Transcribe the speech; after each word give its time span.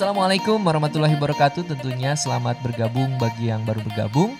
Assalamualaikum 0.00 0.64
warahmatullahi 0.64 1.12
wabarakatuh. 1.12 1.76
Tentunya 1.76 2.16
selamat 2.16 2.64
bergabung 2.64 3.20
bagi 3.20 3.52
yang 3.52 3.68
baru 3.68 3.84
bergabung. 3.84 4.32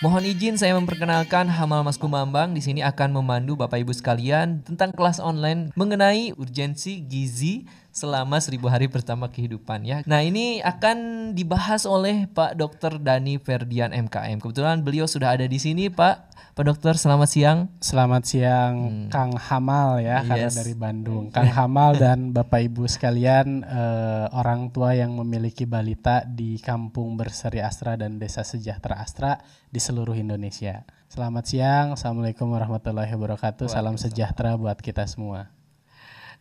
Mohon 0.00 0.24
izin 0.32 0.56
saya 0.56 0.72
memperkenalkan 0.72 1.52
Hamal 1.52 1.84
Mas 1.84 2.00
Kumambang 2.00 2.56
di 2.56 2.64
sini 2.64 2.80
akan 2.80 3.20
memandu 3.20 3.52
Bapak 3.52 3.84
Ibu 3.84 3.92
sekalian 3.92 4.64
tentang 4.64 4.88
kelas 4.96 5.20
online 5.20 5.68
mengenai 5.76 6.32
urgensi 6.40 7.04
gizi 7.04 7.68
selama 7.92 8.40
seribu 8.40 8.72
hari 8.72 8.88
pertama 8.88 9.28
kehidupan 9.28 9.84
ya. 9.84 10.00
Nah 10.08 10.24
ini 10.24 10.64
akan 10.64 11.30
dibahas 11.36 11.84
oleh 11.84 12.24
Pak 12.32 12.56
Dr. 12.56 12.96
Dani 12.96 13.36
Ferdian 13.36 13.92
MKM. 13.92 14.40
Kebetulan 14.40 14.80
beliau 14.80 15.04
sudah 15.04 15.36
ada 15.36 15.44
di 15.44 15.60
sini 15.60 15.92
Pak. 15.92 16.32
Pak 16.52 16.64
Dokter 16.68 16.92
selamat 17.00 17.28
siang. 17.32 17.58
Selamat 17.80 18.28
siang 18.28 18.74
hmm. 18.76 19.08
Kang 19.08 19.32
Hamal 19.36 20.04
ya 20.04 20.20
yes. 20.20 20.28
karena 20.28 20.50
dari 20.52 20.74
Bandung. 20.76 21.24
Kang 21.32 21.48
Hamal 21.48 21.96
dan 21.96 22.32
Bapak 22.36 22.60
Ibu 22.68 22.84
sekalian 22.88 23.64
eh, 23.64 24.26
orang 24.36 24.68
tua 24.68 24.92
yang 24.92 25.16
memiliki 25.16 25.64
balita 25.64 26.24
di 26.28 26.60
Kampung 26.60 27.16
Berseri 27.16 27.64
Astra 27.64 27.96
dan 27.96 28.20
Desa 28.20 28.44
Sejahtera 28.44 29.00
Astra 29.00 29.40
di 29.72 29.80
seluruh 29.80 30.12
Indonesia. 30.12 30.84
Selamat 31.08 31.44
siang. 31.44 31.96
Assalamualaikum 31.96 32.48
warahmatullahi 32.48 33.12
wabarakatuh. 33.12 33.68
Salam 33.68 34.00
sejahtera 34.00 34.56
buat 34.56 34.80
kita 34.80 35.04
semua. 35.04 35.61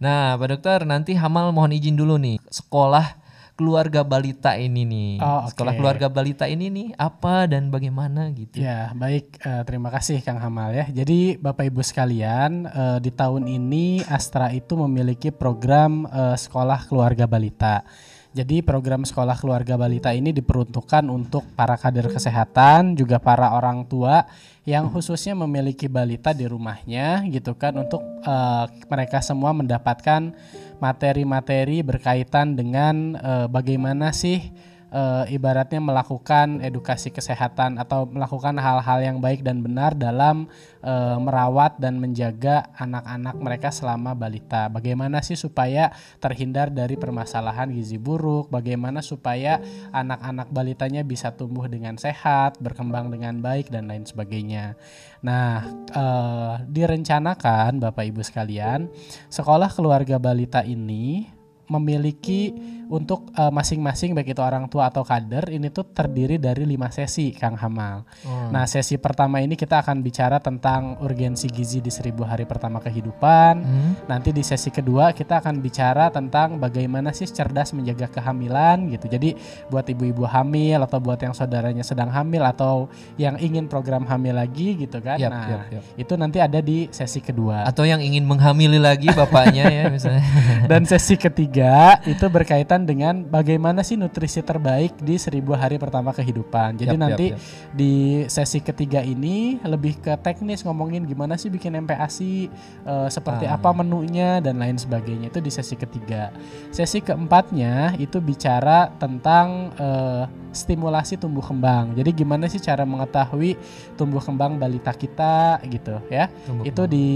Nah, 0.01 0.33
Pak 0.33 0.47
Dokter, 0.49 0.79
nanti 0.89 1.13
Hamal 1.13 1.53
mohon 1.53 1.77
izin 1.77 1.93
dulu 1.93 2.17
nih. 2.17 2.41
Sekolah 2.49 3.21
keluarga 3.53 4.01
balita 4.01 4.57
ini 4.57 4.81
nih. 4.81 5.11
Oh, 5.21 5.45
okay. 5.45 5.53
Sekolah 5.53 5.73
keluarga 5.77 6.07
balita 6.09 6.49
ini 6.49 6.73
nih 6.73 6.87
apa 6.97 7.45
dan 7.45 7.69
bagaimana 7.69 8.33
gitu. 8.33 8.57
Ya, 8.57 8.89
baik 8.97 9.37
uh, 9.45 9.61
terima 9.61 9.93
kasih 9.93 10.25
Kang 10.25 10.41
Hamal 10.41 10.73
ya. 10.73 10.89
Jadi 10.89 11.37
Bapak 11.37 11.69
Ibu 11.69 11.85
sekalian, 11.85 12.65
uh, 12.65 12.97
di 12.97 13.13
tahun 13.13 13.45
ini 13.45 14.01
Astra 14.09 14.49
itu 14.49 14.73
memiliki 14.73 15.29
program 15.29 16.09
uh, 16.09 16.33
sekolah 16.33 16.89
keluarga 16.89 17.29
balita. 17.29 17.85
Jadi 18.31 18.63
program 18.63 19.03
sekolah 19.03 19.35
keluarga 19.35 19.75
balita 19.75 20.15
ini 20.15 20.31
diperuntukkan 20.31 21.03
untuk 21.11 21.43
para 21.51 21.75
kader 21.75 22.07
kesehatan, 22.07 22.95
juga 22.95 23.19
para 23.19 23.51
orang 23.51 23.83
tua 23.83 24.23
yang 24.63 24.87
khususnya 24.87 25.35
memiliki 25.35 25.91
balita 25.91 26.31
di 26.31 26.47
rumahnya 26.47 27.27
gitu 27.27 27.57
kan 27.59 27.75
untuk 27.75 27.99
uh, 28.23 28.71
mereka 28.87 29.19
semua 29.19 29.51
mendapatkan 29.51 30.31
materi-materi 30.79 31.83
berkaitan 31.83 32.55
dengan 32.55 33.19
uh, 33.19 33.47
bagaimana 33.51 34.15
sih 34.15 34.53
uh, 34.91 35.25
ibaratnya 35.31 35.79
melakukan 35.79 36.59
edukasi 36.61 37.09
kesehatan 37.09 37.79
atau 37.79 38.05
melakukan 38.05 38.59
hal-hal 38.59 38.99
yang 39.01 39.17
baik 39.23 39.41
dan 39.41 39.63
benar 39.63 39.95
dalam 39.95 40.51
uh, 40.83 41.17
merawat 41.17 41.79
dan 41.79 41.97
menjaga 41.97 42.69
anak-anak 42.77 43.35
mereka 43.39 43.69
selama 43.71 44.13
balita. 44.13 44.67
Bagaimana 44.67 45.23
sih 45.23 45.39
supaya 45.39 45.89
terhindar 46.19 46.69
dari 46.69 46.99
permasalahan 46.99 47.71
gizi 47.71 47.97
buruk? 47.97 48.51
Bagaimana 48.51 48.99
supaya 48.99 49.63
anak-anak 49.95 50.51
balitanya 50.51 51.01
bisa 51.01 51.33
tumbuh 51.33 51.65
dengan 51.71 51.95
sehat, 51.95 52.59
berkembang 52.59 53.09
dengan 53.09 53.39
baik 53.39 53.71
dan 53.71 53.87
lain 53.87 54.03
sebagainya. 54.03 54.75
Nah, 55.23 55.63
uh, 55.95 56.55
direncanakan 56.67 57.79
Bapak 57.79 58.03
Ibu 58.09 58.21
sekalian, 58.25 58.91
sekolah 59.31 59.71
keluarga 59.71 60.17
balita 60.17 60.65
ini 60.65 61.39
memiliki 61.71 62.51
untuk 62.91 63.31
masing 63.31 63.71
masing-masing 63.71 64.11
baik 64.11 64.35
itu 64.35 64.43
orang 64.43 64.67
tua 64.67 64.91
atau 64.91 65.01
kader 65.01 65.47
ini 65.47 65.71
tuh 65.71 65.87
terdiri 65.87 66.35
dari 66.35 66.67
lima 66.67 66.91
sesi 66.91 67.31
Kang 67.31 67.55
Hamal. 67.55 68.03
Hmm. 68.27 68.51
Nah 68.51 68.67
sesi 68.67 68.99
pertama 68.99 69.39
ini 69.39 69.55
kita 69.55 69.79
akan 69.79 70.03
bicara 70.03 70.43
tentang 70.43 70.99
urgensi 70.99 71.47
gizi 71.47 71.79
di 71.79 71.87
seribu 71.87 72.27
hari 72.27 72.43
pertama 72.43 72.83
kehidupan. 72.83 73.53
Hmm. 73.63 73.91
Nanti 74.11 74.35
di 74.35 74.43
sesi 74.43 74.69
kedua 74.69 75.15
kita 75.15 75.39
akan 75.39 75.63
bicara 75.63 76.11
tentang 76.11 76.59
bagaimana 76.59 77.15
sih 77.15 77.31
cerdas 77.31 77.71
menjaga 77.71 78.11
kehamilan 78.11 78.91
gitu. 78.91 79.07
Jadi 79.07 79.39
buat 79.71 79.87
ibu-ibu 79.87 80.27
hamil 80.27 80.83
atau 80.83 80.99
buat 80.99 81.17
yang 81.23 81.31
saudaranya 81.31 81.87
sedang 81.87 82.11
hamil 82.11 82.43
atau 82.43 82.91
yang 83.15 83.39
ingin 83.39 83.71
program 83.71 84.03
hamil 84.03 84.35
lagi 84.35 84.75
gitu 84.75 84.99
kan. 84.99 85.15
Yep, 85.15 85.31
nah 85.31 85.47
yep, 85.47 85.61
yep. 85.79 85.83
itu 85.95 86.13
nanti 86.19 86.37
ada 86.43 86.59
di 86.59 86.91
sesi 86.91 87.23
kedua. 87.23 87.63
Atau 87.63 87.87
yang 87.87 88.03
ingin 88.03 88.27
menghamili 88.27 88.77
lagi 88.77 89.07
bapaknya 89.15 89.71
ya 89.71 89.83
misalnya. 89.87 90.23
Dan 90.71 90.83
sesi 90.83 91.15
ketiga 91.15 91.97
itu 92.03 92.27
berkaitan 92.27 92.80
berkaitan 92.81 92.89
dengan 92.89 93.15
bagaimana 93.29 93.81
sih 93.85 93.97
nutrisi 93.97 94.41
terbaik 94.41 94.97
di 95.01 95.17
seribu 95.17 95.53
hari 95.53 95.77
pertama 95.77 96.11
kehidupan. 96.13 96.77
Jadi 96.77 96.95
yep, 96.97 97.01
nanti 97.01 97.25
yep, 97.31 97.37
yep. 97.37 97.73
di 97.73 97.93
sesi 98.27 98.59
ketiga 98.61 99.01
ini 99.05 99.61
lebih 99.63 100.01
ke 100.01 100.17
teknis 100.21 100.65
ngomongin 100.65 101.05
gimana 101.05 101.37
sih 101.37 101.49
bikin 101.49 101.77
MPASI, 101.85 102.49
uh, 102.85 103.09
seperti 103.09 103.45
ah. 103.45 103.57
apa 103.57 103.69
menunya 103.73 104.41
dan 104.41 104.57
lain 104.59 104.77
sebagainya 104.77 105.29
itu 105.29 105.39
di 105.39 105.51
sesi 105.53 105.75
ketiga. 105.77 106.33
Sesi 106.73 107.01
keempatnya 107.01 107.95
itu 107.97 108.17
bicara 108.21 108.89
tentang 108.97 109.71
uh, 109.77 110.25
stimulasi 110.51 111.15
tumbuh 111.15 111.41
kembang. 111.41 111.95
Jadi 111.95 112.11
gimana 112.11 112.45
sih 112.51 112.59
cara 112.59 112.83
mengetahui 112.83 113.55
tumbuh 113.95 114.19
kembang 114.19 114.59
balita 114.59 114.91
kita 114.91 115.63
gitu 115.65 115.95
ya? 116.11 116.27
Tumbuh 116.43 116.67
itu 116.67 116.83
kembang. 116.83 116.93
di 116.93 117.07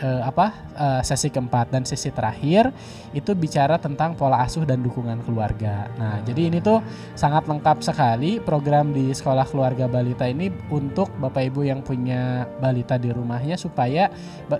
uh, 0.00 0.22
apa 0.24 0.46
uh, 0.74 1.00
sesi 1.04 1.28
keempat 1.28 1.68
dan 1.68 1.84
sesi 1.84 2.08
terakhir 2.08 2.72
itu 3.12 3.30
bicara 3.36 3.76
tentang 3.76 4.16
pola 4.16 4.40
asuh 4.42 4.64
dan 4.64 4.80
dukungan 4.80 5.07
keluarga. 5.24 5.88
Nah, 5.96 6.20
hmm. 6.20 6.24
jadi 6.28 6.40
ini 6.52 6.58
tuh 6.60 6.84
sangat 7.16 7.48
lengkap 7.48 7.80
sekali 7.80 8.38
program 8.38 8.92
di 8.92 9.10
sekolah 9.10 9.48
keluarga 9.48 9.88
balita 9.88 10.28
ini 10.28 10.52
untuk 10.68 11.08
Bapak 11.16 11.48
Ibu 11.48 11.64
yang 11.64 11.80
punya 11.80 12.44
balita 12.60 13.00
di 13.00 13.08
rumahnya 13.08 13.56
supaya 13.56 14.12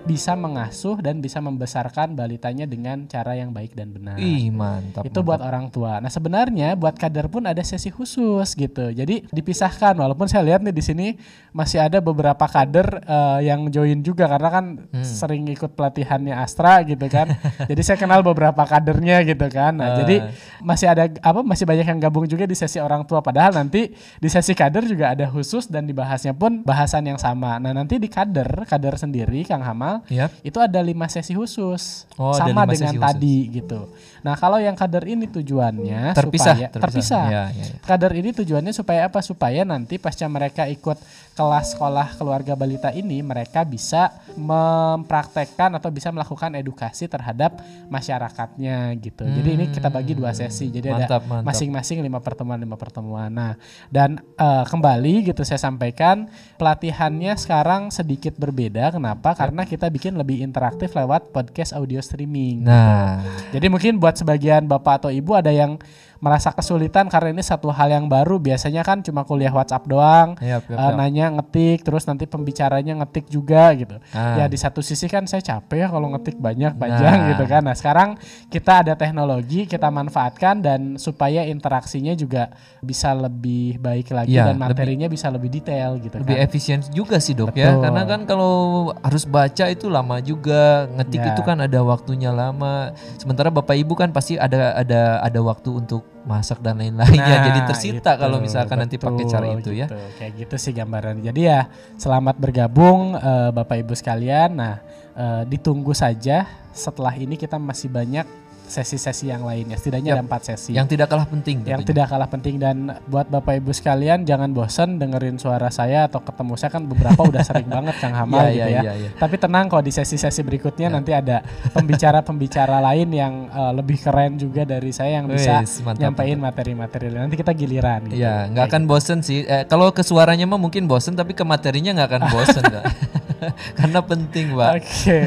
bisa 0.05 0.33
mengasuh 0.33 0.97
dan 0.99 1.21
bisa 1.21 1.37
membesarkan 1.37 2.17
balitanya 2.17 2.65
dengan 2.65 3.05
cara 3.05 3.37
yang 3.37 3.53
baik 3.53 3.77
dan 3.77 3.93
benar. 3.93 4.17
Ih, 4.17 4.49
mantap. 4.49 5.05
Itu 5.05 5.21
mantap. 5.21 5.27
buat 5.29 5.41
orang 5.45 5.65
tua. 5.69 5.93
Nah, 6.01 6.09
sebenarnya 6.09 6.73
buat 6.73 6.97
kader 6.97 7.29
pun 7.29 7.45
ada 7.45 7.61
sesi 7.61 7.93
khusus 7.93 8.09
khusus 8.09 8.57
gitu. 8.57 8.85
Jadi 8.89 9.29
dipisahkan 9.29 9.93
walaupun 9.93 10.25
saya 10.25 10.41
lihat 10.41 10.65
nih 10.65 10.73
di 10.73 10.81
sini 10.81 11.07
masih 11.53 11.77
ada 11.77 12.01
beberapa 12.01 12.41
kader 12.49 13.05
uh, 13.05 13.39
yang 13.43 13.69
join 13.69 14.01
juga 14.01 14.25
karena 14.25 14.49
kan 14.49 14.65
hmm. 14.89 15.05
sering 15.05 15.45
ikut 15.51 15.77
pelatihannya 15.77 16.33
Astra 16.33 16.81
gitu 16.87 17.05
kan. 17.05 17.29
jadi 17.69 17.81
saya 17.85 17.97
kenal 18.01 18.25
beberapa 18.25 18.65
kadernya 18.65 19.21
gitu 19.27 19.45
kan. 19.51 19.77
Nah, 19.77 19.93
uh. 19.93 19.97
jadi 20.01 20.15
masih 20.61 20.87
ada 20.91 21.07
apa 21.07 21.39
masih 21.41 21.65
banyak 21.65 21.87
yang 21.87 21.99
gabung 21.99 22.25
juga 22.27 22.43
di 22.43 22.55
sesi 22.57 22.81
orang 22.81 23.05
tua 23.07 23.23
padahal 23.23 23.55
nanti 23.55 23.91
di 23.95 24.29
sesi 24.29 24.51
kader 24.53 24.83
juga 24.89 25.15
ada 25.15 25.25
khusus 25.29 25.69
dan 25.69 25.85
dibahasnya 25.85 26.35
pun 26.35 26.61
bahasan 26.65 27.07
yang 27.07 27.19
sama. 27.19 27.57
Nah, 27.61 27.71
nanti 27.71 28.01
di 28.01 28.09
kader, 28.11 28.67
kader 28.67 28.95
sendiri 28.99 29.45
Kang 29.47 29.63
Hamal, 29.63 30.03
yep. 30.11 30.33
itu 30.43 30.57
ada 30.59 30.79
lima 30.83 31.07
sesi 31.07 31.33
khusus. 31.33 32.09
Oh, 32.19 32.35
sama 32.35 32.67
dengan 32.67 32.95
tadi 32.99 33.47
gitu. 33.53 33.89
Nah, 34.25 34.35
kalau 34.35 34.57
yang 34.59 34.75
kader 34.75 35.05
ini 35.07 35.29
tujuannya 35.29 36.15
terpisah, 36.15 36.55
supaya 36.55 36.67
terpisah. 36.71 36.81
terpisah. 36.81 37.25
Ya, 37.27 37.43
ya, 37.53 37.65
ya. 37.65 37.77
Kader 37.83 38.13
ini 38.15 38.29
tujuannya 38.33 38.73
supaya 38.73 39.07
apa? 39.07 39.19
Supaya 39.21 39.61
nanti 39.67 39.95
pasca 40.01 40.25
mereka 40.27 40.65
ikut 40.67 40.97
kelas 41.39 41.71
sekolah 41.71 42.19
keluarga 42.19 42.51
balita 42.51 42.91
ini 42.91 43.23
mereka 43.23 43.63
bisa 43.63 44.11
mempraktekkan 44.35 45.71
atau 45.79 45.87
bisa 45.87 46.11
melakukan 46.11 46.51
edukasi 46.59 47.07
terhadap 47.07 47.63
masyarakatnya 47.87 48.91
gitu. 48.99 49.23
Hmm. 49.23 49.35
Jadi 49.39 49.49
ini 49.55 49.65
kita 49.71 49.87
bagi 49.87 50.19
dua 50.19 50.35
sesi. 50.35 50.67
Jadi 50.67 50.91
mantap, 50.91 51.23
ada 51.23 51.39
masing-masing 51.47 52.03
lima 52.03 52.19
pertemuan 52.19 52.59
lima 52.59 52.75
pertemuan. 52.75 53.31
Nah 53.31 53.55
dan 53.87 54.19
uh, 54.35 54.67
kembali 54.67 55.31
gitu 55.31 55.47
saya 55.47 55.61
sampaikan 55.61 56.27
pelatihannya 56.59 57.31
sekarang 57.39 57.87
sedikit 57.93 58.35
berbeda. 58.35 58.91
Kenapa? 58.91 59.31
Karena 59.31 59.63
kita 59.63 59.87
bikin 59.87 60.19
lebih 60.19 60.43
interaktif 60.43 60.91
lewat 60.91 61.31
podcast 61.31 61.71
audio 61.71 62.03
streaming. 62.03 62.65
Nah, 62.65 63.21
gitu. 63.21 63.59
jadi 63.59 63.67
mungkin 63.71 63.93
buat 64.01 64.08
sebagian 64.17 64.65
bapak 64.65 65.05
atau 65.05 65.11
ibu 65.11 65.35
ada 65.35 65.51
yang 65.53 65.77
merasa 66.19 66.51
kesulitan 66.51 67.07
karena 67.07 67.31
ini 67.31 67.39
satu 67.39 67.71
hal 67.71 67.95
yang 67.95 68.11
baru 68.11 68.43
biasanya 68.43 68.83
kan 68.83 68.99
cuma 68.99 69.23
kuliah 69.23 69.55
WhatsApp 69.55 69.87
doang 69.87 70.35
yep, 70.43 70.67
yep, 70.67 70.75
uh, 70.75 70.91
nanya 70.99 71.31
ngetik 71.39 71.87
terus 71.87 72.03
nanti 72.03 72.27
pembicaranya 72.27 72.99
ngetik 72.99 73.31
juga 73.31 73.71
gitu 73.71 73.95
ah. 74.11 74.35
ya 74.35 74.51
di 74.51 74.59
satu 74.59 74.83
sisi 74.83 75.07
kan 75.07 75.23
saya 75.31 75.39
capek 75.39 75.79
ya 75.79 75.87
kalau 75.87 76.11
ngetik 76.11 76.35
banyak 76.35 76.75
panjang 76.75 77.17
nah. 77.23 77.29
gitu 77.31 77.43
kan 77.47 77.61
nah 77.63 77.75
sekarang 77.75 78.09
kita 78.51 78.83
ada 78.83 78.93
teknologi 78.99 79.63
kita 79.63 79.87
manfaatkan 79.87 80.59
dan 80.59 80.99
supaya 80.99 81.47
interaksinya 81.47 82.11
juga 82.19 82.51
bisa 82.83 83.15
lebih 83.15 83.79
baik 83.79 84.11
lagi 84.11 84.35
ya, 84.35 84.51
dan 84.51 84.59
materinya 84.59 85.07
lebih, 85.07 85.15
bisa 85.15 85.27
lebih 85.31 85.49
detail 85.55 85.95
gitu 86.03 86.19
lebih 86.19 86.35
kan. 86.35 86.45
efisien 86.51 86.79
juga 86.91 87.23
sih 87.23 87.31
dok 87.31 87.55
ya. 87.55 87.71
Betul. 87.71 87.79
ya 87.79 87.83
karena 87.87 88.03
kan 88.03 88.21
kalau 88.27 88.55
harus 88.99 89.23
baca 89.23 89.65
itu 89.71 89.87
lama 89.87 90.19
juga 90.19 90.91
ngetik 90.99 91.23
ya. 91.23 91.31
itu 91.31 91.41
kan 91.47 91.63
ada 91.63 91.79
waktunya 91.79 92.35
lama 92.35 92.91
sementara 93.15 93.47
bapak 93.47 93.79
ibu 93.79 93.95
kan 93.95 94.11
pasti 94.11 94.35
ada 94.35 94.75
ada 94.75 95.23
ada 95.23 95.39
waktu 95.39 95.79
untuk 95.79 96.08
masak 96.29 96.61
dan 96.61 96.77
lain-lainnya. 96.77 97.25
Nah, 97.41 97.45
jadi 97.49 97.59
tersita 97.65 98.13
gitu, 98.13 98.21
kalau 98.21 98.37
misalkan 98.37 98.77
betul, 98.77 98.83
nanti 98.85 98.95
pakai 99.01 99.25
cara 99.25 99.45
itu 99.49 99.71
ya. 99.73 99.89
gitu. 99.89 99.97
ya 99.97 100.09
kayak 100.21 100.31
gitu 100.45 100.55
sih 100.61 100.73
gambaran. 100.77 101.15
Jadi 101.25 101.41
ya 101.49 101.65
selamat 101.97 102.35
bergabung 102.37 103.17
uh, 103.17 103.49
bapak 103.49 103.81
ibu 103.81 103.97
sekalian. 103.97 104.53
Nah 104.53 104.77
uh, 105.17 105.41
ditunggu 105.49 105.97
saja. 105.97 106.45
Setelah 106.69 107.17
ini 107.17 107.33
kita 107.33 107.57
masih 107.57 107.89
banyak 107.89 108.29
sesi-sesi 108.69 109.27
yang 109.27 109.41
lainnya. 109.41 109.75
Setidaknya 109.75 110.13
Yap. 110.13 110.17
ada 110.17 110.23
empat 110.23 110.41
sesi. 110.45 110.71
Yang 110.71 110.87
tidak 110.93 111.07
kalah 111.09 111.25
penting. 111.25 111.57
yang 111.61 111.81
tentunya. 111.81 111.89
tidak 111.89 112.05
kalah 112.07 112.29
penting 112.29 112.55
dan 112.55 112.75
buat 113.05 113.25
bapak 113.25 113.57
ibu 113.57 113.69
sekalian 113.69 114.23
jangan 114.23 114.49
bosan 114.49 114.95
dengerin 114.95 115.35
suara 115.35 115.67
saya 115.67 116.05
atau 116.05 116.21
ketemu 116.21 116.53
saya 116.53 116.71
kan 116.71 116.85
beberapa 116.85 117.17
udah 117.19 117.41
sering 117.41 117.67
banget 117.75 117.97
kang 117.97 118.13
Hamal 118.13 118.45
Iya, 118.45 118.49
gitu 118.49 118.61
iya, 118.61 118.69
ya. 118.69 118.81
iya, 118.81 118.93
iya. 118.95 119.09
Tapi 119.17 119.35
tenang 119.35 119.65
kok 119.67 119.81
di 119.81 119.89
sesi-sesi 119.89 120.41
berikutnya 120.41 120.87
nanti 120.87 121.11
ada 121.11 121.41
pembicara-pembicara 121.73 122.77
lain 122.87 123.09
yang 123.09 123.33
eh, 123.49 123.71
lebih 123.73 123.97
keren 123.97 124.37
juga 124.37 124.63
dari 124.63 124.93
saya 124.93 125.19
yang 125.19 125.27
bisa 125.27 125.65
Wis, 125.65 125.81
mantap, 125.81 125.99
nyampein 126.05 126.37
materi-materi. 126.37 127.05
Nanti 127.09 127.35
kita 127.35 127.51
giliran. 127.51 128.05
gitu. 128.05 128.21
Iya, 128.21 128.47
nggak 128.53 128.65
akan 128.69 128.81
bosen 128.85 129.19
sih. 129.19 129.41
Eh, 129.43 129.65
kalau 129.65 129.89
ke 129.89 130.05
suaranya 130.05 130.45
mah 130.45 130.61
mungkin 130.61 130.85
bosen, 130.85 131.17
tapi 131.17 131.33
ke 131.33 131.41
materinya 131.41 131.91
nggak 131.97 132.09
akan 132.13 132.23
bosen, 132.29 132.63
Kak. 132.63 132.83
Karena 133.79 133.99
penting, 134.03 134.55
Pak. 134.55 134.69
Oke. 134.79 135.19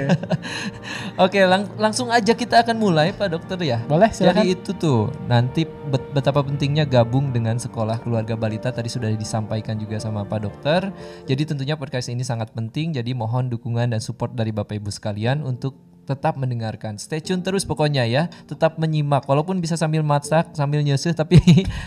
Oke, 1.25 1.41
lang- 1.45 1.71
langsung 1.77 2.09
aja 2.09 2.33
kita 2.33 2.65
akan 2.65 2.77
mulai, 2.77 3.13
Pak 3.13 3.29
Dokter 3.33 3.59
ya. 3.61 3.79
Boleh 3.85 4.11
silakan. 4.11 4.43
Jadi 4.43 4.57
itu 4.57 4.71
tuh 4.77 5.09
nanti 5.29 5.65
bet- 5.65 6.11
betapa 6.13 6.41
pentingnya 6.45 6.89
gabung 6.89 7.31
dengan 7.31 7.57
sekolah 7.61 8.01
keluarga 8.03 8.35
balita 8.35 8.73
tadi 8.73 8.89
sudah 8.89 9.13
disampaikan 9.13 9.77
juga 9.77 10.01
sama 10.01 10.25
Pak 10.25 10.41
Dokter. 10.43 10.89
Jadi 11.29 11.43
tentunya 11.45 11.77
podcast 11.77 12.09
ini 12.09 12.25
sangat 12.25 12.51
penting. 12.53 12.97
Jadi 12.97 13.13
mohon 13.13 13.53
dukungan 13.53 13.93
dan 13.93 14.01
support 14.01 14.33
dari 14.33 14.51
Bapak 14.51 14.79
Ibu 14.81 14.91
sekalian 14.91 15.45
untuk 15.45 15.92
tetap 16.13 16.37
mendengarkan. 16.37 17.01
Stay 17.01 17.25
tune 17.25 17.41
terus 17.41 17.65
pokoknya 17.65 18.05
ya. 18.05 18.29
Tetap 18.45 18.77
menyimak 18.77 19.25
walaupun 19.25 19.57
bisa 19.65 19.81
sambil 19.81 20.05
masak, 20.05 20.53
sambil 20.53 20.85
nyusuh 20.85 21.17
tapi 21.21 21.41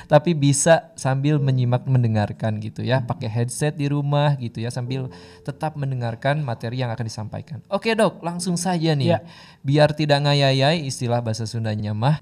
tapi 0.10 0.34
bisa 0.34 0.90
sambil 0.98 1.38
menyimak 1.38 1.86
mendengarkan 1.86 2.58
gitu 2.58 2.82
ya. 2.82 3.06
Pakai 3.06 3.30
headset 3.30 3.78
di 3.78 3.86
rumah 3.86 4.34
gitu 4.42 4.66
ya 4.66 4.74
sambil 4.74 5.14
tetap 5.46 5.78
mendengarkan 5.78 6.42
materi 6.42 6.82
yang 6.82 6.90
akan 6.90 7.06
disampaikan. 7.06 7.62
Oke, 7.70 7.94
Dok, 7.94 8.26
langsung 8.26 8.58
saja 8.58 8.98
nih. 8.98 9.16
Ya. 9.16 9.20
Biar 9.62 9.94
tidak 9.94 10.26
ngayayai 10.26 10.82
istilah 10.82 11.22
bahasa 11.22 11.46
Sundanya 11.46 11.94
mah. 11.94 12.18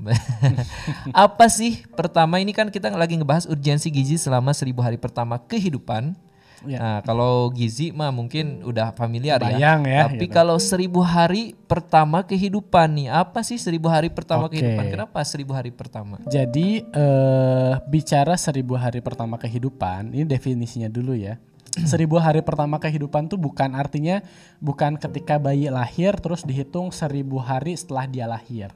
Apa 1.16 1.48
sih 1.48 1.88
pertama 1.96 2.44
ini 2.44 2.52
kan 2.52 2.68
kita 2.68 2.92
lagi 2.92 3.16
ngebahas 3.16 3.48
urgensi 3.48 3.88
gizi 3.88 4.20
selama 4.20 4.52
seribu 4.52 4.84
hari 4.84 5.00
pertama 5.00 5.40
kehidupan. 5.40 6.16
Ya. 6.64 6.80
Nah, 6.80 7.00
kalau 7.04 7.52
gizi 7.52 7.92
mah 7.92 8.10
mungkin 8.10 8.64
udah 8.64 8.96
familiar 8.96 9.40
Bayang 9.44 9.84
ya. 9.84 9.92
ya, 9.92 10.02
Tapi 10.08 10.26
gitu. 10.28 10.36
kalau 10.36 10.56
seribu 10.56 11.04
hari 11.04 11.60
pertama 11.68 12.24
kehidupan 12.24 12.88
nih, 12.96 13.10
apa 13.12 13.44
sih 13.44 13.60
seribu 13.60 13.92
hari 13.92 14.08
pertama 14.08 14.48
Oke. 14.48 14.58
kehidupan? 14.58 14.86
Kenapa 14.88 15.20
seribu 15.28 15.52
hari 15.52 15.72
pertama? 15.76 16.24
Jadi 16.28 16.88
eh, 16.88 17.72
bicara 17.88 18.40
seribu 18.40 18.80
hari 18.80 19.04
pertama 19.04 19.36
kehidupan, 19.36 20.16
ini 20.16 20.24
definisinya 20.24 20.88
dulu 20.88 21.16
ya. 21.20 21.36
Seribu 21.90 22.22
hari 22.22 22.46
pertama 22.46 22.78
kehidupan 22.78 23.34
tuh 23.34 23.42
bukan 23.42 23.74
artinya 23.74 24.22
bukan 24.62 24.94
ketika 24.94 25.42
bayi 25.42 25.74
lahir 25.74 26.14
terus 26.22 26.46
dihitung 26.46 26.94
seribu 26.94 27.42
hari 27.42 27.74
setelah 27.74 28.06
dia 28.06 28.30
lahir. 28.30 28.70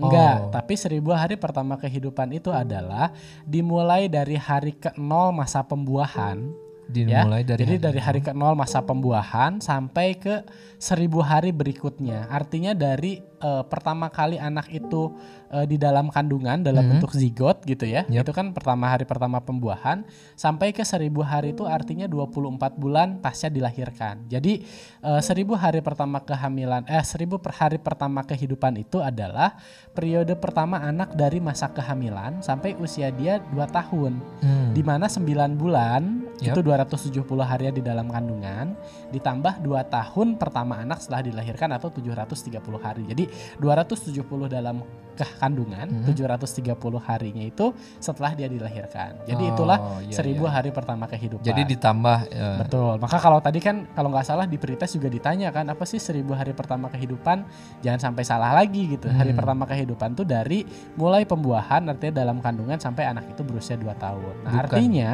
Oh. 0.00 0.08
Enggak, 0.08 0.48
tapi 0.48 0.72
seribu 0.80 1.12
hari 1.12 1.36
pertama 1.36 1.76
kehidupan 1.76 2.32
itu 2.32 2.48
adalah 2.48 3.12
dimulai 3.44 4.08
dari 4.08 4.40
hari 4.40 4.72
ke 4.72 4.96
nol 4.96 5.36
masa 5.36 5.60
pembuahan. 5.60 6.69
Ya. 6.92 7.22
Dimulai 7.22 7.42
dari 7.42 7.62
Jadi 7.62 7.74
hari- 7.76 7.84
dari 7.86 8.00
hari 8.00 8.20
ke 8.20 8.32
nol 8.32 8.54
masa 8.54 8.82
pembuahan 8.82 9.58
sampai 9.58 10.18
ke 10.18 10.42
seribu 10.76 11.22
hari 11.22 11.50
berikutnya. 11.50 12.26
Artinya 12.28 12.72
dari 12.72 13.20
eh, 13.20 13.64
pertama 13.64 14.12
kali 14.12 14.36
anak 14.36 14.68
itu 14.68 15.16
eh, 15.50 15.66
di 15.66 15.76
dalam 15.76 16.08
kandungan 16.08 16.62
dalam 16.62 16.86
bentuk 16.96 17.12
zigot 17.12 17.62
gitu 17.66 17.84
ya. 17.84 18.06
Yap. 18.06 18.24
Itu 18.24 18.32
kan 18.32 18.54
pertama 18.54 18.88
hari 18.88 19.04
pertama 19.04 19.42
pembuahan 19.42 20.02
sampai 20.34 20.70
ke 20.70 20.82
seribu 20.82 21.20
hari 21.20 21.52
itu 21.52 21.66
artinya 21.66 22.06
24 22.06 22.78
bulan 22.78 23.18
pasca 23.18 23.50
dilahirkan. 23.50 24.30
Jadi 24.30 24.62
eh, 25.02 25.20
seribu 25.20 25.58
hari 25.58 25.82
pertama 25.82 26.22
kehamilan 26.22 26.86
eh 26.88 27.02
seribu 27.02 27.42
per 27.42 27.52
hari 27.52 27.76
pertama 27.76 28.22
kehidupan 28.22 28.78
itu 28.78 29.02
adalah 29.02 29.58
periode 29.90 30.32
pertama 30.38 30.78
anak 30.80 31.12
dari 31.12 31.42
masa 31.42 31.68
kehamilan 31.68 32.40
sampai 32.40 32.78
usia 32.78 33.10
dia 33.10 33.42
2 33.52 33.58
tahun 33.68 34.12
Hmm. 34.40 34.72
di 34.72 34.80
mana 34.80 35.10
9 35.10 35.58
bulan 35.58 36.24
Yap. 36.40 36.56
itu 36.56 36.60
270 36.64 37.44
hari 37.44 37.68
di 37.74 37.82
dalam 37.84 38.08
kandungan 38.08 38.72
ditambah 39.10 39.60
2 39.60 39.84
tahun 39.90 40.40
pertama 40.40 40.80
anak 40.80 41.02
setelah 41.02 41.26
dilahirkan 41.26 41.68
atau 41.76 41.90
730 41.92 42.80
hari. 42.80 43.02
Jadi 43.04 43.24
270 43.60 44.48
dalam 44.48 44.80
keh- 45.20 45.36
kandungan, 45.36 45.84
Hmm. 45.86 46.08
730 46.08 46.72
harinya 46.98 47.44
itu 47.44 47.70
setelah 47.98 48.32
dia 48.32 48.48
dilahirkan. 48.48 49.20
Jadi 49.22 49.44
Oh, 49.44 49.52
itulah 49.52 49.78
iya, 50.00 50.16
1000 50.16 50.40
iya. 50.40 50.50
hari 50.50 50.70
pertama 50.70 51.04
kehidupan. 51.04 51.44
Jadi 51.44 51.62
ditambah 51.68 52.18
eh, 52.26 52.58
Betul. 52.58 52.96
Maka 52.96 53.16
kalau 53.16 53.36
tadi 53.38 53.60
kan 53.60 53.84
kalau 53.90 54.08
nggak 54.08 54.24
salah 54.24 54.44
di 54.44 54.56
pretest 54.56 54.96
juga 54.96 55.06
ditanya 55.06 55.50
kan 55.50 55.68
apa 55.68 55.84
sih 55.84 56.00
1000 56.00 56.32
hari 56.32 56.50
pertama 56.50 56.88
kehidupan? 56.88 57.44
Jangan 57.80 58.00
sampai 58.02 58.24
salah 58.24 58.50
lagi 58.50 58.88
gitu. 58.90 59.06
Hari 59.06 59.30
Hmm. 59.30 59.38
pertama 59.38 59.64
kehidupan 59.64 60.14
tuh 60.14 60.24
dari 60.24 60.64
mulai 60.94 61.22
pembuahan 61.22 61.84
artinya 61.84 62.14
dalam 62.16 62.40
kandungan 62.40 62.76
sampai 62.76 63.04
anak 63.06 63.28
itu 63.28 63.42
berusia 63.42 63.76
2 63.76 63.92
tahun. 63.92 64.34
Nah, 64.40 64.50
Bukan 64.50 64.64
artinya 64.64 65.10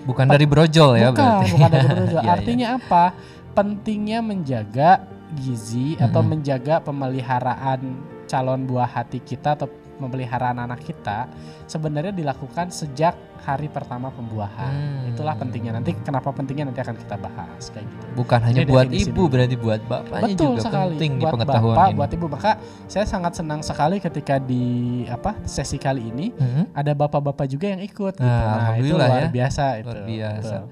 bukan 0.00 0.26
dari 0.26 0.46
brojol 0.46 0.90
ya 0.96 1.10
bukan, 1.10 1.20
berarti. 1.20 1.50
bukan 1.52 1.68
dari 1.68 1.86
brojol. 1.86 2.08
Iya, 2.16 2.22
iya. 2.22 2.32
Artinya 2.32 2.66
apa? 2.74 3.04
Pentingnya 3.50 4.18
menjaga 4.20 4.90
gizi 5.32 5.94
atau 5.94 6.20
Mm-mm. 6.20 6.30
menjaga 6.32 6.78
pemeliharaan 6.80 7.80
calon 8.30 8.62
buah 8.62 8.86
hati 8.88 9.18
kita 9.18 9.52
atau 9.52 9.66
pemeliharaan 9.98 10.56
anak 10.56 10.80
kita 10.80 11.28
sebenarnya 11.66 12.08
dilakukan 12.10 12.70
sejak 12.70 13.12
hari 13.38 13.66
pertama 13.66 14.08
pembuahan. 14.08 14.70
Hmm. 14.70 15.10
Itulah 15.10 15.34
pentingnya. 15.34 15.72
Nanti 15.74 15.92
kenapa 15.94 16.30
pentingnya 16.30 16.64
nanti 16.66 16.78
akan 16.78 16.94
kita 16.94 17.16
bahas 17.16 17.68
kayak 17.68 17.84
gitu. 17.84 18.04
Bukan 18.14 18.40
hanya 18.40 18.64
buat 18.64 18.88
ibu 18.88 19.12
dulu. 19.18 19.28
berarti 19.28 19.56
buat 19.58 19.80
bapaknya 19.82 20.24
Betul 20.30 20.48
juga 20.54 20.62
sekali. 20.62 20.88
penting 20.94 21.12
buat 21.18 21.32
pengetahuan 21.34 21.74
bapak, 21.74 21.86
ini. 21.86 21.96
buat 21.96 22.10
ibu. 22.10 22.26
Maka 22.30 22.50
saya 22.86 23.04
sangat 23.04 23.32
senang 23.34 23.60
sekali 23.60 23.96
ketika 23.98 24.36
di 24.38 24.64
apa 25.06 25.36
sesi 25.44 25.76
kali 25.76 26.06
ini 26.06 26.32
Hmm? 26.32 26.64
ada 26.72 26.92
bapak-bapak 26.94 27.44
juga 27.46 27.66
yang 27.68 27.80
ikut 27.80 28.14
gitu. 28.14 28.24
Nah, 28.24 28.56
Nah, 28.62 28.74
itu 28.76 28.94
luar 28.94 29.08
ya. 29.18 29.28
biasa 29.28 29.64
itu. 29.76 29.86
Luar 29.86 30.00
biasa. 30.06 30.56
Betul. 30.60 30.64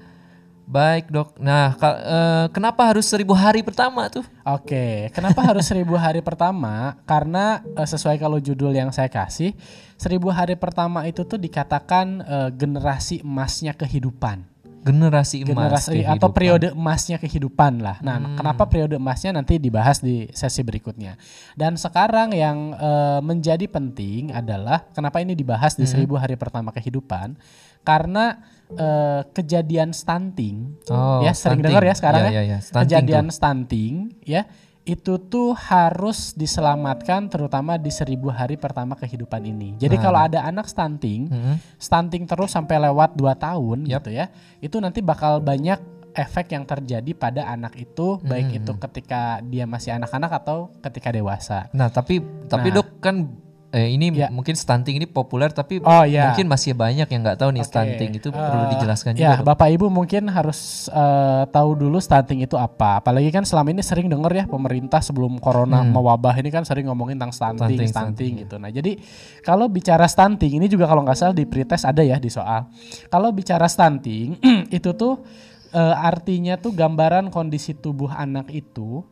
Baik 0.69 1.09
dok. 1.09 1.33
Nah, 1.41 1.73
eh, 1.73 2.45
kenapa 2.53 2.85
harus 2.85 3.09
seribu 3.09 3.33
hari 3.33 3.65
pertama 3.65 4.05
tuh? 4.05 4.21
Oke, 4.45 5.09
kenapa 5.17 5.41
harus 5.41 5.65
seribu 5.65 5.97
hari 5.97 6.21
pertama? 6.21 6.93
Karena 7.09 7.65
eh, 7.73 7.89
sesuai 7.89 8.21
kalau 8.21 8.37
judul 8.37 8.69
yang 8.69 8.93
saya 8.93 9.09
kasih, 9.09 9.57
seribu 9.97 10.29
hari 10.29 10.53
pertama 10.53 11.09
itu 11.09 11.25
tuh 11.25 11.41
dikatakan 11.41 12.21
eh, 12.21 12.49
generasi 12.53 13.25
emasnya 13.25 13.73
kehidupan, 13.73 14.45
Generasi 14.79 15.41
emas 15.41 15.49
generasi 15.89 16.05
atau 16.05 16.29
kehidupan. 16.29 16.37
periode 16.37 16.67
emasnya 16.71 17.17
kehidupan 17.17 17.73
lah. 17.81 17.97
Nah, 17.99 18.21
Hmm. 18.21 18.37
kenapa 18.37 18.69
periode 18.69 18.93
emasnya 18.95 19.33
nanti 19.33 19.57
dibahas 19.57 19.99
di 19.99 20.29
sesi 20.31 20.61
berikutnya. 20.61 21.17
Dan 21.57 21.81
sekarang 21.81 22.29
yang 22.29 22.77
eh, 22.77 23.19
menjadi 23.25 23.65
penting 23.65 24.37
adalah 24.37 24.85
kenapa 24.93 25.17
ini 25.17 25.33
dibahas 25.33 25.73
Hmm. 25.73 25.81
di 25.81 25.85
seribu 25.89 26.13
hari 26.13 26.37
pertama 26.37 26.69
kehidupan? 26.69 27.33
Karena 27.81 28.37
eh, 28.71 29.21
kejadian 29.27 29.89
stunting, 29.91 30.77
Oh, 30.87 31.21
ya 31.21 31.33
sering 31.33 31.59
dengar 31.59 31.81
ya 31.81 31.93
sekarang 31.93 32.21
Iya, 32.21 32.29
ya 32.29 32.33
iya, 32.33 32.43
iya. 32.45 32.57
Stunting 32.59 32.81
kejadian 32.85 33.25
tuh. 33.25 33.33
stunting 33.33 33.93
ya 34.21 34.41
itu 34.83 35.13
tuh 35.19 35.53
harus 35.53 36.33
diselamatkan 36.33 37.29
terutama 37.29 37.77
di 37.77 37.89
seribu 37.89 38.27
hari 38.27 38.57
pertama 38.57 38.93
kehidupan 38.93 39.41
ini. 39.43 39.73
Jadi 39.75 39.95
Nah. 39.95 40.03
kalau 40.03 40.19
ada 40.19 40.39
anak 40.43 40.65
stunting, 40.65 41.29
Hmm. 41.29 41.55
stunting 41.77 42.25
terus 42.25 42.49
sampai 42.49 42.77
lewat 42.79 43.13
2 43.13 43.33
tahun 43.35 43.85
Yap. 43.85 44.01
gitu 44.01 44.09
ya, 44.11 44.25
itu 44.57 44.77
nanti 44.77 45.01
bakal 45.01 45.39
banyak 45.39 45.77
efek 46.11 46.49
yang 46.49 46.65
terjadi 46.65 47.11
pada 47.13 47.45
anak 47.47 47.73
itu 47.75 48.17
baik 48.19 48.49
Hmm. 48.49 48.57
itu 48.59 48.71
ketika 48.79 49.21
dia 49.41 49.63
masih 49.63 49.93
anak-anak 49.93 50.31
atau 50.35 50.73
ketika 50.81 51.09
dewasa. 51.09 51.69
Nah, 51.69 51.87
tapi 51.87 52.17
tapi 52.45 52.69
Nah. 52.69 52.75
dok 52.75 52.89
kan 52.97 53.29
eh, 53.69 53.93
ini 53.93 54.09
Ya. 54.11 54.27
mungkin 54.27 54.53
stunting 54.53 54.97
ini 54.97 55.05
populer 55.05 55.49
tapi 55.49 55.77
Oh 55.79 56.01
ya. 56.01 56.27
mungkin 56.27 56.45
masih 56.45 56.73
banyak 56.73 57.05
yang 57.05 57.21
nggak 57.21 57.37
tahu 57.37 57.49
nih 57.51 57.61
Oke, 57.61 57.69
stunting 57.69 58.11
itu 58.13 58.27
perlu 58.27 58.63
eh, 58.65 58.69
dijelaskan 58.73 59.11
Ya, 59.13 59.37
juga. 59.37 59.45
Bapak 59.47 59.69
Ibu 59.69 59.87
mungkin 59.87 60.25
harus 60.27 60.59
eh, 60.87 61.43
tahu 61.47 61.69
dulu 61.75 61.97
stunting 61.97 62.41
itu 62.41 62.53
apa. 62.53 62.97
Apalagi 62.97 63.29
kan 63.29 63.43
selama 63.43 63.69
ini 63.69 63.79
sering 63.79 64.05
dengar 64.05 64.29
ya 64.31 64.43
pemerintah 64.43 64.99
sebelum 64.99 65.37
corona 65.37 65.79
Hmm. 65.79 65.91
mewabah 65.91 66.33
ini 66.35 66.49
kan 66.49 66.63
sering 66.63 66.85
ngomongin 66.85 67.15
tentang 67.15 67.29
stunting, 67.31 67.77
Stunting, 67.77 67.87
stunting, 67.87 68.09
stunting, 68.09 68.31
gitu. 68.41 68.55
Nah, 68.57 68.69
jadi 68.69 68.91
kalau 69.39 69.65
bicara 69.65 70.05
stunting 70.05 70.57
ini 70.57 70.65
juga 70.65 70.83
kalau 70.83 71.01
nggak 71.01 71.15
salah 71.15 71.33
di 71.33 71.45
pretest 71.45 71.85
ada 71.85 72.01
ya 72.01 72.17
di 72.17 72.27
soal. 72.27 72.65
Kalau 73.05 73.29
bicara 73.29 73.65
stunting 73.65 74.33
itu 74.71 74.89
tuh 74.93 75.21
eh, 75.69 75.95
artinya 75.95 76.57
tuh 76.57 76.73
gambaran 76.73 77.29
kondisi 77.29 77.73
tubuh 77.73 78.09
anak 78.09 78.49
itu 78.49 79.05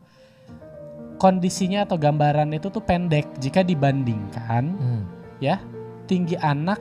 kondisinya 1.17 1.83
atau 1.83 1.97
gambaran 1.97 2.53
itu 2.53 2.69
tuh 2.69 2.81
pendek 2.81 3.25
jika 3.41 3.61
dibandingkan 3.61 4.63
Hmm. 4.77 5.03
ya 5.37 5.59
tinggi 6.07 6.37
anak 6.39 6.79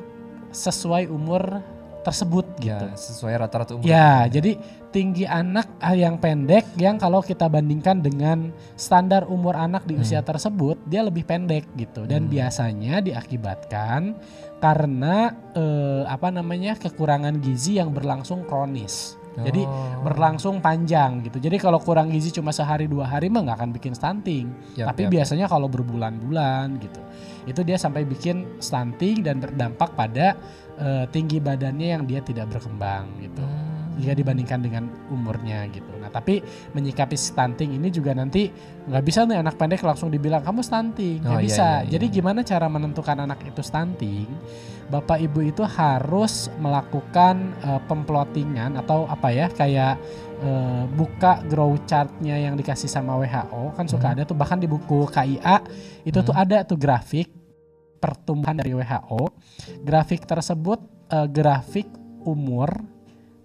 sesuai 0.53 1.11
umur 1.11 1.61
tersebut 2.07 2.47
gitu. 2.63 2.87
Ya, 2.87 2.95
sesuai 2.95 3.35
rata-rata 3.35 3.75
umur. 3.75 3.83
Ya, 3.83 4.31
jadi 4.31 4.55
tinggi 4.95 5.27
anak 5.27 5.67
ah, 5.83 5.91
yang 5.91 6.23
pendek 6.23 6.63
yang 6.79 7.03
kalau 7.03 7.19
kita 7.19 7.51
bandingkan 7.51 7.99
dengan 7.99 8.55
standar 8.79 9.27
umur 9.27 9.59
anak 9.59 9.83
di 9.91 9.99
usia 9.99 10.23
tersebut, 10.23 10.79
dia 10.87 11.03
lebih 11.03 11.27
pendek 11.27 11.67
gitu. 11.75 12.07
Dan 12.07 12.31
Hmm. 12.31 12.33
biasanya 12.33 13.03
diakibatkan 13.03 14.15
karena 14.63 15.35
eh, 15.59 16.07
apa 16.07 16.31
namanya 16.31 16.79
kekurangan 16.79 17.43
gizi 17.43 17.83
yang 17.83 17.91
berlangsung 17.91 18.47
kronis. 18.47 19.19
Jadi 19.37 19.63
Oh. 19.69 20.01
berlangsung 20.01 20.65
panjang 20.65 21.21
gitu. 21.29 21.37
Jadi 21.37 21.61
kalau 21.61 21.77
kurang 21.77 22.09
gizi 22.09 22.33
cuma 22.33 22.57
sehari 22.57 22.89
dua 22.89 23.05
hari 23.05 23.29
mah 23.29 23.45
nggak 23.45 23.59
akan 23.61 23.71
bikin 23.77 23.93
stunting. 23.93 24.49
Yap, 24.81 24.95
Tapi 24.95 25.03
yap, 25.05 25.13
biasanya 25.13 25.47
kalau 25.51 25.69
berbulan-bulan 25.69 26.81
gitu, 26.81 27.01
itu 27.45 27.61
dia 27.61 27.77
sampai 27.77 28.09
bikin 28.09 28.61
stunting 28.63 29.21
dan 29.21 29.37
berdampak 29.43 29.93
pada 29.93 30.37
eh, 30.77 31.05
tinggi 31.09 31.41
badannya 31.41 31.89
yang 32.01 32.03
dia 32.05 32.21
tidak 32.21 32.53
berkembang 32.53 33.09
gitu. 33.21 33.41
Hmm. 33.45 33.76
Jika 33.97 34.13
dibandingkan 34.13 34.61
dengan 34.61 34.85
umurnya 35.09 35.65
gitu. 35.73 35.89
Nah 35.97 36.09
tapi 36.09 36.45
menyikapi 36.73 37.17
stunting 37.17 37.75
ini 37.75 37.89
juga 37.89 38.13
nanti 38.13 38.53
nggak 38.87 39.03
bisa 39.03 39.25
nih 39.25 39.41
anak 39.41 39.57
pendek 39.57 39.81
langsung 39.81 40.09
dibilang 40.09 40.45
kamu 40.45 40.61
stunting, 40.61 41.25
nggak 41.25 41.33
Oh, 41.33 41.41
iya, 41.41 41.47
bisa. 41.49 41.65
iya, 41.65 41.77
iya. 41.83 41.91
Jadi 41.97 42.07
gimana 42.13 42.41
cara 42.41 42.69
menentukan 42.69 43.17
anak 43.19 43.41
itu 43.43 43.65
stunting? 43.65 44.29
Bapak 44.87 45.19
ibu 45.19 45.43
itu 45.43 45.67
harus 45.67 46.47
melakukan 46.63 47.35
eh, 47.59 47.81
pemplotingan 47.85 48.79
atau 48.79 49.09
apa 49.09 49.33
ya 49.33 49.49
kayak 49.49 49.97
eh, 50.39 50.85
buka 50.93 51.41
grow 51.49 51.75
chartnya 51.85 52.37
yang 52.37 52.55
dikasih 52.55 52.87
sama 52.87 53.17
WHO 53.17 53.73
kan 53.73 53.89
suka 53.89 54.13
Hmm. 54.13 54.15
ada 54.15 54.23
tuh 54.23 54.37
bahkan 54.37 54.61
di 54.61 54.69
buku 54.69 55.09
KIA 55.09 55.65
itu 56.05 56.21
tuh 56.21 56.31
Hmm. 56.31 56.45
ada 56.45 56.63
tuh 56.63 56.77
grafik 56.77 57.33
pertumbuhan 57.97 58.55
dari 58.55 58.71
WHO. 58.71 59.33
Grafik 59.83 60.23
tersebut 60.23 60.79
eh, 61.09 61.27
grafik 61.27 61.89
umur 62.23 62.69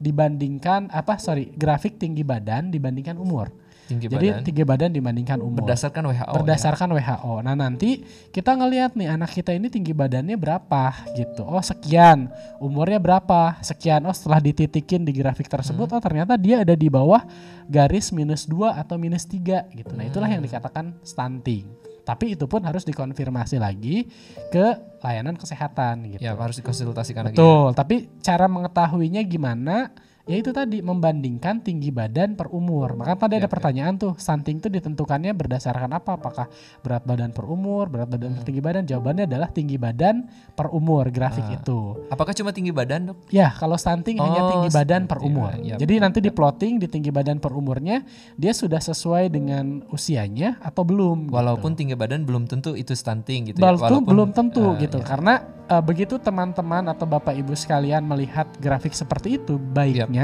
dibandingkan 0.02 0.90
apa 0.90 1.16
sorry 1.16 1.54
grafik 1.54 1.96
tinggi 1.96 2.26
badan 2.26 2.68
dibandingkan 2.68 3.16
umur. 3.16 3.54
Tinggi 3.82 4.08
Jadi 4.08 4.28
badan. 4.32 4.44
tinggi 4.48 4.64
badan 4.64 4.90
dibandingkan 4.90 5.40
umur. 5.44 5.68
Berdasarkan 5.68 6.04
WHO. 6.08 6.16
ya? 6.16 6.24
Berdasarkan 6.32 6.88
WHO. 6.96 7.34
Nah 7.44 7.56
nanti 7.56 7.90
kita 8.32 8.56
ngelihat 8.56 8.96
nih 8.96 9.12
anak 9.12 9.36
kita 9.36 9.52
ini 9.52 9.68
tinggi 9.68 9.92
badannya 9.92 10.40
berapa 10.40 10.84
gitu. 11.12 11.44
Oh 11.44 11.60
sekian. 11.60 12.32
Umurnya 12.58 12.98
berapa? 12.98 13.60
Sekian. 13.60 14.08
Oh 14.08 14.16
setelah 14.16 14.40
dititikin 14.40 15.04
di 15.04 15.12
grafik 15.12 15.52
tersebut, 15.52 15.86
Hmm. 15.86 15.98
oh 16.00 16.02
ternyata 16.02 16.40
dia 16.40 16.64
ada 16.64 16.72
di 16.72 16.88
bawah 16.88 17.20
garis 17.68 18.16
minus 18.16 18.48
2 18.48 18.80
atau 18.80 18.96
minus 18.96 19.28
3 19.28 19.68
gitu. 19.76 19.92
Nah 19.92 20.08
itulah 20.08 20.32
yang 20.32 20.40
Hmm. 20.40 20.48
dikatakan 20.48 20.86
stunting. 21.04 21.68
Tapi 22.12 22.36
itu 22.36 22.44
pun 22.44 22.60
harus 22.68 22.84
dikonfirmasi 22.84 23.56
lagi 23.56 24.04
ke 24.52 25.00
layanan 25.00 25.40
kesehatan 25.40 26.12
gitu. 26.12 26.28
Ya, 26.28 26.36
harus 26.36 26.60
dikonsultasikan 26.60 27.32
lagi. 27.32 27.40
Betul, 27.40 27.72
tapi 27.72 28.12
cara 28.20 28.52
mengetahuinya 28.52 29.24
gimana? 29.24 29.96
Ya 30.24 30.38
itu 30.38 30.50
tadi 30.50 30.80
membandingkan 30.80 31.60
tinggi 31.60 31.90
badan 31.90 32.34
per 32.34 32.48
umur. 32.48 32.94
Maka 32.94 33.18
tadi 33.18 33.36
ada 33.36 33.42
Yap, 33.42 33.50
yap. 33.50 33.54
pertanyaan 33.54 33.94
tuh, 33.96 34.14
stunting 34.16 34.58
itu 34.58 34.68
ditentukannya 34.68 35.34
berdasarkan 35.34 35.90
apa? 35.92 36.14
Apakah 36.14 36.46
berat 36.80 37.02
badan 37.02 37.30
per 37.30 37.44
umur, 37.44 37.88
berat 37.88 38.06
badan 38.08 38.32
per 38.32 38.38
Hmm. 38.38 38.48
tinggi 38.48 38.62
badan? 38.62 38.84
Jawabannya 38.84 39.26
adalah 39.26 39.50
tinggi 39.50 39.76
badan 39.76 40.16
per 40.52 40.70
umur 40.70 41.10
grafik 41.10 41.44
Ah. 41.44 41.58
itu. 41.58 41.80
Apakah 42.08 42.32
cuma 42.32 42.50
tinggi 42.50 42.70
badan, 42.70 43.10
Dok? 43.10 43.18
Ya, 43.30 43.50
kalau 43.52 43.76
stunting 43.76 44.18
hanya 44.18 44.42
Oh, 44.42 44.50
tinggi 44.52 44.70
badan 44.70 45.02
per 45.06 45.18
tinggi 45.18 45.30
umur. 45.32 45.50
badan. 45.52 45.66
Yap, 45.66 45.78
Jadi 45.80 45.94
yap, 45.94 46.02
nanti 46.02 46.20
di 46.20 46.32
plotting 46.32 46.74
di 46.78 46.88
tinggi 46.88 47.10
badan 47.10 47.38
per 47.38 47.52
umurnya 47.52 47.98
dia 48.36 48.54
sudah 48.54 48.80
sesuai 48.80 49.28
dengan 49.28 49.66
usianya 49.90 50.62
atau 50.62 50.84
belum. 50.84 51.18
gitu. 51.24 51.34
Walaupun 51.34 51.74
tinggi 51.74 51.94
badan 51.94 52.24
belum 52.24 52.46
tentu 52.46 52.74
itu 52.74 52.94
stunting 52.94 53.48
gitu 53.48 53.58
ya. 53.58 53.66
Walaupun 53.68 53.84
Walaupun 53.84 54.06
belum 54.08 54.30
tentu 54.32 54.64
eh, 54.72 54.86
gitu 54.86 54.98
ya. 54.98 55.06
karena 55.08 55.34
eh, 55.68 55.80
begitu 55.80 56.16
teman-teman 56.16 56.84
atau 56.86 57.06
bapak 57.06 57.34
ibu 57.34 57.54
sekalian 57.54 58.04
melihat 58.04 58.46
grafik 58.58 58.92
seperti 58.92 59.40
itu 59.40 59.56
baiknya 59.58 60.21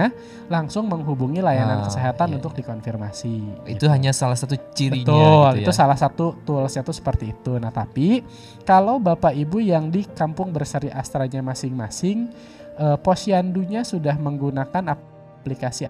langsung 0.48 0.88
menghubungi 0.88 1.44
layanan 1.44 1.84
Ah, 1.84 1.86
kesehatan 1.90 2.28
iya, 2.32 2.36
untuk 2.40 2.52
dikonfirmasi 2.56 3.34
Itu 3.68 3.84
gitu. 3.84 3.86
hanya 3.92 4.12
salah 4.16 4.38
satu 4.40 4.56
cirinya 4.72 5.04
Betul, 5.04 5.48
gitu 5.60 5.62
itu 5.68 5.72
ya. 5.72 5.80
salah 5.82 5.98
satu 6.00 6.26
toolsnya 6.48 6.82
tuh 6.82 6.96
seperti 6.96 7.32
itu. 7.36 7.60
Nah 7.60 7.70
tapi 7.70 8.22
kalau 8.64 8.98
bapak 8.98 9.36
ibu 9.36 9.60
yang 9.60 9.92
di 9.92 10.06
kampung 10.08 10.50
berseri 10.56 10.88
astranya 10.90 11.44
masing-masing, 11.44 12.30
eh, 12.78 12.98
posyandunya 13.02 13.82
sudah 13.84 14.16
menggunakan 14.16 14.96
aplikasi 14.96 15.88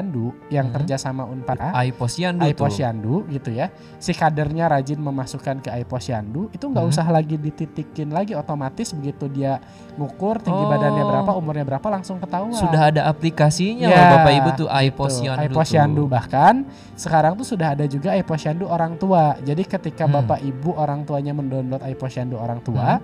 iPosyandu 0.00 0.48
yang 0.48 0.66
Mhm. 0.68 0.74
kerjasama 0.74 1.22
Unpad. 1.24 1.58
iPosyandu 1.84 2.40
tuh. 2.42 2.50
iPosyandu 2.50 3.14
gitu 3.28 3.50
ya. 3.52 3.66
Si 4.00 4.12
kadernya 4.12 4.66
rajin 4.66 4.96
memasukkan 4.98 5.60
ke 5.60 5.70
iPosyandu 5.76 6.48
itu 6.50 6.64
nggak 6.64 6.80
Hmm. 6.82 6.92
usah 6.92 7.06
lagi 7.06 7.36
dititikin 7.36 8.08
lagi 8.10 8.32
otomatis 8.32 8.96
begitu 8.96 9.28
dia 9.28 9.60
ngukur 9.94 10.40
tinggi 10.40 10.56
Oh. 10.58 10.70
badannya 10.70 11.04
berapa, 11.04 11.30
umurnya 11.36 11.64
berapa 11.66 11.88
langsung 11.90 12.16
ketahuan. 12.16 12.56
Sudah 12.56 12.88
ada 12.90 13.04
aplikasinya 13.06 13.86
Ya, 13.86 13.94
loh 13.94 14.06
Bapak 14.16 14.32
Ibu 14.32 14.50
tuh 14.56 14.68
Gitu. 14.68 14.84
iPosyandu. 14.88 15.52
iPosyandu 15.52 16.02
tuh. 16.02 16.08
bahkan 16.10 16.54
sekarang 16.96 17.32
tuh 17.36 17.44
sudah 17.46 17.76
ada 17.76 17.84
juga 17.84 18.16
iPosyandu 18.16 18.64
orang 18.64 18.96
tua. 18.96 19.36
Jadi 19.40 19.62
ketika 19.62 20.08
Hmm. 20.08 20.16
bapak 20.16 20.40
ibu 20.40 20.72
orang 20.74 21.04
tuanya 21.04 21.32
mendownload 21.32 21.84
iPosyandu 21.84 22.36
orang 22.36 22.60
tua, 22.60 22.98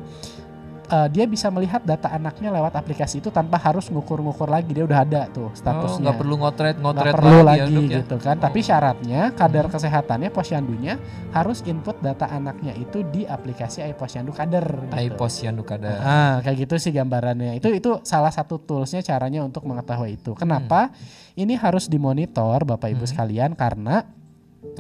eh, 0.87 1.09
dia 1.11 1.25
bisa 1.25 1.51
melihat 1.51 1.83
data 1.83 2.09
anaknya 2.09 2.51
lewat 2.51 2.75
aplikasi 2.75 3.19
itu 3.19 3.29
tanpa 3.29 3.59
harus 3.59 3.87
ngukur-ngukur 3.87 4.47
lagi. 4.47 4.71
Dia 4.71 4.85
udah 4.85 5.01
ada 5.03 5.23
tuh 5.29 5.49
Oh, 5.49 5.55
statusnya. 5.55 6.11
nggak 6.11 6.19
perlu 6.19 6.35
ngotret-ngotret 6.39 7.05
Nggak 7.05 7.17
perlu 7.19 7.39
lagi, 7.43 7.61
lagi, 7.61 7.75
ya, 7.75 7.81
ya. 7.83 7.97
gitu 8.01 8.17
kan. 8.19 8.37
Tapi 8.37 8.59
Oh. 8.61 8.67
syaratnya 8.67 9.21
kader 9.33 9.67
kesehatannya 9.67 10.29
posyandunya 10.31 10.95
harus 11.31 11.63
input 11.63 11.99
data 11.99 12.27
anaknya 12.27 12.73
itu 12.73 13.03
di 13.03 13.23
aplikasi 13.23 13.83
iPosyandu 13.87 14.31
kader. 14.31 14.67
Gitu. 14.87 14.95
iPosyandu 15.13 15.63
kada. 15.63 15.93
Ah, 15.99 16.35
kayak 16.41 16.67
gitu 16.67 16.75
sih 16.79 16.91
gambarannya. 16.91 17.59
Itu 17.59 17.71
itu 17.71 18.01
salah 18.03 18.31
satu 18.31 18.57
toolsnya 18.57 19.01
caranya 19.01 19.43
untuk 19.43 19.67
mengetahui 19.67 20.17
itu. 20.17 20.33
Kenapa? 20.35 20.91
Ini 21.35 21.53
harus 21.59 21.87
dimonitor 21.87 22.63
Bapak 22.63 22.89
Ibu 22.89 23.05
Hmm. 23.05 23.13
sekalian 23.13 23.51
karena 23.53 24.09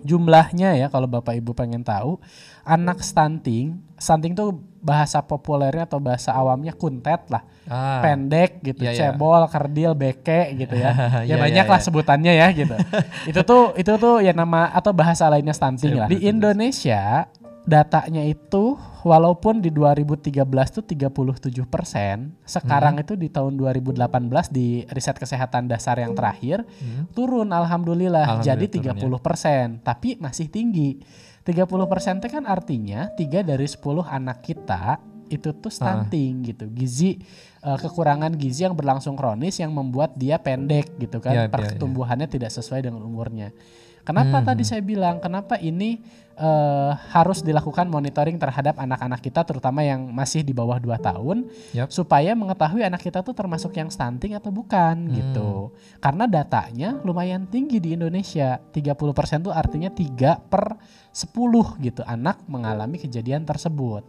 jumlahnya 0.02 0.76
ya 0.76 0.86
kalau 0.88 1.06
Bapak 1.06 1.36
Ibu 1.36 1.52
pengen 1.52 1.80
tahu 1.80 2.18
anak 2.62 3.00
stunting, 3.00 3.80
stunting 3.96 4.32
tuh 4.32 4.52
bahasa 4.78 5.18
populernya 5.18 5.84
atau 5.84 5.98
bahasa 5.98 6.30
awamnya 6.30 6.70
kuntet 6.70 7.26
lah, 7.26 7.42
Ah. 7.66 7.98
pendek 7.98 8.62
gitu, 8.62 8.84
Iya, 8.84 8.92
iya. 8.92 8.98
cebol, 9.10 9.42
kerdil, 9.48 9.92
beke 9.92 10.54
gitu 10.54 10.76
ya. 10.76 10.92
Iya, 11.26 11.34
ya 11.34 11.36
banyak 11.40 11.64
iya, 11.64 11.72
lah 11.72 11.80
iya. 11.80 11.86
sebutannya 11.88 12.32
ya 12.32 12.46
gitu. 12.52 12.76
itu 13.30 13.40
tuh 13.42 13.74
itu 13.74 13.92
tuh 13.96 14.20
ya 14.20 14.30
nama 14.30 14.70
atau 14.70 14.92
bahasa 14.92 15.26
lainnya 15.26 15.50
stunting 15.50 15.96
lah. 15.96 16.06
Di. 16.06 16.22
Indonesia 16.22 17.26
datanya 17.66 18.22
itu 18.22 18.78
walaupun 19.02 19.58
di 19.58 19.74
2013 19.74 20.38
tuh 20.70 20.86
37 20.86 21.66
persen, 21.66 22.30
sekarang 22.42 23.02
itu 23.02 23.18
di 23.18 23.26
tahun 23.26 23.58
2018 23.58 23.98
di 24.48 24.86
riset 24.86 25.18
kesehatan 25.18 25.66
dasar 25.66 25.98
yang 25.98 26.14
terakhir 26.14 26.62
Hmm. 26.62 27.10
turun 27.10 27.50
alhamdulillah, 27.50 28.22
Alhamdulillah 28.38 28.46
jadi 28.46 28.64
turun, 28.70 28.86
ya. 28.86 28.92
30 29.02 29.18
persen, 29.18 29.66
tapi 29.82 30.14
masih 30.16 30.46
tinggi. 30.46 31.02
30 31.46 31.86
persen 31.86 32.18
itu 32.18 32.26
kan 32.26 32.44
artinya 32.44 33.06
3 33.14 33.46
dari 33.46 33.66
10 33.70 33.78
anak 34.02 34.42
kita 34.42 34.98
itu 35.26 35.50
tuh 35.58 35.70
stunting 35.70 36.42
gitu, 36.54 36.66
gizi 36.70 37.18
eh, 37.62 37.78
kekurangan 37.78 38.34
gizi 38.34 38.66
yang 38.66 38.74
berlangsung 38.78 39.18
kronis 39.18 39.58
yang 39.58 39.74
membuat 39.74 40.14
dia 40.14 40.38
pendek 40.38 40.98
gitu 40.98 41.18
kan, 41.18 41.34
iya, 41.34 41.42
iya. 41.46 41.50
pertumbuhannya 41.50 42.30
tidak 42.30 42.50
sesuai 42.54 42.86
dengan 42.86 43.02
umurnya. 43.02 43.50
Kenapa 44.06 44.38
Hmm. 44.38 44.46
tadi 44.46 44.62
saya 44.62 44.82
bilang 44.86 45.18
kenapa 45.18 45.58
ini 45.58 45.98
eh, 46.36 46.92
harus 47.16 47.40
dilakukan 47.40 47.88
monitoring 47.88 48.36
terhadap 48.36 48.76
anak-anak 48.76 49.24
kita 49.24 49.42
terutama 49.42 49.80
yang 49.80 50.12
masih 50.12 50.44
di 50.44 50.52
bawah 50.52 50.76
2 50.76 51.00
tahun 51.00 51.48
Yap. 51.72 51.88
supaya 51.88 52.36
mengetahui 52.36 52.84
anak 52.84 53.00
kita 53.00 53.24
tuh 53.24 53.32
termasuk 53.32 53.72
yang 53.74 53.88
stunting 53.88 54.36
atau 54.36 54.52
bukan 54.52 55.08
Hmm. 55.08 55.12
gitu. 55.16 55.50
Karena 55.98 56.28
datanya 56.28 57.00
lumayan 57.02 57.48
tinggi 57.48 57.80
di 57.80 57.96
Indonesia. 57.96 58.60
30% 58.70 59.48
tuh 59.48 59.54
artinya 59.56 59.88
3 59.88 60.36
per 60.36 60.76
10 61.10 61.80
gitu 61.80 62.04
anak 62.04 62.44
mengalami 62.44 63.00
kejadian 63.00 63.48
tersebut. 63.48 64.04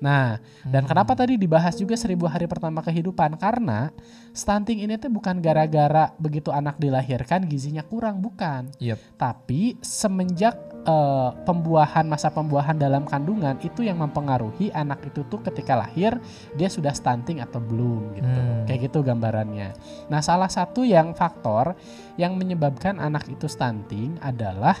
Nah, 0.00 0.40
dan 0.64 0.82
Hmm. 0.84 0.90
kenapa 0.90 1.12
tadi 1.12 1.36
dibahas 1.36 1.76
juga 1.76 1.94
seribu 1.94 2.24
hari 2.24 2.48
pertama 2.48 2.80
kehidupan? 2.80 3.36
Karena 3.36 3.92
stunting 4.32 4.80
ini 4.80 4.96
tuh 4.96 5.12
bukan 5.12 5.38
gara-gara 5.44 6.12
begitu 6.16 6.48
anak 6.48 6.80
dilahirkan 6.80 7.44
gizinya 7.44 7.84
kurang, 7.84 8.24
bukan. 8.24 8.72
Yap. 8.80 8.96
Tapi 9.20 9.76
semenjak 9.84 10.56
eh, 10.80 11.30
pembuahan 11.44 12.08
masa 12.08 12.32
pembuahan 12.32 12.72
dalam 12.72 13.04
kandungan 13.04 13.60
itu 13.60 13.84
yang 13.84 14.00
mempengaruhi 14.00 14.72
anak 14.72 15.12
itu 15.12 15.28
tuh 15.28 15.44
ketika 15.44 15.76
lahir 15.76 16.16
dia 16.56 16.72
sudah 16.72 16.96
stunting 16.96 17.44
atau 17.44 17.60
belum 17.60 18.16
gitu. 18.16 18.40
Hmm. 18.40 18.64
Kayak 18.64 18.88
gitu 18.88 19.04
gambarannya. 19.04 19.76
Nah, 20.08 20.24
salah 20.24 20.48
satu 20.48 20.80
yang 20.80 21.12
faktor 21.12 21.76
yang 22.16 22.32
menyebabkan 22.40 22.96
anak 22.96 23.28
itu 23.28 23.44
stunting 23.44 24.16
adalah 24.24 24.80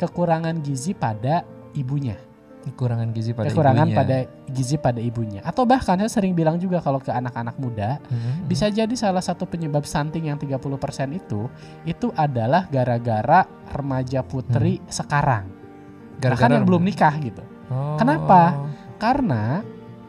kekurangan 0.00 0.64
gizi 0.64 0.96
pada 0.96 1.44
ibunya. 1.76 2.16
Kekurangan 2.64 3.12
gizi 3.12 3.36
pada 3.36 3.52
kekurangan 3.52 3.86
ibunya. 3.86 3.98
pada 4.00 4.16
gizi 4.48 4.76
pada 4.80 5.00
ibunya. 5.00 5.40
Atau 5.44 5.68
bahkan 5.68 6.00
saya 6.00 6.08
sering 6.08 6.32
bilang 6.32 6.56
juga 6.56 6.80
kalau 6.80 6.96
ke 6.96 7.12
anak-anak 7.12 7.60
muda, 7.60 8.00
Hmm. 8.08 8.48
bisa 8.48 8.72
jadi 8.72 8.92
salah 8.96 9.20
satu 9.20 9.44
penyebab 9.44 9.84
stunting 9.84 10.32
yang 10.32 10.40
30% 10.40 11.12
itu 11.12 11.46
itu 11.84 12.08
adalah 12.16 12.64
gara-gara 12.72 13.44
remaja 13.70 14.24
putri 14.24 14.80
sekarang. 14.88 15.44
Bahkan 16.18 16.50
yang 16.56 16.64
belum 16.64 16.82
nikah 16.82 17.12
gitu. 17.20 17.42
Oh. 17.68 18.00
Kenapa? 18.00 18.56
Karena 18.96 19.60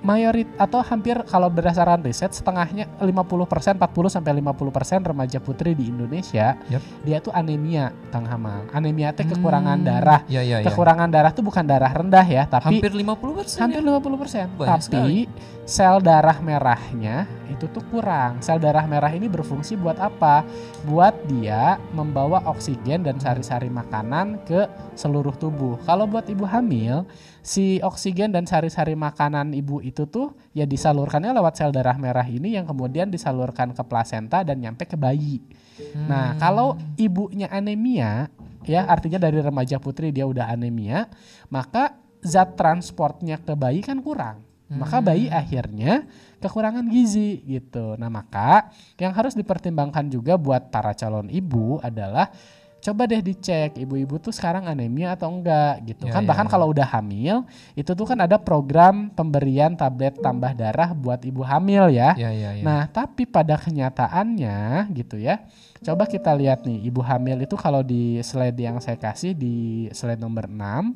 mayorit 0.05 0.45
atau 0.61 0.85
hampir 0.85 1.17
kalau 1.25 1.49
berdasarkan 1.49 2.05
riset 2.05 2.29
setengahnya 2.29 2.85
50% 3.01 3.81
40 3.81 4.13
sampai 4.13 4.31
50% 4.37 5.01
remaja 5.01 5.41
putri 5.41 5.73
di 5.73 5.89
Indonesia 5.89 6.53
Yap. 6.69 6.81
dia 7.01 7.17
tuh 7.17 7.33
anemia 7.33 7.89
Kang 8.13 8.29
Hamal. 8.29 8.69
Anemia 8.69 9.09
teh 9.11 9.25
Hmm, 9.25 9.41
kekurangan 9.41 9.81
darah. 9.81 10.21
Ya 10.29 10.45
ya 10.45 10.61
ya. 10.61 10.69
Kekurangan 10.69 11.09
darah 11.09 11.33
tuh 11.33 11.41
bukan 11.41 11.65
darah 11.65 11.89
rendah 11.89 12.21
ya, 12.21 12.45
tapi 12.45 12.77
Hampir 12.77 12.93
50% 12.93 13.57
hampir 13.57 13.81
ya? 13.81 13.97
50%. 13.97 14.47
Banyak 14.53 14.69
tapi 14.69 15.17
sel 15.65 15.97
darah 16.05 16.37
merahnya 16.37 17.25
itu 17.49 17.65
tuh 17.73 17.81
kurang. 17.89 18.37
Sel 18.45 18.61
darah 18.61 18.85
merah 18.85 19.09
ini 19.09 19.25
berfungsi 19.25 19.73
buat 19.73 19.97
apa? 19.97 20.45
Buat 20.85 21.17
dia 21.25 21.81
membawa 21.89 22.45
oksigen 22.45 23.01
dan 23.01 23.17
sari-sari 23.17 23.73
makanan 23.73 24.45
ke 24.45 24.69
seluruh 24.93 25.33
tubuh. 25.35 25.81
Kalau 25.89 26.05
buat 26.05 26.29
ibu 26.29 26.45
hamil, 26.45 27.01
si 27.45 27.77
oksigen 27.85 28.33
dan 28.33 28.49
sari-sari 28.49 28.97
makanan 28.97 29.53
ibu 29.53 29.77
itu 29.85 30.09
tuh 30.09 30.33
ya 30.57 30.65
disalurkannya 30.65 31.29
lewat 31.29 31.61
sel 31.61 31.69
darah 31.69 31.93
merah 31.93 32.25
ini 32.25 32.57
yang 32.57 32.65
kemudian 32.65 33.13
disalurkan 33.13 33.69
ke 33.77 33.85
plasenta 33.85 34.41
dan 34.41 34.57
nyampe 34.57 34.89
ke 34.89 34.97
bayi. 34.97 35.45
Nah, 36.09 36.33
Hmm. 36.33 36.39
kalau 36.41 36.69
ibunya 36.97 37.45
anemia, 37.53 38.33
ya 38.65 38.89
artinya 38.89 39.21
dari 39.21 39.45
remaja 39.45 39.77
putri 39.77 40.09
dia 40.09 40.25
udah 40.25 40.49
anemia, 40.49 41.05
maka 41.53 41.93
zat 42.25 42.57
transportnya 42.57 43.37
ke 43.37 43.53
bayi 43.53 43.85
kan 43.85 44.01
kurang. 44.01 44.41
Maka 44.65 44.97
bayi 44.97 45.29
akhirnya 45.29 46.09
kekurangan 46.41 46.89
gizi 46.89 47.45
gitu. 47.45 47.93
Nah, 48.01 48.09
maka 48.09 48.73
yang 48.97 49.13
harus 49.13 49.37
dipertimbangkan 49.37 50.09
juga 50.09 50.41
buat 50.41 50.73
para 50.73 50.97
calon 50.97 51.29
ibu 51.29 51.77
adalah 51.85 52.33
coba 52.85 53.09
deh 53.09 53.17
dicek 53.17 53.81
ibu-ibu 53.81 54.21
tuh 54.21 54.29
sekarang 54.29 54.69
anemia 54.69 55.17
atau 55.17 55.33
enggak 55.33 55.81
gitu. 55.89 56.05
Ya, 56.05 56.13
kan 56.13 56.21
ya, 56.21 56.27
bahkan 56.29 56.45
ya. 56.45 56.51
kalau 56.53 56.69
udah 56.69 56.85
hamil, 56.85 57.41
itu 57.73 57.91
tuh 57.97 58.05
kan 58.05 58.21
ada 58.21 58.37
program 58.37 59.09
pemberian 59.09 59.73
tablet 59.73 60.13
tambah 60.21 60.53
darah 60.53 60.93
buat 60.93 61.25
ibu 61.25 61.41
hamil 61.41 61.89
ya. 61.89 62.13
Ya 62.13 62.29
ya 62.29 62.53
ya. 62.53 62.61
Nah, 62.61 62.85
tapi 62.85 63.25
pada 63.25 63.57
kenyataannya 63.57 64.93
gitu 64.93 65.17
ya. 65.17 65.41
Coba 65.81 66.05
kita 66.05 66.29
lihat 66.37 66.61
nih, 66.69 66.85
ibu 66.85 67.01
hamil 67.01 67.41
itu 67.41 67.57
kalau 67.57 67.81
di 67.81 68.21
slide 68.21 68.57
yang 68.61 68.77
saya 68.77 69.01
kasih 69.01 69.33
di 69.33 69.89
slide 69.89 70.21
nomor 70.21 70.45
6, 70.45 70.93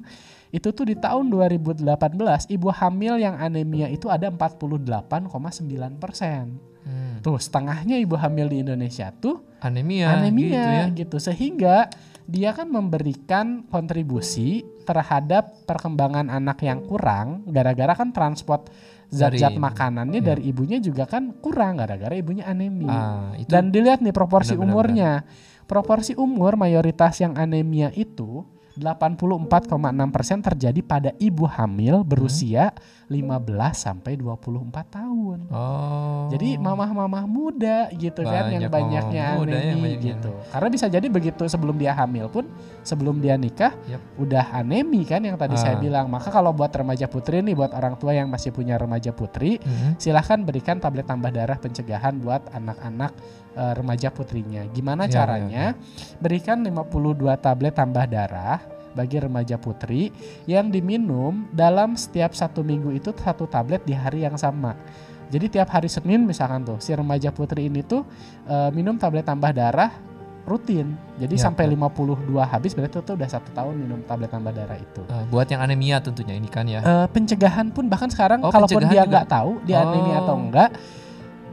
itu 0.54 0.70
tuh 0.70 0.86
di 0.86 0.94
tahun 0.98 1.30
2018 1.30 1.86
ibu 2.54 2.70
hamil 2.74 3.22
yang 3.22 3.38
anemia 3.38 3.90
itu 3.90 4.10
ada 4.10 4.30
48,9 4.30 5.26
persen. 5.98 6.69
Hmm. 6.84 7.20
Tuh 7.20 7.38
setengahnya 7.38 8.00
ibu 8.00 8.16
hamil 8.16 8.48
di 8.48 8.64
Indonesia 8.64 9.12
tuh 9.12 9.44
Anemia, 9.60 10.16
anemia 10.16 10.48
gitu 10.48 10.72
ya. 10.72 10.86
gitu 10.96 11.18
sehingga 11.20 11.76
dia 12.30 12.54
kan 12.54 12.70
memberikan 12.70 13.66
kontribusi 13.68 14.62
terhadap 14.86 15.66
perkembangan 15.66 16.30
anak 16.30 16.62
yang 16.62 16.86
kurang 16.86 17.42
gara-gara 17.50 17.98
kan 17.98 18.14
transport 18.14 18.70
zat-zat 19.10 19.58
makanannya 19.58 20.22
ya. 20.22 20.28
dari 20.34 20.54
ibunya 20.54 20.78
juga 20.78 21.10
kan 21.10 21.34
kurang 21.42 21.82
gara-gara 21.82 22.14
ibunya 22.14 22.46
anemia. 22.46 22.94
Ah, 22.94 23.30
itu 23.34 23.50
Dan 23.50 23.74
dilihat 23.74 24.06
nih 24.06 24.14
proporsi 24.14 24.54
Benar, 24.54 24.62
benar, 24.62 24.70
umurnya. 24.70 25.12
Proporsi 25.66 26.14
umur 26.18 26.58
mayoritas 26.58 27.18
yang 27.22 27.34
anemia 27.38 27.90
itu 27.98 28.46
84,6% 28.80 29.76
terjadi 30.42 30.80
pada 30.82 31.12
ibu 31.18 31.44
hamil 31.44 32.02
berusia 32.02 32.72
15 33.06 33.50
sampai 33.74 34.16
24 34.16 34.70
tahun. 34.88 35.40
Oh. 35.50 36.30
Jadi 36.30 36.56
mamah-mamah 36.56 37.26
muda 37.26 37.90
gitu 37.92 38.22
kan 38.22 38.48
yang 38.48 38.66
Banyak 38.66 38.72
banyaknya 38.72 39.26
mamah 39.28 39.40
muda 39.42 39.52
ya, 39.52 39.62
anemi 39.66 39.82
banyaknya. 39.84 40.06
gitu. 40.14 40.32
Karena 40.48 40.68
bisa 40.70 40.86
jadi 40.88 41.08
begitu 41.08 41.44
sebelum 41.44 41.76
dia 41.76 41.92
hamil 41.92 42.30
pun 42.30 42.46
sebelum 42.82 43.18
dia 43.18 43.34
nikah 43.34 43.74
Yap. 43.84 44.02
udah 44.16 44.46
anemi 44.54 45.02
kan 45.04 45.20
yang 45.20 45.36
tadi 45.36 45.58
saya 45.58 45.76
Ah. 45.76 45.82
bilang. 45.82 46.06
Maka 46.08 46.30
kalau 46.30 46.54
buat 46.54 46.70
remaja 46.70 47.06
putri 47.06 47.42
nih 47.42 47.54
buat 47.54 47.74
orang 47.74 47.98
tua 47.98 48.14
yang 48.14 48.30
masih 48.30 48.50
punya 48.50 48.78
remaja 48.78 49.10
putri 49.10 49.58
Mhm. 49.58 49.98
silahkan 49.98 50.40
berikan 50.40 50.78
tablet 50.78 51.04
tambah 51.04 51.30
darah 51.30 51.58
pencegahan 51.58 52.14
buat 52.16 52.46
anak-anak 52.52 53.12
eh, 53.60 53.74
remaja 53.76 54.08
putrinya. 54.10 54.64
Gimana 54.70 55.06
Ya, 55.06 55.20
caranya? 55.20 55.66
Berikan 56.18 56.64
52 56.64 57.36
tablet 57.36 57.76
tambah 57.76 58.06
darah 58.06 58.64
bagi 58.90 59.20
remaja 59.20 59.54
putri 59.56 60.10
yang 60.46 60.72
diminum 60.72 61.46
dalam 61.52 61.94
setiap 61.94 62.32
satu 62.32 62.64
minggu 62.64 62.90
itu 62.92 63.12
satu 63.12 63.46
tablet 63.46 63.84
di 63.84 63.92
hari 63.92 64.24
yang 64.24 64.34
sama. 64.34 64.74
Jadi 65.30 65.46
tiap 65.52 65.70
hari 65.70 65.86
Senin 65.86 66.26
misalkan 66.26 66.66
tuh 66.66 66.80
si 66.80 66.90
remaja 66.90 67.30
putri 67.30 67.68
ini 67.68 67.84
tuh 67.84 68.02
eh, 68.46 68.70
minum 68.72 68.96
tablet 68.96 69.22
tambah 69.22 69.52
darah 69.52 69.94
rutin. 70.42 70.98
Jadi 71.22 71.38
Ya, 71.38 71.46
sampai 71.46 71.70
ya. 71.70 71.78
52 71.78 72.18
habis 72.42 72.74
berarti 72.74 72.98
itu 72.98 73.14
udah 73.14 73.30
satu 73.30 73.54
tahun 73.54 73.78
minum 73.78 74.02
tablet 74.02 74.34
tambah 74.34 74.50
darah 74.50 74.74
itu. 74.76 75.06
Ah, 75.06 75.22
buat 75.30 75.46
yang 75.46 75.62
anemia 75.62 76.02
tentunya 76.02 76.34
ini 76.34 76.50
kan 76.50 76.66
ya. 76.66 76.82
Eh, 76.82 77.08
pencegahan 77.14 77.70
pun 77.70 77.86
bahkan 77.86 78.10
sekarang 78.10 78.42
Oh, 78.42 78.50
kalaupun 78.50 78.90
dia 78.90 79.06
nggak 79.06 79.30
tahu 79.30 79.62
dia 79.62 79.86
anemia 79.86 80.18
atau 80.20 80.34
Oh. 80.34 80.42
enggak, 80.42 80.74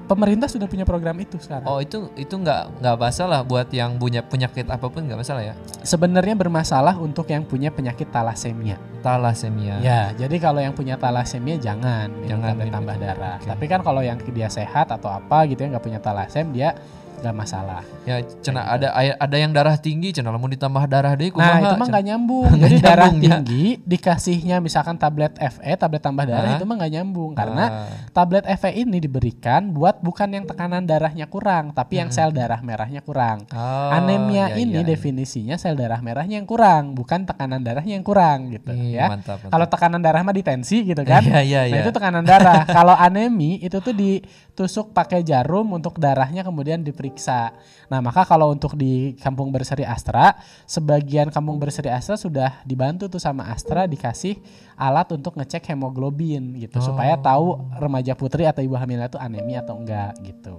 pemerintah 0.07 0.47
sudah 0.47 0.71
punya 0.71 0.87
program 0.87 1.19
itu 1.19 1.37
sekarang. 1.37 1.67
Oh 1.67 1.83
itu 1.83 2.09
itu 2.15 2.33
nggak 2.33 2.81
nggak 2.81 2.97
masalah 2.97 3.43
buat 3.43 3.69
yang 3.75 3.99
punya 3.99 4.23
penyakit 4.23 4.65
apa 4.71 4.87
pun 4.87 5.05
nggak 5.05 5.19
masalah 5.21 5.43
ya. 5.43 5.55
Sebenarnya 5.83 6.39
bermasalah 6.39 6.95
untuk 6.97 7.27
yang 7.29 7.43
punya 7.43 7.75
penyakit 7.75 8.09
talasemia. 8.09 8.79
Talasemia. 9.03 9.83
Ya, 9.83 10.15
jadi 10.15 10.37
kalau 10.39 10.63
yang 10.63 10.73
punya 10.73 10.95
talasemia 10.97 11.59
jangan 11.59 12.11
minum 12.11 12.39
Jangan 12.39 12.49
tablet 12.55 12.65
minum 12.67 12.77
tambah 12.79 12.97
itu. 12.97 13.05
darah. 13.05 13.37
Oke. 13.43 13.49
Tapi 13.51 13.65
kan 13.67 13.81
kalau 13.83 14.03
yang 14.03 14.19
dia 14.23 14.49
sehat 14.49 14.87
atau 14.91 15.11
apa 15.11 15.47
gitu 15.51 15.63
ya 15.67 15.69
nggak 15.77 15.85
punya 15.85 16.01
talasem 16.03 16.47
dia 16.55 16.75
nggak 17.21 17.37
masalah. 17.37 17.83
Ya, 18.05 18.23
cina 18.41 18.63
ada 18.67 18.93
ada 18.97 19.37
yang 19.37 19.51
darah 19.51 19.77
tinggi, 19.81 20.15
cina 20.15 20.31
mau 20.31 20.47
ditambah 20.47 20.85
darah 20.87 21.13
deh 21.17 21.33
Nah 21.33 21.59
itu 21.63 21.75
mah 21.75 21.87
nggak 21.89 22.05
nyambung. 22.07 22.51
Jadi 22.63 22.77
darah 22.79 23.11
ya. 23.11 23.15
tinggi 23.19 23.65
dikasihnya 23.83 24.57
misalkan 24.61 24.97
tablet 25.01 25.35
FE, 25.37 25.73
tablet 25.77 26.03
tambah 26.03 26.25
darah 26.25 26.57
itu 26.57 26.65
mah 26.65 26.77
nggak 26.79 26.93
nyambung 26.93 27.33
karena 27.37 27.65
Ah, 27.67 27.89
tablet 28.15 28.47
FE 28.47 28.71
ini 28.73 29.03
diberikan 29.03 29.75
buat 29.75 29.99
bukan 30.01 30.29
yang 30.33 30.45
tekanan 30.47 30.87
darahnya 30.87 31.27
kurang, 31.27 31.75
tapi 31.75 31.99
yang 31.99 32.15
sel 32.15 32.31
darah 32.31 32.63
merahnya 32.63 33.03
kurang. 33.03 33.49
oh, 33.51 33.91
Anemia 33.91 34.55
iya, 34.55 34.63
ini 34.63 34.81
iya, 34.81 34.83
iya. 34.85 34.91
definisinya 34.95 35.57
sel 35.59 35.75
darah 35.75 35.99
merahnya 35.99 36.39
yang 36.39 36.49
kurang, 36.49 36.95
bukan 36.95 37.27
tekanan 37.27 37.61
darahnya 37.61 37.99
yang 37.99 38.07
kurang 38.07 38.55
gitu 38.55 38.71
ya. 38.73 39.19
Kalau 39.51 39.67
tekanan 39.67 40.01
darah 40.01 40.23
mah 40.23 40.37
ditensi 40.37 40.95
gitu 40.95 41.03
kan. 41.03 41.25
Iya, 41.27 41.41
iya, 41.43 41.61
Nah 41.69 41.79
itu 41.83 41.91
tekanan 41.91 42.25
darah. 42.25 42.63
Kalau 42.69 42.95
anemi 42.95 43.59
itu 43.61 43.79
tuh 43.83 43.95
ditusuk 43.95 44.95
pakai 44.95 45.27
jarum 45.27 45.75
untuk 45.75 45.99
darahnya 45.99 46.47
kemudian 46.47 46.81
diperiksa. 47.07 47.55
Nah 47.87 48.03
maka 48.03 48.27
kalau 48.27 48.51
untuk 48.51 48.75
di 48.75 49.15
Kampung 49.23 49.55
Berseri 49.55 49.87
Astra, 49.87 50.35
sebagian 50.67 51.31
Kampung 51.31 51.63
Berseri 51.63 51.95
Astra 51.95 52.19
sudah 52.19 52.67
dibantu 52.67 53.07
tuh 53.07 53.23
sama 53.23 53.47
Astra 53.55 53.87
dikasih 53.87 54.43
alat 54.75 55.07
untuk 55.15 55.39
ngecek 55.39 55.71
hemoglobin 55.71 56.59
gitu 56.59 56.83
supaya 56.83 57.15
Oh. 57.15 57.23
tahu 57.23 57.47
remaja 57.79 58.19
putri 58.19 58.45
atau 58.45 58.61
ibu 58.61 58.75
hamil 58.75 58.99
itu 59.07 59.17
anemi 59.23 59.55
atau 59.55 59.79
enggak 59.79 60.19
gitu. 60.27 60.59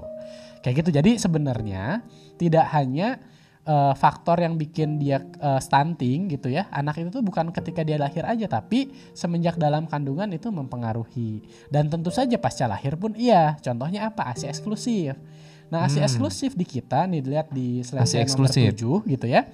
Kayak 0.64 0.76
gitu. 0.84 0.90
Jadi 0.96 1.12
sebenarnya 1.20 2.02
tidak 2.40 2.66
hanya 2.72 3.20
eh, 3.68 3.94
faktor 4.00 4.40
yang 4.40 4.56
bikin 4.56 4.96
dia 4.96 5.20
eh, 5.20 5.60
stunting 5.60 6.32
gitu 6.32 6.48
ya. 6.48 6.72
Anak 6.72 7.04
itu 7.04 7.12
tuh 7.12 7.20
bukan 7.22 7.52
ketika 7.52 7.84
dia 7.84 8.00
lahir 8.00 8.24
aja 8.24 8.48
tapi 8.48 8.96
semenjak 9.12 9.60
dalam 9.60 9.84
kandungan 9.86 10.32
itu 10.32 10.48
mempengaruhi. 10.48 11.44
Dan 11.68 11.92
tentu 11.92 12.08
saja 12.08 12.40
pasca 12.40 12.66
lahir 12.66 12.96
pun 12.96 13.12
iya. 13.20 13.60
Contohnya 13.60 14.08
apa? 14.08 14.32
ASI 14.32 14.48
eksklusif. 14.48 15.20
Nah, 15.68 15.84
ASI 15.88 16.00
Hmm. 16.00 16.08
eksklusif 16.08 16.56
di 16.56 16.64
kita 16.64 17.04
nih 17.08 17.20
dilihat 17.20 17.48
di 17.52 17.84
ASI 17.84 17.96
nomor 17.96 18.24
eksklusif. 18.24 18.72
7 18.72 19.04
gitu 19.04 19.28
ya. 19.28 19.48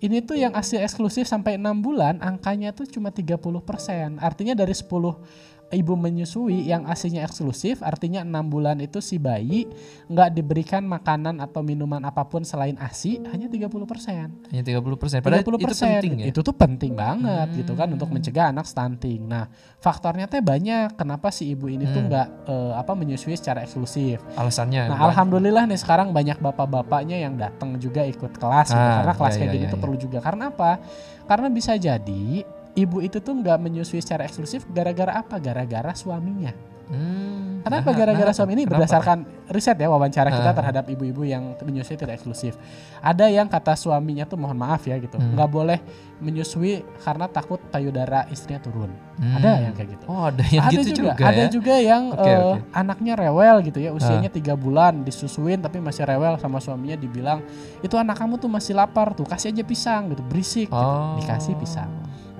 Ini 0.00 0.24
tuh 0.24 0.38
yang 0.40 0.56
ASI 0.56 0.80
eksklusif 0.80 1.28
sampai 1.28 1.60
6 1.60 1.84
bulan 1.84 2.22
angkanya 2.24 2.72
tuh 2.72 2.88
cuma 2.88 3.12
30%. 3.12 4.16
Artinya 4.16 4.56
dari 4.56 4.72
10 4.72 5.20
ibu 5.70 5.94
menyusui 5.94 6.66
yang 6.66 6.86
asinya 6.90 7.22
eksklusif 7.22 7.78
artinya 7.80 8.26
enam 8.26 8.50
bulan 8.50 8.82
itu 8.82 8.98
si 8.98 9.22
bayi 9.22 9.70
nggak 10.10 10.34
diberikan 10.34 10.82
makanan 10.82 11.38
atau 11.38 11.62
minuman 11.62 12.02
apa 12.02 12.26
pun 12.26 12.42
selain 12.42 12.74
asi 12.82 13.22
hanya 13.30 13.46
30% 13.46 14.50
Hanya 14.50 14.62
30%. 14.66 15.22
Padahal 15.22 15.46
30% 15.46 15.62
itu 15.62 15.70
penting 15.70 16.14
ya. 16.18 16.26
Itu 16.26 16.40
tuh 16.42 16.54
penting 16.54 16.92
banget 16.98 17.48
gitu 17.54 17.72
kan 17.78 17.86
untuk 17.90 18.10
Hmm. 18.10 18.18
mencegah 18.18 18.50
anak 18.50 18.66
stunting. 18.66 19.30
Nah, 19.30 19.46
faktornya 19.78 20.26
teh 20.26 20.42
banyak 20.42 20.98
kenapa 20.98 21.30
si 21.30 21.54
ibu 21.54 21.70
ini 21.70 21.86
tuh 21.86 22.02
Hmm. 22.02 22.08
nggak 22.10 22.26
eh, 22.50 22.72
apa 22.74 22.92
menyusui 22.98 23.38
secara 23.38 23.62
eksklusif. 23.62 24.18
Alasannya. 24.34 24.90
Nah, 24.90 24.98
alhamdulillah 25.10 25.70
nih 25.70 25.78
sekarang 25.78 26.10
banyak 26.10 26.42
bapak-bapaknya 26.42 27.22
yang 27.22 27.38
datang 27.38 27.78
juga 27.78 28.02
ikut 28.02 28.34
kelas 28.34 28.74
gitu. 28.74 28.80
Ah, 28.80 29.06
karena 29.06 29.14
kelas 29.14 29.32
iya, 29.34 29.38
kayak 29.38 29.46
iya, 29.46 29.54
gini 29.54 29.64
iya, 29.64 29.72
tuh 29.72 29.78
iya. 29.78 29.84
perlu 29.86 29.96
juga. 29.96 30.18
Karena 30.18 30.44
apa? 30.50 30.70
Karena 31.30 31.48
bisa 31.48 31.72
jadi 31.78 32.24
ibu 32.72 32.98
itu 32.98 33.18
tuh 33.18 33.32
nggak 33.32 33.58
menyusui 33.58 33.98
secara 33.98 34.24
eksklusif 34.24 34.66
gara-gara 34.68 35.16
apa? 35.16 35.36
Gara-gara 35.36 35.92
suaminya. 35.92 36.52
Hmm, 36.90 37.62
Kenapa 37.62 37.94
nah, 37.94 37.98
gara-gara 38.02 38.26
nah, 38.26 38.34
suami 38.34 38.52
ini 38.52 38.66
kenapa? 38.66 38.82
berdasarkan 38.82 39.18
riset 39.46 39.78
ya 39.78 39.86
wawancara 39.86 40.26
kita 40.26 40.50
Ah. 40.50 40.56
terhadap 40.58 40.90
ibu-ibu 40.90 41.22
yang 41.22 41.54
menyusui 41.60 41.94
tidak 41.94 42.18
eksklusif. 42.18 42.58
Ada 42.98 43.30
yang 43.30 43.46
kata 43.46 43.78
suaminya 43.78 44.26
tuh 44.26 44.34
mohon 44.34 44.58
maaf 44.58 44.82
ya 44.82 44.98
gitu, 44.98 45.14
Hmm. 45.14 45.38
nggak 45.38 45.46
boleh 45.46 45.78
menyusui 46.18 46.82
karena 46.98 47.30
takut 47.30 47.62
payudara 47.64 48.26
istrinya 48.28 48.58
turun. 48.58 48.90
Hmm. 49.16 49.38
Ada 49.38 49.50
yang 49.62 49.72
kayak 49.72 49.88
gitu. 49.94 50.04
Oh, 50.10 50.26
ada 50.26 50.42
yang 50.44 50.64
ada 50.66 50.72
gitu 50.74 50.90
juga, 50.98 51.12
ada 51.14 51.30
ya. 51.38 51.46
juga 51.46 51.74
yang 51.78 52.02
Oke, 52.10 52.26
eh, 52.26 52.38
oke. 52.42 52.58
Ah. 52.66 52.80
anaknya 52.82 53.14
rewel 53.14 53.56
gitu 53.62 53.78
ya, 53.78 53.90
usianya 53.92 54.26
tiga 54.28 54.58
bulan 54.58 55.06
disusuin 55.06 55.62
tapi 55.62 55.78
masih 55.78 56.02
rewel 56.02 56.42
sama 56.42 56.58
suaminya 56.58 56.98
dibilang 56.98 57.38
itu 57.80 57.94
anak 57.94 58.18
kamu 58.18 58.34
tuh 58.34 58.50
masih 58.50 58.74
lapar 58.74 59.14
tuh 59.14 59.22
kasih 59.24 59.54
aja 59.54 59.62
pisang 59.62 60.10
gitu 60.10 60.26
berisik 60.26 60.66
gitu. 60.66 60.74
Oh. 60.74 61.14
dikasih 61.22 61.54
pisang. 61.54 61.86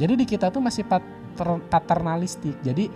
Jadi 0.01 0.17
di 0.17 0.25
kita 0.25 0.49
tuh 0.49 0.65
masih 0.65 0.89
pat- 0.89 1.05
pater- 1.37 1.63
paternalistik. 1.69 2.57
Jadi 2.61 2.89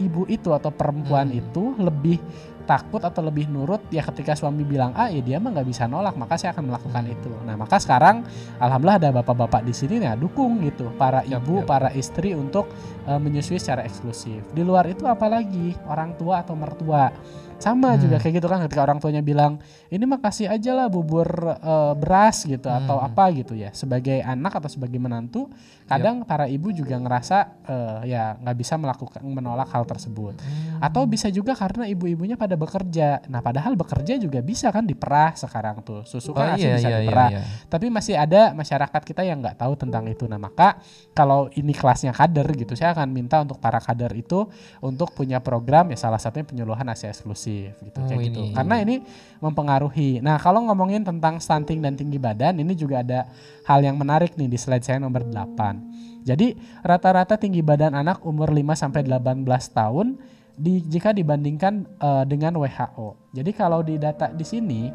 ibu 0.00 0.24
itu 0.26 0.50
atau 0.50 0.70
perempuan 0.70 1.28
Hmm. 1.28 1.40
itu 1.40 1.62
lebih 1.78 2.18
takut 2.62 3.02
atau 3.02 3.26
lebih 3.26 3.50
nurut 3.50 3.82
ya 3.90 4.06
ketika 4.06 4.38
suami 4.38 4.62
bilang 4.62 4.94
A 4.94 5.10
ya 5.10 5.18
dia 5.18 5.42
mah 5.42 5.50
nggak 5.50 5.66
bisa 5.66 5.90
nolak 5.90 6.14
maka 6.14 6.38
saya 6.38 6.54
akan 6.54 6.70
melakukan 6.70 7.04
itu. 7.10 7.30
Nah 7.42 7.58
maka 7.58 7.82
sekarang 7.82 8.22
alhamdulillah 8.62 8.98
ada 9.02 9.10
bapak-bapak 9.18 9.66
di 9.66 9.74
sini 9.74 9.98
ya 9.98 10.14
dukung 10.14 10.62
gitu 10.62 10.94
para 10.94 11.26
ibu 11.26 11.62
yap. 11.62 11.66
para 11.66 11.90
istri 11.92 12.38
untuk 12.38 12.70
eh, 13.02 13.18
menyusui 13.18 13.58
secara 13.58 13.82
eksklusif. 13.82 14.46
Di 14.54 14.62
luar 14.62 14.86
itu 14.86 15.02
apalagi 15.10 15.74
orang 15.90 16.14
tua 16.14 16.46
atau 16.46 16.54
mertua 16.54 17.10
sama 17.58 17.94
Hmm. 17.94 18.00
juga 18.00 18.16
kayak 18.22 18.38
gitu 18.38 18.46
kan 18.46 18.62
ketika 18.62 18.82
orang 18.82 18.98
tuanya 18.98 19.22
bilang 19.22 19.58
ini 19.92 20.02
mah 20.02 20.18
kasih 20.18 20.48
aja 20.48 20.72
lah 20.72 20.88
bubur 20.88 21.28
eh, 21.52 21.94
beras 21.94 22.42
gitu 22.42 22.64
atau 22.64 22.96
Hmm. 22.96 23.06
apa 23.06 23.24
gitu 23.30 23.52
ya 23.52 23.68
sebagai 23.72 24.18
anak 24.18 24.56
atau 24.56 24.66
sebagai 24.66 24.96
menantu 24.96 25.52
kadang 25.84 26.24
para 26.24 26.46
ibu 26.46 26.72
juga 26.72 26.96
ngerasa 26.96 27.38
eh, 27.62 28.08
ya 28.08 28.34
nggak 28.34 28.56
bisa 28.56 28.74
melakukan 28.74 29.20
menolak 29.22 29.68
hal 29.68 29.84
tersebut 29.84 30.32
Hmm. 30.34 30.80
atau 30.80 31.04
bisa 31.04 31.28
juga 31.28 31.52
karena 31.52 31.84
ibu-ibunya 31.84 32.34
pada 32.34 32.54
bekerja 32.54 33.20
nah 33.26 33.38
padahal 33.38 33.74
bekerja 33.74 34.16
juga 34.16 34.40
bisa 34.40 34.68
kan 34.68 34.82
diperah 34.82 35.34
sekarang 35.34 35.80
tuh 35.80 36.02
susu 36.02 36.32
Oh 36.32 36.40
kan 36.40 36.56
asli 36.56 36.64
iya 36.64 36.74
bisa 36.74 36.82
iya 36.82 36.90
iya. 36.90 37.00
diperah 37.02 37.28
iya. 37.30 37.42
tapi 37.68 37.86
masih 37.86 38.16
ada 38.16 38.50
masyarakat 38.52 39.02
kita 39.02 39.22
yang 39.22 39.38
nggak 39.38 39.58
tahu 39.58 39.76
tentang 39.76 40.08
itu 40.08 40.24
nah 40.24 40.40
maka 40.40 40.80
kalau 41.12 41.52
ini 41.52 41.70
kelasnya 41.70 42.10
kader 42.10 42.48
gitu 42.56 42.72
saya 42.72 42.96
akan 42.96 43.12
minta 43.12 43.36
untuk 43.38 43.58
para 43.58 43.76
kader 43.76 44.14
itu 44.14 44.48
untuk 44.80 45.12
punya 45.12 45.36
program 45.38 45.92
ya 45.92 45.98
salah 45.98 46.16
satunya 46.16 46.42
penyuluhan 46.42 46.88
ASI 46.88 47.06
eksklusif 47.06 47.76
gitu 47.78 47.98
Oh, 47.98 48.08
kayak 48.08 48.32
gitu 48.32 48.40
karena 48.50 48.80
ini 48.80 48.96
mempengaruhi 49.42 50.22
nah 50.22 50.38
kalau 50.38 50.62
ngomongin 50.70 51.02
tentang 51.02 51.42
stunting 51.42 51.82
dan 51.82 51.98
tinggi 51.98 52.16
badan 52.16 52.62
ini 52.62 52.78
juga 52.78 53.02
ada 53.02 53.26
hal 53.66 53.82
yang 53.82 53.98
menarik 53.98 54.38
nih 54.38 54.46
di 54.46 54.56
slide 54.56 54.86
saya 54.86 55.02
nomor 55.02 55.26
8 55.26 56.22
jadi 56.22 56.54
rata-rata 56.86 57.34
tinggi 57.34 57.60
badan 57.60 57.98
anak 57.98 58.22
umur 58.22 58.54
5 58.54 58.62
sampai 58.78 59.02
18 59.02 59.42
tahun 59.74 60.16
di, 60.56 60.84
jika 60.84 61.10
dibandingkan 61.10 61.82
eh, 61.98 62.24
dengan 62.28 62.54
WHO. 62.60 63.32
Jadi 63.34 63.50
kalau 63.50 63.80
di 63.82 63.96
data 63.96 64.30
di 64.30 64.44
sini 64.44 64.92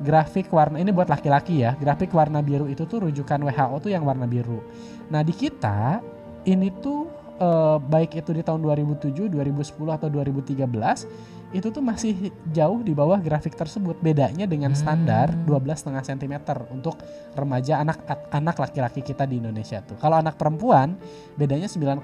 grafik 0.00 0.48
warna 0.48 0.80
ini 0.80 0.90
buat 0.94 1.12
laki-laki 1.12 1.60
ya. 1.60 1.76
Grafik 1.76 2.14
warna 2.16 2.40
biru 2.40 2.70
itu 2.70 2.88
tuh 2.88 3.10
rujukan 3.10 3.40
WHO 3.44 3.76
tuh 3.82 3.90
yang 3.92 4.06
warna 4.06 4.24
biru. 4.24 4.64
Nah, 5.12 5.20
di 5.20 5.34
kita 5.34 6.00
ini 6.48 6.72
tuh 6.80 7.10
eh, 7.36 7.76
baik 7.82 8.16
itu 8.16 8.30
di 8.32 8.40
tahun 8.40 8.64
2007, 8.64 9.28
2010 9.28 9.96
atau 9.96 10.08
2013 10.08 11.39
itu 11.50 11.68
tuh 11.68 11.80
masih 11.80 12.14
jauh 12.48 12.78
di 12.78 12.90
bawah 12.90 13.18
grafik 13.18 13.52
tersebut. 13.52 13.98
Bedanya 13.98 14.44
dengan 14.44 14.70
standar 14.72 15.30
Hmm. 15.30 15.46
12,5 15.46 15.74
cm 16.00 16.34
untuk 16.70 16.98
remaja 17.32 17.78
anak 17.78 18.02
anak 18.30 18.56
laki-laki 18.56 19.00
kita 19.00 19.24
di 19.24 19.38
Indonesia 19.38 19.80
tuh. 19.80 19.94
Kalau 19.96 20.14
anak 20.16 20.34
perempuan 20.34 20.94
bedanya 21.34 21.66
9,8. 21.66 22.02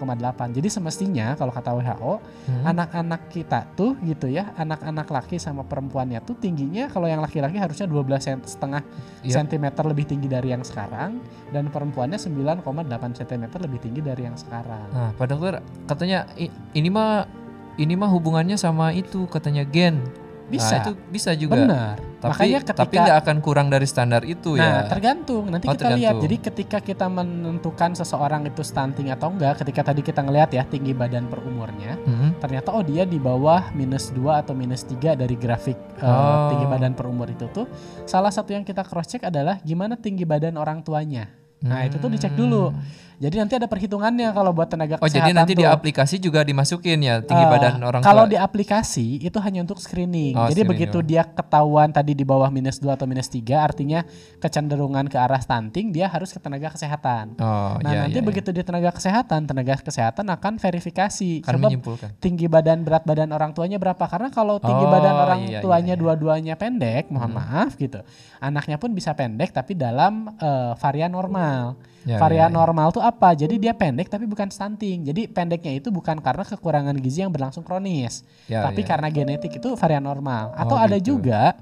Jadi 0.51 0.69
semestinya 0.69 1.35
kalau 1.35 1.51
kata 1.51 1.71
WHO 1.73 2.13
Hmm. 2.47 2.65
anak-anak 2.67 3.29
kita 3.29 3.67
tuh 3.73 3.95
gitu 4.01 4.27
ya 4.27 4.51
anak-anak 4.57 5.07
laki 5.07 5.37
sama 5.37 5.63
perempuannya 5.63 6.21
tuh 6.21 6.35
tingginya 6.35 6.87
kalau 6.87 7.07
yang 7.07 7.19
laki-laki 7.19 7.57
harusnya 7.57 7.87
12 7.87 8.21
sen- 8.21 8.43
setengah 8.43 8.83
Iya. 9.21 9.35
sentimeter 9.37 9.83
lebih 9.83 10.05
tinggi 10.05 10.27
dari 10.27 10.51
yang 10.51 10.63
sekarang 10.63 11.19
dan 11.49 11.69
perempuannya 11.69 12.17
9,8 12.17 12.63
cm 13.13 13.45
lebih 13.61 13.79
tinggi 13.81 14.01
dari 14.01 14.23
yang 14.23 14.35
sekarang 14.35 14.89
Nah, 14.89 15.11
Pak 15.13 15.27
Dokter 15.27 15.55
katanya 15.85 16.27
ini 16.73 16.89
mah 16.89 17.27
ini 17.77 17.93
mah 17.93 18.09
hubungannya 18.09 18.57
sama 18.57 18.91
itu 18.91 19.25
katanya 19.27 19.63
gen. 19.63 20.01
bisa 20.47 20.79
Nah, 20.79 20.81
itu 20.81 20.91
bisa 21.11 21.35
juga. 21.35 21.59
benar 21.59 21.99
Tapi 22.17 22.31
makanya 22.31 22.59
ketika 22.63 22.79
tapi 22.79 22.95
nggak 22.97 23.19
akan 23.19 23.37
kurang 23.43 23.67
dari 23.67 23.83
standar 23.83 24.23
itu 24.23 24.55
Nah, 24.55 24.63
ya. 24.79 24.87
tergantung. 24.87 25.51
Nanti 25.51 25.67
Oh, 25.67 25.75
kita 25.75 25.91
lihat. 25.91 26.15
tergantung. 26.15 26.23
Jadi 26.23 26.37
ketika 26.39 26.79
kita 26.81 27.07
menentukan 27.11 27.91
seseorang 27.93 28.47
itu 28.47 28.63
stunting 28.63 29.11
atau 29.11 29.27
enggak, 29.29 29.59
ketika 29.59 29.91
tadi 29.91 30.01
kita 30.01 30.23
ngelihat 30.23 30.47
ya 30.49 30.63
tinggi 30.63 30.95
badan 30.95 31.27
per 31.27 31.43
umurnya, 31.43 31.99
Hmm. 31.99 32.39
ternyata 32.39 32.71
oh 32.71 32.81
dia 32.81 33.03
di 33.03 33.19
bawah 33.19 33.75
minus 33.75 34.15
2 34.15 34.39
atau 34.39 34.55
minus 34.55 34.87
3 34.87 35.19
dari 35.19 35.35
grafik 35.35 35.75
eh, 35.99 36.07
Oh. 36.07 36.47
tinggi 36.49 36.67
badan 36.69 36.95
per 36.95 37.07
umur 37.07 37.27
itu 37.27 37.51
tuh 37.51 37.67
salah 38.07 38.31
satu 38.31 38.55
yang 38.55 38.63
kita 38.63 38.87
cross 38.87 39.11
check 39.11 39.27
adalah 39.27 39.59
gimana 39.61 39.99
tinggi 39.99 40.23
badan 40.23 40.55
orang 40.55 40.79
tuanya. 40.81 41.27
Nah, 41.59 41.83
itu 41.83 41.99
tuh 41.99 42.07
dicek 42.07 42.39
dulu. 42.39 42.71
Jadi 43.17 43.33
nanti 43.35 43.55
ada 43.55 43.65
perhitungannya 43.65 44.29
kalau 44.31 44.53
buat 44.53 44.67
tenaga 44.67 44.95
Oh, 44.95 45.03
kesehatan 45.03 45.17
jadi 45.19 45.31
nanti 45.33 45.53
tuh. 45.53 45.61
di 45.61 45.67
aplikasi 45.67 46.17
juga 46.19 46.41
dimasukin 46.41 47.01
ya 47.01 47.15
tinggi 47.19 47.41
Eh, 47.41 47.49
badan 47.49 47.81
orang 47.81 48.01
Kalau 48.01 48.23
tua. 48.23 48.31
di 48.31 48.37
aplikasi 48.37 49.07
itu 49.19 49.39
hanya 49.39 49.63
untuk 49.63 49.79
screening. 49.79 50.33
Oh, 50.33 50.45
Jadi 50.45 50.61
screening 50.61 50.69
begitu 50.69 50.99
doang. 50.99 51.09
dia 51.09 51.23
ketahuan 51.25 51.89
tadi 51.91 52.13
di 52.13 52.23
bawah 52.23 52.49
minus 52.49 52.77
2 52.77 52.93
atau 52.93 53.05
minus 53.05 53.27
3 53.27 53.57
artinya 53.59 54.05
kecenderungan 54.37 55.07
ke 55.07 55.17
arah 55.17 55.39
stunting, 55.39 55.91
dia 55.91 56.07
harus 56.07 56.29
ke 56.29 56.37
tenaga 56.37 56.69
kesehatan. 56.71 57.35
Oh, 57.37 57.79
Nah, 57.79 57.89
iya, 57.89 57.99
nanti 58.03 58.13
iya, 58.13 58.21
iya. 58.21 58.29
begitu 58.29 58.51
di 58.51 58.61
tenaga 58.61 58.93
kesehatan, 58.93 59.41
tenaga 59.45 59.75
kesehatan 59.79 60.27
akan 60.29 60.53
verifikasi. 60.57 61.41
Kan 61.41 61.57
Sebab 61.57 61.71
menyimpulkan. 61.73 62.09
tinggi 62.19 62.47
badan 62.47 62.83
berat 62.83 63.03
badan 63.03 63.31
orang 63.31 63.51
tuanya 63.51 63.77
berapa 63.77 64.05
karena 64.05 64.29
kalau 64.29 64.59
tinggi 64.59 64.85
Oh, 64.85 64.93
badan 64.93 65.15
orang 65.17 65.41
iya, 65.43 65.51
iya, 65.51 65.61
tuanya 65.61 65.95
iya. 65.95 65.99
dua-duanya 65.99 66.55
pendek 66.55 67.09
mohon 67.09 67.29
Hmm. 67.29 67.39
maaf 67.39 67.75
gitu 67.75 68.05
anaknya 68.39 68.77
pun 68.77 68.93
bisa 68.93 69.13
pendek 69.13 69.51
tapi 69.51 69.73
dalam 69.73 70.29
eh, 70.37 70.73
varian 70.77 71.09
normal 71.09 71.81
Ya, 72.07 72.23
varian 72.23 72.47
ya, 72.47 72.55
ya. 72.55 72.55
normal 72.55 72.95
tuh 72.95 73.03
apa 73.03 73.35
jadi 73.35 73.59
dia 73.59 73.75
pendek 73.75 74.07
tapi 74.07 74.25
bukan 74.25 74.47
stunting 74.47 75.03
jadi 75.05 75.27
pendeknya 75.27 75.75
itu 75.75 75.91
bukan 75.91 76.23
karena 76.23 76.47
kekurangan 76.47 76.95
gizi 76.97 77.21
yang 77.21 77.35
berlangsung 77.35 77.61
kronis 77.61 78.23
Ya, 78.47 78.63
tapi 78.63 78.87
ya. 78.87 78.95
karena 78.95 79.11
genetik 79.11 79.51
itu 79.53 79.75
varian 79.75 80.01
normal 80.01 80.55
atau 80.55 80.73
Oh, 80.73 80.81
ada 80.81 80.95
gitu. 80.97 81.19
juga 81.19 81.59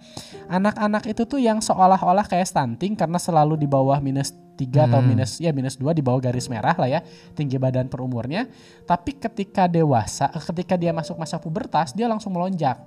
anak-anak 0.47 1.09
itu 1.09 1.25
tuh 1.25 1.41
yang 1.41 1.59
seolah-olah 1.59 2.25
kayak 2.25 2.45
stunting 2.45 2.93
karena 2.93 3.17
selalu 3.17 3.57
di 3.57 3.65
bawah 3.65 3.97
minus 3.99 4.31
3 4.55 4.87
atau 4.87 5.01
Hmm. 5.01 5.09
minus 5.09 5.41
ya 5.41 5.51
minus 5.51 5.75
2 5.75 5.91
di 5.91 5.99
bawah 5.99 6.21
garis 6.21 6.47
merah 6.47 6.77
lah 6.77 6.87
ya 6.89 7.01
tinggi 7.33 7.57
badan 7.57 7.89
per 7.89 7.99
umurnya 7.99 8.47
tapi 8.85 9.17
ketika 9.17 9.67
dewasa 9.67 10.29
eh, 10.29 10.45
ketika 10.45 10.77
dia 10.77 10.93
masuk 10.93 11.17
masa 11.17 11.37
pubertas 11.37 11.91
dia 11.91 12.05
langsung 12.05 12.31
melonjak 12.31 12.79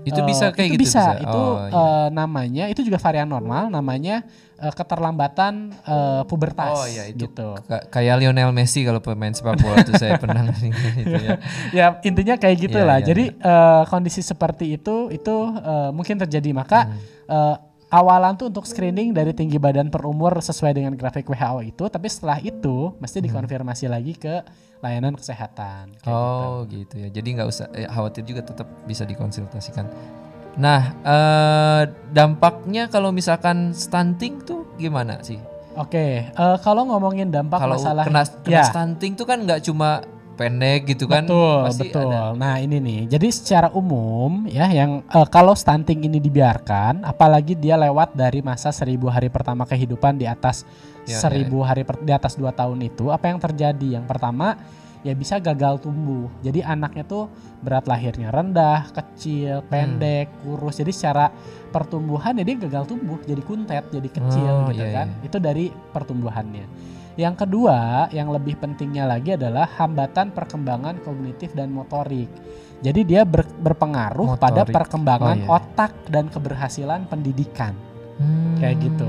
Itu 0.00 0.20
Eh, 0.20 0.26
bisa 0.26 0.50
kayak 0.50 0.68
itu 0.68 0.74
gitu 0.78 0.84
bisa, 0.88 1.04
itu 1.16 1.28
Oh, 1.30 1.58
iya. 1.58 1.74
eh, 1.74 2.08
namanya 2.10 2.64
itu 2.66 2.80
juga 2.82 2.98
varian 2.98 3.26
normal 3.26 3.66
namanya 3.68 4.22
eh, 4.58 4.72
keterlambatan 4.72 5.54
eh, 5.72 6.22
pubertas 6.24 6.74
Oh 6.74 6.84
iya 6.84 7.06
itu 7.06 7.24
gitu 7.24 7.54
ka- 7.62 7.86
kayak 7.88 8.18
Lionel 8.18 8.50
Messi 8.50 8.82
kalau 8.82 8.98
pemain 8.98 9.30
sepak 9.30 9.56
bola 9.56 9.80
tuh 9.80 9.94
saya 9.94 10.16
pernah 10.16 10.44
itu 10.98 11.14
ya. 11.14 11.36
ya 11.78 11.86
intinya 12.02 12.34
kayak 12.34 12.54
Iya, 12.54 12.62
gitulah 12.64 12.98
iya, 12.98 13.06
jadi 13.06 13.24
eh, 13.32 13.82
kondisi 13.86 14.20
seperti 14.20 14.74
itu 14.74 15.08
itu 15.08 15.36
eh, 15.54 15.90
mungkin 15.90 16.18
terjadi 16.18 16.50
maka 16.52 16.90
eh, 17.24 17.56
awalan 17.88 18.36
tuh 18.36 18.48
untuk 18.48 18.62
screening 18.62 19.10
dari 19.10 19.32
tinggi 19.32 19.56
badan 19.56 19.88
per 19.88 20.04
umur 20.04 20.36
sesuai 20.38 20.72
dengan 20.72 20.92
grafik 20.92 21.24
WHO 21.24 21.64
itu 21.64 21.84
tapi 21.86 22.04
setelah 22.06 22.36
itu 22.36 22.92
mesti 22.98 23.18
dikonfirmasi 23.18 23.88
lagi 23.88 24.12
ke 24.12 24.44
layanan 24.78 25.16
kesehatan 25.16 25.96
kayak 25.96 26.06
gitu. 26.06 26.44
Oh 26.44 26.58
gitu 26.64 26.94
ya. 26.96 27.08
Jadi 27.08 27.28
nggak 27.32 27.48
usah 27.48 27.66
eh, 27.72 27.88
khawatir 27.88 28.22
juga 28.22 28.44
tetap 28.44 28.68
bisa 28.84 29.02
dikonsultasikan. 29.02 29.88
Nah 30.58 30.80
eh, 31.06 31.82
dampaknya 32.10 32.90
kalau 32.90 33.14
misalkan 33.14 33.70
stunting 33.72 34.42
tuh 34.42 34.66
gimana 34.74 35.22
sih? 35.22 35.38
Oke, 35.78 36.26
eh, 36.26 36.56
kalau 36.66 36.82
ngomongin 36.90 37.30
dampak 37.30 37.62
Kalau 37.62 37.78
masalah 37.78 38.02
kena, 38.02 38.26
kena 38.42 38.50
ya. 38.50 38.64
stunting 38.66 39.14
tuh 39.14 39.22
kan 39.22 39.38
nggak 39.38 39.62
cuma 39.62 40.02
pendek 40.34 40.90
gitu 40.90 41.06
kan? 41.06 41.26
Betul, 41.26 41.62
Pasti 41.66 41.82
betul. 41.90 42.10
ada. 42.10 42.34
Nah, 42.34 42.62
ini 42.62 42.78
nih. 42.78 43.00
Jadi 43.10 43.26
secara 43.30 43.70
umum 43.70 44.46
ya 44.50 44.66
yang 44.70 45.06
eh, 45.06 45.28
kalau 45.30 45.54
stunting 45.54 46.02
ini 46.06 46.18
dibiarkan, 46.18 47.06
apalagi 47.06 47.54
dia 47.54 47.78
lewat 47.78 48.14
dari 48.14 48.42
masa 48.42 48.74
seribu 48.74 49.06
hari 49.06 49.30
pertama 49.30 49.62
kehidupan 49.66 50.18
di 50.18 50.26
atas 50.26 50.66
Ya, 51.08 51.16
seribu 51.24 51.64
hari 51.64 51.88
per- 51.88 52.04
di 52.04 52.12
atas 52.12 52.36
dua 52.36 52.52
tahun 52.52 52.84
itu, 52.84 53.08
apa 53.08 53.32
yang 53.32 53.40
terjadi? 53.40 53.96
Yang 53.96 54.04
pertama 54.04 54.60
ya 55.08 55.16
bisa 55.16 55.40
gagal 55.40 55.80
tumbuh. 55.80 56.28
Jadi 56.44 56.60
anaknya 56.60 57.00
tuh 57.02 57.32
berat 57.58 57.88
lahirnya 57.88 58.28
rendah, 58.28 58.92
kecil, 58.92 59.64
Hmm. 59.64 59.68
pendek, 59.72 60.28
kurus. 60.44 60.76
Jadi 60.76 60.92
secara 60.92 61.32
pertumbuhan 61.68 62.36
ya 62.36 62.44
dia 62.44 62.60
gagal 62.60 62.84
tumbuh, 62.86 63.16
jadi 63.24 63.40
kuntet, 63.40 63.88
jadi 63.88 64.08
kecil 64.08 64.52
Oh, 64.52 64.68
gitu 64.68 64.84
iya, 64.84 64.92
kan. 64.92 65.08
iya. 65.08 65.24
Itu 65.24 65.40
dari 65.40 65.72
pertumbuhannya. 65.72 66.66
Yang 67.18 67.34
kedua, 67.34 68.06
yang 68.12 68.30
lebih 68.30 68.60
pentingnya 68.60 69.02
lagi 69.02 69.34
adalah 69.34 69.66
hambatan 69.74 70.30
perkembangan 70.30 71.02
kognitif 71.02 71.50
dan 71.50 71.72
motorik. 71.72 72.30
Jadi 72.78 73.00
dia 73.02 73.26
ber- 73.26 73.58
berpengaruh 73.58 74.38
pada 74.38 74.62
Motorik. 74.62 74.70
perkembangan 74.70 75.36
Oh, 75.42 75.42
iya. 75.42 75.50
otak 75.50 75.92
dan 76.06 76.30
keberhasilan 76.30 77.10
pendidikan. 77.10 77.74
Hmm. 78.22 78.54
Kayak 78.62 78.76
gitu. 78.86 79.08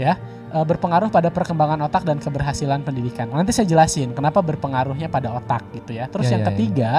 Ya, 0.00 0.16
E, 0.54 0.58
berpengaruh 0.62 1.10
pada 1.10 1.34
perkembangan 1.34 1.82
otak 1.90 2.06
dan 2.06 2.22
keberhasilan 2.22 2.86
pendidikan. 2.86 3.26
Nanti 3.26 3.50
saya 3.50 3.66
jelasin 3.66 4.14
kenapa 4.14 4.38
berpengaruhnya 4.38 5.10
pada 5.10 5.34
otak 5.34 5.66
gitu 5.74 5.98
ya. 5.98 6.06
Terus 6.06 6.30
Ya, 6.30 6.38
yang 6.38 6.42
ya, 6.42 6.46
ya. 6.46 6.50
ketiga, 6.54 6.92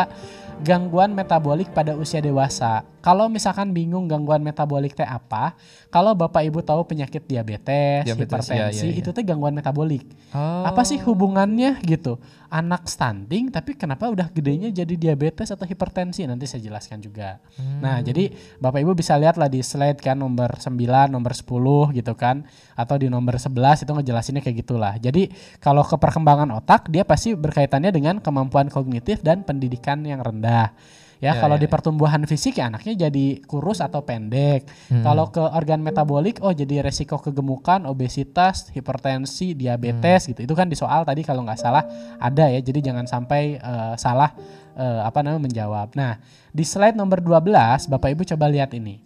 gangguan 0.60 1.16
metabolik 1.16 1.72
pada 1.72 1.96
usia 1.96 2.20
dewasa. 2.20 2.84
Kalau 3.06 3.30
misalkan 3.30 3.70
bingung 3.70 4.10
gangguan 4.10 4.42
metabolik 4.42 4.98
teh 4.98 5.06
apa, 5.06 5.54
kalau 5.94 6.18
Bapak 6.18 6.42
Ibu 6.42 6.66
tahu 6.66 6.90
penyakit 6.90 7.22
diabetes, 7.30 8.02
Diabetes, 8.10 8.50
ya, 8.50 8.66
hipertensi, 8.66 8.82
ya, 8.82 8.90
ya. 8.90 8.98
itu 8.98 9.10
teh 9.14 9.22
gangguan 9.22 9.54
metabolik. 9.54 10.10
Oh. 10.34 10.66
Apa 10.66 10.82
sih 10.82 10.98
hubungannya 11.06 11.86
gitu? 11.86 12.18
Anak 12.50 12.90
stunting 12.90 13.54
tapi 13.54 13.78
kenapa 13.78 14.10
udah 14.10 14.34
gedenya 14.34 14.74
jadi 14.74 14.98
diabetes 14.98 15.54
atau 15.54 15.70
hipertensi? 15.70 16.26
Nanti 16.26 16.50
saya 16.50 16.66
jelaskan 16.66 16.98
juga. 16.98 17.38
Nah, 17.78 18.02
jadi 18.02 18.34
Bapak 18.58 18.82
Ibu 18.82 18.98
bisa 18.98 19.14
lihat 19.22 19.38
lah 19.38 19.54
di 19.54 19.62
slide 19.62 20.02
kan 20.02 20.18
nomor 20.18 20.58
9, 20.58 20.74
nomor 21.14 21.38
10 21.38 21.46
gitu 21.94 22.14
kan 22.18 22.42
atau 22.74 22.96
di 22.98 23.06
nomor 23.06 23.38
11 23.38 23.86
itu 23.86 23.92
ngejelasinnya 23.94 24.42
kayak 24.42 24.66
gitulah. 24.66 24.98
Jadi 24.98 25.30
kalau 25.62 25.86
ke 25.86 25.94
perkembangan 25.94 26.50
otak 26.58 26.90
dia 26.90 27.06
pasti 27.06 27.38
berkaitannya 27.38 27.94
dengan 27.94 28.18
kemampuan 28.18 28.66
kognitif 28.74 29.22
dan 29.22 29.46
pendidikan 29.46 30.02
yang 30.02 30.26
rendah. 30.26 30.74
Ya, 31.24 31.36
Ya, 31.36 31.42
kalau 31.42 31.56
ya, 31.58 31.64
di 31.64 31.68
pertumbuhan 31.68 32.22
fisik 32.28 32.60
ya 32.60 32.68
anaknya 32.68 33.08
jadi 33.08 33.40
kurus 33.48 33.80
atau 33.80 34.04
pendek. 34.04 34.68
Hmm. 34.92 35.02
Kalau 35.02 35.32
ke 35.32 35.42
organ 35.42 35.82
metabolik 35.82 36.44
oh 36.44 36.52
jadi 36.52 36.84
resiko 36.84 37.18
kegemukan, 37.18 37.88
obesitas, 37.88 38.70
hipertensi, 38.72 39.56
diabetes 39.56 40.28
gitu. 40.32 40.44
Itu 40.44 40.54
kan 40.54 40.68
di 40.68 40.76
soal 40.76 41.08
tadi 41.08 41.24
kalau 41.24 41.44
nggak 41.48 41.60
salah 41.60 41.84
ada 42.20 42.52
ya. 42.52 42.60
Jadi 42.60 42.92
jangan 42.92 43.08
sampai 43.08 43.58
eh, 43.58 43.94
salah 43.96 44.32
eh, 44.76 45.02
apa 45.02 45.24
namanya 45.24 45.44
menjawab. 45.48 45.96
Nah, 45.96 46.20
di 46.52 46.64
slide 46.68 46.96
nomor 46.96 47.24
12 47.24 47.88
Bapak 47.90 48.10
Ibu 48.12 48.24
coba 48.36 48.46
lihat 48.52 48.76
ini. 48.76 49.06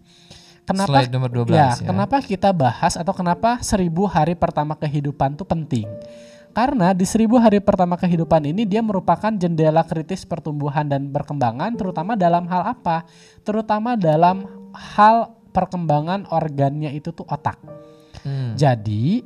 Kenapa 0.70 1.02
Slide 1.02 1.10
nomor 1.10 1.30
12 1.34 1.50
ya, 1.50 1.74
ya. 1.74 1.90
kenapa 1.90 2.22
kita 2.22 2.54
bahas 2.54 2.94
atau 2.94 3.10
kenapa 3.10 3.58
seribu 3.66 4.06
hari 4.06 4.38
pertama 4.38 4.78
kehidupan 4.78 5.34
itu 5.34 5.42
penting? 5.42 5.90
Karena 6.50 6.92
di 6.98 7.06
seribu 7.06 7.38
hari 7.38 7.62
pertama 7.62 7.96
kehidupan 7.96 8.50
ini 8.50 8.66
dia 8.66 8.82
merupakan 8.84 9.30
jendela 9.32 9.86
kritis 9.86 10.26
pertumbuhan 10.26 10.90
dan 10.90 11.08
perkembangan 11.08 11.78
terutama 11.78 12.18
dalam 12.18 12.50
hal 12.50 12.76
apa? 12.76 13.06
Terutama 13.46 13.96
dalam 13.96 14.44
hal 14.74 15.40
perkembangan 15.56 16.28
organnya 16.30 16.92
itu 16.92 17.16
tuh 17.16 17.26
otak. 17.30 17.56
Hmm. 18.26 18.58
Jadi 18.60 19.24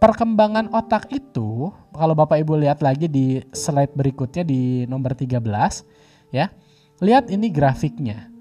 perkembangan 0.00 0.72
otak 0.72 1.12
itu 1.12 1.70
kalau 1.92 2.14
Bapak 2.16 2.40
Ibu 2.40 2.58
lihat 2.58 2.80
lagi 2.80 3.06
di 3.06 3.38
slide 3.52 3.92
berikutnya 3.92 4.42
di 4.42 4.88
nomor 4.88 5.12
13 5.12 5.38
ya. 6.32 6.48
Lihat 7.02 7.28
ini 7.28 7.52
grafiknya. 7.52 8.31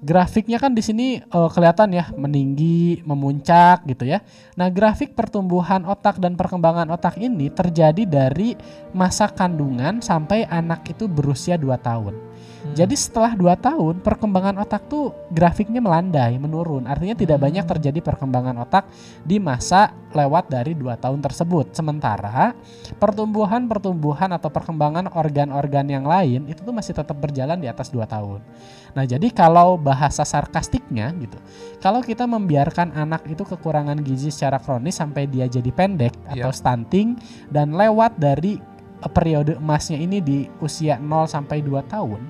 Grafiknya 0.00 0.56
kan 0.56 0.72
di 0.72 0.80
sini 0.80 1.20
eh, 1.20 1.50
kelihatan 1.52 1.92
ya 1.92 2.08
meninggi, 2.16 3.04
memuncak 3.04 3.84
gitu 3.84 4.08
ya. 4.08 4.24
Nah, 4.56 4.72
grafik 4.72 5.12
pertumbuhan 5.12 5.84
otak 5.84 6.16
dan 6.16 6.40
perkembangan 6.40 6.88
otak 6.88 7.20
ini 7.20 7.52
terjadi 7.52 8.08
dari 8.08 8.56
masa 8.96 9.28
kandungan 9.28 10.00
sampai 10.00 10.48
anak 10.48 10.88
itu 10.88 11.04
berusia 11.04 11.60
2 11.60 11.76
tahun. 11.76 12.29
Jadi 12.76 12.92
setelah 12.92 13.32
2 13.32 13.56
tahun 13.56 13.94
perkembangan 14.04 14.60
otak 14.60 14.84
tuh 14.84 15.16
grafiknya 15.32 15.80
melandai, 15.80 16.36
menurun. 16.36 16.84
Artinya 16.84 17.16
tidak 17.16 17.40
banyak 17.40 17.64
terjadi 17.64 18.04
perkembangan 18.04 18.52
otak 18.60 18.84
di 19.24 19.40
masa 19.40 19.96
lewat 20.12 20.52
dari 20.52 20.76
2 20.76 20.92
tahun 21.00 21.24
tersebut. 21.24 21.72
Sementara 21.72 22.52
pertumbuhan-pertumbuhan 23.00 24.36
atau 24.36 24.52
perkembangan 24.52 25.08
organ-organ 25.08 25.86
yang 25.88 26.04
lain 26.04 26.52
itu 26.52 26.60
tuh 26.60 26.74
masih 26.76 26.92
tetap 26.92 27.16
berjalan 27.16 27.56
di 27.56 27.66
atas 27.66 27.88
2 27.88 28.04
tahun. 28.04 28.44
Nah, 28.92 29.04
jadi 29.08 29.30
kalau 29.32 29.80
bahasa 29.80 30.26
sarkastiknya 30.26 31.14
gitu. 31.16 31.38
Kalau 31.80 32.04
kita 32.04 32.28
membiarkan 32.28 32.92
anak 32.92 33.24
itu 33.30 33.40
kekurangan 33.46 33.96
gizi 34.04 34.28
secara 34.28 34.60
kronis 34.60 35.00
sampai 35.00 35.24
dia 35.24 35.48
jadi 35.48 35.70
pendek 35.72 36.12
atau 36.28 36.50
Iya. 36.50 36.56
stunting 36.56 37.16
dan 37.48 37.72
lewat 37.72 38.20
dari 38.20 38.60
periode 39.00 39.56
emasnya 39.56 39.96
ini 39.96 40.20
di 40.20 40.44
usia 40.60 41.00
0 41.00 41.24
sampai 41.24 41.64
2 41.64 41.80
tahun, 41.88 42.20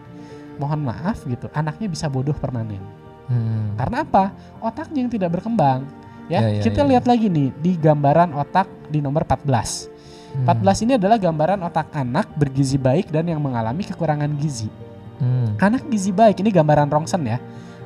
mohon 0.60 0.84
maaf 0.84 1.24
gitu, 1.24 1.48
anaknya 1.56 1.88
bisa 1.88 2.04
bodoh 2.12 2.36
permanen. 2.36 2.84
Hmm. 3.30 3.78
Karena 3.80 4.04
apa? 4.04 4.34
Otaknya 4.60 5.06
yang 5.06 5.12
tidak 5.12 5.40
berkembang. 5.40 5.86
Ya, 6.28 6.44
Ya, 6.46 6.60
ya, 6.60 6.62
kita 6.62 6.86
ya, 6.86 6.88
lihat 6.94 7.04
lagi 7.10 7.26
nih 7.26 7.48
di 7.58 7.72
gambaran 7.74 8.30
otak 8.36 8.68
di 8.86 9.00
nomor 9.02 9.24
14. 9.26 9.88
Hmm. 10.30 10.46
14 10.46 10.84
ini 10.86 10.92
adalah 10.94 11.18
gambaran 11.18 11.58
otak 11.64 11.90
anak 11.90 12.30
bergizi 12.38 12.78
baik 12.78 13.10
dan 13.10 13.26
yang 13.26 13.42
mengalami 13.42 13.82
kekurangan 13.82 14.30
gizi. 14.38 14.70
Hmm. 15.18 15.58
Anak 15.58 15.90
gizi 15.90 16.14
baik 16.14 16.38
ini 16.38 16.54
gambaran 16.54 16.86
rongsen 16.86 17.22
ya. 17.26 17.38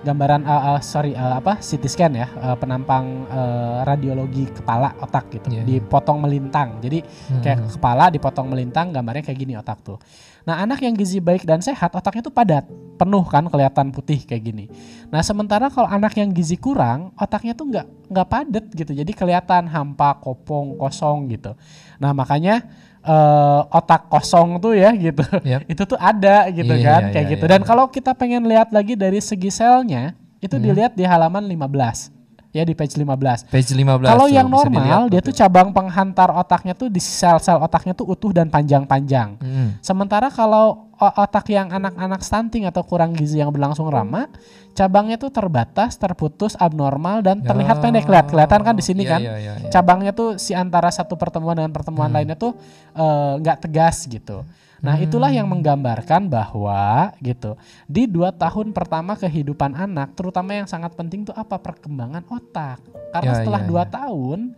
Gambaran 0.05 0.45
uh, 0.45 0.77
uh, 0.77 0.81
sorry 0.85 1.17
uh, 1.17 1.41
apa 1.41 1.57
CT 1.65 1.89
scan 1.89 2.13
ya, 2.13 2.29
uh, 2.37 2.53
penampang 2.61 3.25
uh, 3.33 3.81
radiologi 3.89 4.45
kepala 4.53 4.93
otak 5.01 5.33
gitu. 5.33 5.49
Iya. 5.49 5.65
Dipotong 5.65 6.21
melintang. 6.21 6.77
Jadi 6.85 7.01
Hmm. 7.01 7.41
kayak 7.41 7.73
kepala 7.73 8.13
dipotong 8.13 8.53
melintang 8.53 8.93
gambarnya 8.93 9.25
kayak 9.25 9.39
gini 9.41 9.57
otak 9.57 9.81
tuh. 9.81 9.97
Nah, 10.45 10.61
anak 10.61 10.85
yang 10.85 10.93
gizi 10.93 11.19
baik 11.19 11.49
dan 11.49 11.61
sehat 11.61 11.89
otaknya 11.91 12.21
tuh 12.21 12.33
padat, 12.33 12.69
penuh 13.01 13.25
kan 13.25 13.49
kelihatan 13.49 13.89
putih 13.89 14.21
kayak 14.23 14.45
gini. 14.45 14.65
Nah, 15.09 15.25
sementara 15.25 15.73
kalau 15.73 15.89
anak 15.89 16.13
yang 16.21 16.29
gizi 16.31 16.61
kurang, 16.61 17.17
otaknya 17.17 17.57
tuh 17.57 17.65
nggak 17.73 17.87
nggak 18.13 18.27
padat 18.29 18.65
gitu. 18.77 18.93
Jadi 18.93 19.13
kelihatan 19.17 19.65
hampa, 19.67 20.21
kopong, 20.21 20.77
kosong 20.77 21.33
gitu. 21.33 21.57
Nah, 21.97 22.13
makanya 22.13 22.61
eh, 23.05 23.61
otak 23.69 24.09
kosong 24.09 24.61
tuh 24.61 24.73
ya 24.73 24.89
gitu. 24.93 25.25
Yap. 25.45 25.69
itu 25.73 25.83
tuh 25.85 26.01
ada 26.01 26.49
gitu 26.49 26.73
Iya, 26.73 26.85
kan 26.89 27.03
iya, 27.05 27.13
kayak 27.13 27.25
iya, 27.29 27.33
gitu. 27.37 27.45
iya, 27.45 27.53
Dan 27.53 27.61
iya. 27.61 27.69
kalau 27.69 27.85
kita 27.89 28.13
pengen 28.17 28.45
lihat 28.49 28.69
lagi 28.73 28.97
dari 28.97 29.21
segi 29.21 29.53
selnya, 29.53 30.17
itu 30.41 30.57
Hmm. 30.57 30.65
dilihat 30.65 30.93
di 30.97 31.05
halaman 31.05 31.45
15. 31.45 32.14
Ya 32.55 32.63
di 32.63 32.71
page 32.71 32.95
15. 32.95 33.51
Page 33.51 33.75
15 33.75 34.07
Kalau 34.07 34.31
yang 34.31 34.47
dilihat 34.47 34.71
normal 34.71 35.03
dia 35.11 35.19
tuh. 35.19 35.35
tuh 35.35 35.43
cabang 35.43 35.75
penghantar 35.75 36.31
otaknya 36.31 36.71
tuh 36.71 36.87
di 36.87 37.03
sel-sel 37.03 37.59
otaknya 37.59 37.99
tuh 37.99 38.07
utuh 38.07 38.31
dan 38.31 38.47
panjang-panjang. 38.47 39.35
Hmm. 39.43 39.75
Sementara 39.83 40.31
kalau 40.31 40.87
otak 40.95 41.51
yang 41.51 41.67
anak-anak 41.69 42.23
stunting 42.23 42.71
atau 42.71 42.87
kurang 42.87 43.11
gizi 43.11 43.43
yang 43.43 43.51
berlangsung 43.51 43.91
lama, 43.91 44.31
cabangnya 44.71 45.19
tuh 45.19 45.35
terbatas, 45.35 45.99
terputus, 45.99 46.55
abnormal 46.55 47.27
dan 47.27 47.43
terlihat 47.43 47.77
Ya. 47.79 47.83
pendek. 47.83 48.07
Lihat, 48.07 48.27
kelihatan 48.31 48.61
kan 48.63 48.75
di 48.79 48.85
sini 48.87 49.03
Iya, 49.03 49.11
kan? 49.11 49.21
iya, 49.21 49.35
iya, 49.35 49.53
iya. 49.59 49.71
Cabangnya 49.75 50.15
tuh 50.15 50.39
si 50.39 50.55
antara 50.55 50.95
satu 50.95 51.19
pertemuan 51.19 51.59
dengan 51.59 51.75
pertemuan 51.75 52.07
Hmm. 52.07 52.23
lainnya 52.23 52.39
tuh 52.39 52.55
eh, 52.95 53.33
nggak 53.43 53.67
tegas 53.67 54.07
gitu. 54.07 54.47
Nah, 54.85 55.01
itulah 55.01 55.33
yang 55.33 55.49
Hmm. 55.49 55.57
menggambarkan 55.57 56.29
bahwa 56.29 57.09
gitu 57.25 57.57
di 57.89 58.05
dua 58.05 58.29
tahun 58.37 58.77
pertama 58.77 59.17
kehidupan 59.17 59.73
anak, 59.73 60.13
terutama 60.13 60.53
yang 60.53 60.69
sangat 60.69 60.93
penting 60.93 61.25
tuh 61.25 61.33
apa 61.33 61.57
perkembangan 61.57 62.21
otak. 62.29 62.85
Karena 63.09 63.33
Ya, 63.33 63.39
setelah 63.41 63.61
ya, 63.65 63.69
dua 63.69 63.83
ya. 63.89 63.91
tahun 63.91 64.53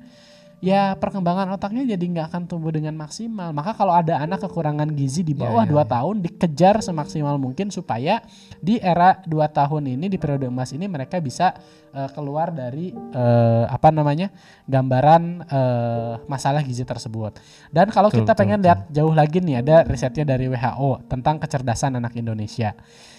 ya 0.64 0.96
perkembangan 0.96 1.52
otaknya 1.52 1.84
jadi 1.84 2.00
nggak 2.00 2.26
akan 2.32 2.42
tumbuh 2.48 2.72
dengan 2.72 2.96
maksimal. 2.96 3.52
Maka 3.52 3.76
kalau 3.76 3.92
ada 3.92 4.16
anak 4.18 4.40
kekurangan 4.48 4.88
gizi 4.96 5.20
di 5.20 5.36
bawah 5.36 5.68
ya, 5.68 5.70
dua 5.70 5.84
ya. 5.84 6.00
tahun 6.00 6.24
dikejar 6.24 6.80
semaksimal 6.80 7.36
mungkin 7.36 7.68
supaya 7.68 8.24
di 8.58 8.80
era 8.80 9.20
dua 9.28 9.52
tahun 9.52 9.92
ini 9.96 10.08
di 10.08 10.16
periode 10.16 10.48
emas 10.48 10.72
ini 10.72 10.88
mereka 10.88 11.20
bisa 11.20 11.52
eh, 11.92 12.08
keluar 12.16 12.56
dari 12.56 12.90
eh, 12.92 13.64
apa 13.68 13.92
namanya 13.92 14.32
gambaran 14.64 15.22
eh, 15.44 16.12
masalah 16.24 16.64
gizi 16.64 16.88
tersebut. 16.88 17.36
Dan 17.68 17.92
kalau 17.92 18.08
Betul, 18.08 18.24
kita 18.24 18.32
betul, 18.32 18.40
pengen 18.40 18.58
betul. 18.60 18.66
lihat 18.72 18.80
jauh 18.90 19.14
lagi 19.14 19.38
nih 19.44 19.56
ada 19.60 19.76
risetnya 19.84 20.24
dari 20.24 20.48
WHO 20.48 21.04
tentang 21.06 21.36
kecerdasan 21.36 22.00
anak 22.00 22.16
Indonesia. 22.16 22.72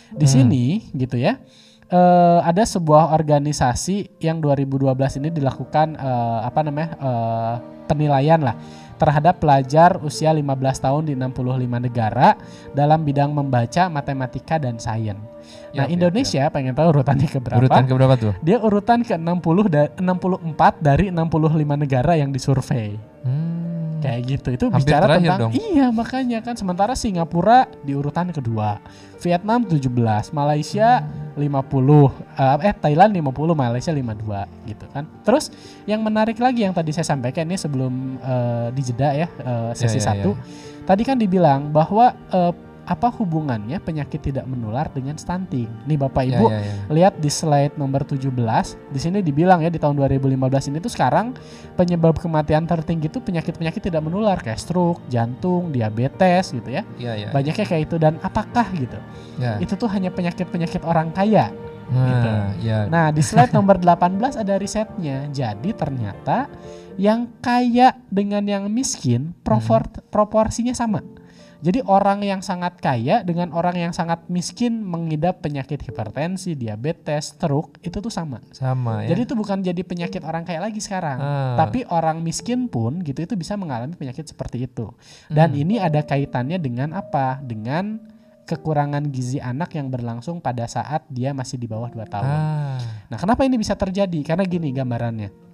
Di 0.07 0.23
Hmm. 0.23 0.33
sini 0.47 0.65
gitu 0.95 1.19
ya 1.19 1.35
eh, 1.91 2.39
ada 2.43 2.63
sebuah 2.63 3.15
organisasi 3.15 4.19
yang 4.23 4.43
2012 4.43 5.19
ini 5.23 5.29
dilakukan 5.31 5.95
eh, 5.95 6.39
apa 6.43 6.59
namanya 6.63 6.89
eh, 6.99 7.55
penilaian 7.87 8.39
lah 8.43 8.55
terhadap 8.97 9.37
pelajar 9.37 10.01
usia 10.01 10.33
15 10.33 10.41
tahun 10.83 11.03
di 11.05 11.13
65 11.13 11.85
negara 11.85 12.33
dalam 12.73 13.05
bidang 13.05 13.29
membaca, 13.29 13.87
matematika 13.87 14.57
dan 14.57 14.81
sains. 14.81 15.15
Nah, 15.71 15.85
Yap, 15.85 15.87
yap, 15.87 15.93
Indonesia 15.93 16.43
pengen 16.51 16.73
tahu 16.75 16.91
urutannya 16.91 17.29
ke 17.29 17.39
berapa? 17.39 17.61
Urutan 17.61 17.83
ke 17.87 17.93
berapa 17.93 18.15
tuh? 18.19 18.33
Dia 18.43 18.57
urutan 18.59 18.99
ke 19.05 19.15
60 19.15 19.71
da 19.71 19.87
64 19.95 20.83
dari 20.83 21.07
65 21.13 21.83
negara 21.87 22.13
yang 22.19 22.33
disurvei. 22.33 22.99
Hmm. 23.23 23.66
Kayak 23.97 24.19
gitu. 24.29 24.49
Itu 24.53 24.65
Hampir 24.69 24.93
bicara 24.93 25.17
tentang 25.17 25.49
dong. 25.49 25.53
iya 25.57 25.89
makanya 25.89 26.39
kan 26.45 26.53
sementara 26.53 26.93
Singapura 26.93 27.65
di 27.81 27.97
urutan 27.97 28.29
kedua, 28.29 28.77
Vietnam 29.21 29.65
17, 29.65 30.33
Malaysia 30.33 31.01
50, 31.37 32.13
eh, 32.37 32.57
eh 32.69 32.75
Thailand 32.77 33.11
50, 33.13 33.53
Malaysia 33.57 33.91
52 33.93 34.69
gitu 34.69 34.85
kan. 34.93 35.03
Terus 35.25 35.49
yang 35.89 36.01
menarik 36.05 36.37
lagi 36.37 36.65
yang 36.65 36.73
tadi 36.73 36.93
saya 36.93 37.05
sampaikan 37.05 37.49
ini 37.49 37.57
sebelum 37.57 38.21
eh, 38.21 38.67
dijeda 38.73 39.09
ya 39.13 39.27
eh, 39.29 39.71
sesi 39.73 39.97
Ya, 39.97 40.03
ya, 40.03 40.07
satu. 40.13 40.31
Tadi 40.85 41.03
kan 41.03 41.17
dibilang 41.17 41.73
bahwa 41.73 42.13
eh, 42.29 42.53
apa 42.87 43.11
hubungannya 43.11 43.77
penyakit 43.77 44.23
tidak 44.23 44.47
menular 44.47 44.87
dengan 44.87 45.13
stunting. 45.13 45.67
Nih 45.83 45.99
Bapak 45.99 46.23
Ya, 46.23 46.39
Ibu 46.39 46.45
ya, 46.47 46.59
ya. 46.59 46.73
lihat 46.87 47.13
di 47.19 47.27
slide 47.27 47.75
nomor 47.75 48.07
17 48.07 48.31
di 48.87 48.97
sini 48.97 49.19
dibilang 49.19 49.59
ya 49.59 49.67
di 49.67 49.75
tahun 49.75 49.99
2015 49.99 50.71
ini 50.71 50.79
tuh 50.79 50.87
sekarang 50.87 51.35
penyebab 51.75 52.15
kematian 52.15 52.63
tertinggi 52.63 53.11
itu 53.11 53.19
penyakit-penyakit 53.19 53.83
tidak 53.83 53.99
menular 54.01 54.39
kayak 54.39 54.55
stroke, 54.57 55.03
jantung, 55.07 55.69
diabetes 55.69 56.49
gitu 56.49 56.71
ya. 56.71 56.87
Iya, 56.95 57.13
iya. 57.17 57.27
Banyaknya 57.29 57.65
kayak 57.67 57.83
itu 57.85 57.95
dan 57.99 58.23
apakah 58.23 58.65
gitu? 58.71 58.95
Ya. 59.35 59.59
Itu 59.59 59.75
tuh 59.75 59.91
hanya 59.91 60.07
penyakit-penyakit 60.09 60.81
orang 60.81 61.11
kaya. 61.11 61.51
gitu. 61.87 62.27
Nah, 62.27 62.51
ya. 62.59 62.79
Nah, 62.87 63.11
di 63.11 63.23
slide 63.23 63.51
nomor 63.51 63.79
18 63.79 64.35
ada 64.35 64.55
risetnya. 64.55 65.27
Jadi 65.27 65.71
ternyata 65.71 66.51
yang 66.95 67.31
kaya 67.39 67.95
dengan 68.07 68.43
yang 68.43 68.67
miskin 68.67 69.31
propor- 69.39 70.03
proporsinya 70.07 70.75
sama. 70.75 70.99
Jadi 71.57 71.81
orang 71.83 72.21
yang 72.21 72.45
sangat 72.45 72.77
kaya 72.77 73.25
dengan 73.25 73.49
orang 73.49 73.73
yang 73.73 73.89
sangat 73.89 74.21
miskin 74.29 74.85
mengidap 74.85 75.41
penyakit 75.41 75.81
hipertensi, 75.81 76.53
diabetes, 76.53 77.33
stroke 77.33 77.81
itu 77.81 77.97
tuh 77.97 78.13
sama. 78.13 78.45
Sama 78.53 79.01
ya. 79.01 79.17
Jadi 79.17 79.25
itu 79.25 79.33
bukan 79.33 79.65
jadi 79.65 79.81
penyakit 79.81 80.21
orang 80.21 80.45
kaya 80.45 80.61
lagi 80.61 80.77
sekarang, 80.77 81.17
Ah. 81.17 81.57
tapi 81.57 81.81
orang 81.89 82.21
miskin 82.21 82.69
pun 82.69 83.01
gitu 83.01 83.25
itu 83.25 83.33
bisa 83.33 83.57
mengalami 83.57 83.97
penyakit 83.97 84.29
seperti 84.29 84.69
itu. 84.69 84.93
Dan 85.27 85.53
Hmm. 85.53 85.61
ini 85.65 85.75
ada 85.81 86.05
kaitannya 86.05 86.61
dengan 86.61 86.93
apa? 86.93 87.41
Dengan 87.41 88.05
kekurangan 88.45 89.09
gizi 89.11 89.41
anak 89.41 89.75
yang 89.75 89.91
berlangsung 89.91 90.39
pada 90.39 90.63
saat 90.69 91.03
dia 91.09 91.35
masih 91.35 91.57
di 91.57 91.67
bawah 91.67 91.89
2 91.89 92.05
tahun. 92.05 92.31
ah. 92.31 92.79
Nah, 93.09 93.17
kenapa 93.17 93.43
ini 93.43 93.57
bisa 93.57 93.73
terjadi? 93.73 94.21
Karena 94.23 94.45
gini 94.45 94.71
gambarannya. 94.71 95.46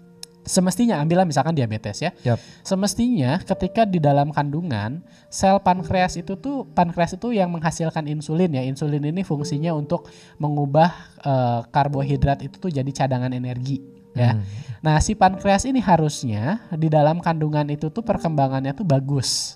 Semestinya 0.43 0.99
ambillah 0.99 1.23
misalkan 1.23 1.55
diabetes 1.55 2.03
ya. 2.03 2.11
Yap. 2.23 2.35
Semestinya 2.61 3.39
ketika 3.39 3.87
di 3.87 3.97
dalam 3.97 4.29
kandungan 4.29 4.99
sel 5.31 5.59
pankreas 5.63 6.19
itu 6.19 6.35
tuh 6.35 6.67
pankreas 6.67 7.15
itu 7.15 7.31
yang 7.31 7.47
menghasilkan 7.49 8.03
insulin 8.05 8.51
ya. 8.51 8.63
Insulin 8.63 9.07
ini 9.07 9.23
fungsinya 9.23 9.71
untuk 9.71 10.11
mengubah 10.37 10.91
eh, 11.23 11.61
karbohidrat 11.71 12.43
itu 12.43 12.59
tuh 12.59 12.71
jadi 12.71 12.91
cadangan 12.91 13.31
energi 13.31 13.79
ya. 14.11 14.35
Hmm. 14.35 14.43
Nah, 14.83 14.99
si 14.99 15.15
pankreas 15.15 15.63
ini 15.63 15.79
harusnya 15.79 16.59
di 16.75 16.91
dalam 16.91 17.23
kandungan 17.23 17.65
itu 17.71 17.87
tuh 17.87 18.03
perkembangannya 18.03 18.75
tuh 18.75 18.83
bagus. 18.83 19.55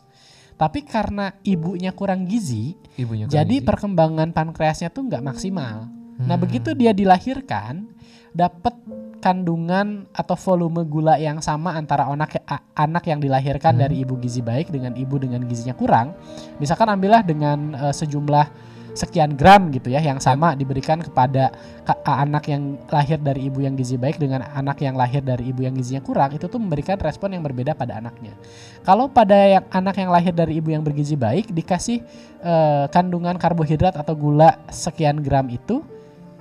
Tapi 0.58 0.82
karena 0.88 1.38
ibunya 1.45 1.93
kurang 1.93 2.26
gizi, 2.26 2.73
Ibunya 2.97 3.30
kurang 3.30 3.36
jadi 3.38 3.56
gizi. 3.60 3.67
perkembangan 3.67 4.34
pankreasnya 4.34 4.89
tuh 4.89 5.06
nggak 5.06 5.21
maksimal. 5.21 5.86
Nah 6.17 6.34
Hmm. 6.34 6.41
begitu 6.41 6.73
dia 6.73 6.97
dilahirkan, 6.97 7.93
dapat 8.38 8.78
kandungan 9.17 10.06
atau 10.13 10.38
volume 10.38 10.86
gula 10.86 11.17
yang 11.17 11.41
sama 11.41 11.73
antara 11.73 12.06
anak 12.06 12.38
a- 12.45 12.62
anak 12.78 13.10
yang 13.10 13.17
dilahirkan 13.17 13.73
Hmm. 13.73 13.82
dari 13.89 14.06
ibu 14.06 14.13
gizi 14.21 14.45
baik 14.45 14.69
dengan 14.69 14.93
ibu 14.93 15.17
dengan 15.17 15.41
gizinya 15.50 15.73
kurang. 15.73 16.13
Misalkan 16.62 16.86
ambillah 16.93 17.26
dengan 17.26 17.73
eh, 17.73 17.93
sejumlah 17.97 18.78
sekian 18.97 19.38
gram 19.38 19.69
gitu 19.69 19.93
ya 19.93 20.02
yang 20.02 20.17
sama 20.17 20.58
diberikan 20.58 20.97
kepada 20.97 21.54
anak 22.02 22.50
yang 22.50 22.82
lahir 22.89 23.21
dari 23.21 23.45
ibu 23.45 23.62
yang 23.62 23.78
gizi 23.78 23.93
baik 23.93 24.17
dengan 24.17 24.41
anak 24.41 24.82
yang 24.82 24.97
lahir 24.97 25.21
dari 25.21 25.54
ibu 25.54 25.62
yang 25.62 25.78
gizinya 25.78 26.02
kurang 26.02 26.34
itu 26.34 26.50
tuh 26.50 26.58
memberikan 26.58 26.97
respon 26.97 27.38
yang 27.38 27.45
berbeda 27.45 27.78
pada 27.78 28.02
anaknya. 28.02 28.34
Kalau 28.82 29.06
pada 29.06 29.38
yang 29.38 29.65
anak 29.69 30.02
yang 30.02 30.10
lahir 30.10 30.34
dari 30.34 30.58
ibu 30.58 30.73
yang 30.73 30.82
bergizi 30.82 31.13
baik 31.13 31.54
dikasih 31.54 32.02
eh, 32.41 32.86
kandungan 32.89 33.38
karbohidrat 33.38 33.97
atau 33.97 34.17
gula 34.17 34.62
sekian 34.73 35.21
gram 35.21 35.45
itu, 35.50 35.86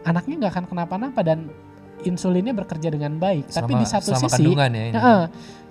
anaknya 0.09 0.47
nggak 0.47 0.53
akan 0.57 0.67
kenapa-napa 0.71 1.21
dan 1.21 1.53
insulinnya 2.05 2.53
bekerja 2.53 2.93
dengan 2.93 3.17
baik. 3.17 3.49
Tapi 3.49 3.73
Sama- 3.73 3.81
di 3.81 3.87
satu 3.87 4.11
sama 4.13 4.29
sisi, 4.29 4.43
ya 4.45 4.67
ini. 4.69 4.85
Heeh. 4.93 5.23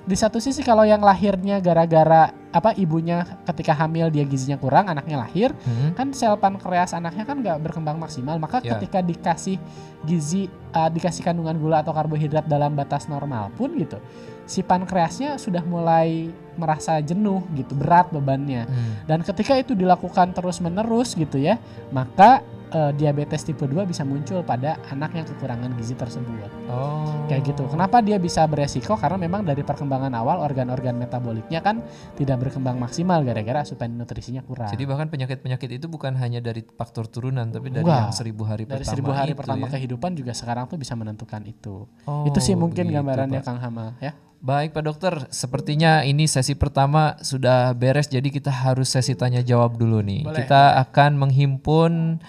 di 0.05 0.13
satu 0.13 0.37
sisi 0.37 0.61
kalau 0.61 0.85
yang 0.85 1.01
lahirnya 1.01 1.57
gara-gara 1.57 2.29
apa 2.53 2.77
ibunya 2.77 3.25
ketika 3.41 3.73
hamil 3.73 4.13
dia 4.13 4.21
gizinya 4.21 4.53
kurang, 4.53 4.85
anaknya 4.85 5.17
lahir, 5.17 5.49
Hmm. 5.65 5.97
kan 5.97 6.13
sel 6.13 6.37
pankreas 6.37 6.93
anaknya 6.93 7.25
kan 7.25 7.41
nggak 7.41 7.57
berkembang 7.57 7.97
maksimal. 7.97 8.37
Maka 8.37 8.61
Ya. 8.61 8.77
ketika 8.77 9.01
dikasih 9.01 9.57
gizi, 10.05 10.45
uh, 10.77 10.93
dikasih 10.93 11.25
kandungan 11.25 11.57
gula 11.57 11.81
atau 11.81 11.89
karbohidrat 11.89 12.45
dalam 12.45 12.77
batas 12.77 13.09
normal 13.09 13.49
pun 13.57 13.73
gitu, 13.81 13.97
si 14.45 14.61
pankreasnya 14.61 15.41
sudah 15.41 15.65
mulai 15.65 16.29
merasa 16.53 17.01
jenuh 17.01 17.41
gitu, 17.57 17.73
berat 17.73 18.13
bebannya. 18.13 18.69
Hmm. 18.69 19.09
Dan 19.09 19.25
ketika 19.25 19.57
itu 19.57 19.73
dilakukan 19.73 20.37
terus-menerus 20.37 21.17
gitu 21.17 21.41
ya, 21.41 21.57
maka 21.89 22.45
eh, 22.75 22.91
diabetes 22.91 23.47
tipe 23.47 23.63
2 23.63 23.87
bisa 23.87 24.03
muncul 24.03 24.43
pada 24.43 24.75
anak 24.91 25.15
yang 25.15 25.23
kekurangan 25.23 25.71
gizi 25.79 25.95
tersebut. 25.95 26.51
Oh. 26.67 27.07
Kayak 27.31 27.55
gitu. 27.55 27.63
Kenapa 27.71 28.03
dia 28.03 28.19
bisa 28.19 28.43
beresiko? 28.43 28.99
Karena 28.99 29.15
memang 29.15 29.47
dari 29.47 29.63
perkembangan 29.63 30.11
awal 30.11 30.43
organ-organ 30.43 30.99
metaboliknya 30.99 31.63
kan 31.63 31.79
tidak 32.19 32.43
berkembang 32.43 32.75
maksimal 32.75 33.23
gara-gara 33.23 33.63
asupan 33.63 33.95
nutrisinya 33.95 34.43
kurang. 34.43 34.67
Jadi 34.67 34.83
bahkan 34.83 35.07
penyakit-penyakit 35.07 35.79
itu 35.79 35.87
bukan 35.87 36.19
hanya 36.19 36.43
dari 36.43 36.61
faktor 36.67 37.07
turunan 37.07 37.47
tapi 37.47 37.71
dari 37.71 37.87
Enggak. 37.87 38.11
yang 38.11 38.15
seribu 38.15 38.43
hari 38.43 38.67
dari 38.67 38.83
pertama 38.83 38.91
seribu 38.91 39.11
hari 39.15 39.31
itu 39.31 39.39
pertama 39.39 39.65
ya. 39.65 39.71
kehidupan 39.79 40.11
juga 40.19 40.33
sekarang 40.35 40.65
tuh 40.67 40.77
bisa 40.81 40.93
menentukan 40.99 41.41
itu. 41.47 41.87
Oh, 42.05 42.27
itu 42.27 42.39
sih 42.43 42.57
mungkin 42.57 42.91
begitu, 42.91 42.97
gambarannya 42.99 43.39
Pak. 43.39 43.47
Kang 43.47 43.59
Hamal 43.63 43.95
ya. 44.03 44.13
Baik 44.45 44.77
Pak 44.77 44.83
Dokter, 44.85 45.13
sepertinya 45.33 46.05
ini 46.05 46.29
sesi 46.29 46.53
pertama 46.53 47.17
sudah 47.23 47.73
beres 47.73 48.11
jadi 48.11 48.29
kita 48.29 48.53
harus 48.53 48.93
sesi 48.93 49.17
tanya 49.17 49.41
jawab 49.41 49.79
dulu 49.79 50.05
nih. 50.05 50.21
Boleh, 50.21 50.37
kita 50.37 50.77
akan 50.85 51.17
menghimpun 51.17 52.21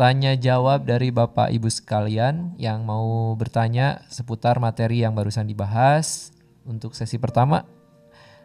tanya 0.00 0.32
jawab 0.32 0.88
dari 0.88 1.12
Bapak 1.12 1.52
Ibu 1.52 1.68
sekalian 1.68 2.56
yang 2.56 2.88
mau 2.88 3.36
bertanya 3.36 4.00
seputar 4.08 4.56
materi 4.56 5.04
yang 5.04 5.12
barusan 5.12 5.44
dibahas 5.44 6.32
untuk 6.64 6.96
sesi 6.96 7.20
pertama. 7.20 7.68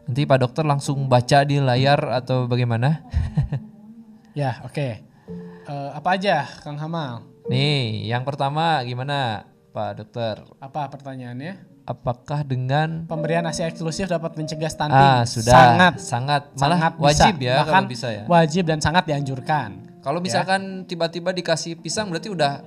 Nanti 0.04 0.28
Pak 0.28 0.36
Dokter 0.44 0.68
langsung 0.68 1.08
baca 1.08 1.48
di 1.48 1.63
layar 1.63 2.12
atau 2.12 2.44
bagaimana? 2.52 3.00
Ya, 4.36 4.60
oke. 4.68 5.00
Eh, 5.63 5.89
apa 5.96 6.20
aja 6.20 6.44
Kang 6.60 6.76
Hamal? 6.76 7.24
Nih, 7.48 8.04
yang 8.04 8.28
pertama 8.28 8.84
gimana 8.84 9.48
Pak 9.72 9.96
Dokter? 9.96 10.44
Apa 10.60 10.91
pertanyaannya? 10.91 11.88
Apakah 11.88 12.44
dengan 12.44 13.08
Pemberian 13.08 13.48
ASI 13.48 13.63
eksklusif 13.63 14.12
dapat 14.12 14.36
mencegah 14.36 14.68
stunting? 14.68 14.91
ah 14.91 15.24
sudah 15.24 15.56
sangat 15.56 15.94
sangat 16.04 16.41
malah 16.60 16.76
sangat 16.76 16.94
wajib 17.00 17.34
bisa. 17.39 17.48
ya 17.48 17.56
Bahkan 17.63 17.72
kalau 17.72 17.88
bisa 17.88 18.08
ya. 18.12 18.24
Wajib 18.28 18.63
dan 18.68 18.84
sangat 18.84 19.08
dianjurkan. 19.08 19.94
Kalau 20.06 20.22
misalkan 20.22 20.62
tiba-tiba 20.86 21.34
dikasih 21.34 21.76
pisang 21.76 22.08
berarti 22.08 22.30
udah 22.30 22.62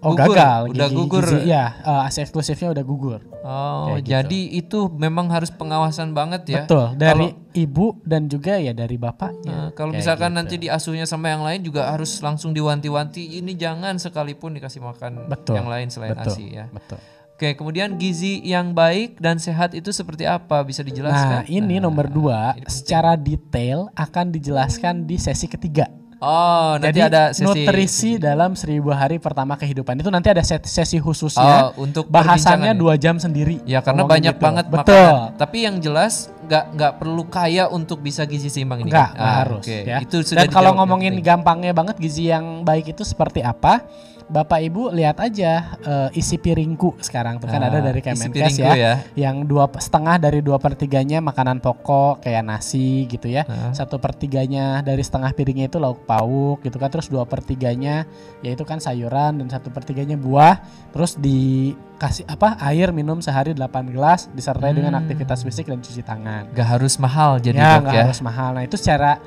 Oh 0.00 0.16
gugur, 0.16 0.32
gagal, 0.32 0.60
udah 0.72 0.88
gigi- 0.88 0.96
gugur. 0.96 1.24
gizi- 1.28 1.44
Iya, 1.46 1.64
eh, 1.78 2.06
ASI 2.08 2.24
eksklusifnya 2.24 2.72
udah 2.72 2.82
gugur. 2.82 3.20
Oh, 3.40 3.84
Kayak 3.86 4.00
gitu. 4.00 4.10
jadi 4.10 4.40
itu 4.56 4.78
memang 4.90 5.28
harus 5.28 5.52
pengawasan 5.52 6.10
banget 6.10 6.42
ya. 6.48 6.64
Betul, 6.64 6.96
dari 6.96 7.28
ibu 7.52 8.00
dan 8.02 8.24
juga 8.24 8.56
ya 8.56 8.72
dari 8.72 8.96
bapaknya. 8.96 9.68
Eh, 9.68 9.68
kalau 9.70 9.92
Kayak 9.92 10.00
misalkan 10.00 10.30
gitu. 10.32 10.38
nanti 10.40 10.54
diasuhnya 10.58 11.04
sama 11.04 11.28
yang 11.28 11.44
lain 11.44 11.60
juga 11.60 11.84
harus 11.86 12.16
langsung 12.18 12.50
diwanti-wanti. 12.50 13.38
Ini 13.38 13.52
jangan 13.54 14.00
sekalipun 14.00 14.56
dikasih 14.56 14.80
makan 14.80 15.28
Betul, 15.28 15.60
yang 15.60 15.68
lain 15.68 15.86
selain 15.86 16.16
betul, 16.16 16.32
ASI 16.32 16.46
ya. 16.48 16.64
Betul. 16.66 16.96
Oke, 17.30 17.48
kemudian 17.54 17.96
gizi 17.96 18.40
yang 18.42 18.72
baik 18.72 19.16
dan 19.16 19.36
sehat 19.36 19.72
itu 19.72 19.92
seperti 19.92 20.24
apa? 20.24 20.60
Bisa 20.60 20.80
Nah, 20.80 20.88
dijelaskan? 20.88 21.40
ini 21.46 21.76
nomor 21.76 22.08
dua 22.08 22.52
ini 22.52 22.64
secara 22.66 23.16
detail 23.16 23.92
akan 23.94 24.28
dijelaskan 24.30 25.04
di 25.04 25.16
sesi 25.16 25.44
ketiga. 25.44 25.88
Oh, 26.20 26.76
nanti 26.76 27.00
Jadi 27.00 27.00
ada 27.00 27.22
sesi 27.32 27.40
nutrisi 27.42 28.10
dalam 28.20 28.52
seribu 28.52 28.92
hari 28.92 29.16
pertama 29.16 29.56
kehidupan 29.56 29.96
itu 29.96 30.12
nanti 30.12 30.28
ada 30.28 30.44
se- 30.44 30.60
sesi 30.62 31.00
khususnya. 31.00 31.72
Oh, 31.72 31.80
untuk 31.80 32.04
bahasannya 32.06 32.36
perbincangan 32.36 32.76
ya? 32.76 32.76
dua 32.76 32.94
jam 33.00 33.16
sendiri. 33.16 33.56
Ya 33.64 33.80
karena 33.80 34.04
banyak 34.04 34.36
gitu. 34.36 34.44
banget 34.44 34.64
Betul. 34.68 35.00
makanan. 35.00 35.40
Tapi 35.40 35.58
yang 35.64 35.76
jelas 35.80 36.28
nggak 36.44 36.64
nggak 36.76 36.92
perlu 36.98 37.24
kaya 37.24 37.64
untuk 37.66 38.04
bisa 38.04 38.28
gizi 38.28 38.52
seimbang 38.52 38.84
ini. 38.84 38.92
Enggak 38.92 39.16
Ah, 39.16 39.32
harus 39.40 39.64
oke. 39.64 39.78
ya. 39.80 39.96
Itu 39.98 40.20
sudah 40.20 40.44
Dan 40.44 40.52
kalau 40.52 40.76
ngomongin 40.76 41.16
gampangnya 41.24 41.72
banget 41.72 41.96
gizi 41.96 42.28
yang 42.28 42.62
baik 42.62 42.92
itu 42.92 43.00
seperti 43.00 43.40
apa? 43.40 43.88
Bapak 44.30 44.62
Ibu 44.62 44.94
lihat 44.94 45.18
aja 45.18 45.74
eh, 45.76 46.08
isi 46.14 46.38
piringku 46.38 46.94
sekarang 46.98 47.36
tuh 47.36 47.50
kan 47.50 47.58
ada 47.58 47.82
Ah, 47.82 47.84
dari 47.84 47.98
isi 47.98 48.06
Kemenkes 48.06 48.54
ya, 48.56 48.72
ya. 48.72 48.92
yang 49.18 49.42
dua 49.42 49.66
setengah 49.66 50.16
dari 50.16 50.38
dua 50.38 50.56
pertiganya 50.56 51.18
makanan 51.18 51.58
pokok 51.58 52.22
kayak 52.22 52.46
nasi 52.46 53.04
gitu 53.04 53.26
ya, 53.26 53.42
Ah. 53.44 53.74
satu 53.74 53.98
pertiganya 53.98 54.80
dari 54.80 55.02
setengah 55.02 55.34
piringnya 55.34 55.66
itu 55.66 55.76
lauk 55.76 56.06
pauk 56.06 56.62
gitu 56.62 56.78
kan, 56.78 56.86
terus 56.88 57.10
dua 57.10 57.26
pertiganya 57.26 58.06
yaitu 58.40 58.62
kan 58.62 58.78
sayuran 58.78 59.36
dan 59.36 59.50
satu 59.50 59.68
pertiganya 59.68 60.14
buah, 60.14 60.62
terus 60.90 61.18
dikasih 61.18 62.24
apa 62.24 62.54
air 62.62 62.94
minum 62.94 63.18
sehari 63.18 63.50
8 63.50 63.90
gelas 63.90 64.30
disertai 64.30 64.70
dengan 64.72 64.94
Hmm. 64.94 65.02
aktivitas 65.04 65.42
fisik 65.42 65.66
dan 65.66 65.78
cuci 65.78 66.00
tangan 66.00 66.54
Gak 66.54 66.68
harus 66.70 66.94
mahal 66.96 67.38
jadi 67.38 67.58
ya 67.58 67.82
nggak 67.82 67.94
ya. 67.94 68.02
harus 68.06 68.20
mahal. 68.20 68.54
Nah 68.54 68.62
itu 68.62 68.78
secara 68.78 69.18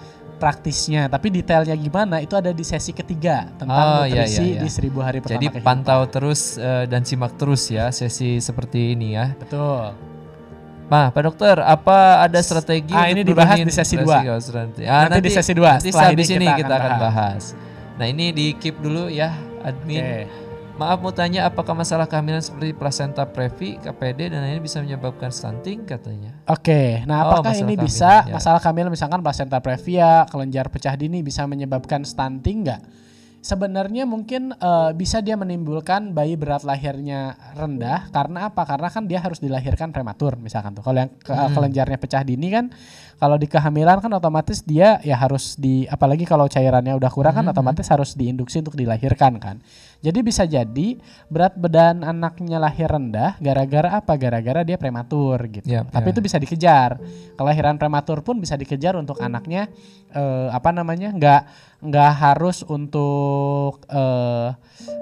praktisnya, 0.43 1.07
tapi 1.07 1.31
detailnya 1.31 1.71
gimana 1.73 2.19
itu 2.19 2.35
ada 2.35 2.51
di 2.51 2.59
sesi 2.61 2.91
ketiga 2.91 3.47
tentang 3.55 3.71
Oh, 3.71 4.03
iya, 4.03 4.27
nutrisi 4.27 4.43
iya, 4.43 4.51
iya. 4.51 4.59
di 4.59 4.67
seribu 4.67 4.99
hari 4.99 5.23
pertama 5.23 5.39
Jadi 5.39 5.47
kehidupan. 5.49 5.63
pantau 5.63 6.01
terus 6.05 6.59
eh, 6.59 6.83
dan 6.83 7.07
simak 7.07 7.39
terus 7.39 7.71
ya 7.71 7.87
sesi 7.89 8.37
seperti 8.37 8.91
ini 8.91 9.15
ya. 9.15 9.31
Betul. 9.33 9.95
Nah, 10.83 11.09
Pak 11.09 11.21
Dokter, 11.23 11.57
apa 11.57 12.21
ada 12.21 12.37
strategi 12.37 12.91
Ah, 12.91 13.07
untuk 13.07 13.15
ini 13.15 13.21
dibahas 13.23 13.57
di 13.57 13.71
sesi 13.71 13.95
resiko 13.95 14.19
dua. 14.21 14.37
strategi? 14.37 14.83
Ah, 14.85 15.07
Nanti 15.07 15.23
di 15.23 15.31
sesi 15.31 15.51
dua. 15.53 15.71
Nanti 15.73 15.89
Setelah 15.89 16.11
habis 16.11 16.27
ini 16.27 16.35
ini 16.35 16.47
kita 16.51 16.59
kita, 16.59 16.73
akan 16.75 16.83
akan 16.85 16.99
bahas. 17.01 17.43
Nah, 17.95 18.05
ini 18.05 18.25
di 18.29 18.45
keep 18.53 18.75
dulu 18.77 19.07
ya, 19.07 19.31
admin. 19.63 20.03
Oke. 20.03 20.42
Maaf 20.73 21.05
mau 21.05 21.13
tanya 21.13 21.45
apakah 21.45 21.77
masalah 21.77 22.09
kehamilan 22.09 22.41
seperti 22.41 22.73
placenta 22.73 23.29
previ, 23.29 23.77
KPD 23.77 24.33
dan 24.33 24.41
lainnya 24.41 24.57
bisa 24.57 24.81
menyebabkan 24.81 25.29
stunting 25.29 25.85
katanya? 25.85 26.33
Oke, 26.49 27.05
nah 27.05 27.21
Oh, 27.21 27.29
apakah 27.29 27.53
ini 27.53 27.77
kehamilan, 27.77 27.85
bisa 27.85 28.11
ya. 28.25 28.33
masalah 28.33 28.57
kehamilan 28.57 28.89
misalkan 28.89 29.21
placenta 29.21 29.61
previa, 29.61 30.25
kelenjar 30.25 30.73
pecah 30.73 30.97
dini 30.97 31.21
bisa 31.21 31.45
menyebabkan 31.45 32.01
stunting 32.01 32.65
nggak? 32.65 32.81
Sebenarnya 33.39 34.07
mungkin 34.07 34.55
eh, 34.55 34.91
bisa 34.95 35.19
dia 35.19 35.35
menimbulkan 35.35 36.09
bayi 36.09 36.33
berat 36.33 36.63
lahirnya 36.63 37.35
rendah 37.53 38.07
karena 38.09 38.47
apa? 38.47 38.63
Karena 38.63 38.87
kan 38.87 39.03
dia 39.03 39.19
harus 39.19 39.37
dilahirkan 39.37 39.91
prematur 39.91 40.39
misalkan 40.41 40.73
tuh. 40.73 40.81
Kalau 40.81 40.97
yang 40.97 41.11
ke- 41.13 41.29
Hmm. 41.29 41.53
kelenjarnya 41.53 42.01
pecah 42.01 42.25
dini 42.25 42.49
kan 42.49 42.73
Kalau 43.13 43.39
di 43.39 43.47
kehamilan 43.47 44.03
kan 44.03 44.11
otomatis 44.11 44.65
dia 44.65 44.99
ya 44.99 45.15
harus 45.15 45.55
di 45.55 45.87
apalagi 45.87 46.27
kalau 46.27 46.43
cairannya 46.43 46.91
udah 46.91 47.07
kurang 47.07 47.31
kan 47.33 47.45
Mhm. 47.45 47.53
otomatis 47.55 47.87
harus 47.87 48.17
diinduksi 48.17 48.59
untuk 48.59 48.75
dilahirkan 48.75 49.39
kan. 49.39 49.63
Jadi 50.03 50.19
bisa 50.19 50.43
jadi 50.43 50.99
berat 51.31 51.55
badan 51.55 52.03
anaknya 52.03 52.59
lahir 52.59 52.91
rendah 52.91 53.39
gara-gara 53.39 53.87
apa? 53.95 54.19
Gara-gara 54.19 54.67
dia 54.67 54.75
prematur 54.75 55.39
gitu. 55.47 55.63
Ya, 55.63 55.87
Tapi 55.87 56.11
ya. 56.11 56.13
itu 56.13 56.19
bisa 56.19 56.35
dikejar. 56.35 56.99
Kelahiran 57.39 57.79
prematur 57.79 58.19
pun 58.19 58.35
bisa 58.35 58.59
dikejar 58.59 58.99
untuk 58.99 59.23
anaknya 59.23 59.71
eh, 60.11 60.47
apa 60.51 60.75
namanya? 60.75 61.15
nggak 61.15 61.41
nggak 61.87 62.11
harus 62.19 62.67
untuk 62.67 63.79
eh, 63.87 64.51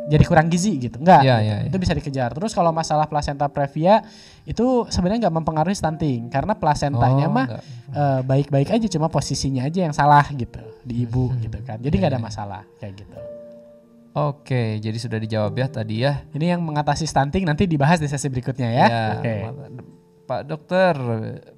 jadi 0.06 0.22
kurang 0.22 0.54
gizi 0.54 0.78
gitu. 0.78 1.02
Enggak. 1.02 1.26
Ya, 1.26 1.42
gitu. 1.42 1.50
ya, 1.50 1.56
ya. 1.58 1.68
Itu 1.74 1.78
bisa 1.82 1.94
dikejar. 1.98 2.30
Terus 2.38 2.54
kalau 2.54 2.70
masalah 2.70 3.10
placenta 3.10 3.50
previa 3.50 4.06
itu 4.46 4.86
sebenarnya 4.86 5.26
nggak 5.26 5.36
mempengaruhi 5.42 5.74
stunting 5.74 6.30
karena 6.30 6.54
placentanya 6.54 7.26
Oh, 7.26 7.34
mah 7.34 7.48
eh, 7.90 8.22
baik-baik 8.22 8.70
aja 8.70 8.86
cuma 8.86 9.10
posisinya 9.10 9.66
aja 9.66 9.82
yang 9.82 9.98
salah 9.98 10.30
gitu 10.30 10.62
di 10.86 11.10
ibu 11.10 11.34
Hmm. 11.34 11.42
gitu 11.42 11.58
kan. 11.66 11.82
Jadi 11.82 11.96
nggak 11.98 12.12
ada 12.14 12.22
masalah 12.22 12.62
kayak 12.78 13.02
gitu. 13.02 13.18
Oke, 14.12 14.76
jadi 14.84 14.98
sudah 15.00 15.16
dijawab 15.18 15.56
ya 15.56 15.68
tadi 15.72 16.04
ya. 16.04 16.28
Ini 16.36 16.56
yang 16.58 16.62
mengatasi 16.62 17.08
stunting 17.08 17.48
nanti 17.48 17.64
dibahas 17.64 17.96
di 17.96 18.12
sesi 18.12 18.28
berikutnya 18.28 18.68
ya. 18.68 18.88
Oke. 19.16 19.36
mata- 19.42 20.00
Pak 20.22 20.48
dokter, 20.48 20.96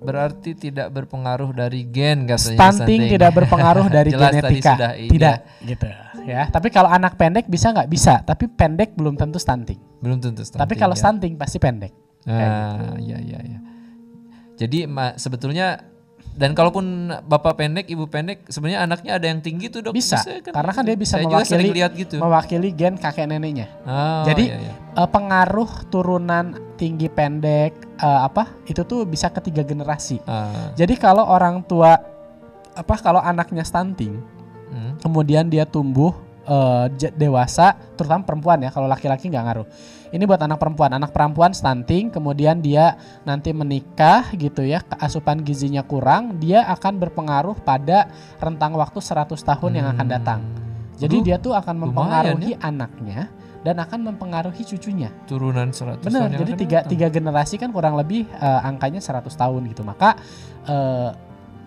berarti 0.01 0.57
tidak 0.57 0.89
berpengaruh 0.89 1.53
dari 1.53 1.85
gen 1.85 2.25
katanya 2.25 2.57
Stunting 2.57 3.05
tidak 3.05 3.31
berpengaruh 3.37 3.85
dari 3.85 4.09
Jelas 4.17 4.33
tadi 4.33 4.37
genetika. 4.41 4.73
sudah 4.73 4.91
ini 4.97 5.09
tidak 5.13 5.35
gitu 5.61 5.87
ya. 6.25 6.43
Tapi 6.49 6.67
kalau 6.73 6.89
anak 6.89 7.13
pendek 7.13 7.45
bisa 7.45 7.69
nggak 7.69 7.85
bisa, 7.85 8.25
tapi 8.25 8.49
pendek 8.49 8.97
belum 8.97 9.13
tentu 9.13 9.37
stunting. 9.37 9.77
Belum 10.01 10.17
tentu 10.17 10.41
stunting. 10.41 10.57
tapi 10.57 10.73
kalau 10.73 10.97
ya. 10.97 11.05
stunting 11.05 11.37
pasti 11.37 11.61
pendek. 11.61 11.93
Ah, 12.25 12.97
ya 12.97 13.21
ya 13.21 13.39
ya. 13.45 13.59
Jadi 14.57 14.89
sebetulnya 15.21 15.92
dan 16.33 16.57
kalaupun 16.57 17.13
bapak 17.29 17.61
pendek, 17.61 17.85
ibu 17.93 18.09
pendek, 18.09 18.49
sebenarnya 18.49 18.81
anaknya 18.81 19.21
ada 19.21 19.25
yang 19.29 19.37
tinggi 19.37 19.69
tuh 19.69 19.85
dok. 19.85 19.93
Bisa, 19.93 20.17
karena 20.41 20.71
kan 20.73 20.81
dia 20.81 20.97
bisa 20.97 21.21
Saya 21.21 21.29
mewakili 21.29 21.69
lihat 21.69 21.93
gitu. 21.93 22.17
mewakili 22.17 22.69
gen 22.73 22.97
kakek 22.97 23.29
neneknya. 23.29 23.69
Oh, 23.85 24.25
Jadi 24.25 24.49
iya, 24.49 24.57
iya. 24.57 24.73
eh, 24.97 25.09
pengaruh 25.13 25.69
turunan 25.93 26.57
tinggi 26.73 27.05
pendek 27.05 27.77
eh, 28.01 28.19
apa 28.25 28.49
itu 28.65 28.81
tuh 28.81 29.05
bisa 29.05 29.29
ketiga 29.29 29.61
generasi. 29.61 30.17
Ah, 30.25 30.73
Jadi 30.73 30.97
kalau 30.97 31.21
orang 31.21 31.61
tua 31.61 32.01
apa 32.73 32.95
kalau 32.97 33.21
anaknya 33.21 33.61
stunting, 33.61 34.17
hmm. 34.73 35.05
kemudian 35.05 35.45
dia 35.45 35.69
tumbuh 35.69 36.17
j- 36.99 37.13
dewasa, 37.15 37.77
terutama 37.95 38.25
perempuan 38.25 38.59
ya. 38.59 38.73
Kalau 38.73 38.89
laki-laki 38.89 39.29
nggak 39.29 39.45
ngaruh. 39.47 39.67
Ini 40.13 40.29
buat 40.29 40.37
anak 40.45 40.61
perempuan. 40.61 40.93
Anak 40.93 41.09
perempuan 41.09 41.57
stunting, 41.57 42.13
kemudian 42.13 42.61
dia 42.61 43.01
nanti 43.25 43.49
menikah 43.49 44.29
gitu 44.37 44.61
ya, 44.61 44.85
asupan 45.01 45.41
gizinya 45.41 45.81
kurang, 45.81 46.37
dia 46.37 46.61
akan 46.69 47.01
berpengaruh 47.01 47.57
pada 47.65 48.13
rentang 48.37 48.77
waktu 48.77 49.01
100 49.01 49.33
tahun 49.33 49.71
yang 49.73 49.87
akan 49.97 50.05
datang. 50.05 50.39
Jadi 51.01 51.17
Aduh, 51.17 51.25
dia 51.25 51.37
tuh 51.41 51.57
akan 51.57 51.73
lumayan 51.81 51.89
mempengaruhi 52.37 52.53
anaknya 52.61 53.33
dan 53.65 53.81
akan 53.81 54.13
mempengaruhi 54.13 54.61
cucunya. 54.61 55.09
turunan 55.25 55.73
100 55.73 56.05
Benar, 56.05 56.29
tahun 56.29 56.31
yang 56.37 56.41
jadi 56.45 56.53
tiga, 56.61 56.79
tiga 56.85 57.07
generasi 57.09 57.57
kan 57.57 57.73
kurang 57.73 57.97
lebih 57.97 58.29
eh, 58.29 58.61
angkanya 58.69 59.01
100 59.01 59.25
tahun 59.33 59.65
gitu. 59.73 59.81
Maka 59.81 60.13
eh, 60.69 61.09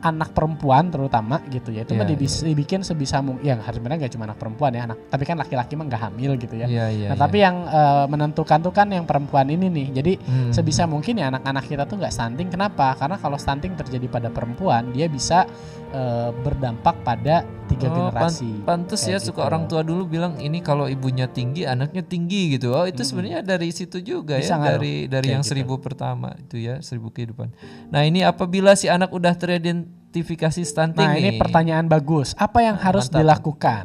anak 0.06 0.30
perempuan 0.30 0.86
terutama 0.86 1.42
gitu 1.48 1.70
ya 1.70 1.82
itu 1.82 1.92
Iya, 1.92 1.98
mah 1.98 2.06
dibis- 2.06 2.42
dibikin 2.42 2.80
sebisa 2.80 3.18
mungkin. 3.18 3.42
Yang 3.42 3.58
sebenarnya 3.68 3.98
nggak 4.06 4.12
cuma 4.14 4.24
anak 4.24 4.38
perempuan 4.38 4.70
ya, 4.70 4.82
anak. 4.84 4.98
Tapi 5.06 5.22
kan 5.22 5.36
laki-laki 5.36 5.72
mah 5.74 5.84
nggak 5.84 6.02
hamil 6.02 6.32
gitu 6.36 6.54
ya. 6.54 6.66
Iya, 6.66 6.86
iya, 6.88 7.06
nah 7.10 7.16
iya. 7.16 7.20
tapi 7.20 7.38
yang 7.40 7.56
eh, 7.64 8.04
menentukan 8.06 8.58
tuh 8.60 8.70
kan 8.70 8.86
yang 8.88 9.04
perempuan 9.04 9.46
ini 9.46 9.66
nih. 9.66 9.88
Jadi 9.92 10.12
Hmm. 10.18 10.50
sebisa 10.50 10.84
mungkin 10.84 11.16
ya 11.16 11.28
anak-anak 11.28 11.64
kita 11.64 11.84
tuh 11.84 11.98
nggak 11.98 12.10
stunting. 12.10 12.48
Kenapa? 12.48 12.94
Karena 12.94 13.16
kalau 13.16 13.36
stunting 13.36 13.74
terjadi 13.74 14.06
pada 14.06 14.28
perempuan, 14.28 14.90
dia 14.90 15.06
bisa 15.06 15.44
eh, 15.88 16.30
berdampak 16.36 16.96
pada 17.00 17.42
tiga 17.66 17.86
Oh, 17.86 18.08
generasi. 18.08 18.62
Pantes 18.62 19.02
ya 19.02 19.16
Kayak 19.16 19.22
suka 19.22 19.40
gitu. 19.40 19.48
orang 19.48 19.62
tua 19.64 19.82
dulu 19.82 20.06
bilang 20.06 20.38
ini 20.38 20.58
kalau 20.60 20.86
ibunya 20.86 21.26
tinggi 21.26 21.62
anaknya 21.62 22.00
tinggi 22.00 22.54
gitu. 22.54 22.70
Oh 22.70 22.84
itu 22.84 23.02
sebenarnya 23.02 23.42
dari 23.42 23.70
situ 23.70 23.98
juga 23.98 24.36
Bisa 24.36 24.54
ya 24.54 24.56
ngaruh. 24.56 24.72
dari 24.72 24.94
dari 25.04 25.24
Kayak 25.24 25.32
yang 25.32 25.42
gitu. 25.42 25.50
seribu 25.52 25.74
pertama 25.76 26.28
itu 26.36 26.56
ya 26.56 26.78
seribu 26.78 27.10
kehidupan. 27.10 27.50
Nah 27.88 28.02
ini 28.02 28.22
apabila 28.22 28.72
si 28.72 28.86
anak 28.86 29.10
udah 29.10 29.34
teridentifikasi 29.34 30.62
stunting 30.62 31.02
Nah 31.02 31.14
nih. 31.14 31.20
ini 31.20 31.30
pertanyaan 31.36 31.86
bagus. 31.86 32.32
Apa 32.34 32.62
yang 32.62 32.76
harus 32.76 33.06
Mantap. 33.06 33.18
dilakukan? 33.20 33.84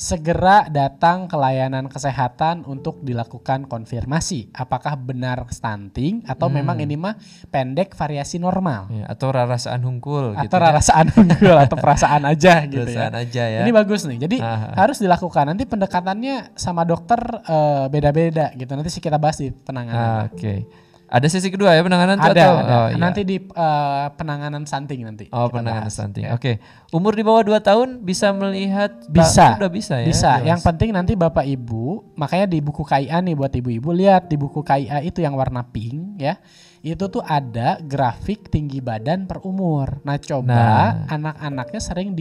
Segera 0.00 0.64
datang 0.66 1.28
ke 1.28 1.36
layanan 1.36 1.84
kesehatan 1.84 2.64
untuk 2.64 3.04
dilakukan 3.04 3.68
konfirmasi. 3.68 4.48
Apakah 4.50 4.96
benar 4.96 5.44
stunting 5.52 6.24
atau 6.24 6.48
Hmm. 6.48 6.56
memang 6.56 6.80
ini 6.80 6.96
mah 6.96 7.20
pendek 7.46 7.92
variasi 7.92 8.40
normal? 8.40 8.88
Ya, 8.88 9.04
atau 9.06 9.28
rarasaan 9.28 9.84
hungkul 9.84 10.32
gitu. 10.32 10.48
atau 10.48 10.56
rarasaan 10.56 11.04
unggul 11.20 11.52
atau 11.52 11.76
perasaan 11.76 12.24
aja 12.24 12.64
gitu 12.64 12.80
Perasaan 12.80 13.12
ya. 13.12 13.20
aja 13.20 13.44
ya. 13.44 13.60
Ini 13.60 13.72
bagus 13.76 14.08
nih. 14.08 14.16
Jadi 14.18 14.36
Ah. 14.40 14.72
harus 14.74 14.96
dilakukan. 14.96 15.44
Nanti 15.44 15.68
pendekatannya 15.68 16.56
sama 16.56 16.88
dokter 16.88 17.20
eh, 17.44 17.84
beda-beda 17.92 18.56
gitu. 18.56 18.72
Nanti 18.72 18.88
sih 18.88 19.04
kita 19.04 19.20
bahas 19.20 19.36
di 19.36 19.52
penanganan. 19.52 20.00
Ah, 20.00 20.24
Oke. 20.32 20.64
Ada 21.10 21.26
sesi 21.26 21.50
kedua 21.50 21.74
ya 21.74 21.82
penanganan 21.82 22.22
ada, 22.22 22.30
atau? 22.30 22.54
ada. 22.62 22.70
Oh, 22.70 22.86
iya. 22.94 22.96
Nanti 23.02 23.26
di 23.26 23.36
eh, 23.42 24.06
penanganan 24.14 24.62
stunting 24.62 25.02
nanti. 25.02 25.26
Oh 25.34 25.50
penanganan 25.50 25.90
bahas, 25.90 25.98
stunting. 25.98 26.30
ya. 26.30 26.38
Oke. 26.38 26.62
Umur 26.94 27.18
di 27.18 27.26
bawah 27.26 27.42
2 27.42 27.58
tahun 27.58 27.88
bisa 28.06 28.30
melihat 28.30 28.94
Bisa. 29.10 29.58
Sudah 29.58 29.66
bisa 29.66 29.98
ya. 29.98 30.06
Bisa. 30.06 30.32
jelas. 30.38 30.46
Yang 30.54 30.60
penting 30.70 30.90
nanti 30.94 31.18
Bapak 31.18 31.42
Ibu, 31.42 32.14
makanya 32.14 32.46
di 32.46 32.62
buku 32.62 32.86
KIA 32.86 33.18
nih 33.26 33.34
buat 33.34 33.50
ibu-ibu 33.50 33.90
lihat 33.90 34.30
di 34.30 34.38
buku 34.38 34.62
KIA 34.62 35.02
itu 35.02 35.18
yang 35.18 35.34
warna 35.34 35.66
pink 35.66 36.22
ya. 36.22 36.38
Itu 36.80 37.12
tuh 37.12 37.20
ada 37.20 37.76
grafik 37.82 38.48
tinggi 38.48 38.80
badan 38.80 39.28
per 39.28 39.44
umur. 39.44 40.00
Nah, 40.00 40.16
coba 40.16 40.48
Nah. 40.48 40.90
anak-anaknya 41.12 41.76
sering 41.76 42.16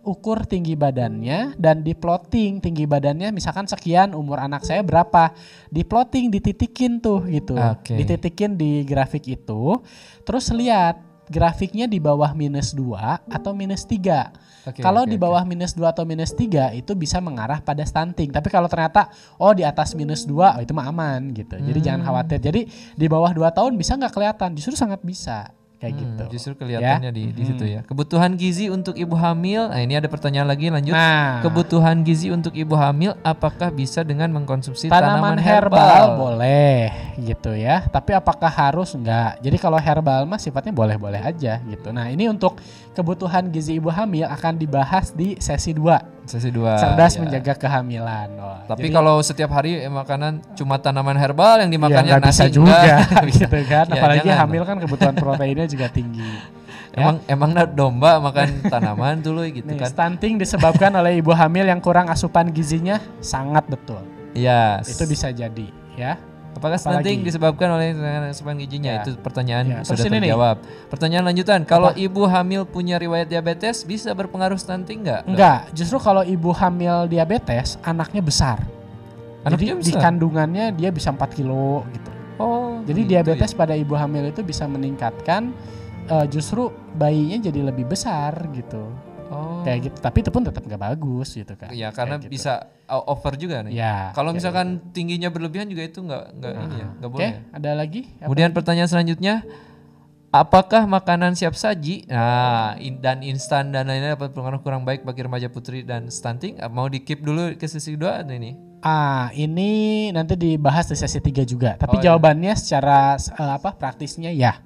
diukur 0.00 0.48
tinggi 0.48 0.72
badannya 0.72 1.60
dan 1.60 1.84
di 1.84 1.92
plotting 1.92 2.64
tinggi 2.64 2.88
badannya 2.88 3.28
misalkan 3.36 3.68
sekian 3.68 4.16
umur 4.16 4.40
anak 4.40 4.64
saya 4.64 4.80
berapa. 4.80 5.36
Di 5.68 5.84
plotting 5.84 6.32
dititikin 6.32 7.04
tuh 7.04 7.28
gitu. 7.28 7.54
Oke. 7.54 8.00
Dititikin 8.00 8.56
di 8.56 8.82
grafik 8.88 9.28
itu. 9.28 9.76
Terus 10.24 10.48
lihat 10.56 11.04
grafiknya 11.30 11.86
di 11.86 12.02
bawah 12.02 12.34
minus 12.34 12.74
2 12.74 13.30
atau 13.30 13.54
minus 13.54 13.86
3. 13.86 14.66
Oke, 14.66 14.82
kalau 14.82 15.06
oke, 15.06 15.14
di 15.14 15.16
bawah 15.16 15.46
minus 15.46 15.78
2 15.78 15.86
atau 15.86 16.02
minus 16.02 16.34
3 16.34 16.74
itu 16.74 16.92
bisa 16.98 17.22
mengarah 17.22 17.62
pada 17.62 17.86
stunting. 17.86 18.34
Tapi 18.34 18.50
kalau 18.50 18.66
ternyata 18.66 19.12
oh 19.38 19.54
di 19.54 19.62
atas 19.62 19.94
minus 19.94 20.26
2 20.26 20.58
oh, 20.58 20.60
itu 20.64 20.72
mah 20.74 20.90
aman 20.90 21.30
gitu. 21.30 21.54
Jadi 21.60 21.78
Hmm. 21.78 21.86
jangan 21.86 22.02
khawatir. 22.08 22.38
Jadi 22.42 22.60
di 22.98 23.06
bawah 23.06 23.30
2 23.30 23.46
tahun 23.54 23.78
bisa 23.78 23.94
nggak 23.94 24.10
kelihatan, 24.10 24.58
justru 24.58 24.74
sangat 24.74 25.04
bisa 25.06 25.59
kayak 25.80 25.94
Hmm, 25.96 26.00
gitu. 26.04 26.22
Justru 26.36 26.52
kelihatannya 26.60 27.10
di 27.10 27.32
di 27.32 27.42
situ 27.48 27.64
ya. 27.64 27.80
Kebutuhan 27.82 28.36
gizi 28.36 28.68
untuk 28.68 28.94
ibu 28.94 29.16
hamil. 29.16 29.72
Nah, 29.72 29.80
ini 29.80 29.96
ada 29.96 30.06
pertanyaan 30.06 30.44
lagi 30.44 30.68
lanjut. 30.68 30.92
Nah, 30.92 31.40
Kebutuhan 31.40 32.04
gizi 32.04 32.28
untuk 32.28 32.52
ibu 32.52 32.76
hamil 32.76 33.16
apakah 33.24 33.72
bisa 33.72 34.04
dengan 34.04 34.28
mengkonsumsi 34.30 34.92
tanaman, 34.92 35.34
tanaman, 35.34 35.38
herbal, 35.40 36.04
boleh 36.20 36.92
gitu 37.16 37.56
ya. 37.56 37.88
Tapi 37.88 38.12
apakah 38.12 38.52
harus 38.52 38.92
enggak? 38.92 39.40
Jadi 39.40 39.56
kalau 39.56 39.80
herbal 39.80 40.28
mah 40.28 40.36
sifatnya 40.36 40.76
boleh-boleh 40.76 41.18
aja 41.18 41.64
gitu. 41.64 41.88
Nah, 41.90 42.12
ini 42.12 42.28
untuk 42.28 42.60
kebutuhan 42.92 43.48
gizi 43.48 43.80
ibu 43.80 43.88
hamil 43.88 44.28
akan 44.28 44.60
dibahas 44.60 45.16
di 45.16 45.40
sesi 45.40 45.72
2. 45.72 46.19
Sesi 46.30 46.48
dua. 46.48 46.78
Cerdas 46.78 47.12
ya. 47.12 47.20
menjaga 47.20 47.52
kehamilan. 47.56 48.28
Wah, 48.32 48.62
Tapi 48.64 48.86
jadi- 48.86 48.94
kalau 48.94 49.18
setiap 49.18 49.50
hari 49.50 49.76
eh, 49.76 49.90
makanan 49.90 50.54
cuma 50.54 50.78
tanaman 50.78 51.14
herbal 51.14 51.58
yang 51.58 51.70
dimakannya 51.70 52.22
bisa 52.22 52.46
nasi 52.46 52.54
juga 52.54 52.70
enggak. 52.72 52.98
Bisa. 53.26 53.44
gitu 53.44 53.58
kan 53.66 53.84
Ya, 53.84 53.94
apalagi 53.96 54.20
jangan 54.24 54.38
hamil 54.40 54.62
kan 54.62 54.76
kebutuhan 54.78 55.14
proteinnya 55.14 55.66
juga 55.66 55.86
tinggi 55.88 56.30
Emang 56.90 57.22
emang 57.24 57.50
nah 57.50 57.62
domba 57.64 58.18
makan 58.20 58.62
tanaman 58.64 59.18
dulu 59.18 59.42
gitu 59.44 59.62
Nih, 59.64 59.78
kan. 59.78 59.86
stunting 59.88 60.38
disebabkan 60.38 60.90
oleh 60.92 61.18
ibu 61.18 61.30
hamil 61.30 61.62
yang 61.64 61.78
kurang 61.78 62.06
asupan 62.06 62.46
gizinya 62.48 62.98
sangat 63.18 63.66
betul 63.66 64.02
Iya. 64.30 64.82
itu 64.82 65.02
bisa 65.04 65.30
jadi 65.30 65.66
ya 65.94 66.14
Apakah 66.52 66.76
stunting 66.76 67.22
disebabkan 67.22 67.70
oleh 67.70 67.94
asupan 68.26 68.54
gizinya? 68.54 68.98
Ya. 68.98 69.02
Itu 69.02 69.16
pertanyaan 69.16 69.64
Ya, 69.64 69.76
terus 69.80 69.96
sudah 69.96 70.06
ini 70.06 70.18
nih. 70.18 70.22
terjawab. 70.28 70.56
Pertanyaan 70.88 71.24
lanjutan, 71.24 71.60
kalau 71.62 71.94
ibu 71.94 72.22
hamil 72.24 72.62
punya 72.64 72.96
riwayat 72.96 73.26
diabetes 73.26 73.82
bisa 73.82 74.10
berpengaruh 74.10 74.56
stunting 74.56 75.02
nggak? 75.02 75.22
enggak 75.26 75.58
justru 75.72 75.96
kalau 75.96 76.20
ibu 76.20 76.50
hamil 76.50 77.06
diabetes 77.06 77.78
anaknya 77.80 78.20
besar 78.20 78.58
Anaknya 79.40 79.72
jadi 79.72 79.80
di 79.80 79.88
besar? 79.88 80.02
kandungannya 80.02 80.64
dia 80.70 80.90
bisa 80.90 81.08
4 81.08 81.32
kilo 81.32 81.86
gitu 81.88 82.10
Oh, 82.36 82.80
jadi 82.82 83.00
gitu 83.00 83.10
diabetes 83.10 83.52
ya. 83.52 83.56
pada 83.56 83.74
ibu 83.74 83.92
hamil 83.92 84.24
itu 84.26 84.40
bisa 84.40 84.64
meningkatkan 84.64 85.52
eh, 86.06 86.26
justru 86.26 86.68
bayinya 86.90 87.40
jadi 87.42 87.60
lebih 87.62 87.84
besar 87.86 88.32
gitu 88.50 88.84
Oh. 89.30 89.62
kayak 89.62 89.78
gitu 89.86 89.96
tapi 89.96 90.20
itu 90.20 90.28
pun 90.28 90.42
tetap 90.42 90.60
nggak 90.60 90.82
bagus 90.82 91.32
gitu 91.32 91.54
kan 91.54 91.70
Ya 91.70 91.88
karena 91.88 92.18
Kayak 92.18 92.26
gitu. 92.26 92.34
bisa 92.34 92.52
over 93.06 93.34
juga 93.34 93.62
nih. 93.62 93.72
ya 93.72 94.10
Kalau 94.10 94.30
misalkan 94.30 94.82
tingginya 94.90 95.28
berlebihan 95.28 95.64
juga 95.64 95.82
itu 95.82 95.98
nggak 96.00 96.24
nggak 96.34 96.52
ini 96.52 96.74
ya, 96.76 96.88
nggak 96.92 97.08
Oke, 97.08 97.16
boleh. 97.16 97.32
ada 97.52 97.70
lagi? 97.72 98.00
Apa? 98.10 98.26
Kemudian 98.26 98.50
pertanyaan 98.50 98.90
selanjutnya, 98.90 99.34
apakah 100.30 100.82
makanan 100.84 101.34
siap 101.34 101.54
saji 101.54 102.06
nah, 102.06 102.74
in- 102.76 102.98
dan 102.98 103.22
instan 103.22 103.70
dan 103.70 103.86
lainnya 103.86 104.14
dapat 104.14 104.30
berpengaruh 104.30 104.60
kurang 104.60 104.82
baik 104.82 105.02
bagi 105.02 105.22
remaja 105.22 105.46
putri 105.46 105.82
dan 105.82 106.06
stunting? 106.08 106.58
Ah, 106.58 106.66
Mau 106.66 106.86
di 106.86 106.98
keep 106.98 107.20
dulu 107.20 107.54
ke 107.54 107.66
sesi 107.66 107.94
dua 107.94 108.20
atau 108.20 108.32
ini? 108.32 108.54
Ah, 108.80 109.28
ini 109.32 109.70
nanti 110.08 110.34
dibahas 110.34 110.88
di 110.88 110.96
sesi 110.96 111.20
3 111.20 111.44
juga. 111.44 111.76
Tapi 111.76 111.94
Oh, 111.94 112.00
iya. 112.00 112.10
jawabannya 112.10 112.56
secara 112.56 113.12
eh, 113.14 113.52
apa 113.52 113.76
praktisnya 113.76 114.32
ya. 114.32 114.56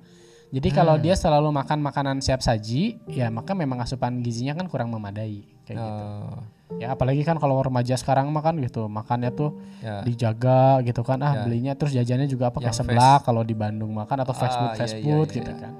Jadi 0.55 0.69
kalau 0.71 0.95
dia 0.97 1.15
selalu 1.15 1.51
makan 1.51 1.83
makanan 1.83 2.17
siap 2.19 2.39
saji, 2.39 3.03
ya 3.11 3.27
maka 3.27 3.53
memang 3.53 3.83
asupan 3.83 4.23
gizinya 4.23 4.55
kan 4.55 4.71
kurang 4.71 4.87
memadai 4.89 5.43
kayak 5.65 5.77
gitu. 5.77 6.03
Oh, 6.07 6.39
Ya 6.75 6.91
apalagi 6.91 7.23
kan 7.23 7.37
kalau 7.37 7.59
remaja 7.59 7.95
sekarang 7.95 8.31
makan 8.31 8.59
gitu, 8.61 8.87
makannya 8.87 9.31
tuh 9.31 9.59
ya. 9.79 10.01
dijaga 10.01 10.79
gitu 10.83 11.03
kan. 11.03 11.19
Ah, 11.21 11.35
Ya. 11.35 11.43
belinya 11.43 11.73
terus 11.75 11.91
jajannya 11.91 12.25
juga 12.25 12.49
apa 12.49 12.59
kayak 12.59 12.71
seblak 12.73 13.21
kalau 13.23 13.43
di 13.43 13.53
Bandung 13.53 13.91
makan 13.91 14.17
atau 14.21 14.33
fast 14.33 14.55
food 14.55 14.71
Ah, 14.71 14.77
fast 14.77 14.95
iya, 14.95 14.99
iya, 14.99 15.05
food 15.05 15.29
iya, 15.29 15.37
gitu 15.37 15.51
iya. 15.51 15.61
kan. 15.61 15.73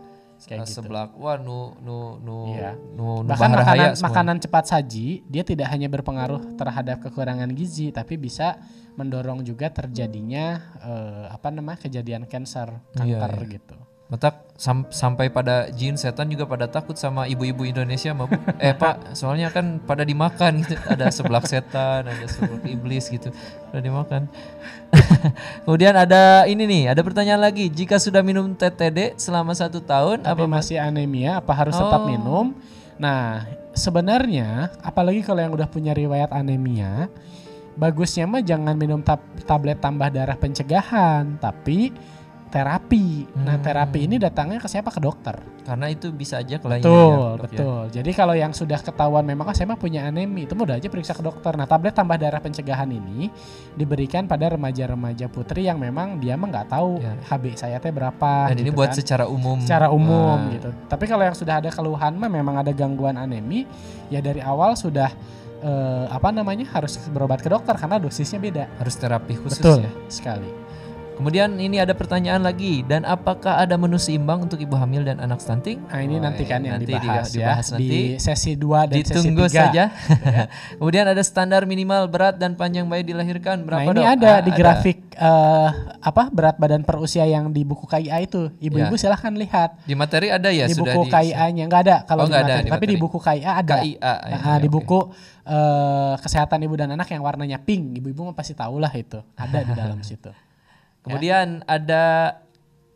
Kayak 0.45 0.59
Nah, 0.61 0.67
gitu. 0.67 0.77
seblak. 0.77 1.11
Wah, 1.17 1.37
nu 1.39 1.59
nu 1.81 1.97
nu 2.21 2.37
Iya. 2.53 2.73
nu, 2.93 3.23
nu 3.23 3.27
Bahkan 3.27 3.51
makanan, 3.55 3.89
semua. 3.95 4.07
makanan 4.07 4.37
cepat 4.39 4.65
saji 4.69 5.07
dia 5.25 5.43
tidak 5.43 5.71
hanya 5.71 5.89
berpengaruh 5.89 6.53
terhadap 6.55 6.99
kekurangan 7.01 7.49
gizi, 7.55 7.89
tapi 7.91 8.15
bisa 8.15 8.59
mendorong 8.95 9.41
juga 9.41 9.71
terjadinya 9.71 10.59
eh, 10.79 11.25
apa 11.31 11.49
namanya 11.49 11.79
kejadian 11.81 12.27
cancer, 12.27 12.83
Iya, 12.99 13.19
kanker 13.23 13.33
iya. 13.41 13.51
gitu. 13.57 13.77
Matak 14.15 14.47
sam- 14.55 14.87
sampai 14.87 15.27
pada 15.27 15.67
jin 15.69 15.99
setan 15.99 16.31
juga 16.31 16.47
pada 16.47 16.71
takut 16.71 16.95
sama 16.95 17.27
ibu-ibu 17.27 17.67
Indonesia 17.67 18.15
mah 18.15 18.31
Bu. 18.31 18.39
Eh 18.57 18.71
Pak, 18.71 19.11
soalnya 19.13 19.51
kan 19.51 19.83
pada 19.83 20.07
dimakan 20.07 20.63
gitu. 20.63 20.79
Ada 20.87 21.11
seblak 21.11 21.43
setan, 21.45 22.07
ada 22.07 22.23
seblak 22.25 22.63
iblis 22.63 23.11
gitu. 23.11 23.35
Pada 23.67 23.83
dimakan. 23.83 24.31
Kemudian 25.67 25.95
ada 25.95 26.47
ini 26.47 26.63
nih, 26.63 26.95
ada 26.95 27.03
pertanyaan 27.03 27.43
lagi. 27.43 27.67
Jika 27.67 27.99
sudah 27.99 28.23
minum 28.23 28.55
TTD 28.55 29.19
selama 29.19 29.51
satu 29.51 29.83
tahun, 29.83 30.23
Tapi 30.23 30.31
apa 30.31 30.45
mas? 30.47 30.63
masih 30.63 30.79
anemia, 30.79 31.43
apa 31.43 31.51
harus 31.51 31.75
tetap 31.75 31.99
Oh. 31.99 32.07
minum? 32.07 32.55
Nah, 32.95 33.43
sebenarnya 33.75 34.71
apalagi 34.79 35.21
kalau 35.21 35.43
yang 35.43 35.51
udah 35.51 35.67
punya 35.67 35.91
riwayat 35.91 36.31
anemia, 36.31 37.11
bagusnya 37.75 38.25
mah 38.25 38.39
jangan 38.41 38.79
minum 38.79 39.03
tab- 39.03 39.27
tablet 39.43 39.83
tambah 39.83 40.07
darah 40.07 40.39
pencegahan, 40.39 41.35
tapi 41.37 41.91
terapi. 42.55 43.27
Nah, 43.35 43.59
Hmm. 43.59 43.65
terapi 43.67 44.07
ini 44.07 44.15
datangnya 44.17 44.57
ke 44.57 44.67
siapa? 44.67 44.87
Ke 44.89 45.03
dokter. 45.03 45.35
Karena 45.61 45.89
itu 45.89 46.07
bisa 46.09 46.39
aja 46.39 46.55
kelainan 46.55 46.81
Betul, 46.81 46.95
ya, 46.95 47.11
dok, 47.11 47.27
ya. 47.27 47.41
betul. 47.43 47.81
Jadi 47.91 48.11
kalau 48.13 48.31
yang 48.33 48.53
sudah 48.53 48.79
ketahuan 48.79 49.25
memang 49.25 49.43
ah 49.45 49.53
saya 49.53 49.67
mah 49.67 49.77
punya 49.77 50.05
anemia, 50.05 50.45
itu 50.45 50.55
mudah 50.55 50.77
aja 50.77 50.87
periksa 50.87 51.13
ke 51.13 51.21
dokter. 51.21 51.51
Nah, 51.53 51.65
tablet 51.65 51.91
tambah 51.91 52.15
darah 52.15 52.39
pencegahan 52.39 52.87
ini 52.87 53.27
diberikan 53.73 54.25
pada 54.25 54.47
remaja-remaja 54.49 55.27
putri 55.27 55.67
yang 55.67 55.77
memang 55.77 56.17
dia 56.17 56.35
mah 56.35 56.47
nggak 56.49 56.69
tahu 56.71 56.93
Ya. 56.97 57.19
HB 57.27 57.45
saya 57.57 57.77
teh 57.77 57.91
berapa. 57.91 58.47
Dan 58.49 58.57
ini 58.57 58.71
gitu 58.71 58.77
buat 58.77 58.93
kan. 58.93 58.97
secara 58.97 59.25
umum. 59.27 59.59
secara 59.59 59.91
umum 59.91 60.39
Ah, 60.39 60.53
gitu. 60.53 60.71
Tapi 60.87 61.05
kalau 61.05 61.25
yang 61.25 61.35
sudah 61.35 61.59
ada 61.59 61.69
keluhan 61.69 62.15
mah 62.15 62.29
memang 62.29 62.55
ada 62.57 62.71
gangguan 62.71 63.17
anemi, 63.17 63.67
ya 64.09 64.21
dari 64.21 64.39
awal 64.39 64.79
sudah 64.79 65.11
eh, 65.61 66.07
apa 66.07 66.29
namanya 66.29 66.69
harus 66.71 67.01
berobat 67.09 67.41
ke 67.41 67.49
dokter 67.49 67.73
karena 67.75 67.97
dosisnya 67.97 68.37
beda. 68.37 68.65
Harus 68.77 68.95
terapi 68.95 69.33
khusus 69.35 69.59
Betul 69.59 69.81
ya. 69.81 69.91
sekali. 70.07 70.45
Kemudian 71.15 71.55
ini 71.57 71.79
ada 71.79 71.93
pertanyaan 71.93 72.41
lagi. 72.41 72.83
Dan 72.83 73.03
apakah 73.05 73.57
ada 73.57 73.75
menu 73.75 73.97
seimbang 73.97 74.43
untuk 74.43 74.59
ibu 74.59 74.75
hamil 74.75 75.03
dan 75.03 75.17
anak 75.17 75.39
stunting? 75.39 75.79
Nah 75.85 76.01
ini 76.01 76.17
Wah, 76.17 76.27
nanti 76.27 76.43
kan 76.43 76.59
yang 76.59 76.77
nanti 76.77 76.91
dibahas, 76.91 77.07
di- 77.25 77.39
ya 77.39 77.47
dibahas 77.47 77.67
nanti. 77.71 77.87
di 77.87 78.01
sesi 78.19 78.53
2 78.55 78.83
dan 78.85 78.97
Ditunggu 78.99 79.45
sesi 79.45 79.55
3. 79.55 79.63
saja. 79.63 79.85
Kemudian 80.79 81.07
ada 81.07 81.23
standar 81.23 81.63
minimal 81.65 82.07
berat 82.07 82.35
dan 82.35 82.53
panjang 82.53 82.85
bayi 82.85 83.03
dilahirkan 83.03 83.59
Nah 83.59 83.65
berapa 83.65 83.87
ini 83.87 83.95
dok? 83.97 84.07
ada 84.11 84.31
Ah, 84.31 84.39
di 84.41 84.51
grafik 84.53 84.99
eh, 85.15 85.69
apa 86.01 86.23
berat 86.29 86.57
badan 86.57 86.83
per 86.83 86.99
usia 86.99 87.23
yang 87.23 87.49
di 87.49 87.63
buku 87.63 87.87
KIA 87.87 88.19
itu. 88.21 88.51
Ibu-ibu 88.59 88.95
silahkan 88.95 89.31
lihat 89.33 89.81
Di 89.83 89.95
materi 89.95 90.29
ada 90.29 90.51
ya 90.51 90.67
di 90.67 90.75
sudah 90.75 90.93
buku 90.93 91.07
di 91.07 91.11
KIA-nya 91.11 91.63
nggak 91.65 91.83
ada 91.85 91.97
kalau 92.03 92.21
Oh, 92.21 92.27
di 92.27 92.31
nggak 92.31 92.43
ada 92.43 92.51
materi, 92.51 92.59
di 92.61 92.71
tapi 92.71 92.85
di 92.85 92.91
materi. 92.91 93.05
buku 93.07 93.19
KIA 93.21 93.53
ada. 93.55 93.75
KIA. 93.77 93.95
ya, 94.03 94.35
Nah, 94.35 94.57
di 94.59 94.67
oke. 94.67 94.75
buku 94.75 94.99
eh, 95.47 96.15
kesehatan 96.19 96.59
ibu 96.61 96.75
dan 96.75 96.91
anak 96.91 97.07
yang 97.07 97.23
warnanya 97.23 97.57
pink, 97.57 97.97
ibu-ibu 97.97 98.33
pasti 98.33 98.53
tahu 98.53 98.77
lah 98.77 98.91
itu. 98.91 99.23
Ada 99.35 99.63
di 99.63 99.73
dalam 99.73 100.03
situ. 100.03 100.35
Kemudian 101.05 101.61
ada 101.69 102.05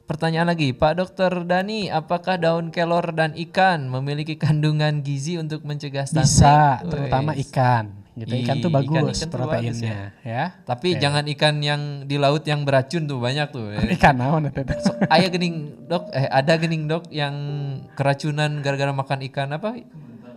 pertanyaan 0.08 0.48
lagi, 0.48 0.72
Pak 0.72 0.92
Dokter 0.96 1.28
Dani, 1.44 1.92
apakah 1.92 2.40
daun 2.40 2.72
kelor 2.72 3.12
dan 3.12 3.36
ikan 3.36 3.84
memiliki 3.84 4.40
kandungan 4.40 5.04
gizi 5.04 5.36
untuk 5.36 5.60
mencegah 5.68 6.08
stunting? 6.08 6.24
Bisa, 6.24 6.80
terutama 6.80 7.36
ikan. 7.36 7.92
Gitu. 8.18 8.34
Ikan 8.42 8.56
tuh 8.58 8.72
bagus 8.72 8.90
ikan- 8.90 9.14
ikan 9.14 9.30
proteinnya, 9.30 9.98
ya. 10.26 10.44
Tapi 10.66 10.98
jangan 10.98 11.22
ikan 11.36 11.54
yang 11.62 11.82
di 12.02 12.18
laut 12.18 12.42
yang 12.48 12.66
beracun 12.66 13.06
tuh 13.06 13.20
banyak 13.22 13.46
tuh. 13.52 13.70
ya. 13.70 13.78
Ikan 13.94 14.18
naon 14.18 14.48
eta 14.48 14.66
teh? 14.66 14.74
Ayah 15.06 15.30
gening 15.30 15.86
dok, 15.86 16.10
eh 16.10 16.26
ada 16.26 16.58
gening 16.58 16.90
dok 16.90 17.06
yang 17.14 17.34
keracunan 17.94 18.58
gara-gara 18.58 18.90
makan 18.90 19.22
ikan 19.30 19.54
apa? 19.54 19.76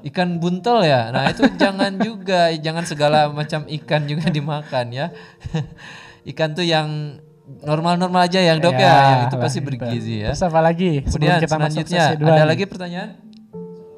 Ikan 0.06 0.38
buntel 0.38 0.86
ya. 0.86 1.10
Nah 1.10 1.32
itu 1.34 1.48
jangan 1.58 1.98
juga, 1.98 2.54
jangan 2.54 2.86
segala 2.86 3.34
macam 3.34 3.66
ikan 3.66 4.06
juga 4.06 4.30
dimakan 4.30 4.86
ya. 4.94 5.10
ikan 6.36 6.54
tuh 6.54 6.68
yang 6.68 7.18
normal-normal 7.60 8.26
aja 8.26 8.40
ya 8.40 8.56
dok 8.56 8.80
ya, 8.80 8.96
yang 8.96 9.22
itu 9.28 9.38
pasti 9.38 9.60
bergizi 9.60 10.16
ya. 10.24 10.32
Terus 10.32 10.44
apa 10.48 10.60
lagi? 10.64 11.04
Kemudian 11.04 11.44
kita 11.44 11.58
masuk 11.60 11.84
selanjutnya 11.84 12.06
dua 12.16 12.30
ada 12.32 12.44
nih. 12.44 12.50
lagi 12.56 12.64
pertanyaan. 12.66 13.10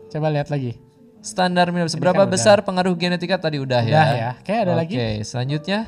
Coba 0.09 0.27
lihat 0.33 0.49
lagi. 0.49 0.71
Standar 1.23 1.71
minum 1.71 1.87
seberapa 1.87 2.19
kan 2.19 2.27
udah. 2.27 2.33
besar 2.35 2.57
pengaruh 2.67 2.93
genetika 2.99 3.39
tadi 3.39 3.61
udah, 3.61 3.81
ya. 3.85 3.93
Udah 3.93 4.07
ya. 4.11 4.31
Oke, 4.41 4.53
ada 4.53 4.73
lagi. 4.75 4.95
Oke, 4.99 5.23
selanjutnya. 5.23 5.79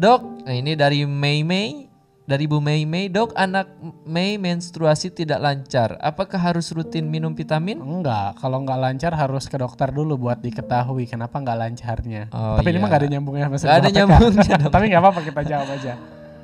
Dok, 0.00 0.48
nah 0.48 0.54
ini 0.56 0.74
dari 0.74 1.06
Mei 1.06 1.46
Mei, 1.46 1.91
dari 2.22 2.46
Bu 2.46 2.58
Mei 2.58 2.84
Mei, 2.84 3.06
dok 3.06 3.34
anak 3.34 3.66
Mei 4.02 4.36
menstruasi 4.36 5.10
tidak 5.10 5.38
lancar. 5.38 5.98
Apakah 5.98 6.38
harus 6.38 6.70
rutin 6.70 7.04
minum 7.04 7.32
vitamin? 7.32 7.76
Enggak, 7.76 8.38
kalau 8.38 8.62
nggak 8.62 8.78
lancar 8.78 9.12
harus 9.12 9.44
ke 9.44 9.56
dokter 9.56 9.88
dulu 9.88 10.14
buat 10.20 10.38
diketahui 10.38 11.04
kenapa 11.04 11.36
nggak 11.36 11.58
lancarnya. 11.58 12.22
Oh, 12.30 12.54
Tapi 12.54 12.68
ini 12.68 12.72
iya. 12.72 12.80
mah 12.80 12.88
nggak 12.88 13.00
ada 13.00 13.10
nyambungnya 13.10 13.44
sama 13.44 13.56
Nggak 13.58 13.76
ada 13.76 13.90
nyambungnya. 13.90 14.56
Tapi 14.74 14.84
nggak 14.86 15.02
apa-apa 15.02 15.20
kita 15.20 15.40
jawab 15.44 15.68
aja. 15.72 15.94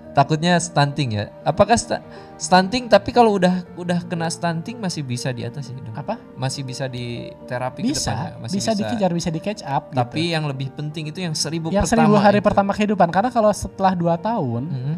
Takutnya 0.09 0.59
stunting 0.59 1.14
ya. 1.14 1.24
Apakah 1.43 1.79
sta- 1.79 2.03
stunting 2.35 2.91
tapi 2.91 3.14
kalau 3.14 3.39
udah 3.39 3.62
udah 3.79 4.03
kena 4.03 4.26
stunting 4.26 4.74
masih 4.76 5.07
bisa 5.07 5.31
diatasi 5.31 5.70
dok? 5.72 5.95
Apa? 5.95 6.18
Masih 6.35 6.66
bisa 6.66 6.91
di 6.91 7.31
terapi 7.47 7.87
ke 7.87 7.95
Bisa, 7.95 8.11
depannya? 8.11 8.43
Masih 8.43 8.57
bisa 8.59 8.72
dikejar, 8.74 9.11
bisa 9.14 9.31
di 9.31 9.39
catch 9.39 9.62
up. 9.62 9.89
gitu. 9.89 9.95
Tapi 9.95 10.35
yang 10.35 10.43
lebih 10.45 10.74
penting 10.74 11.07
itu 11.07 11.22
yang 11.22 11.39
seribu 11.39 11.70
yang 11.70 11.81
pertama. 11.81 12.03
seribu 12.03 12.14
hari 12.18 12.41
itu. 12.41 12.47
pertama 12.51 12.70
kehidupan 12.74 13.09
karena 13.09 13.31
kalau 13.31 13.55
setelah 13.55 13.95
dua 13.95 14.18
tahun 14.18 14.62
Mhm. 14.66 14.95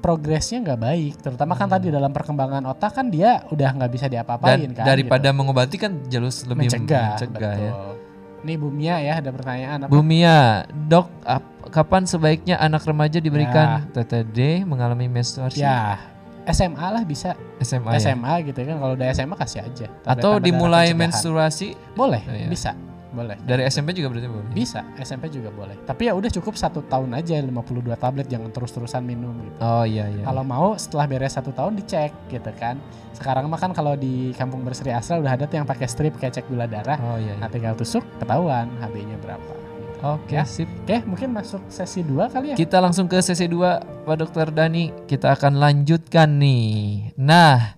Progresnya 0.00 0.58
nggak 0.60 0.80
baik 0.80 1.12
terutama 1.20 1.52
kan 1.54 1.68
tadi 1.68 1.92
dalam 1.92 2.10
perkembangan 2.10 2.64
otak 2.66 2.96
kan 2.96 3.12
dia 3.12 3.44
udah 3.52 3.68
nggak 3.76 3.90
bisa 3.92 4.06
diapa-apain 4.08 4.72
kan 4.72 4.88
daripada 4.88 5.28
gitu. 5.28 5.36
mengobati 5.36 5.76
kan 5.76 5.92
jalur 6.08 6.32
lebih 6.32 6.66
mencegah, 6.66 7.08
mencegah 7.14 7.54
ya. 7.54 7.72
betul. 7.72 7.94
Ini 8.40 8.56
Bu 8.56 8.72
Mia 8.72 8.96
ya 9.04 9.20
ada 9.20 9.28
pertanyaan 9.36 9.84
apa? 9.84 9.92
Bu 9.92 10.00
Mia, 10.00 10.64
dok, 10.88 11.12
ap- 11.28 11.68
kapan 11.68 12.08
sebaiknya 12.08 12.56
anak 12.56 12.88
remaja 12.88 13.20
diberikan 13.20 13.84
TTD 13.92 14.64
mengalami 14.64 15.12
menstruasi? 15.12 15.60
Ya 15.60 16.00
SMA 16.48 16.80
lah 16.88 17.04
bisa 17.04 17.36
SMA 17.60 18.00
ya? 18.00 18.10
SMA 18.10 18.32
gitu 18.48 18.64
kan 18.64 18.80
kalau 18.80 18.96
udah 18.96 19.12
SMA 19.12 19.36
kasih 19.36 19.60
aja. 19.60 19.86
Atau 20.08 20.40
dimulai 20.40 20.96
menstruasi 20.96 21.76
boleh 21.92 22.24
Oh, 22.24 22.32
iya. 22.32 22.48
bisa 22.48 22.72
boleh 23.10 23.36
dari 23.42 23.66
SMP 23.66 23.90
juga 23.90 24.08
berarti 24.08 24.26
boleh? 24.26 24.46
bisa 24.50 24.86
SMP 24.96 25.26
juga 25.28 25.50
boleh 25.50 25.74
tapi 25.82 26.06
ya 26.06 26.14
udah 26.14 26.30
cukup 26.30 26.54
satu 26.54 26.82
tahun 26.82 27.14
aja 27.14 27.38
52 27.38 27.50
tablet 27.96 28.26
jangan 28.26 28.50
terus-terusan 28.50 29.02
minum 29.02 29.34
gitu. 29.40 29.56
Oh 29.58 29.82
iya 29.82 30.06
iya. 30.06 30.22
Kalau 30.22 30.42
mau 30.42 30.74
setelah 30.74 31.04
beres 31.04 31.34
satu 31.34 31.50
tahun 31.50 31.74
dicek 31.74 32.10
gitu 32.28 32.50
kan. 32.54 32.78
Sekarang 33.10 33.46
mah 33.46 33.58
kan 33.58 33.70
kalau 33.70 33.94
di 33.94 34.30
kampung 34.32 34.62
berseri 34.62 34.90
Asra 34.90 35.18
udah 35.18 35.34
ada 35.34 35.44
tuh 35.44 35.58
yang 35.58 35.66
pakai 35.66 35.84
strip 35.84 36.14
kayak 36.16 36.32
cek 36.32 36.46
gula 36.46 36.64
darah. 36.64 36.96
Oh 36.96 37.18
iya. 37.18 37.34
iya. 37.34 37.42
Nah 37.42 37.48
tinggal 37.48 37.74
tusuk 37.74 38.06
ketahuan 38.16 38.70
HB-nya 38.78 39.18
berapa. 39.18 39.52
gitu. 39.52 39.68
Oke, 40.00 40.32
Ya. 40.32 40.48
sip. 40.48 40.64
Oke 40.80 41.04
mungkin 41.04 41.28
masuk 41.30 41.60
sesi 41.68 42.00
2 42.00 42.32
kali 42.32 42.46
ya. 42.52 42.56
Kita 42.56 42.80
langsung 42.80 43.04
ke 43.04 43.20
sesi 43.20 43.44
2 43.44 44.06
Pak 44.06 44.16
Dokter 44.16 44.48
Dani. 44.48 44.88
Kita 45.04 45.34
akan 45.34 45.60
lanjutkan 45.60 46.40
nih. 46.40 47.12
Nah, 47.18 47.76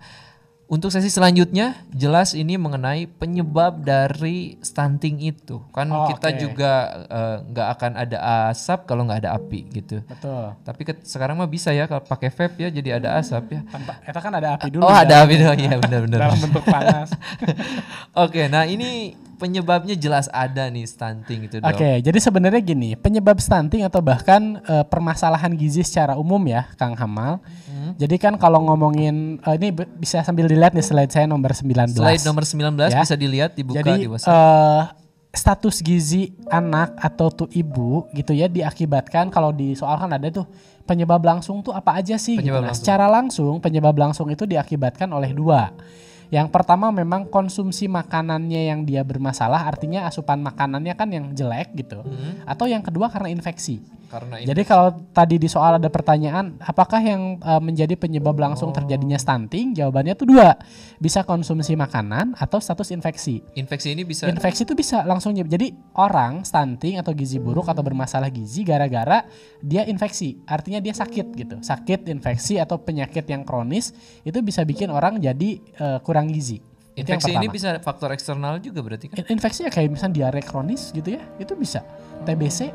untuk 0.73 0.89
sesi 0.89 1.07
selanjutnya 1.07 1.85
jelas 1.93 2.33
ini 2.33 2.57
mengenai 2.57 3.05
penyebab 3.05 3.85
dari 3.85 4.57
stunting 4.59 5.21
itu. 5.21 5.61
Kan 5.69 5.93
Oh, 5.93 6.09
kita 6.09 6.33
oke. 6.33 6.41
juga 6.41 6.73
eh, 7.05 7.37
nggak 7.45 7.69
akan 7.71 7.93
ada 7.95 8.19
asap 8.49 8.89
kalau 8.89 9.05
nggak 9.05 9.21
ada 9.21 9.37
api 9.37 9.69
gitu. 9.71 10.01
Betul. 10.03 10.57
Tapi 10.59 10.81
ke- 10.83 11.05
sekarang 11.05 11.37
mah 11.37 11.45
bisa 11.47 11.71
ya 11.71 11.85
kalau 11.85 12.01
pakai 12.01 12.33
vape 12.33 12.57
ya 12.59 12.73
jadi 12.73 12.97
ada 12.97 13.21
asap 13.21 13.53
ya. 13.53 13.61
Tanpa, 13.69 14.01
itu 14.01 14.17
kan 14.19 14.33
ada 14.33 14.49
api 14.57 14.67
dulu. 14.71 14.81
Oh 14.83 14.89
di 14.91 14.97
ada 14.99 15.15
api 15.21 15.35
dong 15.37 15.61
ya 15.61 15.75
benar-benar. 15.77 16.19
Dalam 16.25 16.39
bentuk 16.41 16.65
panas. 16.65 17.09
Oke, 18.25 18.49
nah 18.49 18.65
ini 18.65 19.13
penyebabnya 19.43 19.99
jelas 19.99 20.31
ada 20.31 20.71
nih 20.71 20.87
stunting 20.87 21.51
itu 21.51 21.59
dok. 21.59 21.67
Oke, 21.67 21.99
jadi 21.99 22.15
sebenarnya 22.17 22.63
gini, 22.63 22.95
penyebab 22.95 23.37
stunting 23.37 23.83
atau 23.83 23.99
bahkan 23.99 24.63
eh, 24.63 24.87
permasalahan 24.87 25.51
gizi 25.53 25.83
secara 25.83 26.15
umum 26.15 26.39
ya, 26.47 26.71
Kang 26.75 26.95
Hamal. 26.95 27.43
Hmm. 27.67 27.99
Jadi 27.99 28.15
kan 28.17 28.39
kalau 28.39 28.63
ngomongin 28.63 29.43
eh, 29.43 29.55
ini 29.59 29.69
bisa 29.75 30.23
sambil 30.23 30.47
dilihat 30.47 30.71
di 30.71 30.81
slide 30.81 31.11
saya 31.11 31.27
nomor 31.27 31.51
19. 31.51 31.91
Slide 31.93 32.23
nomor 32.23 32.47
19 32.47 32.87
Ya. 32.87 33.03
bisa 33.03 33.17
dilihat 33.17 33.51
dibuka 33.53 33.83
Jadi 33.83 33.93
di 33.99 34.07
WhatsApp. 34.07 34.31
eh, 34.31 34.83
status 35.33 35.81
gizi 35.81 36.23
anak 36.47 36.95
atau 36.95 37.27
tuh 37.29 37.49
ibu 37.51 38.05
gitu 38.13 38.31
ya 38.31 38.47
diakibatkan 38.47 39.27
kalau 39.27 39.49
di 39.49 39.73
soal 39.73 39.97
kan 39.97 40.13
ada 40.13 40.29
tuh 40.29 40.45
penyebab 40.85 41.19
langsung 41.19 41.59
tuh 41.59 41.73
apa 41.73 41.97
aja 41.97 42.15
sih? 42.15 42.37
gitu. 42.37 42.47
Penyebab 42.47 42.61
Nah, 42.61 42.69
langsung. 42.69 42.85
secara 42.85 43.07
langsung 43.09 43.53
penyebab 43.59 43.97
langsung 43.97 44.27
itu 44.29 44.45
diakibatkan 44.45 45.09
oleh 45.09 45.33
dua. 45.33 45.73
Yang 46.33 46.49
pertama 46.49 46.89
memang 46.89 47.29
konsumsi 47.29 47.93
makanannya 47.93 48.73
yang 48.73 48.89
dia 48.89 49.05
bermasalah, 49.05 49.69
artinya 49.69 50.09
asupan 50.09 50.41
makanannya 50.41 50.97
kan 50.97 51.13
yang 51.13 51.37
jelek 51.37 51.77
gitu. 51.77 52.01
Hmm. 52.01 52.41
Atau 52.49 52.73
yang 52.73 52.81
kedua 52.81 53.13
karena 53.13 53.29
infeksi. 53.29 53.85
Karena 54.13 54.45
Jadi 54.45 54.63
kalau 54.69 54.93
tadi 55.17 55.41
di 55.41 55.49
soal 55.49 55.81
ada 55.81 55.89
pertanyaan, 55.89 56.61
apakah 56.61 57.01
yang 57.01 57.41
uh, 57.41 57.57
menjadi 57.65 57.97
penyebab 57.97 58.37
langsung 58.37 58.69
Oh. 58.69 58.77
terjadinya 58.77 59.17
stunting? 59.17 59.73
Jawabannya 59.73 60.13
tuh 60.13 60.29
dua, 60.29 60.53
bisa 61.01 61.25
konsumsi 61.25 61.73
makanan 61.81 62.37
atau 62.37 62.61
status 62.61 62.93
infeksi. 62.93 63.41
infeksi 63.57 63.97
ini 63.97 64.05
bisa 64.05 64.29
Infeksi 64.29 64.69
itu 64.69 64.77
bisa 64.77 65.01
langsung 65.09 65.33
jadi 65.33 65.73
orang 65.97 66.45
stunting 66.45 67.01
atau 67.01 67.17
gizi 67.17 67.41
buruk 67.41 67.73
atau 67.73 67.81
bermasalah 67.81 68.29
gizi 68.29 68.69
gara-gara 68.69 69.25
dia 69.65 69.89
infeksi, 69.89 70.45
artinya 70.45 70.85
dia 70.85 70.93
sakit 70.93 71.27
gitu. 71.33 71.57
Sakit, 71.65 72.13
infeksi 72.13 72.61
atau 72.61 72.77
penyakit 72.85 73.25
yang 73.33 73.49
kronis 73.49 73.97
itu 74.29 74.37
bisa 74.45 74.61
bikin 74.69 74.93
orang 74.93 75.25
jadi 75.25 75.57
uh, 75.81 75.99
kurang 76.05 76.29
gizi. 76.29 76.61
Infeksi 76.93 77.33
ini 77.33 77.49
bisa 77.49 77.81
faktor 77.81 78.13
eksternal 78.13 78.61
juga 78.61 78.85
berarti 78.85 79.09
kan 79.09 79.25
In- 79.25 79.41
infeksi 79.41 79.65
ya 79.65 79.73
kayak 79.73 79.89
misalnya 79.89 80.29
diare 80.29 80.45
kronis 80.45 80.93
gitu 80.93 81.17
ya, 81.17 81.25
itu 81.41 81.57
bisa. 81.57 81.81
TBC 82.29 82.69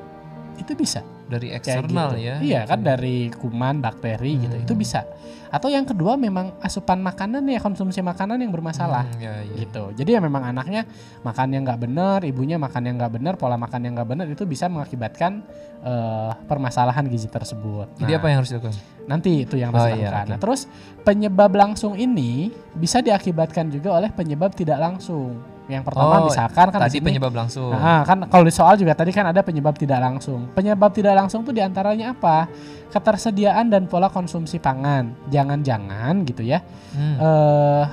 itu 0.57 0.73
bisa 0.73 1.05
dari 1.27 1.51
eksternal 1.51 2.15
gitu. 2.15 2.23
ya. 2.23 2.35
Iya 2.39 2.61
kan 2.65 2.79
dari 2.81 3.27
kuman, 3.29 3.83
bakteri 3.83 4.39
gitu. 4.39 4.55
Itu 4.57 4.73
bisa. 4.73 5.03
Atau 5.47 5.71
yang 5.71 5.87
kedua 5.87 6.19
memang 6.19 6.59
asupan 6.59 6.99
makanan 6.99 7.47
ya 7.47 7.59
konsumsi 7.59 8.03
makanan 8.03 8.43
yang 8.43 8.51
bermasalah. 8.51 9.07
Hmm, 9.07 9.19
ya, 9.23 9.33
ya. 9.47 9.53
gitu. 9.63 9.95
Jadi 9.95 10.09
ya 10.15 10.19
memang 10.19 10.43
anaknya 10.43 10.83
makan 11.23 11.47
yang 11.55 11.63
nggak 11.63 11.81
benar, 11.87 12.19
ibunya 12.27 12.59
makan 12.59 12.83
yang 12.83 12.95
nggak 12.99 13.13
benar, 13.15 13.33
pola 13.39 13.55
makan 13.55 13.79
yang 13.87 13.93
nggak 13.95 14.09
benar 14.11 14.25
itu 14.27 14.43
bisa 14.43 14.67
mengakibatkan 14.67 15.39
eh, 15.77 16.31
permasalahan 16.47 17.05
gizi 17.07 17.31
tersebut. 17.31 17.95
Jadi 17.95 18.11
Nah, 18.11 18.19
apa 18.19 18.27
yang 18.27 18.37
harus 18.43 18.49
dilakukan? 18.51 18.75
Nanti 19.07 19.47
itu 19.47 19.55
yang 19.55 19.71
Oh, 19.71 19.79
harus 19.79 19.95
iya, 19.95 20.11
dilakukan. 20.11 20.19
oke. 20.19 20.31
Nah, 20.31 20.37
terus 20.37 20.61
penyebab 21.03 21.51
langsung 21.55 21.93
ini 21.95 22.51
bisa 22.75 22.99
diakibatkan 22.99 23.71
juga 23.71 23.95
oleh 23.95 24.11
penyebab 24.11 24.51
tidak 24.51 24.83
langsung. 24.83 25.39
Yang 25.67 25.83
pertama 25.91 26.23
Oh, 26.23 26.31
misalkan 26.31 26.65
kan 26.71 26.79
di 26.79 26.83
Tadi 26.87 26.97
penyebab 27.03 27.33
langsung. 27.35 27.75
Nah, 27.75 28.01
kan 28.07 28.17
kalau 28.31 28.43
di 28.47 28.53
soal 28.55 28.79
juga 28.79 28.95
tadi 28.95 29.11
kan 29.11 29.27
ada 29.27 29.43
penyebab 29.43 29.75
tidak 29.75 29.99
langsung. 29.99 30.47
Penyebab 30.55 30.95
tidak 30.95 31.13
langsung 31.19 31.43
tuh 31.43 31.51
di 31.51 31.59
antaranya 31.59 32.15
apa? 32.15 32.47
Ketersediaan 32.87 33.67
dan 33.67 33.83
pola 33.91 34.07
konsumsi 34.07 34.63
pangan. 34.63 35.11
Jangan-jangan 35.27 36.23
gitu 36.23 36.47
ya. 36.47 36.63
Hmm. 36.95 37.15
Eh, 37.19 37.83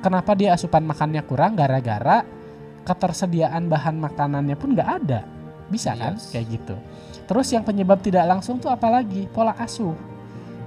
kenapa 0.00 0.32
dia 0.32 0.56
asupan 0.56 0.88
makannya 0.88 1.20
kurang? 1.28 1.52
Gara-gara 1.52 2.24
ketersediaan 2.88 3.68
bahan 3.68 4.00
makanannya 4.00 4.56
pun 4.56 4.72
nggak 4.72 4.90
ada. 5.04 5.20
Bisa 5.68 5.92
kan? 5.92 6.16
Yes. 6.16 6.32
Kayak 6.32 6.46
gitu. 6.48 6.76
Terus 7.28 7.52
yang 7.52 7.60
penyebab 7.60 8.00
tidak 8.00 8.24
langsung 8.24 8.56
tuh 8.56 8.72
apalagi? 8.72 9.28
Pola 9.28 9.52
asuh. 9.60 9.92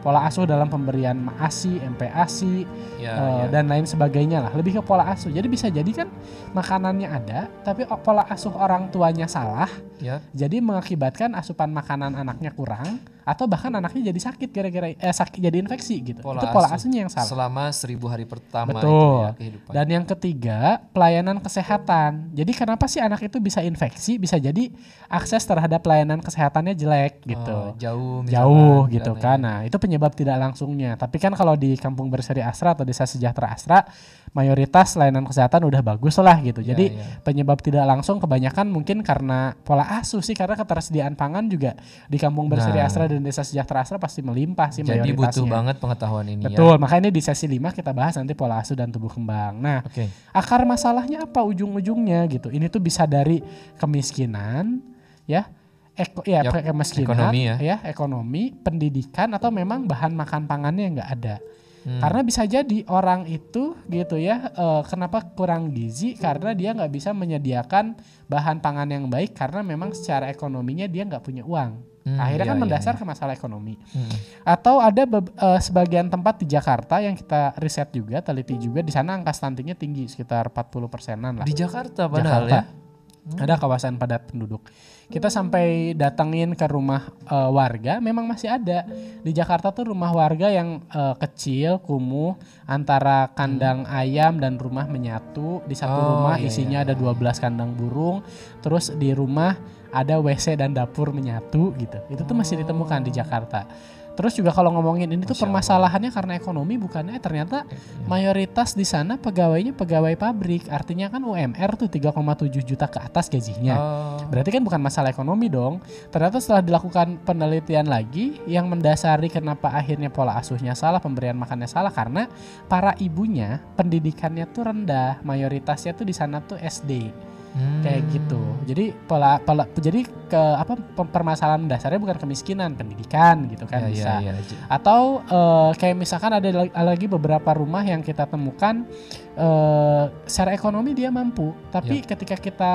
Pola 0.02 0.26
asuh 0.26 0.50
dalam 0.50 0.66
pemberian 0.66 1.30
ASI, 1.38 1.78
MPASI, 1.78 2.66
ya, 3.02 3.14
eh, 3.18 3.38
ya. 3.46 3.46
dan 3.50 3.66
lain 3.66 3.86
sebagainya 3.90 4.46
lah 4.46 4.54
lebih 4.54 4.78
ke 4.78 4.82
pola 4.86 5.10
asuh 5.10 5.34
jadi 5.34 5.48
bisa 5.50 5.68
jadi 5.74 5.90
kan 5.90 6.08
makanannya 6.54 7.10
ada 7.10 7.50
tapi 7.66 7.90
pola 8.06 8.24
asuh 8.30 8.54
orang 8.54 8.94
tuanya 8.94 9.26
salah 9.26 9.70
ya. 9.98 10.22
jadi 10.32 10.62
mengakibatkan 10.62 11.34
asupan 11.34 11.74
makanan 11.74 12.14
anaknya 12.14 12.54
kurang 12.54 13.02
atau 13.24 13.46
bahkan 13.46 13.70
anaknya 13.72 14.10
jadi 14.10 14.20
sakit 14.24 14.50
gara-gara 14.50 14.88
eh 14.92 15.14
sakit 15.14 15.40
jadi 15.40 15.58
infeksi 15.58 15.96
gitu 16.04 16.20
Pola 16.20 16.38
itu 16.38 16.48
pola 16.50 16.68
asuh. 16.68 16.78
asuhnya 16.82 17.00
yang 17.00 17.12
salah 17.12 17.28
Selama 17.28 17.64
seribu 17.70 18.06
hari 18.06 18.26
pertama 18.26 18.72
itu 18.72 18.82
Betul. 18.82 19.18
ya 19.20 19.32
kehidupan. 19.36 19.72
dan 19.72 19.86
yang 19.88 20.06
ketiga 20.06 20.60
pelayanan 20.90 21.38
kesehatan 21.38 22.12
jadi 22.32 22.52
kenapa 22.52 22.86
sih 22.86 22.98
anak 22.98 23.22
itu 23.22 23.38
bisa 23.38 23.62
infeksi 23.62 24.18
bisa 24.18 24.36
jadi 24.36 24.74
akses 25.08 25.44
terhadap 25.44 25.80
pelayanan 25.80 26.18
kesehatannya 26.20 26.74
jelek 26.74 27.22
gitu 27.24 27.52
Oh, 27.52 27.76
jauh 27.76 28.22
misalkan, 28.22 28.32
jauh 28.32 28.80
gitu 28.88 29.12
kan. 29.14 29.38
Nah, 29.38 29.58
itu 29.62 29.76
penyebab 29.76 30.12
tidak 30.12 30.38
langsungnya. 30.38 30.96
Tapi 30.96 31.18
kan 31.18 31.32
kalau 31.32 31.54
di 31.54 31.76
Kampung 31.76 32.08
Berseri 32.08 32.40
Asra 32.40 32.72
atau 32.72 32.82
Desa 32.82 33.04
Sejahtera 33.04 33.52
Asra, 33.52 33.84
mayoritas 34.32 34.96
layanan 34.96 35.28
kesehatan 35.28 35.62
udah 35.62 35.84
bagus 35.84 36.16
lah 36.18 36.40
gitu. 36.40 36.64
Ya, 36.64 36.72
Jadi 36.72 36.96
ya. 36.96 37.20
penyebab 37.22 37.60
tidak 37.60 37.84
langsung 37.84 38.18
kebanyakan 38.18 38.72
mungkin 38.72 39.04
karena 39.04 39.54
pola 39.60 39.84
asuh 40.00 40.24
sih 40.24 40.32
karena 40.32 40.56
ketersediaan 40.56 41.14
pangan 41.14 41.46
juga 41.46 41.76
di 42.08 42.16
Kampung 42.16 42.48
Berseri 42.48 42.80
Nah. 42.80 42.88
Asra 42.88 43.11
dan 43.18 43.24
Desa 43.24 43.44
Sejahtera 43.44 43.84
Asra 43.84 43.98
pasti 44.00 44.24
melimpah 44.24 44.72
sih 44.72 44.82
Jadi 44.82 45.12
butuh 45.12 45.46
banget 45.46 45.78
pengetahuan 45.78 46.28
ini 46.32 46.48
ya. 46.48 46.56
Betul, 46.56 46.76
makanya 46.80 47.10
ini 47.10 47.12
di 47.16 47.22
sesi 47.24 47.46
5 47.46 47.76
kita 47.76 47.92
bahas 47.92 48.16
nanti 48.16 48.34
pola 48.34 48.64
asuh 48.64 48.78
dan 48.78 48.90
tubuh 48.90 49.12
kembang. 49.12 49.60
Nah, 49.60 49.84
Oke. 49.84 50.08
akar 50.32 50.64
masalahnya 50.64 51.28
apa 51.28 51.44
ujung-ujungnya 51.44 52.26
gitu. 52.32 52.48
Ini 52.48 52.72
tuh 52.72 52.80
bisa 52.80 53.04
dari 53.04 53.44
kemiskinan, 53.78 54.80
ya, 55.28 55.50
eko, 55.96 56.24
ya 56.24 56.46
Yap, 56.48 56.64
kemiskinan, 56.72 57.06
ekonomi 57.12 57.42
ya. 57.48 57.78
ekonomi, 57.84 58.44
pendidikan 58.56 59.30
atau 59.36 59.52
memang 59.52 59.86
bahan 59.86 60.16
makan 60.16 60.48
pangannya 60.48 61.00
nggak 61.00 61.10
ada. 61.20 61.36
Hmm. 61.82 61.98
Karena 61.98 62.22
bisa 62.22 62.46
jadi 62.46 62.86
orang 62.94 63.26
itu 63.26 63.74
gitu 63.90 64.16
ya, 64.22 64.54
eh, 64.54 64.82
kenapa 64.86 65.26
kurang 65.34 65.74
gizi? 65.74 66.14
Karena 66.14 66.54
dia 66.54 66.78
nggak 66.78 66.94
bisa 66.94 67.10
menyediakan 67.10 67.98
bahan 68.30 68.62
pangan 68.62 68.90
yang 68.90 69.10
baik 69.10 69.34
karena 69.34 69.66
memang 69.66 69.90
secara 69.98 70.30
ekonominya 70.30 70.86
dia 70.86 71.10
nggak 71.10 71.26
punya 71.26 71.42
uang. 71.42 71.91
Hmm, 72.02 72.18
Akhirnya 72.18 72.46
iya, 72.46 72.52
kan 72.52 72.58
iya, 72.58 72.64
mendasar 72.66 72.94
iya. 72.98 73.00
ke 73.00 73.06
masalah 73.06 73.34
ekonomi. 73.38 73.78
Hmm. 73.94 74.10
Atau 74.42 74.82
ada 74.82 75.06
eh, 75.06 75.60
sebagian 75.62 76.10
tempat 76.10 76.42
di 76.42 76.50
Jakarta 76.50 76.98
yang 76.98 77.14
kita 77.14 77.54
riset 77.62 77.94
juga, 77.94 78.26
teliti 78.26 78.58
juga 78.58 78.82
di 78.82 78.90
sana 78.90 79.14
angka 79.14 79.30
stuntingnya 79.30 79.78
tinggi 79.78 80.10
sekitar 80.10 80.50
40 80.50 80.90
persenan 80.90 81.34
lah. 81.38 81.46
Di 81.46 81.54
Jakarta 81.54 82.10
padahal 82.10 82.50
Jakarta. 82.50 82.58
ya. 82.58 82.80
Ada 83.22 83.54
kawasan 83.54 84.02
padat 84.02 84.34
penduduk. 84.34 84.66
Kita 85.06 85.30
sampai 85.30 85.94
datengin 85.94 86.58
ke 86.58 86.66
rumah 86.66 87.06
eh, 87.22 87.50
warga, 87.54 88.02
memang 88.02 88.26
masih 88.26 88.50
ada 88.50 88.82
di 89.22 89.30
Jakarta 89.30 89.70
tuh 89.70 89.94
rumah 89.94 90.10
warga 90.10 90.50
yang 90.50 90.82
eh, 90.90 91.16
kecil, 91.22 91.86
kumuh, 91.86 92.34
antara 92.66 93.30
kandang 93.38 93.86
ayam 93.86 94.42
dan 94.42 94.58
rumah 94.58 94.90
menyatu. 94.90 95.62
Di 95.70 95.78
satu 95.78 95.94
Oh, 95.94 96.08
rumah 96.18 96.42
iya, 96.42 96.50
isinya 96.50 96.82
iya. 96.82 96.88
ada 96.90 96.94
12 96.98 97.38
kandang 97.38 97.78
burung, 97.78 98.26
terus 98.66 98.90
di 98.90 99.14
rumah 99.14 99.54
ada 99.92 100.18
WC 100.18 100.56
dan 100.58 100.72
dapur 100.72 101.12
menyatu 101.12 101.76
gitu. 101.78 102.00
Itu 102.08 102.24
tuh 102.24 102.36
masih 102.36 102.64
ditemukan 102.64 103.04
di 103.06 103.12
Jakarta. 103.12 103.68
Terus 104.12 104.36
juga 104.36 104.52
kalau 104.52 104.76
ngomongin 104.76 105.08
ini 105.08 105.24
tuh 105.24 105.32
Masya 105.32 105.40
Allah. 105.40 105.44
permasalahannya 105.48 106.12
karena 106.12 106.34
ekonomi 106.36 106.76
bukannya 106.76 107.16
ternyata 107.24 107.64
mayoritas 108.12 108.76
di 108.76 108.84
sana 108.84 109.16
pegawainya 109.16 109.72
pegawai 109.72 110.20
pabrik. 110.20 110.68
Artinya 110.68 111.08
kan 111.08 111.24
UMR 111.24 111.80
tuh 111.80 111.88
3,7 111.88 112.52
juta 112.62 112.92
ke 112.92 113.00
atas 113.00 113.32
gajinya. 113.32 113.76
Oh. 113.80 114.20
Berarti 114.28 114.50
kan 114.52 114.64
bukan 114.68 114.82
masalah 114.84 115.16
ekonomi 115.16 115.48
dong. 115.48 115.80
Ternyata 116.12 116.44
setelah 116.44 116.62
dilakukan 116.62 117.24
penelitian 117.24 117.88
lagi 117.88 118.36
yang 118.46 118.68
mendasari 118.68 119.32
kenapa 119.32 119.72
akhirnya 119.72 120.12
pola 120.12 120.36
asuhnya 120.36 120.76
salah, 120.76 121.00
pemberian 121.00 121.40
makannya 121.40 121.72
salah 121.72 121.90
karena 121.96 122.28
para 122.68 122.92
ibunya 123.00 123.64
pendidikannya 123.80 124.44
tuh 124.52 124.68
rendah. 124.68 125.24
Mayoritasnya 125.24 125.96
tuh 125.96 126.04
di 126.04 126.14
sana 126.14 126.44
tuh 126.44 126.60
SD 126.60 127.32
Hmm. 127.52 127.84
kayak 127.84 128.08
gitu. 128.16 128.40
Jadi 128.64 128.96
pola, 128.96 129.36
pola 129.44 129.68
jadi 129.76 130.08
ke 130.08 130.40
apa 130.40 130.80
permasalahan 131.12 131.68
dasarnya 131.68 132.00
bukan 132.00 132.16
kemiskinan, 132.16 132.80
pendidikan 132.80 133.52
gitu 133.52 133.68
Ya, 133.68 133.72
kan 133.72 133.82
bisa. 133.92 134.14
ya, 134.24 134.32
ya. 134.32 134.34
Atau 134.72 135.20
eh, 135.20 135.72
kayak 135.76 136.00
misalkan 136.00 136.32
ada 136.32 136.48
lag- 136.48 136.72
lagi 136.72 137.12
beberapa 137.12 137.52
rumah 137.52 137.84
yang 137.84 138.00
kita 138.00 138.24
temukan 138.24 138.88
eh, 139.36 140.04
secara 140.24 140.56
ekonomi 140.56 140.96
dia 140.96 141.12
mampu, 141.12 141.52
tapi 141.76 142.00
ketika 142.00 142.40
kita 142.40 142.74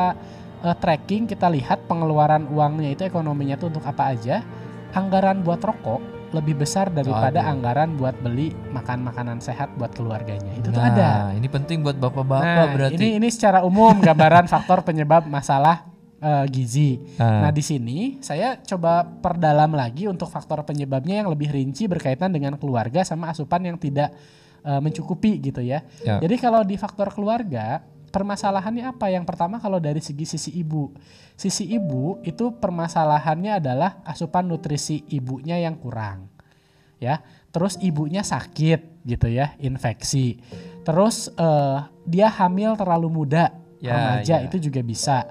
eh, 0.61 0.77
tracking 0.77 1.25
kita 1.25 1.49
lihat 1.49 1.89
pengeluaran 1.89 2.45
uangnya 2.53 2.93
itu 2.93 3.03
ekonominya 3.09 3.57
itu 3.57 3.73
untuk 3.73 3.85
apa 3.89 4.13
aja, 4.13 4.45
anggaran 4.93 5.41
buat 5.41 5.65
rokok 5.65 6.16
lebih 6.37 6.61
besar 6.61 6.93
daripada 6.93 7.41
Aduh. 7.41 7.53
anggaran 7.57 7.97
buat 7.97 8.17
beli 8.21 8.53
makan 8.71 9.09
makanan 9.09 9.41
sehat 9.41 9.73
buat 9.81 9.97
keluarganya. 9.97 10.53
Itu 10.55 10.69
tuh 10.71 10.83
nah, 10.85 10.93
ada. 10.93 11.11
ini 11.33 11.49
penting 11.49 11.81
buat 11.81 11.97
bapak-bapak 11.97 12.45
Nah, 12.45 12.67
berarti. 12.77 13.01
ini 13.01 13.17
ini 13.17 13.29
secara 13.33 13.65
umum 13.65 13.97
gambaran 13.97 14.47
faktor 14.53 14.85
penyebab 14.85 15.25
masalah 15.25 15.89
eh, 16.21 16.45
gizi. 16.53 17.01
Nah, 17.17 17.49
Nah 17.49 17.51
di 17.51 17.65
sini 17.65 18.21
saya 18.21 18.61
coba 18.61 19.05
perdalam 19.05 19.73
lagi 19.73 20.05
untuk 20.07 20.29
faktor 20.29 20.63
penyebabnya 20.63 21.25
yang 21.25 21.29
lebih 21.33 21.49
rinci 21.49 21.89
berkaitan 21.89 22.31
dengan 22.31 22.61
keluarga 22.61 23.03
sama 23.03 23.33
asupan 23.33 23.65
yang 23.65 23.81
tidak 23.81 24.13
eh, 24.61 24.81
mencukupi 24.85 25.41
gitu 25.41 25.65
ya. 25.65 25.81
Ya. 26.05 26.21
Jadi 26.21 26.37
kalau 26.37 26.61
di 26.63 26.77
faktor 26.77 27.09
keluarga 27.11 27.81
permasalahannya 28.11 28.97
apa? 28.97 29.11
Yang 29.11 29.25
pertama 29.29 29.57
kalau 29.59 29.79
dari 29.79 30.01
segi 30.01 30.25
sisi 30.25 30.51
ibu, 30.57 30.93
sisi 31.35 31.69
ibu 31.71 32.21
itu 32.23 32.55
permasalahannya 32.57 33.59
adalah 33.61 34.01
asupan 34.07 34.47
nutrisi 34.49 35.05
ibunya 35.13 35.59
yang 35.61 35.77
kurang, 35.79 36.31
ya. 36.99 37.21
Terus 37.51 37.81
ibunya 37.81 38.21
sakit 38.21 39.07
gitu 39.09 39.27
ya, 39.33 39.57
infeksi. 39.63 40.41
Terus 40.85 41.33
eh, 41.33 41.79
dia 42.05 42.29
hamil 42.29 42.77
terlalu 42.77 43.09
muda, 43.09 43.51
Ya, 43.77 43.93
remaja 43.93 44.41
ya. 44.41 44.45
itu 44.49 44.57
juga 44.71 44.81
bisa. 44.81 45.29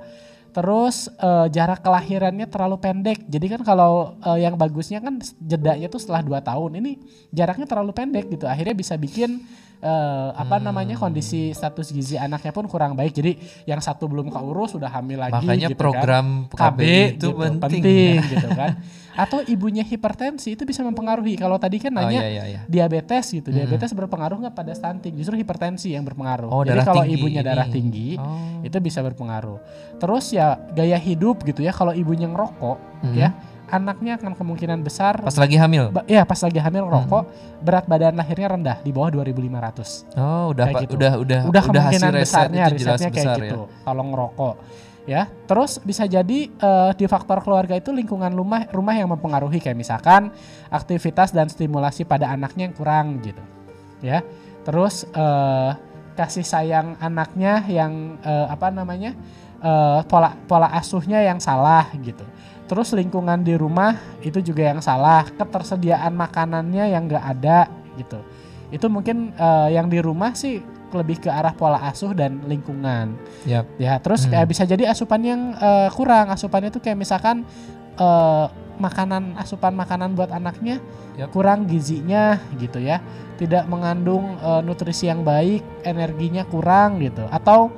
Terus 0.56 1.12
eh, 1.12 1.48
jarak 1.52 1.84
kelahirannya 1.84 2.48
terlalu 2.48 2.80
pendek. 2.80 3.28
Jadi 3.28 3.46
kan 3.52 3.62
kalau 3.66 4.16
eh, 4.24 4.46
yang 4.46 4.56
bagusnya 4.56 5.04
kan 5.04 5.20
jedanya 5.42 5.92
tuh 5.92 6.00
setelah 6.00 6.24
2 6.24 6.40
tahun. 6.48 6.72
Ini 6.80 6.92
jaraknya 7.36 7.68
terlalu 7.68 7.92
pendek 7.92 8.32
gitu. 8.32 8.48
Akhirnya 8.48 8.72
bisa 8.72 8.96
bikin 8.96 9.44
eh, 9.86 10.30
apa 10.34 10.58
namanya 10.58 10.98
kondisi 10.98 11.54
status 11.54 11.94
gizi 11.94 12.18
anaknya 12.18 12.50
pun 12.50 12.66
kurang 12.66 12.92
baik. 12.92 13.14
Jadi 13.14 13.38
yang 13.64 13.78
satu 13.78 14.10
belum 14.10 14.28
keurus 14.28 14.74
sudah 14.74 14.90
hamil 14.90 15.22
lagi 15.22 15.38
makanya 15.38 15.70
gitu 15.70 15.78
kan. 15.78 15.82
program 15.86 16.26
KB, 16.50 16.58
KB 16.58 16.80
itu 17.14 17.28
gitu, 17.28 17.30
penting. 17.62 18.16
gitu 18.34 18.50
kan. 18.52 18.72
Atau 19.16 19.40
ibunya 19.46 19.80
hipertensi 19.80 20.52
itu 20.52 20.66
bisa 20.66 20.82
mempengaruhi. 20.82 21.38
Kalau 21.38 21.56
tadi 21.56 21.78
kan 21.78 21.94
Oh 21.94 22.04
nanya 22.04 22.20
iya 22.20 22.28
iya 22.28 22.44
iya. 22.50 22.60
diabetes 22.66 23.32
gitu. 23.32 23.48
Diabetes 23.48 23.94
berpengaruh 23.94 24.42
nggak 24.42 24.52
pada 24.54 24.74
stunting? 24.74 25.16
Justru 25.16 25.38
hipertensi 25.38 25.94
yang 25.94 26.04
berpengaruh. 26.04 26.50
Oh, 26.50 26.62
Jadi 26.62 26.84
kalau 26.84 27.00
tinggi 27.00 27.16
ibunya 27.16 27.40
ini. 27.40 27.48
darah 27.48 27.68
tinggi 27.70 28.10
Oh. 28.18 28.60
itu 28.60 28.76
bisa 28.78 29.00
berpengaruh. 29.00 29.62
Terus 29.96 30.26
ya 30.30 30.60
gaya 30.70 30.98
hidup 30.98 31.46
gitu 31.46 31.62
ya. 31.62 31.72
Kalau 31.72 31.94
ibunya 31.94 32.28
ngerokok 32.28 32.78
Mhm. 33.08 33.16
ya 33.16 33.30
anaknya 33.68 34.16
akan 34.16 34.34
kemungkinan 34.34 34.80
besar 34.80 35.18
Pas 35.20 35.34
lagi 35.34 35.56
hamil. 35.56 35.90
ba- 35.90 36.06
ya 36.06 36.22
pas 36.22 36.38
lagi 36.38 36.58
hamil 36.58 36.86
rokok 36.86 37.24
berat 37.60 37.86
badan 37.86 38.14
lahirnya 38.14 38.48
rendah 38.52 38.78
di 38.80 38.90
bawah 38.90 39.10
2500. 39.12 40.06
Oh, 40.14 40.54
udah 40.54 40.66
Kayak 40.68 40.82
gitu. 40.84 40.94
udah 40.96 41.12
udah 41.18 41.40
Udah 41.46 41.62
hasil 41.62 41.72
kemungkinan 41.72 42.12
riset 42.12 42.24
besarnya 42.24 42.64
itu 42.64 42.76
jelas 42.78 42.94
risetnya 42.96 43.10
kayak 43.10 43.26
besar 43.26 43.38
ya. 43.38 43.44
gitu. 43.46 43.62
Kalau 43.82 44.04
ngerokok 44.06 44.56
ya. 45.06 45.22
Terus 45.46 45.72
bisa 45.80 46.04
jadi 46.04 46.40
eh, 46.48 46.92
di 46.94 47.06
faktor 47.06 47.40
keluarga 47.40 47.74
itu 47.74 47.90
lingkungan 47.90 48.32
rumah 48.32 48.66
rumah 48.70 48.94
yang 48.94 49.08
mempengaruhi 49.08 49.58
kayak 49.58 49.76
misalkan 49.76 50.30
aktivitas 50.68 51.30
dan 51.30 51.46
stimulasi 51.46 52.04
pada 52.04 52.30
anaknya 52.30 52.70
yang 52.70 52.76
kurang 52.76 53.06
gitu. 53.20 53.42
Ya. 54.00 54.22
Terus 54.62 55.06
eh, 55.08 55.72
kasih 56.14 56.42
sayang 56.42 56.96
anaknya 56.98 57.66
yang 57.66 58.18
eh, 58.20 58.48
apa 58.48 58.70
namanya? 58.70 59.12
eh, 59.58 60.00
pola 60.06 60.38
pola 60.46 60.70
asuhnya 60.70 61.18
yang 61.20 61.38
salah 61.40 61.90
gitu. 61.96 62.22
Terus 62.66 62.98
lingkungan 62.98 63.46
di 63.46 63.54
rumah 63.54 63.94
itu 64.26 64.42
juga 64.42 64.74
yang 64.74 64.82
salah, 64.82 65.30
ketersediaan 65.30 66.18
makanannya 66.18 66.90
yang 66.90 67.06
enggak 67.06 67.22
ada 67.22 67.70
gitu. 67.96 68.20
Itu 68.74 68.90
mungkin 68.90 69.32
eh, 69.38 69.78
yang 69.78 69.86
di 69.86 70.02
rumah 70.02 70.34
sih 70.34 70.58
lebih 70.90 71.22
ke 71.22 71.30
arah 71.30 71.52
pola 71.54 71.78
asuh 71.86 72.16
dan 72.16 72.42
lingkungan. 72.48 73.14
Yap. 73.46 73.68
Ya, 73.78 74.00
terus 74.02 74.26
Hmm. 74.26 74.32
kayak 74.34 74.48
bisa 74.50 74.64
jadi 74.66 74.90
asupan 74.90 75.22
yang 75.22 75.42
eh, 75.54 75.90
kurang. 75.94 76.34
Asupannya 76.34 76.74
itu 76.74 76.82
kayak 76.82 76.98
misalkan 76.98 77.46
eh, 77.96 78.46
makanan 78.76 79.40
asupan 79.40 79.72
makanan 79.72 80.20
buat 80.20 80.28
anaknya 80.36 80.84
Yap. 81.16 81.32
kurang 81.32 81.64
gizinya 81.70 82.44
gitu 82.58 82.82
ya. 82.82 83.00
Tidak 83.38 83.70
mengandung 83.70 84.42
eh, 84.42 84.62
nutrisi 84.66 85.06
yang 85.06 85.22
baik, 85.22 85.86
energinya 85.86 86.48
kurang 86.50 86.98
gitu. 86.98 87.28
Atau 87.30 87.76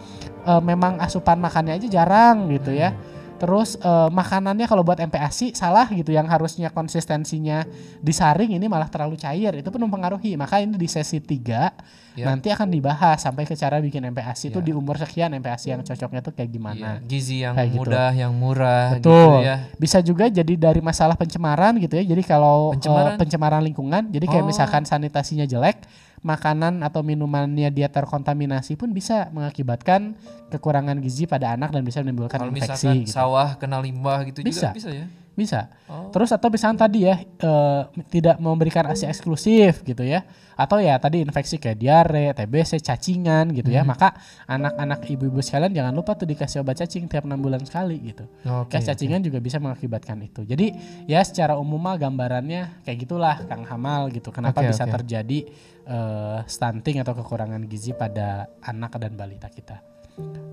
eh, 0.48 0.62
memang 0.64 1.02
asupan 1.04 1.42
makannya 1.42 1.76
aja 1.76 1.88
jarang 1.92 2.48
gitu 2.54 2.72
ya. 2.72 2.96
Terus 3.38 3.78
eh, 3.78 4.10
makanannya 4.10 4.66
kalau 4.66 4.82
buat 4.82 4.98
MPASI 4.98 5.54
salah 5.54 5.86
gitu 5.88 6.10
yang 6.10 6.26
harusnya 6.26 6.70
konsistensinya 6.70 7.64
disaring 8.02 8.52
ini 8.52 8.66
malah 8.66 8.90
terlalu 8.90 9.14
cair 9.16 9.54
itu 9.54 9.70
pun 9.70 9.80
mempengaruhi. 9.80 10.34
Maka 10.36 10.60
ini 10.60 10.76
di 10.76 10.86
sesi 10.86 11.22
3 11.22 11.70
Ya. 12.18 12.26
nanti 12.26 12.50
akan 12.50 12.74
dibahas 12.74 13.22
sampai 13.22 13.46
ke 13.46 13.54
cara 13.54 13.78
bikin 13.78 14.02
MPASI 14.02 14.50
itu 14.50 14.58
Ya. 14.58 14.66
di 14.66 14.74
umur 14.74 14.98
sekian 14.98 15.30
MPASI 15.38 15.70
yang 15.70 15.86
cocoknya 15.86 16.26
tuh 16.26 16.34
kayak 16.34 16.50
gimana. 16.50 16.98
Iya, 16.98 17.06
gizi 17.06 17.46
yang 17.46 17.54
Kayak 17.54 17.70
gitu. 17.70 17.80
mudah, 17.86 18.10
yang 18.10 18.34
murah 18.34 18.86
Betul. 18.98 19.14
gitu 19.14 19.46
ya. 19.46 19.56
Bisa 19.78 19.98
juga 20.02 20.26
jadi 20.26 20.54
dari 20.58 20.82
masalah 20.82 21.14
pencemaran 21.14 21.78
gitu 21.78 21.94
ya. 21.94 22.02
Jadi 22.02 22.26
kalau 22.26 22.74
eh, 22.74 22.82
Pencemaran? 22.82 23.22
pencemaran 23.22 23.62
lingkungan, 23.62 24.04
jadi 24.10 24.26
kayak 24.26 24.46
Oh. 24.46 24.50
misalkan 24.50 24.82
sanitasinya 24.82 25.46
jelek, 25.46 25.78
makanan 26.26 26.82
atau 26.82 27.06
minumannya 27.06 27.70
dia 27.70 27.88
terkontaminasi 27.88 28.74
pun 28.74 28.90
bisa 28.90 29.30
mengakibatkan 29.30 30.18
kekurangan 30.50 30.98
gizi 31.04 31.30
pada 31.30 31.54
anak 31.54 31.70
dan 31.70 31.86
bisa 31.86 32.02
menimbulkan 32.02 32.42
Kalau 32.42 32.50
infeksi 32.50 32.90
misalkan 32.90 33.06
gitu. 33.06 33.14
sawah 33.14 33.50
kena 33.62 33.78
limbah 33.78 34.26
gitu 34.26 34.42
Bisa. 34.42 34.74
juga 34.74 34.78
bisa 34.78 34.90
ya. 34.94 35.06
Bisa. 35.38 35.70
Oh. 35.86 36.10
Terus 36.10 36.34
atau 36.34 36.50
misalnya 36.50 36.90
tadi 36.90 37.06
ya 37.06 37.16
eh, 37.22 37.82
tidak 38.10 38.42
memberikan 38.42 38.90
ASI 38.90 39.06
eksklusif 39.06 39.86
gitu 39.86 40.02
ya. 40.02 40.26
Atau 40.58 40.82
ya 40.82 40.98
tadi 40.98 41.22
infeksi 41.22 41.62
kayak 41.62 41.78
diare, 41.78 42.34
TBC, 42.34 42.82
cacingan 42.82 43.54
gitu 43.54 43.70
Hmm. 43.70 43.78
ya. 43.78 43.82
Maka 43.86 44.18
anak-anak 44.50 45.06
ibu-ibu 45.06 45.38
sekalian 45.38 45.70
jangan 45.70 45.94
lupa 45.94 46.18
tuh 46.18 46.26
dikasih 46.26 46.66
obat 46.66 46.82
cacing 46.82 47.06
tiap 47.06 47.30
enam 47.30 47.38
bulan 47.38 47.62
sekali 47.62 48.02
gitu. 48.02 48.26
Oke. 48.44 48.74
Kayak 48.74 48.98
cacingan 48.98 49.22
juga 49.22 49.38
bisa 49.38 49.62
mengakibatkan 49.62 50.18
itu. 50.20 50.42
Jadi 50.42 50.74
ya 51.06 51.22
secara 51.22 51.54
umum 51.54 51.78
mah 51.78 52.02
gambarannya 52.02 52.82
kayak 52.82 52.98
gitulah 52.98 53.46
Kang 53.46 53.62
Hamal 53.64 54.10
gitu. 54.10 54.34
Kenapa 54.34 54.66
Oke, 54.66 54.74
bisa 54.74 54.90
oke. 54.90 54.94
terjadi 54.98 55.40
eh, 55.86 56.40
stunting 56.50 57.00
atau 57.00 57.14
kekurangan 57.14 57.62
gizi 57.64 57.94
pada 57.94 58.50
anak 58.60 58.98
dan 58.98 59.14
balita 59.14 59.48
kita. 59.48 59.80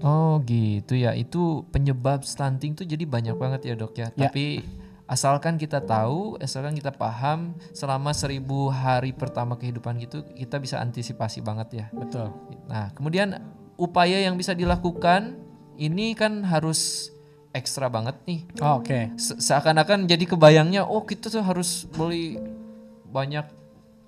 Oh 0.05 0.41
gitu 0.45 0.95
ya. 0.95 1.17
Itu 1.17 1.65
penyebab 1.73 2.23
stunting 2.23 2.77
tuh 2.77 2.85
jadi 2.85 3.09
banyak 3.09 3.37
banget 3.37 3.73
ya 3.73 3.75
dok 3.75 3.97
ya. 3.97 4.13
Ya. 4.13 4.29
Tapi 4.29 4.61
asalkan 5.09 5.57
kita 5.57 5.81
tahu, 5.81 6.37
asalkan 6.41 6.77
kita 6.77 6.93
paham 6.93 7.57
selama 7.73 8.13
seribu 8.13 8.69
hari 8.69 9.13
pertama 9.13 9.57
kehidupan 9.57 9.97
gitu 10.01 10.25
kita 10.37 10.61
bisa 10.61 10.81
antisipasi 10.81 11.41
banget 11.41 11.85
ya. 11.85 11.87
Betul. 11.93 12.33
Nah 12.69 12.93
kemudian 12.93 13.41
upaya 13.81 14.21
yang 14.21 14.37
bisa 14.37 14.53
dilakukan 14.53 15.41
ini 15.81 16.13
kan 16.15 16.45
harus 16.45 17.11
ekstra 17.55 17.87
banget 17.89 18.19
nih. 18.27 18.41
Oh, 18.61 18.83
Oke. 18.83 19.15
Se- 19.17 19.39
Seakan-akan 19.39 20.05
jadi 20.11 20.27
kebayangnya 20.27 20.85
oh 20.85 21.07
kita 21.07 21.31
tuh 21.31 21.43
harus 21.43 21.87
beli 21.95 22.37
banyak 23.09 23.47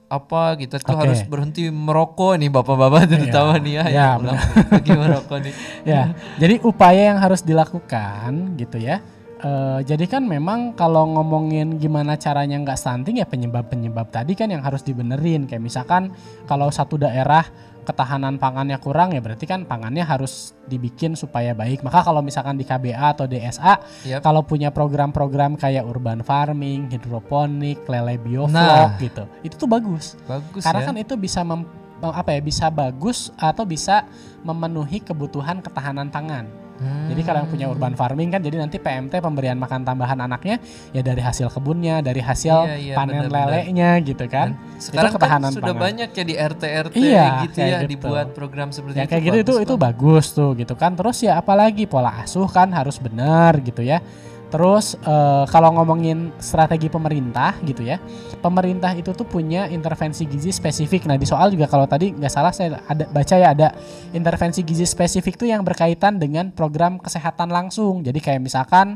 apa 0.06 0.54
gitu 0.62 0.78
tuh 0.78 0.94
Oke. 0.94 1.02
harus 1.02 1.20
berhenti 1.26 1.66
merokok 1.66 2.38
nih 2.38 2.50
bapak-bapak 2.50 3.10
terutama 3.10 3.58
nih 3.58 3.82
ya, 3.82 3.84
Ya, 3.90 4.08
yang 4.22 4.38
pergi 4.70 4.92
merokok 4.94 5.38
nih. 5.42 5.54
ya, 5.90 6.02
jadi 6.38 6.54
upaya 6.62 7.02
yang 7.14 7.18
harus 7.18 7.42
dilakukan 7.42 8.54
gitu 8.54 8.78
ya. 8.78 9.02
Eh, 9.36 9.80
jadi 9.84 10.08
kan 10.08 10.24
memang 10.24 10.72
kalau 10.72 11.04
ngomongin 11.12 11.76
gimana 11.76 12.16
caranya 12.16 12.56
nggak 12.56 12.78
stunting 12.80 13.20
ya 13.20 13.28
penyebab-penyebab 13.28 14.08
tadi 14.08 14.32
kan 14.32 14.48
yang 14.48 14.64
harus 14.64 14.80
dibenerin. 14.80 15.44
Kayak 15.44 15.60
misalkan 15.60 16.14
kalau 16.48 16.72
satu 16.72 16.96
daerah 16.96 17.44
ketahanan 17.86 18.36
pangannya 18.36 18.74
kurang 18.76 19.14
ya 19.14 19.22
berarti 19.22 19.46
kan 19.46 19.62
pangannya 19.62 20.02
harus 20.02 20.50
dibikin 20.66 21.14
supaya 21.14 21.54
baik. 21.54 21.80
Maka 21.80 22.02
kalau 22.02 22.18
misalkan 22.18 22.58
di 22.58 22.66
KBA 22.66 23.14
atau 23.14 23.24
DSA 23.24 23.78
Yap. 24.04 24.20
kalau 24.20 24.42
punya 24.42 24.68
program-program 24.68 25.54
kayak 25.54 25.86
urban 25.86 26.20
farming, 26.20 26.90
hidroponik, 26.90 27.86
lele 27.86 28.18
bioflok 28.18 28.50
Nah. 28.50 28.98
gitu, 28.98 29.24
itu 29.40 29.54
tuh 29.54 29.70
bagus. 29.70 30.18
Bagus 30.26 30.66
Karena 30.66 30.82
ya. 30.82 30.86
kan 30.90 30.96
itu 30.98 31.14
bisa 31.14 31.40
mem- 31.40 31.70
apa 32.02 32.28
ya 32.28 32.42
bisa 32.42 32.66
bagus 32.68 33.30
atau 33.38 33.62
bisa 33.62 34.04
memenuhi 34.42 35.00
kebutuhan 35.00 35.62
ketahanan 35.62 36.10
pangan. 36.10 36.44
Hmm. 36.76 37.08
Jadi 37.08 37.20
kalau 37.24 37.38
yang 37.40 37.48
punya 37.48 37.66
urban 37.66 37.92
farming 37.92 38.28
kan 38.28 38.38
jadi 38.38 38.56
nanti 38.58 38.76
PMT 38.76 39.18
pemberian 39.18 39.56
makan 39.56 39.80
tambahan 39.80 40.18
anaknya 40.18 40.60
ya 40.90 41.00
dari 41.00 41.18
hasil 41.18 41.48
kebunnya, 41.48 42.00
dari 42.00 42.20
hasil 42.20 42.52
Iya, 42.64 42.76
iya, 42.76 42.94
panen 42.94 43.24
benar-benar. 43.24 43.48
lelenya 43.48 43.90
gitu 44.02 44.24
kan. 44.26 44.52
Dan 44.52 44.78
sekarang 44.78 45.04
kan 45.06 45.16
ketahanan 45.16 45.50
sudah 45.50 45.72
pangan. 45.72 45.80
banyak 45.82 46.08
ya 46.10 46.22
di 46.22 46.34
RT 46.36 46.62
RT 46.84 46.94
Iya, 46.94 47.24
gitu 47.42 47.58
ya 47.58 47.78
gitu. 47.80 47.90
dibuat 47.90 48.26
program 48.30 48.68
seperti 48.70 48.92
Ya 48.94 49.02
itu. 49.02 49.10
kayak 49.10 49.22
gitu 49.24 49.38
itu 49.40 49.54
itu 49.62 49.74
bagus 49.74 50.26
tuh 50.30 50.52
gitu 50.52 50.74
kan. 50.74 50.92
Terus 50.92 51.16
ya 51.18 51.36
apalagi 51.36 51.84
pola 51.84 52.12
asuh 52.20 52.44
kan 52.46 52.68
harus 52.70 52.96
benar 52.96 53.56
gitu 53.58 53.80
ya. 53.80 54.04
Terus 54.46 54.94
eh, 55.02 55.44
kalau 55.50 55.74
ngomongin 55.74 56.30
strategi 56.38 56.86
pemerintah 56.86 57.58
gitu 57.66 57.82
ya, 57.82 57.98
pemerintah 58.38 58.94
itu 58.94 59.10
tuh 59.10 59.26
punya 59.26 59.66
intervensi 59.66 60.22
gizi 60.22 60.54
spesifik. 60.54 61.10
Nah 61.10 61.18
di 61.18 61.26
soal 61.26 61.50
juga 61.50 61.66
kalau 61.66 61.84
tadi 61.90 62.14
nggak 62.14 62.30
salah 62.30 62.54
saya 62.54 62.78
ada 62.86 63.10
baca 63.10 63.34
ya 63.34 63.50
ada 63.50 63.74
intervensi 64.14 64.62
gizi 64.62 64.86
spesifik 64.86 65.34
tuh 65.34 65.50
yang 65.50 65.66
berkaitan 65.66 66.22
dengan 66.22 66.54
program 66.54 67.02
kesehatan 67.02 67.50
langsung. 67.50 68.06
Jadi 68.06 68.22
kayak 68.22 68.38
misalkan 68.38 68.94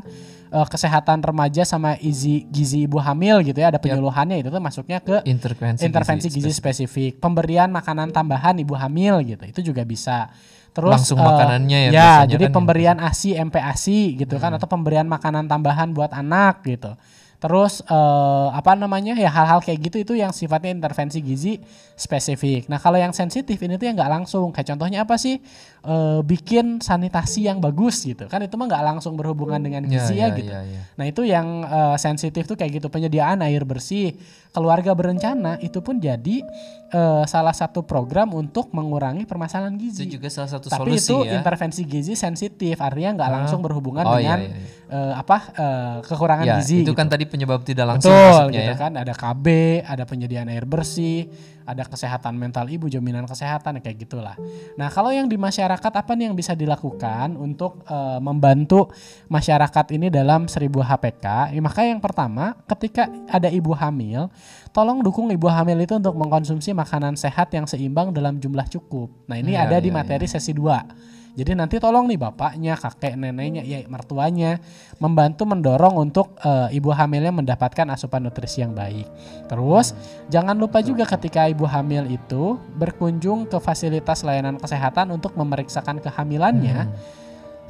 eh, 0.55 0.67
kesehatan 0.71 1.19
remaja 1.19 1.67
sama 1.67 1.99
izi 1.99 2.47
gizi 2.47 2.87
ibu 2.87 3.03
hamil 3.03 3.43
gitu 3.43 3.59
ya 3.59 3.75
ada 3.75 3.79
penyuluhannya 3.79 4.39
itu 4.39 4.47
tuh 4.47 4.63
masuknya 4.63 5.03
ke 5.03 5.19
intervensi, 5.27 5.83
intervensi 5.83 6.31
gizi, 6.31 6.51
spesifik, 6.55 7.19
pemberian 7.19 7.67
makanan 7.75 8.15
tambahan 8.15 8.55
ibu 8.55 8.71
hamil 8.79 9.19
gitu, 9.27 9.43
itu 9.43 9.59
juga 9.73 9.83
bisa. 9.83 10.31
Terus 10.71 10.91
Langsung 10.95 11.19
eh, 11.19 11.27
makanannya 11.27 11.79
ya 11.87 11.89
ya, 11.91 12.11
jadi 12.23 12.47
kan 12.47 12.51
ya. 12.51 12.55
pemberian 12.55 12.97
ASI, 13.03 13.35
MPASI 13.35 14.15
gitu 14.23 14.39
kan, 14.39 14.55
atau 14.55 14.67
pemberian 14.71 15.03
makanan 15.03 15.51
tambahan 15.51 15.91
buat 15.91 16.15
anak 16.15 16.63
gitu. 16.63 16.95
Terus 17.41 17.81
eh, 17.81 18.47
apa 18.53 18.77
namanya 18.77 19.17
ya 19.17 19.25
hal-hal 19.27 19.65
kayak 19.65 19.89
gitu 19.89 19.97
itu 19.97 20.13
yang 20.13 20.29
sifatnya 20.29 20.77
intervensi 20.77 21.19
gizi 21.25 21.57
spesifik. 21.97 22.69
Nah 22.69 22.77
kalau 22.77 23.01
yang 23.01 23.11
sensitif 23.11 23.57
ini 23.65 23.81
tuh 23.81 23.89
yang 23.89 23.97
nggak 23.97 24.13
langsung. 24.13 24.53
Kayak 24.53 24.77
contohnya 24.77 25.01
apa 25.03 25.17
sih? 25.17 25.41
Eh, 25.81 26.19
bikin 26.21 26.77
sanitasi 26.77 27.49
yang 27.49 27.57
bagus 27.57 28.05
gitu 28.05 28.29
kan 28.29 28.37
itu 28.45 28.53
mah 28.53 28.69
nggak 28.69 28.85
langsung 28.85 29.17
berhubungan 29.17 29.57
dengan 29.57 29.89
Ya, 29.89 29.97
gizi 29.97 30.21
ya, 30.21 30.29
ya, 30.29 30.37
gitu. 30.37 30.53
ya, 30.53 30.61
ya. 30.61 30.81
Nah 30.93 31.05
itu 31.09 31.21
yang 31.25 31.65
eh, 31.65 31.97
sensitif 31.97 32.45
tuh 32.45 32.53
kayak 32.53 32.77
gitu 32.77 32.87
penyediaan 32.93 33.41
air 33.41 33.65
bersih 33.65 34.13
keluarga 34.53 34.93
berencana 34.93 35.57
itu 35.65 35.81
pun 35.81 35.97
jadi 35.97 36.45
eh, 36.91 37.23
salah 37.25 37.51
satu 37.51 37.81
program 37.81 38.31
untuk 38.31 38.69
mengurangi 38.69 39.23
permasalahan 39.23 39.73
Itu 39.73 40.03
gizi. 40.03 40.11
juga 40.11 40.27
salah 40.27 40.47
satu 40.49 40.67
Tapi 40.67 40.93
solusi 40.93 41.07
itu 41.07 41.17
ya. 41.25 41.39
intervensi 41.39 41.81
gizi 41.83 42.13
sensitif 42.13 42.75
artinya 42.77 43.15
nggak 43.17 43.31
langsung 43.31 43.59
berhubungan 43.59 44.03
Oh, 44.03 44.15
iya, 44.15 44.35
dengan 44.35 44.39
iya, 44.43 44.49
iya. 44.51 44.91
eh, 44.91 45.13
apa 45.15 45.37
eh, 45.53 45.95
kekurangan 46.03 46.45
Ya, 46.45 46.55
gizi. 46.59 46.83
itu 46.83 46.91
gitu. 46.91 46.93
kan 46.93 47.07
tadi 47.07 47.23
penyebab 47.25 47.63
tidak 47.63 47.85
langsung 47.87 48.11
Betul 48.11 48.51
gitu 48.51 48.71
ya. 48.71 48.77
kan 48.77 48.91
ada 48.93 49.13
KB, 49.13 49.45
ada 49.81 50.03
penyediaan 50.03 50.47
air 50.47 50.63
bersih, 50.63 51.31
ada 51.61 51.85
kesehatan 51.85 52.35
mental 52.35 52.67
ibu, 52.67 52.85
jaminan 52.85 53.23
kesehatan 53.23 53.79
kayak 53.79 53.97
gitulah. 53.99 54.35
Nah, 54.75 54.89
kalau 54.89 55.09
yang 55.09 55.29
di 55.29 55.37
masyarakat 55.37 55.91
apa 55.93 56.11
nih 56.13 56.27
yang 56.27 56.35
bisa 56.35 56.51
dilakukan 56.51 57.37
untuk 57.37 57.85
eh, 57.85 58.19
membantu 58.19 58.91
masyarakat 59.27 59.85
ini 59.93 60.09
dalam 60.09 60.45
1000 60.45 60.57
HPK? 60.81 61.25
Ya, 61.53 61.61
maka 61.61 61.81
yang 61.85 62.01
pertama, 62.01 62.57
ketika 62.67 63.07
ada 63.29 63.47
ibu 63.47 63.71
hamil, 63.71 64.27
tolong 64.71 65.03
dukung 65.03 65.31
ibu 65.31 65.47
hamil 65.51 65.79
itu 65.83 65.99
untuk 65.99 66.15
mengkonsumsi 66.15 66.71
makanan 66.71 67.19
sehat 67.19 67.51
yang 67.51 67.67
seimbang 67.67 68.15
dalam 68.15 68.39
jumlah 68.39 68.67
cukup. 68.71 69.11
Nah, 69.27 69.39
ini 69.39 69.55
Iya, 69.55 69.67
ada 69.67 69.77
di 69.83 69.91
iya, 69.91 69.95
materi 69.95 70.25
sesi 70.27 70.55
2. 70.55 71.11
Jadi 71.31 71.55
nanti 71.55 71.79
tolong 71.79 72.11
nih 72.11 72.19
bapaknya, 72.19 72.75
kakek, 72.75 73.15
neneknya, 73.15 73.63
ya 73.63 73.87
mertuanya 73.87 74.59
membantu 74.99 75.47
mendorong 75.47 75.95
untuk 75.95 76.35
eh, 76.43 76.75
ibu 76.75 76.91
hamilnya 76.91 77.31
mendapatkan 77.31 77.87
asupan 77.87 78.27
nutrisi 78.27 78.59
yang 78.59 78.75
baik. 78.75 79.07
Terus 79.47 79.95
jangan 80.27 80.59
lupa 80.59 80.83
juga 80.83 81.07
ketika 81.07 81.47
ibu 81.47 81.63
hamil 81.63 82.11
itu 82.11 82.59
berkunjung 82.75 83.47
ke 83.47 83.63
fasilitas 83.63 84.27
layanan 84.27 84.59
kesehatan 84.59 85.15
untuk 85.15 85.31
memeriksakan 85.39 86.03
kehamilannya. 86.03 86.91
Hmm. 86.91 87.19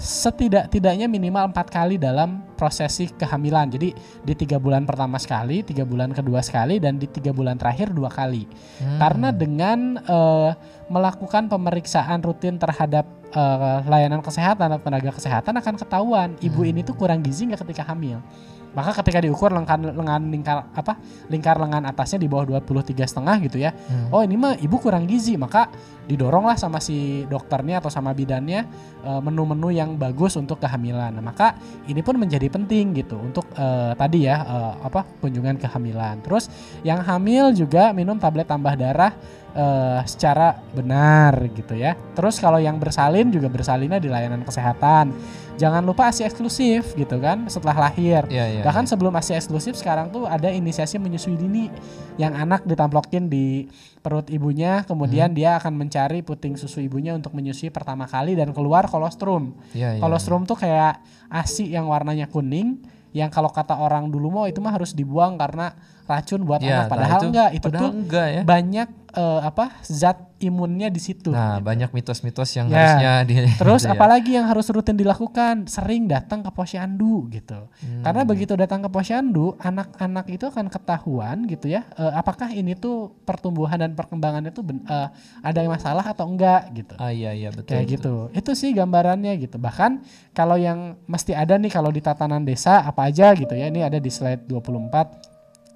Setidak-tidaknya 0.02 1.06
minimal 1.06 1.54
empat 1.54 1.70
kali 1.70 2.02
dalam 2.02 2.42
prosesi 2.58 3.06
kehamilan. 3.14 3.70
Jadi 3.70 3.94
di 4.26 4.34
tiga 4.34 4.58
bulan 4.58 4.90
pertama 4.90 5.22
sekali, 5.22 5.62
tiga 5.62 5.86
bulan 5.86 6.10
kedua 6.10 6.42
sekali, 6.42 6.82
dan 6.82 6.98
di 6.98 7.06
tiga 7.06 7.30
bulan 7.30 7.62
terakhir 7.62 7.94
dua 7.94 8.10
kali. 8.10 8.50
Hmm. 8.82 8.98
Karena 8.98 9.30
dengan 9.30 10.02
eh, 10.02 10.50
melakukan 10.90 11.46
pemeriksaan 11.48 12.26
rutin 12.26 12.58
terhadap 12.58 13.06
eh, 13.30 13.80
layanan 13.86 14.26
kesehatan 14.26 14.74
atau 14.74 14.84
tenaga 14.90 15.14
kesehatan 15.14 15.54
akan 15.62 15.76
ketahuan 15.78 16.30
ibu 16.42 16.66
Hmm. 16.66 16.72
ini 16.74 16.82
tuh 16.82 16.98
kurang 16.98 17.22
gizi 17.22 17.46
nggak 17.46 17.62
ketika 17.62 17.86
hamil. 17.94 18.26
Maka 18.72 19.04
ketika 19.04 19.20
diukur 19.20 19.52
lengan 19.52 19.92
lengan 19.92 20.22
lingkar 20.32 20.58
apa 20.72 20.96
lingkar 21.28 21.60
lengan 21.60 21.84
atasnya 21.88 22.24
di 22.24 22.28
bawah 22.32 22.60
23 22.60 22.96
setengah 23.04 23.36
gitu 23.44 23.58
ya. 23.60 23.76
Hmm. 23.76 24.14
Oh 24.16 24.22
ini 24.24 24.40
mah 24.40 24.56
ibu 24.60 24.80
kurang 24.80 25.06
gizi 25.06 25.36
maka 25.36 25.68
didoronglah 26.12 26.60
sama 26.60 26.84
si 26.84 27.24
dokternya 27.30 27.80
atau 27.80 27.88
sama 27.88 28.12
bidannya 28.12 28.68
eh, 29.06 29.22
menu-menu 29.22 29.70
yang 29.72 29.96
bagus 29.96 30.36
untuk 30.36 30.60
kehamilan. 30.60 31.16
Nah, 31.16 31.24
maka 31.24 31.56
ini 31.88 32.04
pun 32.04 32.20
menjadi 32.20 32.52
penting 32.52 32.92
gitu 32.98 33.16
untuk 33.20 33.48
eh, 33.56 33.94
tadi 33.96 34.28
ya 34.28 34.44
eh, 34.44 34.74
apa 34.84 35.08
kunjungan 35.24 35.56
kehamilan. 35.62 36.20
Terus 36.26 36.52
yang 36.84 37.00
hamil 37.00 37.56
juga 37.56 37.96
minum 37.96 38.20
tablet 38.20 38.48
tambah 38.50 38.76
darah 38.76 39.14
eh, 39.56 40.00
secara 40.04 40.58
benar 40.76 41.38
gitu 41.56 41.78
ya. 41.78 41.96
Terus 42.16 42.42
kalau 42.44 42.60
yang 42.60 42.76
bersalin 42.82 43.32
juga 43.32 43.48
bersalinnya 43.48 44.02
di 44.02 44.12
layanan 44.12 44.44
kesehatan. 44.44 45.14
Jangan 45.62 45.86
lupa 45.86 46.10
ASI 46.10 46.26
eksklusif 46.26 46.98
gitu 46.98 47.22
kan 47.22 47.46
setelah 47.46 47.86
lahir. 47.86 48.26
Iya, 48.34 48.46
iya. 48.50 48.62
Bahkan 48.66 48.90
sebelum 48.90 49.14
ASI 49.14 49.38
eksklusif 49.38 49.78
sekarang 49.78 50.10
tuh 50.10 50.26
ada 50.26 50.50
inisiasi 50.50 50.98
menyusui 50.98 51.38
dini 51.38 51.70
yang 52.18 52.34
anak 52.34 52.66
ditamplokin 52.66 53.30
di 53.30 53.70
perut 54.02 54.26
ibunya, 54.34 54.82
kemudian 54.90 55.30
Hmm. 55.30 55.38
dia 55.38 55.62
akan 55.62 55.78
mencari 55.78 56.26
puting 56.26 56.58
susu 56.58 56.82
ibunya 56.82 57.14
untuk 57.14 57.38
menyusui 57.38 57.70
pertama 57.70 58.10
kali 58.10 58.34
dan 58.34 58.50
keluar 58.58 58.90
kolostrum. 58.90 59.54
Iya, 59.78 59.98
iya. 59.98 60.02
Kolostrum 60.02 60.50
tuh 60.50 60.58
kayak 60.58 60.98
ASI 61.30 61.70
yang 61.70 61.86
warnanya 61.86 62.26
kuning 62.26 62.82
yang 63.14 63.30
kalau 63.30 63.52
kata 63.54 63.78
orang 63.78 64.10
dulu 64.10 64.32
mau 64.32 64.46
itu 64.50 64.58
mah 64.64 64.74
harus 64.74 64.98
dibuang 64.98 65.38
karena 65.38 65.76
racun 66.12 66.44
buat 66.44 66.60
Iya, 66.60 66.68
anak 66.68 66.78
nah 66.78 66.92
padahal 66.92 67.16
itu- 67.18 67.28
enggak 67.32 67.50
itu 67.52 67.66
padahal 67.66 67.82
tuh 67.82 67.92
enggak 67.96 68.28
ya. 68.30 68.42
banyak 68.44 68.90
eh, 69.12 69.42
apa 69.44 69.66
zat 69.84 70.18
imunnya 70.40 70.88
di 70.88 70.98
situ. 70.98 71.30
Nah, 71.30 71.60
banyak 71.60 71.92
mitos-mitos 71.92 72.48
yang 72.56 72.66
Ya. 72.66 72.80
harusnya 72.96 73.12
di 73.28 73.36
Terus 73.54 73.84
gitu 73.84 73.88
ya. 73.92 73.94
apalagi 73.94 74.32
yang 74.34 74.48
harus 74.48 74.72
rutin 74.72 74.96
dilakukan? 74.96 75.68
Sering 75.68 76.08
datang 76.08 76.40
ke 76.40 76.50
posyandu 76.50 77.28
gitu. 77.28 77.68
Hmm. 77.84 78.02
Karena 78.02 78.24
begitu 78.24 78.56
datang 78.56 78.80
ke 78.80 78.88
posyandu, 78.88 79.60
anak-anak 79.60 80.32
itu 80.32 80.48
akan 80.48 80.66
ketahuan 80.66 81.44
gitu 81.44 81.68
ya, 81.68 81.84
eh, 81.94 82.14
apakah 82.16 82.50
ini 82.50 82.72
tuh 82.74 83.12
pertumbuhan 83.22 83.78
dan 83.78 83.92
perkembangannya 83.94 84.50
tuh 84.50 84.64
ben- 84.64 84.82
eh, 84.82 85.08
ada 85.42 85.60
masalah 85.68 86.08
atau 86.08 86.26
enggak 86.26 86.72
gitu. 86.74 86.96
Ah 86.96 87.12
iya 87.12 87.36
iya 87.36 87.52
betul. 87.52 87.76
Kayak 87.76 87.86
betul. 87.92 88.32
gitu. 88.32 88.40
Itu 88.40 88.52
sih 88.56 88.72
gambarannya 88.72 89.36
gitu. 89.38 89.60
Bahkan 89.60 89.92
kalau 90.32 90.56
yang 90.56 90.96
mesti 91.06 91.36
ada 91.36 91.60
nih 91.60 91.70
kalau 91.70 91.92
di 91.92 92.00
tatanan 92.00 92.42
desa 92.42 92.80
apa 92.80 93.12
aja 93.12 93.36
gitu 93.36 93.52
ya. 93.52 93.68
Ini 93.68 93.92
ada 93.92 94.00
di 94.00 94.08
slide 94.08 94.48
24 94.48 95.31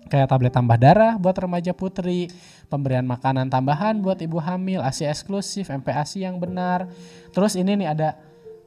kayak 0.10 0.30
tablet 0.30 0.53
tambah 0.53 0.78
darah 0.78 1.18
buat 1.18 1.36
remaja 1.36 1.74
putri, 1.74 2.30
pemberian 2.70 3.06
makanan 3.06 3.49
tambahan 3.49 3.99
buat 3.99 4.22
ibu 4.22 4.38
hamil, 4.38 4.82
ASI 4.82 5.10
eksklusif, 5.10 5.70
MPASI 5.70 6.26
yang 6.26 6.38
benar. 6.38 6.89
Terus 7.34 7.58
ini 7.58 7.74
nih 7.80 7.89
ada 7.91 8.10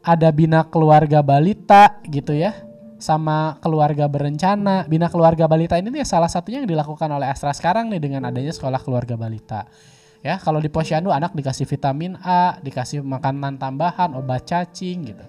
ada 0.03 0.29
bina 0.31 0.65
keluarga 0.67 1.21
balita 1.21 1.99
gitu 2.07 2.33
ya 2.35 2.55
sama 2.99 3.57
keluarga 3.63 4.11
berencana. 4.11 4.85
Bina 4.91 5.07
keluarga 5.07 5.47
balita 5.47 5.79
ini 5.79 5.89
nih 5.89 6.05
salah 6.05 6.29
satunya 6.29 6.63
yang 6.63 6.71
dilakukan 6.71 7.09
oleh 7.09 7.31
Astra 7.31 7.55
sekarang 7.55 7.89
nih 7.89 8.03
dengan 8.03 8.27
adanya 8.27 8.51
sekolah 8.51 8.83
keluarga 8.83 9.15
balita. 9.15 9.65
Ya, 10.19 10.35
kalau 10.43 10.59
di 10.59 10.67
posyandu 10.67 11.15
anak 11.15 11.31
dikasih 11.31 11.63
vitamin 11.63 12.19
A, 12.27 12.59
dikasih 12.59 13.07
makanan 13.07 13.55
tambahan, 13.55 14.19
obat 14.19 14.51
cacing 14.51 15.15
gitu. 15.15 15.25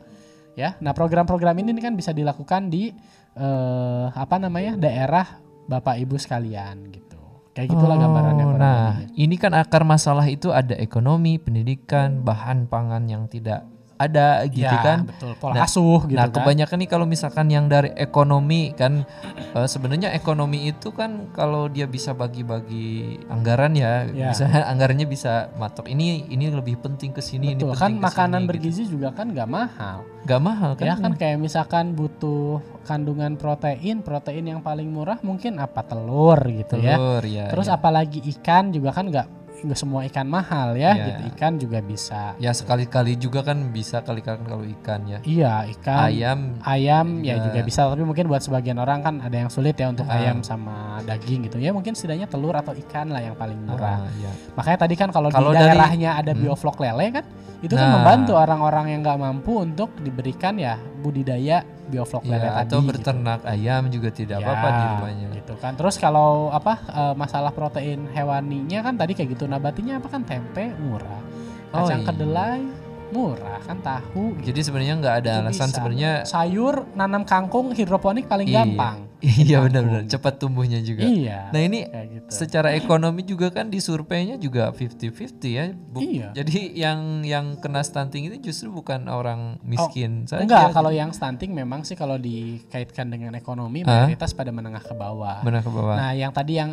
Ya. 0.58 0.74
Nah, 0.82 0.98
program-program 0.98 1.62
ini 1.62 1.78
kan 1.78 1.94
bisa 1.94 2.10
dilakukan 2.10 2.74
di 2.74 2.90
eh, 3.38 4.06
apa 4.10 4.36
namanya? 4.42 4.82
daerah 4.82 5.49
Bapak 5.70 6.02
Ibu 6.02 6.18
sekalian 6.18 6.90
gitu. 6.90 7.22
Kayak 7.54 7.78
gitulah 7.78 7.98
gambarannya 8.02 8.46
Oh, 8.46 8.50
kurang 8.58 8.62
Nah, 8.62 8.90
ini 9.14 9.36
kan 9.38 9.54
akar 9.54 9.86
masalah 9.86 10.26
itu 10.26 10.50
ada 10.50 10.74
ekonomi, 10.74 11.38
pendidikan, 11.38 12.26
bahan 12.26 12.66
pangan 12.66 13.06
yang 13.06 13.30
tidak 13.30 13.70
ada 14.00 14.48
gitu 14.48 14.64
Ya, 14.64 14.80
kan. 14.80 15.00
betul. 15.04 15.36
Pola 15.36 15.54
Nah, 15.54 15.68
asuh 15.68 16.08
gitu 16.08 16.16
nah, 16.16 16.26
kan. 16.26 16.40
kebanyakan 16.40 16.78
nih 16.80 16.90
kalau 16.90 17.04
misalkan 17.04 17.52
yang 17.52 17.68
dari 17.68 17.92
ekonomi 17.94 18.72
kan 18.72 19.04
eh, 19.52 19.68
sebenarnya 19.68 20.10
ekonomi 20.12 20.66
itu 20.66 20.90
kan 20.90 21.28
kalau 21.30 21.68
dia 21.68 21.84
bisa 21.84 22.16
bagi-bagi 22.16 23.20
anggaran 23.28 23.76
ya, 23.76 24.08
Ya. 24.08 24.32
bisa 24.32 24.48
anggarannya 24.72 25.04
bisa 25.04 25.52
matok. 25.54 25.86
Ini 25.86 26.26
ini 26.28 26.48
lebih 26.48 26.80
penting 26.80 27.12
ke 27.12 27.20
sini, 27.20 27.54
ini 27.54 27.60
penting 27.60 27.76
kan 27.76 27.92
ke 27.92 28.00
makanan 28.02 28.42
gitu. 28.42 28.50
bergizi 28.50 28.84
juga 28.88 29.12
kan 29.12 29.28
nggak 29.28 29.46
mahal. 29.46 30.08
Gak 30.22 30.42
mahal 30.42 30.72
kan? 30.76 30.86
Ya 30.86 30.96
kan 30.96 31.16
kayak 31.16 31.38
misalkan 31.38 31.92
butuh 31.92 32.60
kandungan 32.84 33.36
protein, 33.36 34.00
protein 34.00 34.48
yang 34.48 34.60
paling 34.60 34.88
murah 34.88 35.20
mungkin 35.20 35.58
apa 35.58 35.84
telur 35.84 36.40
gitu 36.46 36.76
ya. 36.76 36.96
Telur 36.96 37.24
ya. 37.24 37.46
Terus 37.48 37.68
ya. 37.68 37.76
apalagi 37.76 38.20
ikan 38.32 38.72
juga 38.72 38.92
kan 38.92 39.08
nggak 39.08 39.28
nggak 39.62 39.76
semua 39.76 40.02
ikan 40.06 40.24
mahal 40.24 40.74
ya, 40.74 40.92
Iya. 40.92 41.06
gitu. 41.06 41.22
Ikan 41.32 41.54
juga 41.56 41.80
bisa. 41.80 42.34
Ya 42.38 42.52
sekali-kali 42.52 43.16
juga 43.16 43.42
kan 43.42 43.70
bisa 43.70 44.00
kali-kali 44.00 44.40
kalau 44.42 44.64
ikan 44.80 45.02
ya. 45.04 45.20
Iya, 45.22 45.54
ikan. 45.74 45.98
Ayam 46.06 46.40
Ayam 46.62 47.08
ya 47.20 47.36
juga. 47.36 47.46
juga 47.46 47.60
bisa, 47.62 47.82
tapi 47.86 48.02
mungkin 48.02 48.26
buat 48.26 48.40
sebagian 48.40 48.76
orang 48.76 49.00
kan 49.00 49.16
ada 49.20 49.36
yang 49.36 49.50
sulit 49.50 49.74
ya 49.74 49.88
untuk 49.88 50.06
Ah. 50.06 50.16
ayam 50.16 50.40
sama 50.42 51.04
daging 51.04 51.46
gitu. 51.46 51.58
Ya 51.58 51.70
mungkin 51.70 51.92
setidaknya 51.92 52.26
telur 52.26 52.54
atau 52.54 52.72
ikan 52.74 53.10
lah 53.10 53.20
yang 53.20 53.34
paling 53.34 53.60
murah. 53.60 54.02
ah, 54.02 54.12
ya. 54.16 54.32
Makanya 54.54 54.78
tadi 54.80 54.96
kan 54.96 55.10
kalau 55.10 55.28
di 55.28 55.36
Kalau 55.36 55.52
dari- 55.52 55.72
daerahnya 55.72 56.16
ada 56.16 56.32
Hmm. 56.32 56.42
bioflok 56.42 56.78
lele 56.80 57.06
kan, 57.12 57.26
itu 57.60 57.74
kan 57.74 57.84
Nah. 57.84 57.94
membantu 58.00 58.34
orang-orang 58.34 58.86
yang 58.90 59.00
nggak 59.02 59.20
mampu 59.20 59.52
untuk 59.58 59.92
diberikan 59.98 60.56
ya 60.56 60.76
budidaya 61.00 61.64
bioflok 61.90 62.24
lele 62.24 62.38
Ya, 62.38 62.52
tadi. 62.54 62.62
atau 62.64 62.78
gitu. 62.78 62.88
berternak 62.88 63.42
ayam 63.44 63.84
juga 63.90 64.10
tidak 64.10 64.38
apa-apa 64.40 64.64
Ya, 64.64 64.72
di 64.72 64.86
rumahnya. 64.88 65.28
Gitu 65.36 65.54
kan. 65.58 65.74
Terus 65.74 65.96
kalau 65.98 66.32
apa 66.50 66.74
eh, 66.86 67.14
masalah 67.14 67.50
protein 67.50 68.06
hewaninya 68.08 68.80
kan 68.82 68.94
tadi 68.94 69.12
kayak 69.12 69.34
gitu. 69.34 69.44
Nabatinya 69.44 69.98
apa 69.98 70.08
kan 70.08 70.22
tempe 70.22 70.70
murah. 70.78 71.22
Oh, 71.70 71.84
Kacang 71.84 72.02
iya. 72.02 72.08
kedelai 72.08 72.62
murah 73.10 73.58
kan 73.60 73.78
tahu. 73.80 74.38
gitu. 74.38 74.54
Jadi 74.54 74.60
sebenarnya 74.64 74.94
nggak 74.96 75.16
ada 75.20 75.32
Itu 75.32 75.42
alasan 75.44 75.70
sebenarnya 75.72 76.12
sayur 76.24 76.86
nanam 76.94 77.26
kangkung 77.26 77.74
hidroponik 77.74 78.30
paling 78.30 78.46
Iya. 78.46 78.62
gampang. 78.62 79.09
Iya 79.20 79.60
benar-benar 79.60 80.08
cepat 80.08 80.40
tumbuhnya 80.40 80.80
juga. 80.80 81.04
Iya. 81.04 81.52
Nah 81.52 81.60
ini 81.60 81.84
kayak 81.84 82.08
gitu. 82.08 82.28
secara 82.32 82.72
ekonomi 82.72 83.22
juga 83.22 83.52
kan 83.52 83.68
di 83.68 83.78
surveinya 83.78 84.36
juga 84.36 84.72
50-50 84.72 85.12
ya. 85.50 85.66
Bu- 85.72 86.00
Iya. 86.00 86.32
Jadi 86.32 86.74
yang 86.74 87.00
yang 87.22 87.60
kena 87.60 87.84
stunting 87.84 88.32
itu 88.32 88.50
justru 88.50 88.72
bukan 88.72 89.06
orang 89.06 89.60
miskin 89.62 90.24
saja. 90.24 90.40
Oh, 90.40 90.46
Enggak, 90.48 90.72
kalau 90.72 90.90
yang 90.90 91.12
stunting 91.12 91.52
memang 91.52 91.84
sih 91.84 91.94
kalau 91.94 92.16
dikaitkan 92.16 93.12
dengan 93.12 93.36
ekonomi 93.36 93.84
Hah? 93.84 94.08
mayoritas 94.08 94.32
pada 94.32 94.50
menengah 94.50 94.80
ke 94.80 94.96
bawah. 94.96 95.44
Benar 95.44 95.62
ke 95.62 95.70
bawah. 95.70 95.96
Nah, 95.96 96.12
yang 96.14 96.32
tadi 96.32 96.56
yang 96.56 96.72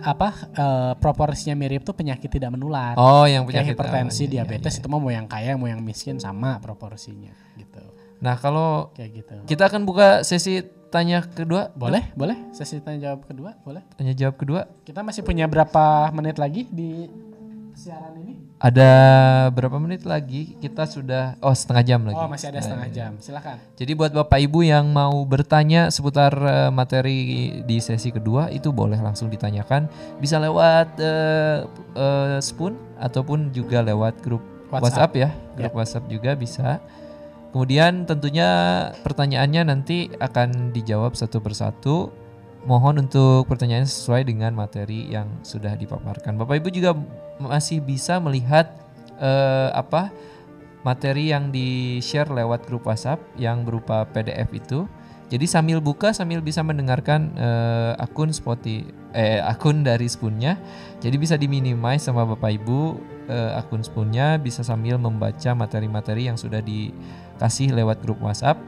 apa 0.00 0.28
eh, 0.54 0.92
proporsinya 0.96 1.58
mirip 1.58 1.82
tuh 1.82 1.92
penyakit 1.92 2.30
tidak 2.30 2.54
menular. 2.54 2.94
oh, 2.94 3.26
yang 3.26 3.42
Kayak 3.42 3.66
penyakit 3.66 3.72
hipertensi, 3.74 4.14
oh, 4.14 4.22
iya, 4.22 4.28
iya, 4.28 4.34
diabetes 4.46 4.72
iya. 4.72 4.80
itu 4.80 4.86
mah 4.86 4.98
mau 4.98 5.10
yang 5.10 5.26
kaya 5.26 5.58
mau 5.58 5.66
yang 5.66 5.82
miskin 5.82 6.16
sama 6.16 6.62
proporsinya 6.62 7.34
gitu. 7.58 7.82
Nah, 8.18 8.34
kalau 8.34 8.90
Kayak 8.94 9.10
gitu. 9.14 9.34
kita 9.46 9.66
akan 9.66 9.82
buka 9.82 10.22
sesi 10.22 10.62
tanya 10.88 11.24
kedua. 11.24 11.70
Boleh, 11.76 12.10
boleh. 12.16 12.36
Sesi 12.52 12.80
tanya 12.80 13.12
jawab 13.12 13.28
kedua, 13.28 13.54
boleh. 13.62 13.84
Tanya 13.94 14.14
jawab 14.16 14.36
kedua. 14.40 14.66
Kita 14.84 15.04
masih 15.04 15.22
punya 15.22 15.44
berapa 15.46 16.10
menit 16.12 16.36
lagi 16.40 16.66
di 16.68 17.08
siaran 17.78 18.18
ini? 18.18 18.34
Ada 18.58 18.90
berapa 19.54 19.78
menit 19.78 20.02
lagi? 20.02 20.58
Kita 20.58 20.82
sudah 20.90 21.38
oh 21.38 21.54
setengah 21.54 21.84
jam 21.86 22.00
lagi. 22.02 22.18
Oh, 22.18 22.26
masih 22.26 22.50
ada 22.50 22.58
setengah 22.58 22.90
jam. 22.90 23.10
Silakan. 23.22 23.56
Jadi 23.78 23.92
buat 23.94 24.10
Bapak 24.10 24.42
Ibu 24.42 24.66
yang 24.66 24.90
mau 24.90 25.14
bertanya 25.22 25.94
seputar 25.94 26.34
eh, 26.34 26.70
materi 26.74 27.62
di 27.62 27.78
sesi 27.78 28.10
kedua 28.10 28.50
itu 28.50 28.74
boleh 28.74 28.98
langsung 28.98 29.30
ditanyakan. 29.30 29.86
Bisa 30.18 30.42
lewat 30.42 30.98
eh, 30.98 31.56
eh, 31.94 32.38
Spoon 32.42 32.74
ataupun 32.98 33.54
juga 33.54 33.78
lewat 33.78 34.18
grup 34.26 34.42
WhatsApp, 34.74 35.14
WhatsApp. 35.14 35.22
ya. 35.22 35.28
Grup 35.54 35.74
WhatsApp 35.78 36.10
juga 36.10 36.30
bisa. 36.34 36.82
Kemudian 37.58 38.06
tentunya 38.06 38.46
pertanyaannya 39.02 39.66
nanti 39.66 40.06
akan 40.14 40.70
dijawab 40.70 41.18
satu 41.18 41.42
persatu. 41.42 42.06
Mohon 42.62 43.10
untuk 43.10 43.50
pertanyaan 43.50 43.82
sesuai 43.82 44.30
dengan 44.30 44.54
materi 44.54 45.10
yang 45.10 45.26
sudah 45.42 45.74
dipaparkan. 45.74 46.38
Bapak 46.38 46.62
Ibu 46.62 46.70
juga 46.70 46.94
masih 47.42 47.82
bisa 47.82 48.22
melihat 48.22 48.70
eh, 49.18 49.74
apa 49.74 50.14
materi 50.86 51.34
yang 51.34 51.50
di-share 51.50 52.30
lewat 52.30 52.62
grup 52.70 52.86
WhatsApp 52.86 53.18
yang 53.34 53.66
berupa 53.66 54.06
PDF 54.06 54.54
itu. 54.54 54.86
Jadi 55.26 55.50
sambil 55.50 55.82
buka 55.82 56.14
sambil 56.14 56.38
bisa 56.38 56.62
mendengarkan 56.62 57.34
eh, 57.34 57.98
akun 57.98 58.30
Spotify 58.30 58.86
eh 59.18 59.42
akun 59.42 59.82
dari 59.82 60.06
Spoonnya. 60.06 60.62
Jadi 61.02 61.16
bisa 61.18 61.34
diminimize 61.34 62.06
sama 62.06 62.22
Bapak 62.22 62.54
Ibu 62.54 62.80
eh, 63.26 63.58
akun 63.58 63.82
Spoonnya 63.82 64.38
bisa 64.38 64.62
sambil 64.62 64.94
membaca 64.94 65.58
materi-materi 65.58 66.30
yang 66.30 66.38
sudah 66.38 66.62
dikasih 67.38 67.70
lewat 67.70 68.02
grup 68.02 68.18
WhatsApp 68.18 68.58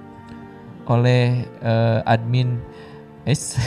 oleh 0.86 1.42
eh, 1.58 2.00
admin 2.06 2.62
S 3.24 3.58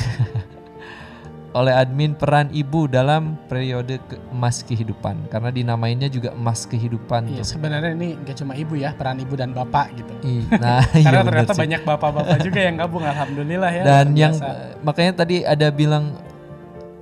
oleh 1.53 1.69
admin 1.69 2.15
peran 2.15 2.49
ibu 2.49 2.87
dalam 2.87 3.35
periode 3.45 3.99
ke- 4.01 4.17
emas 4.31 4.63
kehidupan 4.63 5.27
karena 5.27 5.51
dinamainnya 5.51 6.07
juga 6.07 6.31
emas 6.31 6.63
kehidupan 6.63 7.29
Iya, 7.29 7.43
tuh. 7.43 7.53
sebenarnya 7.53 7.93
ini 7.93 8.17
gak 8.17 8.39
cuma 8.39 8.55
ibu 8.55 8.73
ya, 8.73 8.89
peran 8.89 9.19
ibu 9.19 9.37
dan 9.37 9.51
bapak 9.51 9.93
gitu. 9.93 10.13
Ih, 10.23 10.49
Nah, 10.57 10.81
iya 10.89 11.05
Karena 11.05 11.21
bener 11.21 11.45
ternyata 11.45 11.53
sih. 11.53 11.61
banyak 11.61 11.81
bapak-bapak 11.83 12.37
juga 12.41 12.59
yang 12.59 12.75
gabung, 12.75 13.05
alhamdulillah 13.05 13.69
ya. 13.69 13.83
Dan 13.85 14.05
yang 14.15 14.33
biasa. 14.33 14.81
makanya 14.81 15.13
tadi 15.13 15.45
ada 15.45 15.67
bilang 15.69 16.17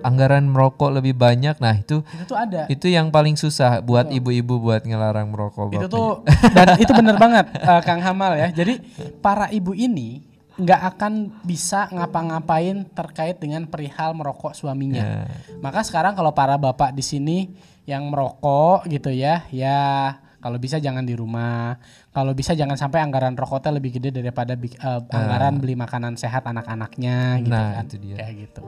anggaran 0.02 0.45
merokok 0.45 0.91
lebih 0.91 1.14
banyak. 1.14 1.58
Nah, 1.58 1.78
itu 1.78 2.02
itu 2.14 2.24
tuh 2.26 2.38
ada. 2.38 2.66
itu 2.68 2.88
yang 2.88 3.10
paling 3.10 3.34
susah 3.34 3.80
buat 3.80 4.10
ibu-ibu 4.10 4.58
buat 4.58 4.82
ngelarang 4.82 5.30
merokok. 5.30 5.72
Itu 5.72 5.86
bapaknya. 5.86 5.89
tuh 5.89 6.12
dan 6.56 6.68
itu 6.78 6.91
bener 6.91 7.16
banget 7.16 7.45
eh, 7.54 7.82
Kang 7.82 8.02
Hamal 8.02 8.36
ya. 8.36 8.47
Jadi 8.49 8.82
para 9.20 9.47
ibu 9.49 9.72
ini 9.72 10.22
nggak 10.52 10.82
akan 10.93 11.14
bisa 11.41 11.88
ngapa-ngapain 11.89 12.86
terkait 12.91 13.39
dengan 13.39 13.66
perihal 13.66 14.14
merokok 14.14 14.54
suaminya. 14.54 15.02
Ya. 15.02 15.26
Maka 15.58 15.82
sekarang 15.82 16.14
kalau 16.14 16.36
para 16.36 16.60
bapak 16.60 16.91
di 16.91 17.02
sini 17.02 17.49
yang 17.84 18.12
merokok 18.12 18.86
gitu 18.86 19.10
ya, 19.10 19.41
ya 19.49 20.14
kalau 20.38 20.58
bisa 20.58 20.78
jangan 20.78 21.02
di 21.02 21.14
rumah. 21.14 21.78
Kalau 22.12 22.36
bisa 22.36 22.52
jangan 22.52 22.76
sampai 22.76 22.99
anggaran 22.99 23.34
rokoknya 23.34 23.72
lebih 23.72 23.95
gede 23.95 24.12
daripada 24.12 24.54
eh, 24.54 25.02
anggaran 25.10 25.58
beli 25.58 25.74
makanan 25.74 26.20
sehat 26.20 26.43
anak-anaknya 26.43 27.39
gitu 27.39 27.56
Nah, 27.56 27.80
kan. 27.80 27.86
itu 27.88 27.97
dia. 28.04 28.16
Kayak 28.20 28.36
gitu. 28.49 28.64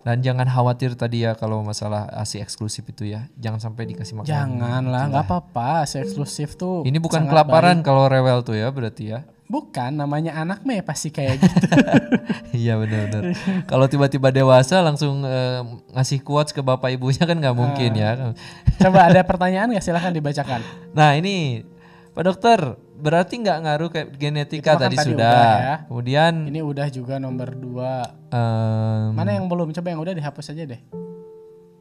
Dan 0.00 0.24
jangan 0.24 0.48
khawatir 0.48 0.96
tadi 0.96 1.28
ya 1.28 1.36
kalau 1.36 1.60
masalah 1.60 2.08
ASI 2.16 2.40
eksklusif 2.40 2.88
itu 2.88 3.04
ya. 3.12 3.28
Jangan 3.36 3.60
sampai 3.60 3.84
dikasih 3.84 4.16
makan. 4.16 4.28
Jangan 4.28 4.82
lah, 4.88 5.12
nggak 5.12 5.24
apa-apa. 5.28 5.84
Si 5.84 6.00
eksklusif 6.00 6.56
tuh 6.56 6.88
Ini 6.88 6.96
bukan 6.96 7.28
kelaparan 7.28 7.84
kalau 7.84 8.08
rewel 8.08 8.40
tuh 8.40 8.56
ya 8.56 8.72
berarti 8.72 9.12
ya. 9.12 9.28
Bukan, 9.50 9.98
namanya 9.98 10.38
anak 10.38 10.62
mah 10.62 10.78
ya 10.78 10.84
pasti 10.86 11.10
kayak 11.10 11.42
gitu. 11.42 11.66
Iya 12.60 12.78
benar-benar. 12.78 13.34
Kalau 13.66 13.86
tiba-tiba 13.86 14.30
dewasa 14.30 14.82
langsung 14.82 15.22
eh, 15.26 15.62
ngasih 15.94 16.22
quotes 16.22 16.54
ke 16.54 16.62
bapak 16.62 16.94
ibunya 16.94 17.22
kan 17.26 17.38
nggak 17.38 17.56
mungkin 17.56 17.90
ya. 17.94 18.34
Coba 18.78 19.10
ada 19.10 19.22
pertanyaan 19.26 19.70
nggak? 19.74 19.82
Silahkan 19.82 20.14
dibacakan. 20.14 20.60
Nah 20.94 21.14
ini 21.18 21.66
Pak 22.14 22.22
Dokter 22.26 22.78
berarti 23.00 23.34
nggak 23.36 23.58
ngaruh 23.58 23.88
kayak 23.88 24.08
genetika 24.14 24.74
kan 24.74 24.82
tadi, 24.82 24.94
tadi 24.94 25.10
sudah. 25.10 25.26
udah 25.26 25.52
ya. 25.58 25.74
Kemudian 25.84 26.32
Ini 26.46 26.60
udah 26.60 26.86
juga 26.88 27.14
nomor 27.16 27.50
dua. 27.52 27.92
em, 28.28 29.10
Mana 29.12 29.32
yang 29.32 29.44
belum? 29.44 29.72
Coba 29.72 29.88
yang 29.88 29.98
udah 29.98 30.12
dihapus 30.12 30.52
aja 30.52 30.64
deh. 30.66 30.80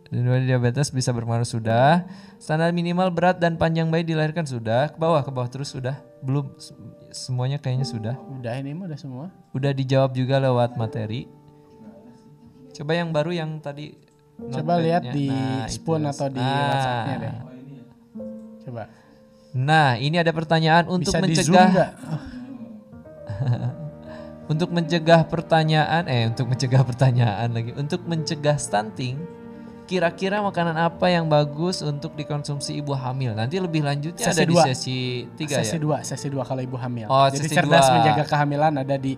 dua 0.09 0.41
diabetes 0.41 0.89
bisa 0.89 1.11
berpengaruh 1.11 1.45
sudah. 1.45 2.09
Standar 2.37 2.71
minimal 2.71 3.09
berat 3.09 3.37
dan 3.37 3.53
panjang 3.55 3.87
bayi 3.87 4.01
dilahirkan 4.01 4.41
sudah. 4.41 4.89
Ke 4.89 4.97
bawah 4.97 5.21
ke 5.21 5.29
bawah 5.29 5.45
terus 5.45 5.69
sudah. 5.69 6.01
Belum 6.19 6.49
Se- 6.57 6.73
semuanya 7.11 7.55
kayaknya 7.55 7.85
sudah. 7.85 8.15
Udah 8.31 8.57
ini 8.57 8.73
mah 8.73 8.89
udah 8.89 8.97
semua. 8.97 9.25
Udah 9.51 9.69
dijawab 9.69 10.11
juga 10.11 10.39
lewat 10.39 10.73
materi. 10.75 11.29
Coba 12.71 12.91
yang 12.93 13.09
baru 13.09 13.31
yang 13.35 13.59
tadi 13.59 13.93
Coba 14.39 14.79
lihat 14.79 15.03
di 15.05 15.27
Nah, 15.27 15.67
spoon 15.67 15.99
itu. 16.01 16.09
atau 16.09 16.27
di 16.27 16.39
Nah. 16.39 16.63
WhatsApp-nya 16.65 17.15
deh. 17.19 17.33
Coba. 18.61 18.83
Nah, 19.51 19.97
ini 19.97 20.15
ada 20.15 20.29
pertanyaan 20.29 20.85
untuk 20.85 21.09
Bisa 21.09 21.21
mencegah 21.21 21.69
untuk 24.51 24.69
mencegah 24.69 25.21
pertanyaan 25.25 26.03
eh 26.05 26.25
untuk 26.25 26.49
mencegah 26.49 26.81
pertanyaan 26.81 27.47
lagi 27.49 27.71
untuk 27.73 28.01
mencegah 28.03 28.57
stunting 28.57 29.21
kira-kira 29.85 30.37
makanan 30.39 30.73
apa 30.75 31.09
yang 31.09 31.25
bagus 31.25 31.81
untuk 31.81 32.13
dikonsumsi 32.13 32.77
ibu 32.77 32.93
hamil 32.93 33.33
nanti 33.33 33.57
lebih 33.57 33.81
lanjutnya 33.81 34.21
Sesi 34.21 34.37
ada 34.37 34.45
dua. 34.45 34.61
di 34.61 34.69
sesi 34.69 34.97
tiga 35.35 35.55
sesi 35.61 35.75
ya 35.77 35.81
dua, 35.81 35.97
sesi 36.03 36.27
dua 36.29 36.43
kalau 36.43 36.61
ibu 36.61 36.77
hamil. 36.77 37.05
Oh, 37.07 37.25
Jadi 37.25 37.45
sesi 37.45 37.55
cerdas 37.55 37.85
dua. 37.85 37.93
menjaga 37.95 38.23
kehamilan 38.25 38.73
ada 38.75 38.95
di 38.97 39.13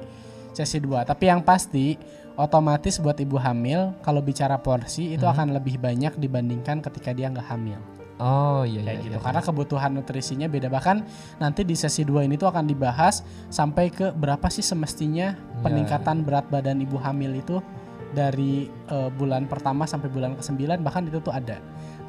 sesi 0.52 0.80
dua. 0.80 1.04
Tapi 1.04 1.28
yang 1.28 1.44
pasti 1.44 2.00
otomatis 2.34 2.96
buat 2.98 3.20
ibu 3.20 3.36
hamil 3.36 3.92
kalau 4.00 4.24
bicara 4.24 4.56
porsi 4.56 5.12
itu 5.12 5.24
Hmm. 5.24 5.36
akan 5.36 5.48
lebih 5.52 5.76
banyak 5.76 6.16
dibandingkan 6.16 6.80
ketika 6.82 7.12
dia 7.12 7.28
nggak 7.28 7.48
hamil. 7.48 7.80
Oh 8.22 8.62
iya 8.62 8.80
iya, 8.80 8.82
kayak 8.86 9.00
iya. 9.02 9.06
gitu 9.10 9.18
karena 9.18 9.42
kebutuhan 9.42 9.92
nutrisinya 9.98 10.46
beda 10.46 10.70
bahkan 10.70 11.02
nanti 11.42 11.66
di 11.66 11.74
sesi 11.74 12.06
2 12.06 12.30
ini 12.30 12.38
tuh 12.38 12.54
akan 12.54 12.70
dibahas 12.70 13.26
sampai 13.50 13.90
ke 13.90 14.14
berapa 14.14 14.46
sih 14.48 14.62
semestinya 14.62 15.34
Iya. 15.34 15.62
peningkatan 15.66 16.22
berat 16.22 16.46
badan 16.48 16.78
ibu 16.80 17.02
hamil 17.02 17.34
itu 17.34 17.58
dari 18.12 18.68
eh, 18.68 19.10
bulan 19.10 19.48
pertama 19.48 19.88
sampai 19.88 20.12
bulan 20.12 20.36
ke-9 20.36 20.84
bahkan 20.84 21.08
itu 21.08 21.24
tuh 21.24 21.32
ada. 21.32 21.58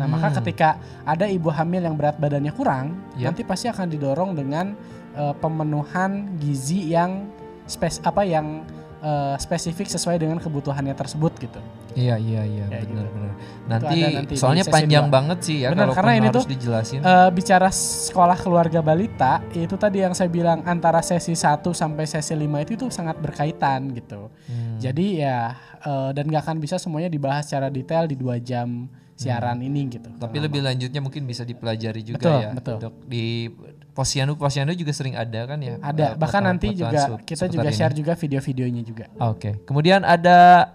Nah, 0.00 0.10
maka 0.10 0.32
Hmm. 0.32 0.36
ketika 0.42 0.68
ada 1.06 1.30
ibu 1.30 1.46
hamil 1.46 1.84
yang 1.84 1.94
berat 1.94 2.18
badannya 2.18 2.50
kurang, 2.50 2.96
Yap. 3.14 3.30
nanti 3.30 3.46
pasti 3.46 3.70
akan 3.70 3.86
didorong 3.86 4.34
dengan 4.34 4.74
eh, 5.12 5.34
pemenuhan 5.38 6.40
gizi 6.40 6.90
yang 6.90 7.28
spes 7.68 8.00
apa 8.02 8.24
yang 8.26 8.64
eh, 9.02 9.34
spesifik 9.36 9.90
sesuai 9.90 10.16
dengan 10.16 10.38
kebutuhannya 10.38 10.94
tersebut 10.94 11.34
gitu. 11.36 11.58
iya 11.92 12.16
iya 12.16 12.42
iya 12.42 12.64
Kayak 12.66 12.86
benar 12.88 13.04
gitu. 13.04 13.12
benar 13.12 13.32
nanti, 13.62 13.98
nanti 14.14 14.34
soalnya 14.34 14.64
panjang 14.64 15.06
dua. 15.06 15.12
banget 15.12 15.38
sih 15.42 15.56
ya 15.60 15.68
Benar, 15.70 15.84
kalau 15.84 15.94
karena 15.94 16.12
ini 16.16 16.28
harus 16.30 16.36
tuh, 16.40 16.44
dijelasin 16.48 16.98
Eh, 17.02 17.30
bicara 17.30 17.68
sekolah 17.68 18.38
keluarga 18.38 18.80
balita 18.80 19.32
itu 19.52 19.74
tadi 19.76 20.00
yang 20.00 20.14
saya 20.14 20.30
bilang 20.30 20.64
antara 20.64 21.02
sesi 21.02 21.34
1 21.34 21.60
sampai 21.72 22.06
sesi 22.06 22.32
5 22.32 22.62
itu 22.62 22.70
itu 22.72 22.86
sangat 22.88 23.20
berkaitan 23.20 23.92
gitu. 23.92 24.32
Hmm. 24.48 24.78
Jadi 24.78 25.20
ya 25.20 25.52
eh, 25.78 26.10
dan 26.10 26.24
nggak 26.24 26.42
akan 26.42 26.56
bisa 26.56 26.80
semuanya 26.80 27.10
dibahas 27.10 27.44
secara 27.44 27.68
detail 27.68 28.06
di 28.06 28.16
dua 28.16 28.40
jam 28.40 28.88
siaran 29.12 29.60
ini 29.60 29.86
gitu. 29.86 30.10
tapi 30.18 30.40
lebih 30.40 30.64
lanjutnya 30.64 30.98
mungkin 30.98 31.22
bisa 31.22 31.44
dipelajari 31.44 32.02
juga 32.02 32.18
Betul, 32.18 32.38
ya 32.40 32.50
betul. 32.50 32.76
Dok. 32.80 32.94
di 33.06 33.46
posyandu 33.92 34.40
posyandu 34.40 34.72
juga 34.72 34.92
sering 34.96 35.14
ada 35.20 35.44
kan 35.44 35.60
ya 35.60 35.76
ada 35.84 36.12
eh, 36.12 36.18
bahkan 36.18 36.40
nanti 36.40 36.72
juga 36.72 37.20
kita 37.20 37.48
juga 37.48 37.68
ini. 37.68 37.76
share 37.76 37.92
juga 37.92 38.12
video-videonya 38.16 38.82
juga. 38.82 39.04
Oke. 39.20 39.60
Kemudian 39.68 40.00
ada 40.02 40.72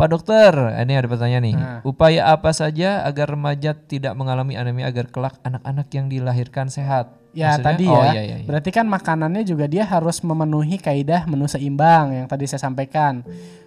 Pak 0.00 0.08
Dokter, 0.08 0.56
ini 0.80 0.96
ada 0.96 1.04
pertanyaan 1.12 1.44
nih. 1.44 1.56
Nah. 1.60 1.84
Upaya 1.84 2.32
apa 2.32 2.56
saja 2.56 3.04
agar 3.04 3.36
remaja 3.36 3.76
tidak 3.76 4.16
mengalami 4.16 4.56
anemia 4.56 4.88
agar 4.88 5.12
kelak 5.12 5.36
anak-anak 5.44 5.92
yang 5.92 6.08
dilahirkan 6.08 6.72
sehat? 6.72 7.20
Ya 7.36 7.52
Maksudnya- 7.52 7.66
tadi 7.68 7.84
oh, 7.84 8.00
ya. 8.00 8.12
iya, 8.16 8.22
iya, 8.24 8.36
iya. 8.40 8.46
Berarti 8.48 8.70
kan 8.72 8.88
makanannya 8.88 9.44
juga 9.44 9.68
dia 9.68 9.84
harus 9.84 10.24
memenuhi 10.24 10.80
kaidah 10.80 11.28
menu 11.28 11.44
seimbang 11.44 12.16
yang 12.16 12.26
tadi 12.32 12.48
saya 12.48 12.64
sampaikan. 12.64 13.20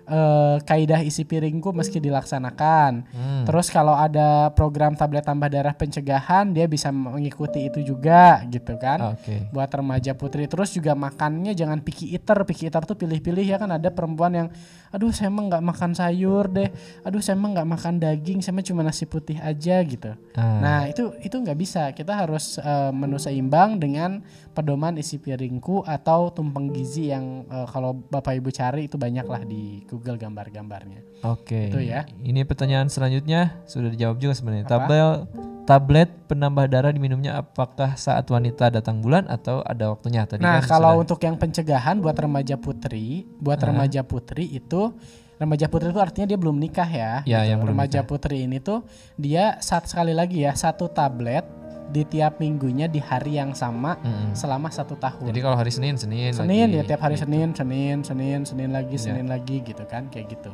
Eh, 0.03 0.57
kaidah 0.67 0.99
isi 0.99 1.23
piringku 1.23 1.71
meski 1.71 2.03
dilaksanakan. 2.03 3.07
Hmm. 3.07 3.43
Terus 3.47 3.71
kalau 3.71 3.95
ada 3.95 4.51
program 4.51 4.99
tablet 4.99 5.23
tambah 5.23 5.47
darah 5.47 5.71
pencegahan 5.71 6.51
dia 6.51 6.67
bisa 6.67 6.91
mengikuti 6.91 7.71
itu 7.71 7.79
juga 7.79 8.43
gitu 8.51 8.75
kan. 8.75 9.15
Oke. 9.15 9.47
Buat 9.55 9.71
remaja 9.71 10.11
putri 10.11 10.43
terus 10.51 10.75
juga 10.75 10.91
makannya 10.91 11.55
jangan 11.55 11.79
picky 11.79 12.11
eater. 12.11 12.35
Picky 12.43 12.67
eater 12.67 12.83
tuh 12.83 12.99
pilih-pilih 12.99 13.47
ya 13.47 13.55
kan 13.55 13.71
ada 13.71 13.87
perempuan 13.95 14.35
yang 14.35 14.47
aduh 14.91 15.09
saya 15.09 15.31
emang 15.31 15.47
nggak 15.47 15.63
makan 15.71 15.91
sayur 15.95 16.51
deh. 16.51 16.67
Aduh 17.07 17.23
saya 17.23 17.39
emang 17.39 17.55
nggak 17.55 17.69
makan 17.71 17.93
daging, 18.03 18.43
saya 18.43 18.59
emang 18.59 18.67
cuma 18.67 18.81
nasi 18.83 19.07
putih 19.07 19.39
aja 19.39 19.79
gitu. 19.87 20.19
Ah, 20.35 20.59
Nah 20.59 20.79
itu 20.91 21.15
itu 21.23 21.39
nggak 21.39 21.55
bisa. 21.55 21.95
Kita 21.95 22.27
harus 22.27 22.59
eh, 22.59 22.91
menu 22.91 23.15
seimbang 23.15 23.79
dengan 23.79 24.19
pedoman 24.51 24.99
isi 24.99 25.15
piringku 25.15 25.87
atau 25.87 26.27
tumpeng 26.35 26.75
gizi 26.75 27.07
yang 27.07 27.47
eh, 27.47 27.67
kalau 27.71 27.95
bapak 27.95 28.35
ibu 28.35 28.51
cari 28.51 28.91
itu 28.91 28.99
banyak 28.99 29.25
lah 29.31 29.47
di 29.47 29.87
Google 29.93 30.17
gambar-gambarnya. 30.17 31.05
Oke. 31.21 31.69
itu 31.69 31.79
ya. 31.79 32.09
Ini 32.19 32.41
pertanyaan 32.43 32.89
selanjutnya 32.89 33.61
sudah 33.63 33.93
dijawab 33.93 34.17
juga 34.17 34.33
sebenarnya. 34.33 34.65
Tabel 34.65 35.29
tablet 35.63 36.09
penambah 36.27 36.67
darah 36.67 36.91
diminumnya 36.91 37.39
apakah 37.39 37.95
saat 37.95 38.27
wanita 38.27 38.67
datang 38.67 38.99
bulan 38.99 39.29
atau 39.31 39.63
ada 39.63 39.87
waktunya 39.87 40.27
tadi 40.27 40.43
Nah 40.43 40.59
kan 40.59 40.67
kalau 40.67 40.91
sudah- 40.91 41.01
untuk 41.07 41.19
yang 41.23 41.37
pencegahan 41.37 42.03
buat 42.03 42.17
remaja 42.17 42.59
putri, 42.59 43.23
buat 43.39 43.61
remaja 43.61 44.03
putri 44.03 44.49
itu 44.49 44.91
remaja 45.39 45.67
putri 45.67 45.91
itu 45.91 45.99
artinya 45.99 46.27
dia 46.27 46.39
belum 46.39 46.57
nikah 46.57 46.87
ya. 46.87 47.13
Ya, 47.23 47.47
yang 47.47 47.63
belum 47.63 47.75
remaja 47.75 48.03
putri 48.03 48.43
ini 48.43 48.59
tuh 48.59 48.83
dia 49.15 49.55
saat 49.59 49.87
sekali 49.87 50.11
lagi 50.11 50.43
ya 50.43 50.51
satu 50.51 50.87
tablet 50.87 51.47
di 51.91 52.07
tiap 52.07 52.39
minggunya 52.39 52.87
di 52.87 53.01
hari 53.01 53.35
yang 53.41 53.51
sama 53.51 53.99
Mm-mm. 53.99 54.31
selama 54.37 54.71
satu 54.71 54.95
tahun. 54.95 55.29
Jadi 55.29 55.39
kalau 55.43 55.57
hari 55.57 55.71
Senin 55.73 55.99
Senin 55.99 56.31
Senin 56.31 56.69
lagi. 56.71 56.77
ya 56.79 56.83
tiap 56.87 57.01
hari 57.03 57.17
Senin, 57.19 57.51
Senin, 57.51 58.01
Senin, 58.05 58.39
Senin 58.47 58.69
lagi, 58.71 58.95
Iya. 58.95 59.03
Senin 59.11 59.27
lagi 59.27 59.59
gitu 59.65 59.83
kan 59.89 60.07
kayak 60.07 60.31
gitu. 60.37 60.51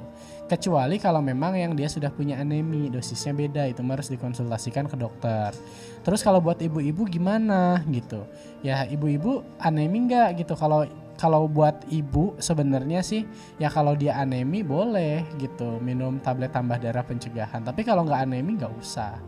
Kecuali 0.49 0.97
kalau 0.97 1.21
memang 1.21 1.53
yang 1.53 1.77
dia 1.77 1.85
sudah 1.85 2.09
punya 2.09 2.41
anemi, 2.41 2.89
dosisnya 2.89 3.37
beda 3.37 3.69
itu 3.69 3.85
harus 3.85 4.09
dikonsultasikan 4.09 4.89
ke 4.89 4.97
dokter. 4.97 5.53
Terus 6.01 6.25
kalau 6.25 6.41
buat 6.41 6.57
ibu-ibu 6.57 7.05
gimana 7.05 7.83
gitu? 7.91 8.25
Ya 8.65 8.87
ibu-ibu 8.89 9.45
anemi 9.61 10.09
nggak 10.09 10.41
gitu? 10.41 10.57
Kalau 10.57 10.89
kalau 11.19 11.51
buat 11.51 11.83
ibu 11.91 12.39
sebenarnya 12.39 13.03
sih 13.03 13.27
ya 13.59 13.67
kalau 13.67 13.91
dia 13.91 14.15
anemi 14.15 14.63
boleh 14.63 15.27
gitu 15.35 15.75
minum 15.83 16.15
tablet 16.23 16.49
tambah 16.55 16.79
darah 16.79 17.03
pencegahan. 17.03 17.59
Tapi 17.59 17.83
kalau 17.83 18.07
nggak 18.07 18.23
anemi 18.23 18.55
nggak 18.55 18.71
usah. 18.79 19.19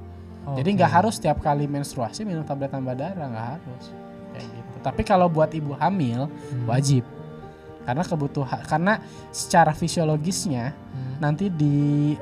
Jadi 0.42 0.70
Oke. 0.70 0.78
nggak 0.78 0.92
harus 0.92 1.16
tiap 1.16 1.38
kali 1.38 1.66
menstruasi 1.66 2.22
minum 2.22 2.42
tablet 2.42 2.68
tambah 2.68 2.92
darah 2.92 3.28
nggak 3.28 3.48
harus 3.56 3.86
kayak 4.32 4.48
gitu. 4.48 4.76
Tapi 4.82 5.02
kalau 5.02 5.28
buat 5.28 5.50
ibu 5.50 5.74
hamil 5.74 6.26
Hmm. 6.26 6.66
wajib 6.66 7.06
karena 7.82 8.02
kebutuhan 8.02 8.62
karena 8.64 8.94
secara 9.30 9.72
fisiologisnya 9.72 10.74
Hmm. 10.74 11.18
nanti 11.20 11.48
di 11.48 11.78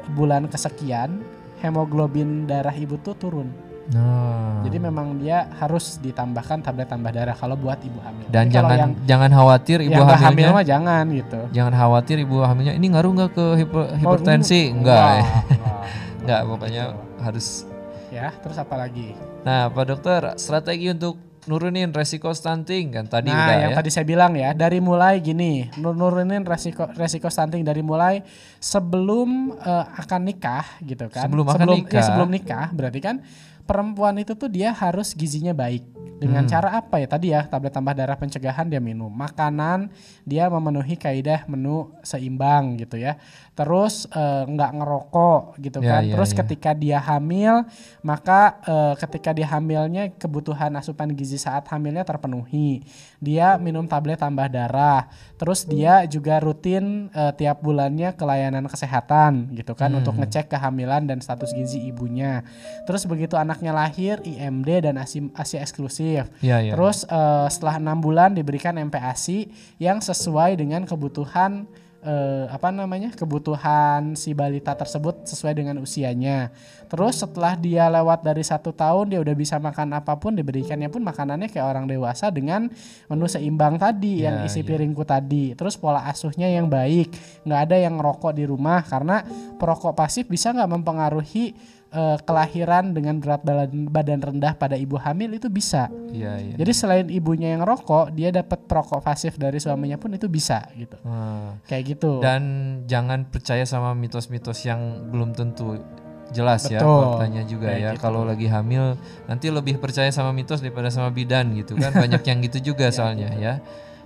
bulan 0.09 0.45
kesekian 0.45 1.19
hemoglobin 1.59 2.43
darah 2.43 2.71
ibu 2.71 2.95
tuh 2.97 3.13
turun 3.13 3.49
Nah. 3.89 4.61
Jadi 4.61 4.77
memang 4.77 5.17
dia 5.17 5.49
harus 5.57 5.97
ditambahkan 5.97 6.61
tablet 6.61 6.85
tambah 6.85 7.09
darah 7.09 7.33
kalau 7.33 7.57
buat 7.57 7.81
ibu 7.81 7.97
hamil. 7.97 8.29
Dan 8.29 8.45
kalau 8.45 8.69
jangan 8.69 8.77
yang, 8.77 8.91
jangan 9.01 9.29
khawatir 9.33 9.77
ibu 9.81 9.89
yang 9.89 10.05
nggak 10.05 10.19
hamil 10.19 10.29
hamilnya. 10.29 10.53
mah 10.53 10.65
jangan 10.67 11.03
gitu. 11.09 11.41
jangan 11.49 11.73
khawatir 11.73 12.17
ibu 12.21 12.35
hamilnya 12.39 12.73
ini 12.77 12.85
ngaruh 12.85 13.11
nggak 13.11 13.31
ke 13.33 13.45
hiper- 13.57 13.89
hipertensi? 13.97 14.61
Oh, 14.67 14.77
enggak. 14.77 15.01
enggak. 15.01 15.81
Enggak, 16.21 16.39
pokoknya 16.53 16.83
harus. 17.17 17.65
Ya, 18.09 18.33
terus 18.41 18.57
apa 18.57 18.73
lagi? 18.73 19.13
Nah, 19.45 19.69
Pak 19.69 19.85
Dokter, 19.85 20.21
strategi 20.35 20.89
untuk 20.89 21.17
nurunin 21.45 21.89
resiko 21.89 22.29
stunting 22.29 22.93
kan 22.93 23.05
tadi 23.07 23.31
nah, 23.31 23.41
udah 23.41 23.55
yang 23.57 23.71
ya. 23.73 23.77
tadi 23.79 23.89
saya 23.89 24.05
bilang 24.05 24.35
ya, 24.35 24.53
dari 24.53 24.77
mulai 24.77 25.17
gini, 25.17 25.65
nur- 25.77 25.95
nurunin 25.95 26.43
resiko 26.43 26.85
resiko 26.93 27.25
stunting 27.25 27.63
dari 27.63 27.79
mulai 27.81 28.21
sebelum 28.59 29.55
eh, 29.55 29.85
akan 29.97 30.21
nikah 30.25 30.65
gitu 30.83 31.09
kan. 31.09 31.25
Sebelum 31.25 31.45
akan 31.47 31.65
ya, 31.65 31.75
nikah. 31.79 32.03
sebelum 32.05 32.29
nikah 32.29 32.67
berarti 32.69 32.99
kan 32.99 33.15
perempuan 33.63 34.17
itu 34.17 34.33
tuh 34.33 34.49
dia 34.49 34.73
harus 34.73 35.13
gizinya 35.13 35.53
baik. 35.53 35.85
Dengan 36.19 36.43
Hmm. 36.43 36.51
cara 36.51 36.69
apa 36.75 36.99
ya? 36.99 37.07
Tadi 37.07 37.31
ya, 37.31 37.47
tablet 37.47 37.71
tambah 37.71 37.95
darah 37.95 38.19
pencegahan 38.19 38.67
dia 38.67 38.83
minum. 38.83 39.07
Makanan 39.07 39.87
dia 40.27 40.51
memenuhi 40.51 40.99
kaidah 40.99 41.47
menu 41.47 41.95
seimbang 42.03 42.75
gitu 42.75 42.99
ya. 42.99 43.15
Terus 43.59 44.07
eh, 44.07 44.43
nggak 44.47 44.71
ngerokok 44.71 45.41
gitu 45.59 45.83
Ya, 45.83 45.99
kan. 45.99 46.01
ya, 46.07 46.15
Terus 46.15 46.31
ya. 46.31 46.37
ketika 46.39 46.71
dia 46.71 46.99
hamil, 47.03 47.67
maka 47.99 48.55
eh, 48.63 48.93
ketika 48.95 49.35
dia 49.35 49.51
hamilnya 49.51 50.07
kebutuhan 50.15 50.71
asupan 50.79 51.11
gizi 51.11 51.35
saat 51.35 51.67
hamilnya 51.67 52.07
terpenuhi. 52.07 52.87
Dia 53.19 53.59
minum 53.59 53.83
tablet 53.83 54.15
tambah 54.15 54.47
darah. 54.47 55.11
Terus 55.35 55.67
dia 55.67 56.07
juga 56.07 56.39
rutin 56.39 57.11
eh, 57.11 57.35
tiap 57.35 57.59
bulannya 57.59 58.15
ke 58.15 58.23
layanan 58.23 58.63
kesehatan 58.63 59.51
gitu 59.51 59.75
kan 59.75 59.91
Hmm. 59.91 59.99
untuk 59.99 60.15
ngecek 60.15 60.47
kehamilan 60.47 61.03
dan 61.03 61.19
status 61.19 61.51
gizi 61.51 61.83
ibunya. 61.83 62.47
Terus 62.87 63.03
begitu 63.03 63.35
anaknya 63.35 63.75
lahir 63.75 64.23
IMD 64.23 64.87
dan 64.87 64.95
ASI, 64.95 65.27
ASI 65.35 65.59
eksklusif. 65.59 66.31
Iya, 66.39 66.63
iya. 66.63 66.71
Terus 66.79 67.03
eh, 67.03 67.47
setelah 67.49 67.75
enam 67.75 67.99
bulan 67.99 68.31
diberikan 68.31 68.79
MPASI 68.79 69.51
yang 69.77 69.99
sesuai 69.99 70.55
dengan 70.55 70.87
kebutuhan 70.87 71.67
eh, 71.99 72.45
apa 72.47 72.71
namanya 72.71 73.11
kebutuhan 73.11 74.15
si 74.15 74.31
balita 74.31 74.71
tersebut 74.73 75.27
sesuai 75.27 75.53
dengan 75.55 75.77
usianya. 75.83 76.51
Terus 76.89 77.21
setelah 77.21 77.53
dia 77.53 77.85
lewat 77.91 78.23
dari 78.23 78.41
satu 78.41 78.71
tahun 78.71 79.13
dia 79.13 79.19
udah 79.21 79.35
bisa 79.35 79.59
makan 79.59 79.93
apa 79.93 80.15
pun 80.17 80.33
diberikannya 80.33 80.89
pun 80.89 81.03
makanannya 81.03 81.51
kayak 81.51 81.67
orang 81.67 81.85
dewasa 81.85 82.31
dengan 82.31 82.71
menu 83.05 83.27
seimbang 83.27 83.75
tadi 83.77 84.23
yang 84.23 84.41
Ya, 84.41 84.47
isi 84.47 84.63
ya. 84.63 84.67
piringku 84.73 85.03
tadi. 85.03 85.53
Terus 85.53 85.75
pola 85.75 86.07
asuhnya 86.07 86.47
yang 86.47 86.71
baik, 86.71 87.11
nggak 87.45 87.61
ada 87.69 87.75
yang 87.77 87.99
ngerokok 87.99 88.31
di 88.33 88.43
rumah 88.47 88.81
karena 88.81 89.21
perokok 89.59 89.93
pasif 89.93 90.25
bisa 90.25 90.55
nggak 90.55 90.69
mempengaruhi 90.69 91.53
eh, 91.89 92.17
kelahiran 92.21 92.93
dengan 92.93 93.17
berat 93.17 93.41
badan, 93.41 93.89
badan 93.89 94.19
rendah 94.21 94.53
pada 94.53 94.77
ibu 94.77 94.95
hamil 94.97 95.33
itu 95.33 95.49
bisa. 95.49 95.89
Iya, 96.13 96.37
iya. 96.37 96.55
Jadi 96.57 96.71
selain 96.73 97.07
ibunya 97.09 97.53
yang 97.57 97.65
rokok, 97.65 98.13
dia 98.13 98.29
dapat 98.29 98.61
perokok 98.69 99.01
pasif 99.01 99.35
dari 99.41 99.57
suaminya 99.57 99.97
pun 99.97 100.13
itu 100.13 100.29
bisa 100.29 100.65
gitu. 100.77 100.97
Ah. 101.05 101.57
Kayak 101.65 101.97
gitu. 101.97 102.21
Dan 102.21 102.41
jangan 102.85 103.25
percaya 103.29 103.65
sama 103.65 103.97
mitos-mitos 103.97 104.61
yang 104.65 105.09
belum 105.09 105.33
tentu 105.33 105.81
jelas 106.29 106.61
ya 106.69 106.77
Betul. 106.77 107.01
faktanya 107.09 107.41
juga 107.49 107.67
Kayak 107.73 107.81
ya. 107.81 107.89
gitu. 107.97 108.01
Kalau 108.05 108.21
lagi 108.21 108.45
hamil 108.45 108.93
nanti 109.25 109.49
lebih 109.49 109.81
percaya 109.81 110.13
sama 110.13 110.29
mitos 110.29 110.61
daripada 110.61 110.93
sama 110.93 111.09
bidan 111.09 111.57
gitu 111.57 111.73
kan. 111.73 111.89
Banyak 112.05 112.21
yang 112.21 112.39
gitu 112.45 112.73
juga 112.73 112.93
soalnya 112.93 113.33
ya. 113.33 113.53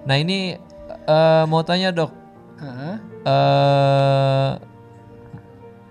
Nah, 0.08 0.16
ini 0.16 0.56
eh, 0.88 1.44
mau 1.52 1.64
tanya, 1.68 1.92
Dok. 1.92 2.12
Eh 3.28 4.72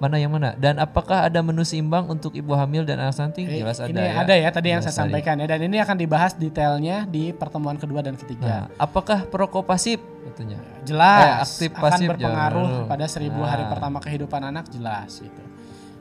mana 0.02 0.18
yang 0.18 0.28
mana? 0.28 0.50
Dan 0.54 0.76
apakah 0.76 1.22
ada 1.22 1.38
menu 1.38 1.62
seimbang 1.62 2.02
untuk 2.04 2.34
ibu 2.34 2.50
hamil 2.52 2.82
dan 2.82 2.98
anak 2.98 3.14
stunting? 3.14 3.46
Eh, 3.46 3.62
Jelas 3.62 3.78
ada 3.78 3.86
ini 3.86 4.02
ya. 4.02 4.12
ada 4.18 4.34
ya 4.34 4.48
tadi 4.50 4.68
yang 4.68 4.80
Jelas 4.80 4.90
saya 4.90 4.98
tadi. 4.98 5.14
sampaikan 5.14 5.34
ya 5.36 5.46
dan 5.46 5.60
ini 5.62 5.76
akan 5.78 5.96
dibahas 5.96 6.32
detailnya 6.34 7.06
di 7.06 7.30
pertemuan 7.30 7.76
kedua 7.76 8.00
dan 8.00 8.12
Nah, 8.12 8.20
ketiga. 8.20 8.66
apakah 8.76 9.22
perokok 9.24 9.62
pasif 9.62 10.02
katanya? 10.24 10.58
Jelas 10.82 11.22
Eh, 11.22 11.32
aktif, 11.40 11.70
akan 11.72 11.82
pasif, 11.86 12.06
berpengaruh 12.08 12.66
jangan. 12.74 12.90
pada 12.90 13.06
seribu 13.06 13.40
hari 13.40 13.62
Nah. 13.62 13.70
pertama 13.70 13.98
kehidupan 13.98 14.42
anak 14.42 14.66
jelas 14.68 15.10
gitu. 15.16 15.42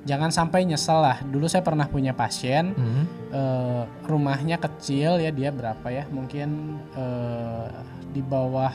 Jangan 0.01 0.29
sampai 0.29 0.65
nyesel 0.65 0.97
lah. 0.97 1.21
Dulu 1.21 1.45
saya 1.45 1.61
pernah 1.61 1.85
punya 1.85 2.09
pasien 2.11 2.73
Hmm. 2.73 3.05
eh, 3.29 3.81
rumahnya 4.03 4.57
kecil 4.57 5.17
ya 5.17 5.29
dia 5.29 5.49
berapa 5.49 5.85
ya 5.87 6.09
mungkin 6.09 6.49
eh, 6.91 7.69
di 8.09 8.19
bawah 8.19 8.73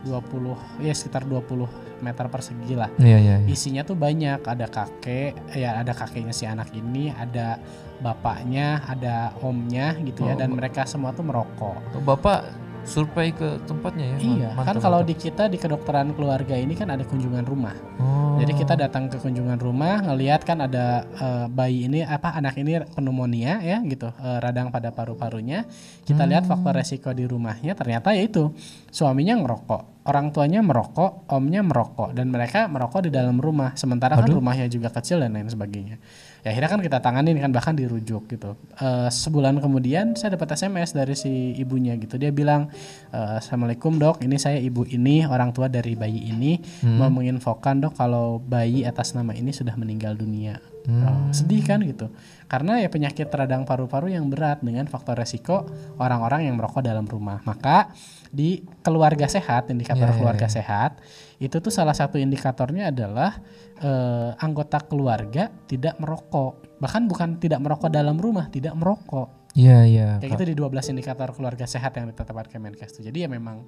20 0.00 0.54
ya 0.80 0.92
sekitar 0.92 1.22
20 1.22 1.66
meter 1.98 2.26
persegi 2.26 2.74
lah 2.74 2.90
Iya, 2.96 3.18
iya. 3.18 3.34
iya. 3.38 3.46
isinya 3.46 3.82
tuh 3.82 3.94
banyak 3.94 4.38
ada 4.40 4.66
kakek 4.66 5.34
ya 5.52 5.76
ada 5.76 5.90
kakeknya 5.90 6.30
si 6.30 6.44
anak 6.44 6.70
ini 6.70 7.10
ada 7.10 7.58
bapaknya 7.98 8.84
ada 8.84 9.34
omnya 9.40 9.98
gitu 9.98 10.22
ya 10.22 10.32
Oh, 10.32 10.38
dan 10.38 10.50
ba- 10.50 10.62
mereka 10.62 10.84
semua 10.84 11.10
tuh 11.10 11.22
merokok 11.22 11.98
Bapak 11.98 12.67
survei 12.88 13.30
ke 13.30 13.60
tempatnya 13.68 14.16
ya? 14.16 14.18
iya 14.18 14.48
kan 14.56 14.74
mantap, 14.74 14.82
kalau 14.82 14.98
mantap. 15.04 15.10
di 15.12 15.14
kita 15.20 15.44
di 15.46 15.58
kedokteran 15.60 16.16
keluarga 16.16 16.56
ini 16.56 16.72
kan 16.72 16.88
ada 16.88 17.04
kunjungan 17.04 17.44
rumah 17.44 17.76
Oh. 17.98 18.38
Jadi 18.38 18.54
kita 18.54 18.78
datang 18.78 19.10
ke 19.10 19.18
kunjungan 19.18 19.58
rumah 19.58 19.98
ngelihat 19.98 20.46
kan 20.46 20.62
ada 20.62 21.02
eh, 21.02 21.46
bayi 21.50 21.90
ini 21.90 22.06
apa 22.06 22.38
anak 22.38 22.54
ini 22.54 22.78
pneumonia 22.94 23.58
ya 23.58 23.82
gitu 23.82 24.14
eh, 24.14 24.38
radang 24.38 24.70
pada 24.70 24.94
paru-parunya. 24.94 25.66
Kita 26.06 26.22
lihat 26.22 26.46
Hmm. 26.46 26.54
faktor 26.54 26.78
resiko 26.78 27.10
di 27.10 27.26
rumahnya 27.26 27.74
ternyata 27.74 28.14
yaitu 28.14 28.54
suaminya 28.94 29.34
ngerokok, 29.42 30.06
orang 30.06 30.30
tuanya 30.30 30.62
merokok, 30.62 31.26
omnya 31.34 31.66
merokok 31.66 32.14
dan 32.14 32.30
mereka 32.30 32.70
merokok 32.70 33.04
di 33.04 33.10
dalam 33.10 33.42
rumah 33.42 33.74
sementara 33.74 34.14
kan 34.14 34.30
Aduh. 34.30 34.38
rumahnya 34.38 34.70
juga 34.70 34.94
kecil 34.94 35.18
dan 35.18 35.34
lain 35.34 35.50
sebagainya. 35.50 35.98
Ya 36.38 36.50
akhirnya 36.50 36.70
kan 36.70 36.80
kita 36.80 36.98
tanganin 36.98 37.34
kan 37.36 37.50
bahkan 37.50 37.74
dirujuk 37.74 38.26
gitu. 38.26 38.54
Eh, 38.74 39.08
sebulan 39.08 39.58
kemudian 39.58 40.14
saya 40.14 40.34
dapat 40.34 40.54
SMS 40.54 40.92
dari 40.92 41.12
si 41.12 41.30
ibunya 41.54 41.94
gitu. 41.94 42.14
Dia 42.14 42.30
bilang 42.30 42.70
"Eh, 43.10 43.32
Assalamualaikum 43.36 43.96
dok, 43.96 44.22
ini 44.22 44.38
saya 44.38 44.56
ibu 44.56 44.82
ini 44.84 45.22
orang 45.22 45.50
tua 45.50 45.66
dari 45.66 45.92
bayi 45.92 46.30
ini 46.30 46.62
Hmm. 46.80 46.96
mau 46.96 47.10
menginfokan 47.10 47.80
dok 47.80 47.94
kalau 47.94 48.38
bayi 48.38 48.82
atas 48.82 49.12
nama 49.12 49.32
ini 49.32 49.50
sudah 49.50 49.74
meninggal 49.74 50.14
dunia. 50.14 50.62
Hmm. 50.86 51.04
Oh, 51.04 51.28
sedih 51.30 51.60
kan 51.62 51.82
gitu. 51.82 52.08
Karena 52.48 52.80
ya 52.80 52.88
penyakit 52.88 53.28
radang 53.28 53.68
paru-paru 53.68 54.08
yang 54.08 54.24
berat 54.26 54.62
dengan 54.62 54.88
faktor 54.88 55.20
resiko 55.20 55.68
orang-orang 55.96 56.48
yang 56.48 56.56
merokok 56.56 56.80
dalam 56.80 57.04
rumah. 57.04 57.44
Maka 57.44 57.92
di 58.28 58.64
keluarga 58.80 59.28
sehat, 59.28 59.68
indikator 59.68 60.08
Ya, 60.08 60.12
ya, 60.12 60.16
keluarga 60.16 60.46
ya. 60.48 60.54
sehat, 60.54 60.96
itu 61.38 61.56
tuh 61.62 61.70
salah 61.70 61.94
satu 61.94 62.18
indikatornya 62.18 62.90
adalah 62.90 63.38
eh, 63.78 64.30
anggota 64.42 64.82
keluarga 64.82 65.50
tidak 65.70 65.94
merokok. 66.02 66.78
Bahkan 66.82 67.02
bukan 67.06 67.28
tidak 67.38 67.62
merokok 67.62 67.90
dalam 67.90 68.18
rumah, 68.18 68.50
tidak 68.50 68.74
merokok. 68.74 69.38
Iya, 69.58 69.78
iya. 69.88 70.08
Kayak 70.22 70.38
gitu 70.38 70.44
di 70.44 70.54
12 70.54 70.92
indikator 70.94 71.34
keluarga 71.34 71.66
sehat 71.66 71.90
yang 71.98 72.06
ditetapkan 72.06 72.46
Kemenkes 72.46 72.94
tuh. 72.94 73.02
Jadi 73.02 73.26
ya 73.26 73.28
memang 73.30 73.66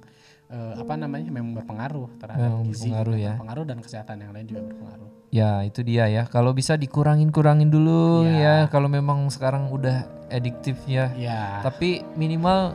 eh, 0.50 0.74
apa 0.78 0.94
namanya? 0.94 1.30
memang 1.30 1.56
berpengaruh 1.62 2.18
terhadap 2.20 2.46
Memang 2.46 2.62
gizi, 2.68 2.86
berpengaruh 2.90 3.16
ya. 3.18 3.32
berpengaruh 3.34 3.64
dan 3.66 3.78
kesehatan 3.82 4.16
yang 4.22 4.30
lain 4.30 4.46
juga 4.46 4.62
berpengaruh. 4.70 5.08
Ya, 5.30 5.62
itu 5.62 5.80
dia 5.86 6.10
ya. 6.10 6.26
Kalau 6.26 6.50
bisa 6.50 6.74
dikurangin-kurangin 6.74 7.70
dulu 7.70 8.26
Iya. 8.26 8.38
ya 8.38 8.54
kalau 8.66 8.90
memang 8.90 9.30
sekarang 9.30 9.70
udah 9.70 10.06
adiktif 10.30 10.78
ya. 10.86 11.10
Ya. 11.14 11.62
Tapi 11.62 12.02
minimal 12.14 12.74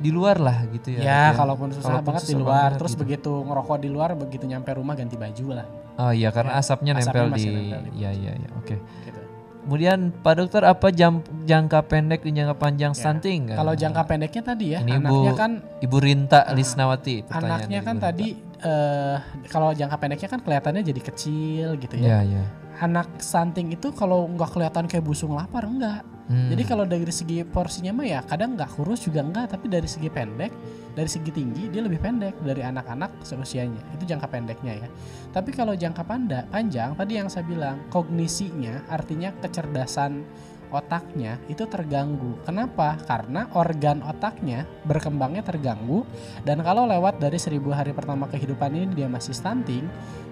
di 0.00 0.10
luar 0.10 0.36
lah 0.36 0.64
gitu 0.66 0.88
ya. 0.90 1.00
Ya, 1.00 1.22
Dok, 1.26 1.36
kalaupun 1.38 1.68
susah 1.70 1.84
Kalaupun 1.86 2.06
banget 2.08 2.22
di 2.22 2.26
susah 2.26 2.40
luar, 2.40 2.56
banget 2.64 2.78
terus 2.80 2.92
gitu. 2.92 3.00
begitu 3.00 3.32
ngerokok 3.38 3.76
di 3.76 3.88
luar, 3.88 4.10
begitu 4.14 4.44
nyampe 4.44 4.70
rumah 4.72 4.94
ganti 4.94 5.14
baju 5.14 5.46
lah. 5.54 5.66
Oh 5.94 6.10
iya, 6.10 6.28
karena 6.28 6.52
Ya, 6.52 6.58
asapnya 6.58 6.92
asapnya 6.94 7.20
nempel 7.22 7.36
di 7.36 7.44
nempel 7.46 7.80
di 7.84 7.90
Iya, 7.94 8.10
iya, 8.10 8.32
iya. 8.34 8.48
Oke. 8.56 8.76
Gitu. 9.04 9.20
Kemudian 9.60 9.98
Pak 10.16 10.34
Dokter 10.34 10.62
apa 10.64 10.88
jam, 10.88 11.12
jangka 11.44 11.84
pendek 11.84 12.20
dan 12.22 12.32
jangka 12.34 12.56
panjang 12.56 12.92
Ya. 12.92 12.98
stunting? 12.98 13.40
kan? 13.46 13.56
Kalau 13.56 13.74
jangka 13.74 14.02
pendeknya 14.04 14.42
tadi 14.42 14.66
ya, 14.72 14.78
Ini 14.80 14.92
anaknya 14.96 15.12
Ibu- 15.26 15.36
kan 15.36 15.50
Ibu 15.78 15.96
Rinta 16.00 16.40
Lisnawati 16.50 17.16
pertanyaan 17.22 17.60
anaknya 17.60 17.80
kan 17.82 17.94
Rinta. 17.94 18.06
tadi 18.08 18.28
eh 18.58 19.16
kalau 19.46 19.70
jangka 19.70 19.96
pendeknya 19.96 20.28
kan 20.28 20.40
kelihatannya 20.40 20.82
jadi 20.82 21.00
kecil 21.02 21.68
gitu 21.76 21.94
Iya, 21.94 22.08
ya. 22.18 22.20
iya. 22.26 22.44
Anak 22.78 23.20
stunting 23.20 23.68
itu 23.70 23.92
kalau 23.92 24.24
nggak 24.26 24.48
kelihatan 24.50 24.84
kayak 24.86 25.00
busung 25.02 25.32
lapar 25.32 25.62
enggak. 25.62 26.00
Hmm. 26.30 26.46
Jadi 26.46 26.62
kalau 26.62 26.86
dari 26.86 27.10
segi 27.10 27.42
porsinya 27.42 27.90
mah 27.90 28.06
ya 28.06 28.20
kadang 28.22 28.54
nggak 28.54 28.78
kurus 28.78 29.02
juga 29.02 29.26
enggak, 29.26 29.50
tapi 29.50 29.66
dari 29.66 29.90
segi 29.90 30.06
pendek, 30.06 30.54
dari 30.94 31.10
segi 31.10 31.34
tinggi 31.34 31.66
dia 31.66 31.82
lebih 31.82 31.98
pendek 31.98 32.38
dari 32.46 32.62
anak-anak 32.62 33.26
seusianya. 33.26 33.82
Itu 33.98 34.06
jangka 34.06 34.30
pendeknya 34.30 34.86
ya. 34.86 34.88
Tapi 35.34 35.50
kalau 35.50 35.74
jangka 35.74 36.06
panda, 36.06 36.46
panjang 36.46 36.94
tadi 36.94 37.18
yang 37.18 37.26
saya 37.26 37.42
bilang 37.42 37.82
kognisinya 37.90 38.86
artinya 38.86 39.34
kecerdasan 39.42 40.22
otaknya 40.70 41.42
itu 41.50 41.66
terganggu. 41.66 42.38
Kenapa? 42.46 42.94
Karena 43.10 43.50
organ 43.58 43.98
otaknya 44.06 44.70
berkembangnya 44.86 45.42
terganggu 45.42 46.06
dan 46.46 46.62
kalau 46.62 46.86
lewat 46.86 47.18
dari 47.18 47.42
seribu 47.42 47.74
hari 47.74 47.90
pertama 47.90 48.30
kehidupan 48.30 48.70
ini 48.70 48.86
dia 48.94 49.10
masih 49.10 49.34
stunting, 49.34 49.82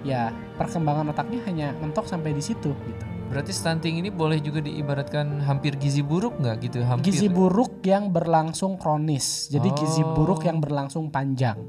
ya 0.06 0.30
perkembangan 0.54 1.10
otaknya 1.10 1.42
hanya 1.50 1.74
mentok 1.82 2.06
sampai 2.06 2.30
di 2.30 2.42
situ 2.42 2.70
gitu. 2.70 3.17
Berarti 3.28 3.52
stunting 3.52 4.00
ini 4.00 4.08
boleh 4.08 4.40
juga 4.40 4.64
diibaratkan 4.64 5.44
hampir 5.44 5.76
gizi 5.76 6.00
buruk 6.00 6.40
nggak 6.40 6.56
gitu? 6.64 6.80
Hampir. 6.80 7.12
Gizi 7.12 7.28
buruk 7.28 7.84
yang 7.84 8.08
berlangsung 8.08 8.80
kronis. 8.80 9.52
Jadi 9.52 9.68
gizi 9.76 10.00
Oh. 10.00 10.16
buruk 10.16 10.48
yang 10.48 10.58
berlangsung 10.58 11.12
panjang. 11.12 11.60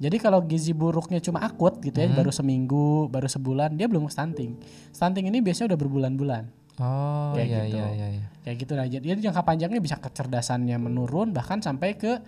Jadi 0.00 0.16
kalau 0.18 0.40
gizi 0.42 0.72
buruknya 0.72 1.20
cuma 1.20 1.44
akut 1.44 1.78
gitu 1.78 1.94
ya, 1.94 2.08
Hmm. 2.10 2.18
baru 2.18 2.32
seminggu, 2.34 3.06
baru 3.08 3.28
sebulan, 3.30 3.76
dia 3.76 3.86
belum 3.86 4.08
stunting. 4.10 4.58
Stunting 4.90 5.28
ini 5.28 5.38
biasanya 5.38 5.76
udah 5.76 5.80
berbulan-bulan. 5.80 6.44
Oh 6.82 7.30
Kayak 7.38 7.46
iya 7.46 7.60
gitu. 7.62 7.76
iya 7.78 7.86
iya. 7.94 8.08
iya. 8.18 8.24
Kayak 8.42 8.56
gitu 8.58 8.72
nah. 8.74 8.86
Jadi 8.88 9.06
jangka 9.22 9.42
panjangnya 9.46 9.78
bisa 9.78 9.96
kecerdasannya 10.00 10.74
menurun 10.80 11.30
bahkan 11.30 11.62
sampai 11.62 11.94
ke 11.94 12.18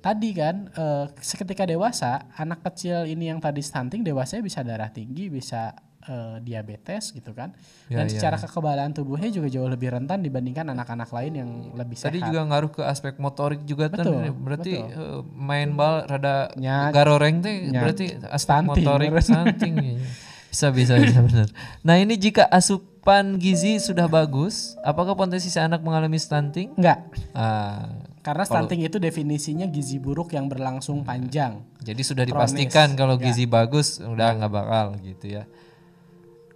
tadi 0.00 0.32
kan 0.32 0.72
eh, 0.72 1.04
seketika 1.20 1.68
dewasa 1.68 2.24
anak 2.32 2.64
kecil 2.64 3.04
ini 3.04 3.28
yang 3.28 3.36
tadi 3.36 3.60
stunting 3.60 4.00
dewasanya 4.00 4.40
bisa 4.40 4.64
darah 4.64 4.88
tinggi, 4.88 5.28
bisa 5.28 5.76
eh, 6.02 6.36
diabetes 6.40 7.10
gitu 7.10 7.30
kan. 7.30 7.52
Ya, 7.86 8.00
Dan 8.00 8.06
ya, 8.06 8.12
secara 8.14 8.36
kekebalan 8.36 8.90
tubuhnya 8.90 9.28
juga 9.28 9.48
jauh 9.48 9.66
lebih 9.66 9.90
rentan 9.90 10.20
dibandingkan 10.20 10.64
anak-anak 10.68 11.10
lain 11.10 11.32
yang 11.34 11.50
lebih 11.74 11.94
sehat. 11.94 12.10
Tadi 12.10 12.20
juga 12.22 12.40
ngaruh 12.42 12.70
ke 12.70 12.82
aspek 12.82 13.16
motorik 13.16 13.60
juga 13.62 13.88
kan. 13.88 14.00
Betul, 14.00 14.32
Berarti 14.34 14.72
betul. 14.76 14.96
eh, 14.96 15.20
main 15.30 15.68
bal 15.70 16.04
rada 16.04 16.48
Nya- 16.54 16.88
garoreng 16.88 17.40
teh 17.40 17.68
nya- 17.68 17.82
berarti 17.82 18.06
aspek 18.22 18.38
stunting, 18.38 18.86
motorik 18.86 19.10
stunting. 19.20 19.74
iya. 19.76 20.08
Bisa 20.48 20.66
bisa 20.68 20.98
bisa 20.98 21.22
benar. 21.22 21.46
Nah, 21.80 21.94
ini 21.94 22.18
jika 22.18 22.42
asupan 22.44 23.38
gizi 23.38 23.78
sudah 23.78 24.10
bagus, 24.10 24.74
apakah 24.80 25.14
potensi 25.14 25.46
si 25.46 25.56
anak 25.56 25.78
mengalami 25.78 26.18
stunting? 26.18 26.74
Enggak, 26.74 27.06
Ah, 27.30 27.86
karena 28.20 28.42
stunting 28.42 28.82
itu 28.82 28.98
definisinya 28.98 29.64
gizi 29.64 29.96
buruk 29.96 30.32
yang 30.32 30.50
berlangsung 30.50 31.04
panjang. 31.04 31.62
jadi 31.78 32.02
sudah 32.02 32.24
Kronis, 32.24 32.50
dipastikan 32.50 32.88
kalau 32.92 33.14
ya. 33.14 33.30
gizi 33.30 33.46
bagus 33.46 34.02
udah 34.02 34.28
nggak 34.36 34.50
bakal 34.50 34.86
gitu 34.98 35.26
ya. 35.30 35.46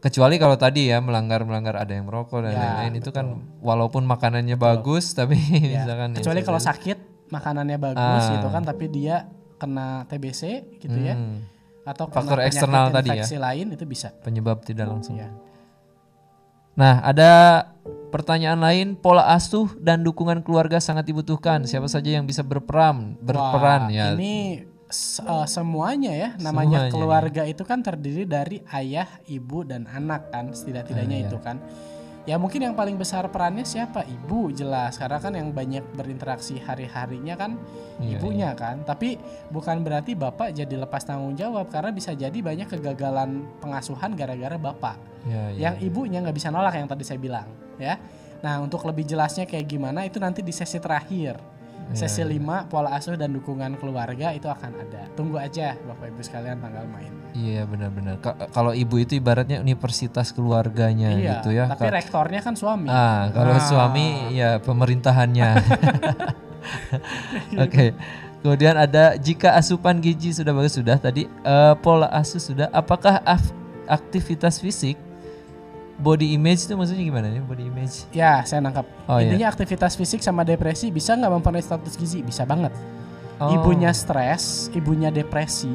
Kecuali 0.04 0.36
kalau 0.36 0.52
tadi 0.54 0.92
ya 0.92 1.00
melanggar-melanggar 1.00 1.74
ada 1.74 1.88
yang 1.90 2.04
merokok 2.04 2.44
dan 2.44 2.52
Ya, 2.52 2.60
lain-lain 2.60 3.00
itu 3.00 3.08
kan 3.08 3.26
walaupun 3.58 4.04
makanannya 4.04 4.54
bagus 4.54 5.16
tapi 5.16 5.40
Ya, 5.64 5.80
misalkan 5.80 6.12
ya 6.12 6.16
Kecuali 6.20 6.40
kalau 6.44 6.60
misalkan- 6.60 6.84
sakit 6.84 6.98
makanannya 7.32 7.78
bagus 7.80 8.22
Ah. 8.22 8.32
gitu 8.36 8.48
kan 8.48 8.62
tapi 8.62 8.84
dia 8.86 9.24
kena 9.56 10.04
TBC 10.04 10.42
gitu 10.78 10.98
ya 10.98 11.16
Hmm, 11.16 11.40
atau 11.82 12.04
Faktor 12.06 12.44
eksternal 12.44 12.92
tadi 12.92 13.16
ya. 13.16 13.24
lain 13.40 13.72
itu 13.72 13.84
bisa. 13.84 14.12
penyebab 14.20 14.60
tidak 14.60 14.86
langsung. 14.86 15.16
Ya. 15.16 15.32
Nah, 16.74 16.98
ada 17.00 17.30
pertanyaan 18.10 18.58
lain, 18.58 18.88
pola 18.94 19.30
asuh 19.30 19.70
dan 19.78 20.02
dukungan 20.02 20.42
keluarga 20.42 20.82
sangat 20.82 21.06
dibutuhkan. 21.06 21.62
Siapa 21.62 21.86
saja 21.86 22.10
yang 22.10 22.26
bisa 22.26 22.42
berperan, 22.42 23.14
berperan 23.20 23.86
Wah, 23.86 23.94
ya. 23.94 24.06
Ini 24.12 24.66
eh, 24.90 25.46
semuanya 25.48 26.12
ya 26.12 26.30
namanya 26.40 26.88
Semuanya, 26.88 26.92
keluarga 26.92 27.42
itu 27.48 27.62
kan 27.64 27.80
terdiri 27.80 28.24
dari 28.28 28.60
ayah, 28.72 29.08
ibu 29.28 29.64
dan 29.64 29.88
anak 29.88 30.30
kan 30.30 30.50
Ah, 30.50 30.56
setidak-tidaknya 30.56 31.24
iya. 31.24 31.26
itu 31.28 31.38
kan. 31.40 31.58
Ya 32.24 32.40
mungkin 32.40 32.64
yang 32.64 32.72
paling 32.72 32.96
besar 32.96 33.28
perannya 33.28 33.68
siapa? 33.68 34.00
Ibu 34.00 34.48
jelas 34.56 34.96
karena 34.96 35.20
kan 35.20 35.36
yang 35.36 35.52
banyak 35.52 35.84
berinteraksi 35.92 36.56
hari-harinya 36.56 37.36
kan 37.36 37.60
Iya, 38.00 38.16
ibunya 38.16 38.50
kan. 38.56 38.80
Tapi 38.80 39.20
bukan 39.52 39.84
berarti 39.84 40.16
bapak 40.16 40.56
jadi 40.56 40.72
lepas 40.80 41.04
tanggung 41.04 41.36
jawab 41.36 41.68
karena 41.68 41.92
bisa 41.92 42.16
jadi 42.16 42.32
banyak 42.32 42.64
kegagalan 42.72 43.44
pengasuhan 43.60 44.16
gara-gara 44.16 44.56
bapak. 44.56 44.96
Ya, 45.28 45.52
ya. 45.52 45.60
Yang 45.68 45.74
ibunya 45.92 46.24
nggak 46.24 46.36
bisa 46.36 46.48
nolak 46.48 46.72
yang 46.80 46.88
tadi 46.88 47.04
saya 47.04 47.20
bilang 47.20 47.44
ya. 47.76 48.00
Nah 48.40 48.60
untuk 48.64 48.84
lebih 48.88 49.04
jelasnya 49.04 49.44
kayak 49.44 49.68
gimana 49.68 50.08
itu 50.08 50.16
nanti 50.16 50.40
di 50.40 50.52
sesi 50.52 50.80
terakhir. 50.80 51.36
Iya, 51.84 52.08
Sesi 52.08 52.24
5 52.24 52.40
pola 52.66 52.90
asuh 52.92 53.14
dan 53.14 53.30
dukungan 53.30 53.76
keluarga 53.76 54.32
itu 54.32 54.46
akan 54.46 54.72
ada. 54.78 55.04
Tunggu 55.12 55.36
aja 55.36 55.76
Bapak 55.78 56.10
Ibu 56.10 56.20
sekalian 56.20 56.58
tanggal 56.58 56.88
main. 56.88 57.12
Iya 57.30 57.66
benar-benar. 57.66 58.18
Ka- 58.18 58.48
Kalau 58.48 58.72
ibu 58.72 58.96
itu 58.96 59.14
ibaratnya 59.14 59.58
universitas 59.58 60.30
keluarganya 60.30 61.12
iya, 61.12 61.38
gitu 61.38 61.52
ya. 61.52 61.68
tapi 61.68 61.86
Ka- 61.86 61.94
rektornya 61.94 62.40
kan 62.40 62.54
suami. 62.54 62.88
ah, 62.88 63.28
kalau 63.30 63.52
Ah. 63.52 63.60
suami 63.60 64.06
ya 64.32 64.56
pemerintahannya. 64.58 65.50
Oke. 67.64 67.92
Kemudian 68.40 68.76
ada 68.76 69.16
jika 69.16 69.56
asupan 69.56 69.98
gizi 69.98 70.32
sudah 70.32 70.52
bagus 70.52 70.76
sudah 70.76 70.96
tadi 70.96 71.24
eh, 71.26 71.74
pola 71.80 72.08
asuh 72.10 72.38
sudah. 72.38 72.68
Apakah 72.70 73.20
aktivitas 73.84 74.60
fisik 74.60 74.96
body 75.98 76.34
image 76.34 76.66
itu 76.66 76.74
maksudnya 76.74 77.04
gimana 77.06 77.26
ya 77.30 77.42
body 77.44 77.64
image? 77.70 77.94
Ya, 78.10 78.42
saya 78.42 78.58
nangkap. 78.64 78.86
Oh, 79.06 79.18
iya. 79.18 79.30
Intinya 79.30 79.46
aktivitas 79.54 79.94
fisik 79.94 80.20
sama 80.20 80.42
depresi 80.42 80.90
bisa 80.90 81.14
nggak 81.14 81.32
mempengaruhi 81.40 81.64
status 81.64 81.94
gizi? 81.94 82.20
Bisa 82.24 82.42
banget. 82.42 82.74
Oh. 83.38 83.50
Ibunya 83.50 83.90
stres, 83.94 84.70
ibunya 84.74 85.10
depresi, 85.10 85.70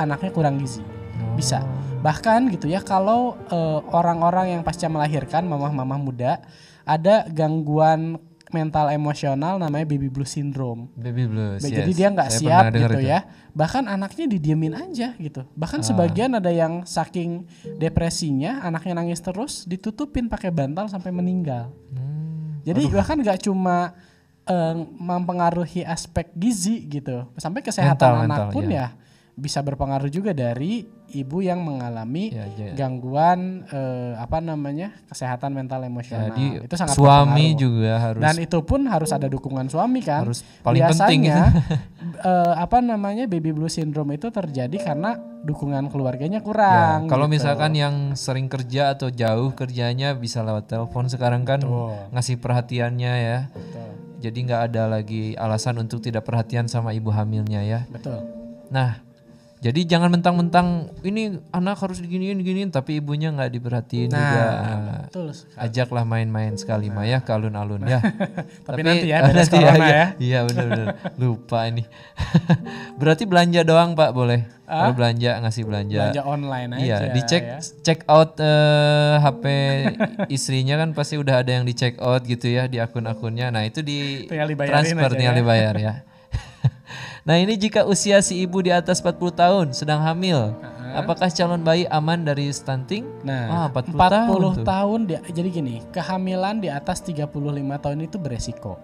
anaknya 0.00 0.30
kurang 0.32 0.60
gizi. 0.60 0.80
Oh. 0.80 1.36
Bisa. 1.36 1.64
Bahkan 2.00 2.48
gitu 2.56 2.72
ya 2.72 2.80
kalau 2.80 3.36
eh, 3.52 3.80
orang-orang 3.92 4.56
yang 4.56 4.62
pasca 4.64 4.88
melahirkan, 4.88 5.44
mamah-mamah 5.44 6.00
muda, 6.00 6.40
ada 6.88 7.28
gangguan 7.28 8.16
mental 8.50 8.90
emosional 8.90 9.56
namanya 9.56 9.86
baby 9.86 10.10
blue 10.10 10.26
syndrome. 10.26 10.90
Baby 10.94 11.26
blues. 11.26 11.62
Jadi 11.62 11.90
yes. 11.92 11.98
dia 11.98 12.08
nggak 12.10 12.30
siap 12.30 12.62
gitu 12.70 12.98
itu. 12.98 12.98
Ah. 12.98 13.02
ya. 13.02 13.18
Bahkan 13.50 13.84
anaknya 13.90 14.26
didiemin 14.30 14.74
aja 14.76 15.14
gitu. 15.18 15.42
Bahkan 15.58 15.82
sebagian 15.82 16.36
ada 16.38 16.50
yang 16.52 16.86
saking 16.86 17.46
depresinya 17.78 18.62
anaknya 18.62 19.00
nangis 19.00 19.18
terus 19.22 19.66
ditutupin 19.66 20.30
pakai 20.30 20.54
bantal 20.54 20.86
sampai 20.86 21.10
meninggal. 21.10 21.74
Hmm. 21.90 22.62
Jadi 22.62 22.86
bahkan 22.92 23.16
nggak 23.18 23.48
cuma 23.48 23.96
eh, 24.44 24.76
mempengaruhi 25.00 25.82
aspek 25.82 26.30
gizi 26.36 26.84
gitu, 26.86 27.24
sampai 27.40 27.64
kesehatan 27.64 27.96
Mental, 27.96 28.26
anak 28.28 28.40
mental, 28.46 28.54
pun 28.54 28.64
ya. 28.68 28.76
ya 28.76 28.99
bisa 29.40 29.58
berpengaruh 29.58 30.06
juga 30.06 30.30
dari 30.30 30.84
ibu 31.10 31.40
yang 31.40 31.58
mengalami 31.58 32.30
Ya, 32.30 32.44
ya. 32.46 32.76
gangguan 32.76 33.64
eh, 33.66 34.14
apa 34.14 34.38
namanya 34.38 34.92
kesehatan 35.06 35.50
mental 35.50 35.82
emosional. 35.82 36.30
Jadi 36.30 36.62
itu 36.62 36.74
sangat 36.74 36.94
suami 36.94 37.16
berpengaruh. 37.50 37.58
juga 37.58 37.92
harus 37.98 38.22
Dan 38.22 38.34
itu 38.38 38.58
pun 38.60 38.80
harus 38.84 39.10
ada 39.10 39.26
dukungan 39.26 39.66
suami 39.66 40.00
kan. 40.00 40.22
harus 40.22 40.44
paling 40.60 40.84
penting 40.86 41.20
Biasanya 41.24 41.40
eh, 42.30 42.54
apa 42.54 42.78
namanya 42.80 43.24
baby 43.24 43.50
blue 43.50 43.66
syndrome 43.66 44.12
itu 44.12 44.28
terjadi 44.28 44.76
karena 44.78 45.16
dukungan 45.40 45.88
keluarganya 45.88 46.38
Ya, 46.38 46.44
kurang. 46.44 47.08
kalau 47.08 47.24
gitu. 47.26 47.34
misalkan 47.34 47.72
yang 47.72 47.94
sering 48.12 48.46
kerja 48.46 48.92
atau 48.92 49.08
jauh 49.08 49.50
kerjanya 49.50 50.12
bisa 50.14 50.40
lewat 50.40 50.68
telepon 50.68 51.08
sekarang 51.08 51.42
kan 51.42 51.58
Betul. 51.58 51.96
ngasih 52.10 52.36
perhatiannya 52.36 53.12
ya. 53.18 53.38
Betul. 53.48 53.88
Jadi 54.20 54.38
nggak 54.42 54.62
ada 54.68 54.82
lagi 54.86 55.32
alasan 55.34 55.80
untuk 55.80 55.98
tidak 55.98 56.22
perhatian 56.22 56.68
sama 56.68 56.92
ibu 56.92 57.08
hamilnya 57.08 57.64
ya. 57.64 57.80
Betul. 57.88 58.20
Nah, 58.68 59.00
jadi 59.60 59.80
jangan 59.84 60.08
mentang-mentang 60.08 60.88
ini 61.04 61.36
anak 61.52 61.84
harus 61.84 62.00
diginiin 62.00 62.40
diginiin 62.40 62.72
tapi 62.72 62.96
ibunya 62.96 63.28
nggak 63.28 63.52
diperhatiin 63.52 64.08
Nah, 64.08 64.16
juga. 64.16 64.40
Nah, 64.40 65.00
betul 65.04 65.26
sekali. 65.36 65.58
ajaklah 65.60 66.04
main-main 66.08 66.56
sekali 66.56 66.88
mah 66.88 67.04
ya 67.04 67.20
ke 67.20 67.28
alun-alun 67.28 67.84
ya. 67.84 68.00
Tapi 68.64 68.80
nanti 68.80 69.12
ya, 69.12 69.20
beres 69.28 69.52
corona 69.52 69.84
ya. 69.84 70.06
Iya 70.16 70.38
benar-benar 70.48 70.86
lupa 71.20 71.68
ini. 71.68 71.84
Berarti 73.00 73.28
belanja 73.28 73.60
doang 73.60 73.92
Pak 73.92 74.10
boleh? 74.16 74.48
Kalau 74.64 74.94
belanja 74.96 75.30
ngasih 75.44 75.62
belanja. 75.66 75.98
Belanja 76.08 76.22
online 76.24 76.70
aja. 76.78 76.80
Iya, 76.80 76.96
dicek 77.12 77.42
ya. 77.42 77.58
check 77.82 78.00
out 78.06 78.38
eh, 78.38 79.18
HP 79.18 79.44
istrinya 80.30 80.78
kan 80.78 80.94
pasti 80.94 81.18
udah 81.18 81.42
ada 81.42 81.50
yang 81.52 81.66
di 81.66 81.74
check 81.74 81.98
out 81.98 82.22
gitu 82.24 82.48
ya 82.48 82.64
di 82.64 82.78
akun-akunnya. 82.78 83.50
Nah, 83.52 83.66
itu 83.66 83.82
di 83.82 84.24
transfer 84.30 85.10
tinggal 85.12 85.36
ya. 85.36 85.40
dibayar 85.42 85.74
ya. 85.76 85.94
nah, 87.22 87.36
ini 87.36 87.54
jika 87.54 87.84
usia 87.84 88.20
si 88.20 88.40
ibu 88.40 88.58
di 88.58 88.68
atas 88.68 88.98
40 88.98 89.30
tahun 89.30 89.66
sedang 89.70 90.00
hamil, 90.00 90.56
apakah 90.92 91.28
calon 91.28 91.60
bayi 91.60 91.84
aman 91.86 92.20
dari 92.20 92.50
stunting? 92.50 93.06
Nah, 93.22 93.66
Ah, 93.66 93.66
40 93.70 93.94
40, 93.94 94.10
tahun 94.10 94.40
tuh. 94.54 94.64
tahun, 94.66 95.00
dia- 95.06 95.24
jadi 95.24 95.48
gini, 95.50 95.74
kehamilan 95.88 96.58
di 96.58 96.68
atas 96.68 96.98
35 97.00 97.28
tahun 97.76 98.02
itu 98.02 98.16
beresiko. 98.16 98.80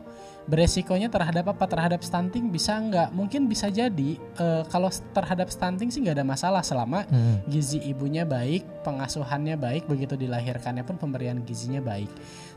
Beresikonya 0.47 1.10
terhadap 1.10 1.51
apa? 1.51 1.66
Terhadap 1.66 2.06
stunting 2.06 2.55
bisa 2.55 2.78
nggak? 2.78 3.10
Mungkin 3.10 3.51
bisa 3.51 3.66
jadi 3.66 4.14
eh, 4.18 4.62
kalau 4.70 4.86
terhadap 5.10 5.51
stunting 5.51 5.90
sih 5.90 6.06
nggak 6.06 6.23
ada 6.23 6.27
masalah 6.27 6.62
selama 6.62 7.02
Hmm. 7.06 7.43
gizi 7.51 7.82
ibunya 7.82 8.23
baik, 8.23 8.86
pengasuhannya 8.86 9.59
baik, 9.59 9.90
begitu 9.90 10.14
dilahirkannya 10.14 10.86
pun 10.86 10.97
pemberian 10.98 11.43
gizinya 11.43 11.82
baik. 11.82 12.09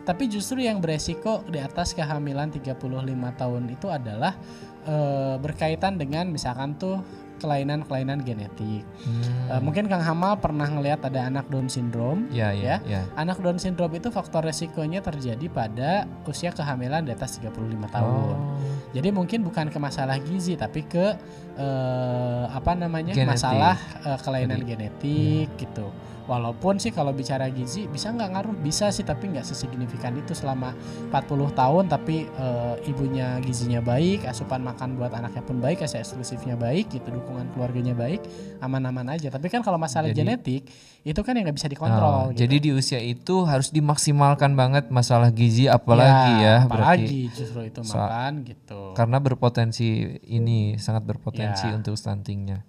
Tapi 0.06 0.30
justru 0.30 0.62
yang 0.64 0.82
beresiko 0.82 1.42
di 1.50 1.58
atas 1.58 1.94
kehamilan 1.94 2.50
35 2.54 2.78
tahun 3.36 3.64
itu 3.70 3.88
adalah 3.90 4.38
eh, 4.86 5.36
berkaitan 5.42 5.98
dengan 5.98 6.30
misalkan 6.30 6.78
tuh 6.78 7.02
kelainan-kelainan 7.40 8.22
genetik. 8.22 8.84
Hmm. 8.84 9.56
Eh, 9.56 9.62
mungkin 9.64 9.88
Kang 9.88 10.04
Hamal 10.04 10.38
pernah 10.38 10.68
ngelihat 10.68 11.08
ada 11.08 11.26
anak 11.26 11.48
Down 11.48 11.72
syndrome. 11.72 12.28
Ya, 12.30 12.52
ya, 12.52 12.84
ya. 12.86 13.08
Anak 13.16 13.40
Down 13.40 13.58
syndrome 13.58 13.98
itu 13.98 14.12
faktor 14.12 14.44
resikonya 14.44 15.00
terjadi 15.00 15.48
pada 15.48 16.06
usia 16.28 16.52
kehamilan 16.52 17.08
di 17.08 17.16
atas 17.16 17.40
35 17.40 17.90
tahun. 17.90 18.38
Oh. 18.38 18.60
Jadi 18.92 19.10
mungkin 19.16 19.42
bukan 19.48 19.72
ke 19.72 19.80
masalah 19.80 20.20
gizi 20.20 20.60
tapi 20.60 20.84
ke 20.84 21.16
eh, 21.58 22.46
apa 22.52 22.76
namanya 22.76 23.16
Genetik. 23.16 23.34
masalah 23.40 23.76
eh, 24.04 24.20
kelainan 24.20 24.60
Jadi, 24.62 24.70
genetik 24.70 25.50
gitu. 25.58 25.88
Walaupun 26.30 26.78
sih 26.78 26.94
kalau 26.94 27.10
bicara 27.10 27.50
gizi 27.50 27.90
bisa 27.90 28.14
nggak 28.14 28.30
ngaruh 28.30 28.54
bisa 28.56 28.94
sih 28.94 29.02
tapi 29.02 29.28
nggak 29.28 29.42
sesignifikan 29.44 30.14
itu 30.14 30.32
selama 30.32 30.78
40 31.10 31.26
tahun 31.52 31.84
tapi 31.90 32.30
eh, 32.30 32.76
ibunya 32.86 33.42
gizinya 33.42 33.82
baik, 33.82 34.24
asupan 34.24 34.62
makan 34.62 34.94
buat 34.94 35.10
anaknya 35.10 35.42
pun 35.42 35.58
baik, 35.58 35.82
kasih 35.82 36.00
eksklusifnya 36.00 36.54
baik 36.54 36.94
gitu, 36.94 37.10
dukungan 37.10 37.50
keluarganya 37.52 37.98
baik, 37.98 38.22
aman-aman 38.62 39.10
aja. 39.10 39.28
Tapi 39.28 39.50
kan 39.50 39.60
kalau 39.60 39.76
masalah 39.76 40.14
Jadi- 40.14 40.22
genetik 40.22 40.64
itu 41.02 41.18
kan 41.24 41.34
yang 41.34 41.50
nggak 41.50 41.58
bisa 41.58 41.66
dikontrol 41.66 42.12
Oh, 42.12 42.24
gitu. 42.30 42.46
Jadi 42.46 42.56
di 42.60 42.70
usia 42.72 43.00
itu 43.00 43.42
harus 43.44 43.74
dimaksimalkan 43.74 44.54
banget 44.54 44.92
masalah 44.92 45.32
gizi 45.32 45.66
apalagi 45.66 46.34
ya, 46.40 46.70
berarti 46.70 47.02
apalagi 47.02 47.22
justru 47.34 47.66
itu 47.66 47.82
So- 47.82 47.98
makan 47.98 48.46
gitu. 48.46 48.94
karena 48.94 49.18
berpotensi 49.18 49.88
ini 50.28 50.78
sangat 50.78 51.08
berpotensi 51.08 51.66
Ya. 51.66 51.74
untuk 51.74 51.98
stuntingnya. 51.98 52.62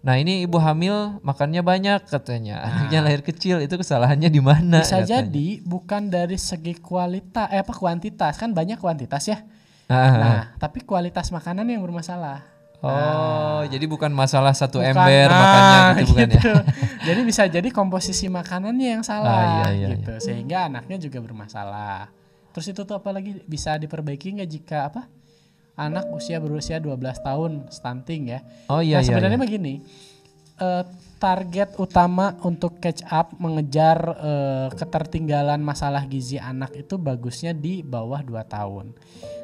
Nah 0.00 0.16
ini 0.16 0.48
ibu 0.48 0.56
hamil 0.56 1.20
makannya 1.20 1.60
banyak 1.60 2.08
katanya, 2.08 2.64
anaknya 2.64 3.04
lahir 3.04 3.20
kecil 3.20 3.60
itu 3.60 3.76
kesalahannya 3.76 4.32
di 4.32 4.40
mana? 4.40 4.80
Bisa 4.80 5.04
katanya. 5.04 5.28
jadi 5.28 5.48
bukan 5.60 6.08
dari 6.08 6.40
segi 6.40 6.72
kualitas, 6.80 7.52
eh 7.52 7.60
apa 7.60 7.72
kuantitas 7.76 8.40
kan 8.40 8.48
banyak 8.56 8.80
kuantitas 8.80 9.28
ya. 9.28 9.44
Ah, 9.92 9.92
ah, 9.92 10.00
ah. 10.00 10.16
Nah, 10.16 10.40
tapi 10.56 10.80
kualitas 10.88 11.28
makanan 11.28 11.68
yang 11.68 11.84
bermasalah. 11.84 12.48
Oh, 12.80 13.60
jadi 13.68 13.84
bukan 13.84 14.08
masalah 14.08 14.56
satu 14.56 14.80
Bukan, 14.80 14.96
ember 14.96 15.28
nah, 15.28 15.36
makannya 15.36 15.80
gitu 16.00 16.08
bukan 16.16 16.28
ya? 16.32 16.32
gitu. 16.32 16.54
jadi 17.04 17.20
bisa 17.28 17.42
jadi 17.44 17.68
komposisi 17.68 18.32
makanannya 18.32 18.88
yang 18.96 19.04
salah 19.04 19.28
Ah, 19.28 19.44
iya, 19.68 19.68
iya, 19.76 19.88
gitu, 20.00 20.16
sehingga 20.16 20.72
anaknya 20.72 20.96
juga 20.96 21.20
bermasalah. 21.20 22.08
Terus 22.56 22.72
itu 22.72 22.80
tuh 22.88 22.96
apalagi 22.96 23.44
bisa 23.44 23.76
diperbaiki 23.76 24.40
nggak 24.40 24.48
jika 24.48 24.78
apa? 24.88 25.12
Anak 25.80 26.12
usia 26.12 26.36
berusia 26.36 26.76
12 26.76 27.00
tahun 27.24 27.52
stunting 27.72 28.36
ya. 28.36 28.40
Oh 28.68 28.84
iya 28.84 29.00
nah, 29.00 29.02
iya. 29.02 29.08
sebenarnya 29.08 29.38
iya. 29.40 29.44
begini. 29.48 29.74
eh, 30.60 30.84
target 31.16 31.80
utama 31.80 32.36
untuk 32.44 32.76
catch 32.80 33.00
up 33.08 33.32
mengejar 33.40 33.96
eh, 34.20 34.68
ketertinggalan 34.76 35.56
masalah 35.60 36.04
gizi 36.04 36.36
anak 36.36 36.76
itu 36.76 37.00
bagusnya 37.00 37.56
di 37.56 37.80
bawah 37.80 38.20
2 38.20 38.40
tahun. 38.44 38.92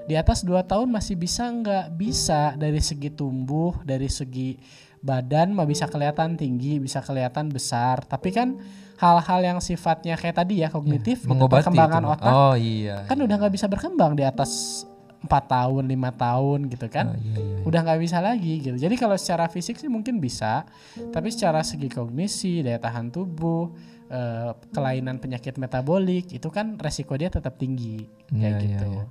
Di 0.05 0.13
atas 0.13 0.45
2 0.45 0.61
tahun 0.65 0.89
masih 0.93 1.17
bisa 1.17 1.49
nggak? 1.49 1.97
Bisa 1.97 2.53
dari 2.61 2.85
segi 2.85 3.09
tumbuh, 3.13 3.81
dari 3.81 4.13
segi 4.13 4.61
badan 5.01 5.57
mah 5.57 5.65
bisa 5.65 5.89
kelihatan 5.89 6.37
tinggi, 6.37 6.77
bisa 6.81 7.01
kelihatan 7.01 7.49
besar. 7.49 8.05
Tapi 8.05 8.29
kan 8.33 8.61
hal-hal 8.97 9.41
yang 9.45 9.59
sifatnya 9.61 10.17
kayak 10.17 10.37
tadi 10.41 10.65
ya 10.65 10.73
kognitif, 10.73 11.25
gitu, 11.25 11.29
Mengobati 11.29 11.65
perkembangan 11.65 12.03
itu. 12.03 12.13
otak 12.17 12.33
Oh 12.33 12.55
iya. 12.57 13.05
kan 13.05 13.21
udah 13.21 13.37
nggak 13.37 13.53
bisa 13.53 13.67
berkembang 13.69 14.17
di 14.17 14.25
atas 14.25 14.85
empat 15.27 15.51
tahun 15.51 15.85
lima 15.85 16.15
tahun 16.15 16.71
gitu 16.71 16.87
kan 16.87 17.11
Oh, 17.11 17.19
iya, 17.19 17.37
iya. 17.37 17.57
udah 17.67 17.81
nggak 17.83 18.01
bisa 18.01 18.23
lagi 18.23 18.63
gitu 18.63 18.79
jadi 18.79 18.95
kalau 18.95 19.19
secara 19.19 19.51
fisik 19.51 19.77
sih 19.77 19.91
mungkin 19.91 20.17
bisa 20.17 20.63
tapi 21.11 21.29
secara 21.29 21.61
segi 21.61 21.91
kognisi 21.91 22.63
daya 22.63 22.79
tahan 22.79 23.11
tubuh 23.11 23.75
eh, 24.07 24.51
kelainan 24.71 25.19
penyakit 25.19 25.59
metabolik 25.59 26.31
itu 26.31 26.49
kan 26.49 26.79
resiko 26.79 27.13
dia 27.15 27.27
tetap 27.27 27.59
tinggi 27.59 28.07
kayak 28.31 28.39
Iya, 28.39 28.49
iya, 28.49 28.59
gitu 28.63 28.87
iya. 28.89 29.05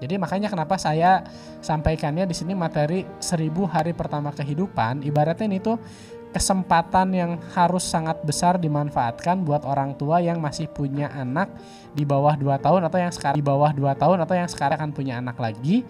jadi 0.00 0.14
makanya 0.16 0.48
kenapa 0.48 0.74
saya 0.74 1.20
sampaikannya 1.60 2.24
di 2.24 2.32
sini 2.32 2.56
materi 2.56 3.04
seribu 3.20 3.68
hari 3.68 3.92
pertama 3.92 4.32
kehidupan 4.32 5.04
ibaratnya 5.04 5.44
ini 5.44 5.60
tuh 5.60 5.76
kesempatan 6.30 7.10
yang 7.10 7.32
harus 7.52 7.82
sangat 7.82 8.22
besar 8.22 8.54
dimanfaatkan 8.56 9.42
buat 9.42 9.66
orang 9.66 9.98
tua 9.98 10.22
yang 10.22 10.38
masih 10.38 10.70
punya 10.70 11.10
anak 11.10 11.50
di 11.94 12.04
bawah 12.06 12.34
2 12.38 12.46
tahun 12.60 12.80
atau 12.86 12.98
yang 12.98 13.12
sekarang 13.12 13.36
di 13.38 13.44
bawah 13.44 13.70
2 13.74 13.82
tahun 13.98 14.18
atau 14.22 14.34
yang 14.38 14.48
sekarang 14.50 14.76
akan 14.78 14.90
punya 14.94 15.18
anak 15.18 15.36
lagi 15.38 15.82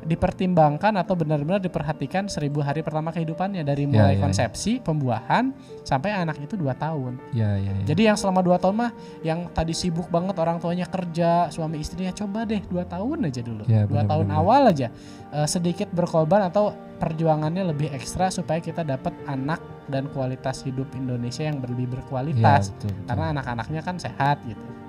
dipertimbangkan 0.00 0.96
atau 0.96 1.12
benar-benar 1.12 1.60
diperhatikan 1.60 2.24
seribu 2.24 2.64
hari 2.64 2.80
pertama 2.80 3.12
kehidupannya 3.12 3.60
dari 3.60 3.84
Ya, 3.84 3.88
mulai 3.88 4.14
ya, 4.16 4.16
ya. 4.16 4.22
konsepsi 4.24 4.80
pembuahan 4.80 5.52
sampai 5.84 6.12
anak 6.16 6.40
itu 6.40 6.56
2 6.56 6.72
tahun. 6.76 7.20
Iya 7.36 7.50
iya. 7.60 7.72
iya. 7.76 7.84
Jadi 7.84 8.02
yang 8.08 8.16
selama 8.16 8.40
2 8.40 8.56
tahun 8.60 8.76
mah 8.76 8.92
yang 9.24 9.48
tadi 9.52 9.76
sibuk 9.76 10.08
banget 10.08 10.36
orang 10.40 10.56
tuanya 10.56 10.88
kerja, 10.88 11.48
suami 11.52 11.80
istrinya 11.80 12.12
coba 12.16 12.48
deh 12.48 12.60
2 12.64 12.80
tahun 12.88 13.18
aja 13.28 13.40
dulu. 13.44 13.62
Ya, 13.68 13.84
2 13.84 13.92
benar, 13.92 14.04
tahun 14.08 14.26
benar, 14.28 14.40
awal 14.40 14.62
aja 14.72 14.88
eh, 15.32 15.48
sedikit 15.48 15.88
berkorban 15.92 16.48
atau 16.48 16.72
perjuangannya 17.00 17.64
lebih 17.72 17.88
ekstra 17.96 18.28
supaya 18.28 18.60
kita 18.60 18.84
dapat 18.84 19.16
anak 19.24 19.60
dan 19.88 20.06
kualitas 20.12 20.64
hidup 20.64 20.86
Indonesia 20.96 21.44
yang 21.44 21.60
lebih 21.60 21.88
berkualitas. 21.88 22.72
betul, 22.76 22.92
betul. 22.92 23.04
Karena 23.08 23.24
anak-anaknya 23.36 23.80
kan 23.84 23.96
sehat 23.96 24.40
gitu. 24.48 24.79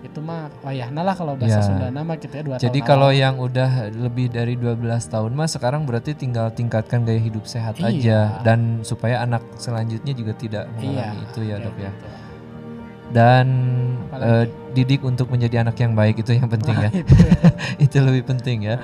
Itu 0.00 0.18
mah 0.18 0.48
wayahna 0.60 1.02
lah 1.02 1.12
kalau 1.12 1.36
bahasa 1.36 1.60
Ya. 1.60 1.66
Sundana 1.66 2.00
mah 2.00 2.16
2 2.16 2.56
tahun. 2.56 2.56
Jadi 2.56 2.80
kalau 2.80 3.12
yang 3.12 3.36
udah 3.36 3.92
lebih 3.92 4.32
dari 4.32 4.56
12 4.56 4.80
tahun 5.06 5.30
mah 5.32 5.44
sekarang 5.44 5.84
berarti 5.84 6.16
tinggal 6.16 6.48
tingkatkan 6.50 7.04
gaya 7.04 7.20
hidup 7.20 7.44
sehat 7.44 7.76
Iya. 7.76 7.88
aja 7.90 8.18
dan 8.40 8.80
supaya 8.80 9.20
anak 9.20 9.44
selanjutnya 9.54 10.16
juga 10.16 10.32
tidak 10.32 10.64
mengalami 10.72 10.96
Iya, 11.14 11.24
itu 11.26 11.40
ya, 11.42 11.56
Dok 11.58 11.76
ya. 11.76 11.92
gitu. 11.92 12.08
Dan 13.10 13.46
Apalagi? 14.06 14.30
eh, 14.30 14.44
didik 14.72 15.02
untuk 15.02 15.26
menjadi 15.28 15.66
anak 15.66 15.76
yang 15.76 15.92
baik 15.92 16.16
itu 16.16 16.30
yang 16.32 16.48
penting 16.48 16.76
ya. 16.78 16.90
Itu 16.94 17.14
ya. 17.18 17.32
itu 17.84 17.96
lebih 18.00 18.22
penting 18.24 18.58
ya. 18.64 18.76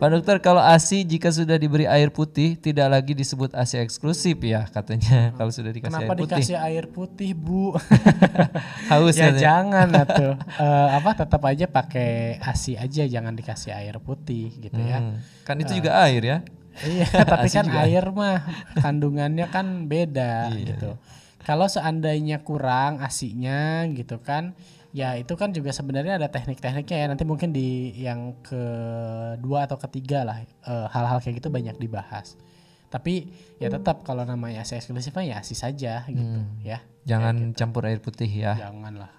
Pak 0.00 0.08
dokter, 0.08 0.36
kalau 0.40 0.58
ASI 0.58 1.04
jika 1.04 1.28
sudah 1.28 1.54
diberi 1.54 1.84
air 1.84 2.08
putih 2.08 2.56
tidak 2.56 2.88
lagi 2.88 3.12
disebut 3.12 3.52
ASI 3.52 3.78
eksklusif 3.78 4.40
ya 4.40 4.64
katanya 4.66 5.36
kalau 5.36 5.52
sudah 5.52 5.68
dikasih 5.68 5.92
Kenapa 5.92 6.08
air 6.08 6.16
putih. 6.16 6.24
dikasih 6.32 6.56
air 6.56 6.84
putih, 6.88 7.30
Bu? 7.36 7.76
Haus 8.90 9.12
ya 9.14 9.28
katanya. 9.28 9.36
jangan 9.38 9.88
atuh. 9.94 10.34
Eh, 10.60 10.88
apa 10.94 11.10
tetap 11.14 11.42
aja 11.44 11.66
pakai 11.66 12.10
ASI 12.38 12.74
aja 12.74 13.04
jangan 13.04 13.32
dikasih 13.32 13.72
air 13.72 13.96
putih 13.96 14.48
gitu 14.56 14.76
ya. 14.76 15.00
Hmm, 15.00 15.20
Kan 15.44 15.60
itu 15.60 15.76
juga 15.76 16.00
air 16.00 16.22
ya. 16.24 16.38
Iya, 16.80 17.04
tapi 17.28 17.52
kan 17.52 17.68
juga 17.68 17.84
air 17.84 18.08
mah 18.08 18.40
kandungannya 18.80 19.52
kan 19.52 19.84
beda 19.84 20.48
Iya, 20.48 20.64
gitu. 20.64 20.90
Kalau 21.40 21.68
seandainya 21.68 22.40
kurang 22.40 23.04
asinya 23.04 23.84
gitu 23.90 24.16
kan, 24.16 24.56
ya 24.90 25.14
itu 25.14 25.32
kan 25.32 25.50
juga 25.50 25.70
sebenarnya 25.70 26.16
ada 26.16 26.26
teknik-tekniknya 26.26 26.96
ya. 26.96 27.06
Nanti 27.06 27.22
mungkin 27.22 27.50
di 27.50 27.68
yang 27.96 28.38
kedua 28.40 29.64
atau 29.64 29.78
ketiga 29.80 30.22
lah 30.22 30.36
eh, 30.40 30.86
hal-hal 30.88 31.18
kayak 31.18 31.38
gitu 31.38 31.48
banyak 31.48 31.76
dibahas. 31.76 32.34
Tapi 32.86 33.30
ya 33.56 33.70
tetap 33.70 34.02
kalau 34.02 34.22
namanya 34.22 34.60
asi 34.60 34.74
eksklusif 34.74 35.14
ya 35.14 35.38
asi 35.38 35.54
saja 35.54 36.02
gitu 36.04 36.20
Hmm. 36.40 36.58
ya. 36.60 36.82
Jangan 37.02 37.54
campur 37.54 37.84
air 37.84 37.98
putih 37.98 38.26
ya. 38.26 38.58
Janganlah 38.58 39.10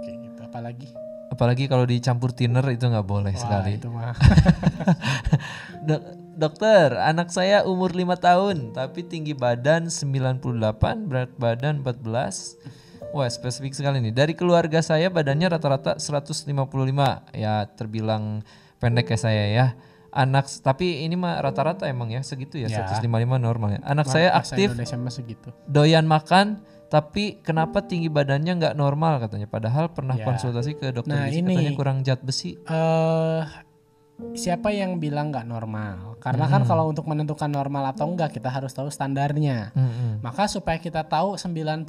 kayak 0.00 0.18
gitu. 0.22 0.40
Apalagi 0.42 0.88
Apalagi 1.28 1.68
kalau 1.68 1.84
dicampur 1.84 2.32
thinner 2.32 2.64
itu 2.66 2.88
nggak 2.88 3.04
boleh 3.04 3.30
wah 3.30 3.38
sekali. 3.38 3.76
itu 3.76 3.92
mah 3.92 4.16
Dok- 5.88 6.08
dokter, 6.34 6.96
anak 6.96 7.28
saya 7.28 7.62
umur 7.62 7.92
5 7.92 8.16
tahun 8.18 8.56
tapi 8.72 9.04
tinggi 9.04 9.32
badan 9.32 9.92
98, 9.92 10.40
berat 11.04 11.30
badan 11.36 11.84
14. 11.84 12.56
Wah, 13.08 13.24
spesifik 13.26 13.72
sekali 13.72 13.98
nih. 14.00 14.12
Dari 14.12 14.32
keluarga 14.32 14.78
saya 14.78 15.08
badannya 15.08 15.48
rata-rata 15.48 15.96
155. 15.96 17.24
Ya, 17.32 17.64
terbilang 17.66 18.44
pendek 18.76 19.08
ya 19.08 19.18
saya 19.18 19.44
ya. 19.48 19.66
Anak 20.10 20.48
tapi 20.60 21.04
ini 21.04 21.14
mah 21.14 21.36
rata-rata 21.38 21.84
emang 21.84 22.08
ya 22.08 22.20
segitu 22.20 22.56
ya, 22.56 22.68
Ya. 22.68 22.84
155 22.84 23.36
normal 23.38 23.76
ya. 23.76 23.80
Anak 23.82 24.08
saya 24.08 24.32
aktif, 24.34 24.72
Indonesia 24.72 24.96
mah 24.96 25.12
segitu. 25.12 25.48
doyan 25.64 26.04
makan, 26.04 26.60
tapi 26.86 27.40
kenapa 27.40 27.80
tinggi 27.82 28.08
badannya 28.08 28.56
nggak 28.56 28.74
normal 28.74 29.20
katanya? 29.20 29.44
Padahal 29.46 29.88
pernah 29.88 30.12
Ya. 30.14 30.24
konsultasi 30.24 30.76
ke 30.76 30.92
dokter 30.92 31.12
Nah, 31.12 31.28
ini- 31.28 31.44
katanya 31.46 31.72
kurang 31.76 31.98
zat 32.02 32.20
besi. 32.20 32.56
eh 32.58 33.42
siapa 34.34 34.74
yang 34.74 34.98
bilang 34.98 35.30
nggak 35.30 35.46
normal? 35.46 36.18
Karena 36.18 36.50
kan 36.50 36.66
kalau 36.66 36.90
untuk 36.90 37.06
menentukan 37.06 37.46
normal 37.46 37.94
atau 37.94 38.10
enggak 38.10 38.34
kita 38.34 38.50
harus 38.50 38.74
tahu 38.74 38.90
standarnya. 38.90 39.70
Mm-mm. 39.78 40.18
Maka 40.18 40.50
supaya 40.50 40.82
kita 40.82 41.06
tahu 41.06 41.38
98 41.38 41.86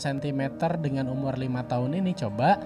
cm 0.00 0.40
dengan 0.80 1.12
umur 1.12 1.36
5 1.36 1.70
tahun 1.70 1.90
ini 2.00 2.16
coba 2.16 2.56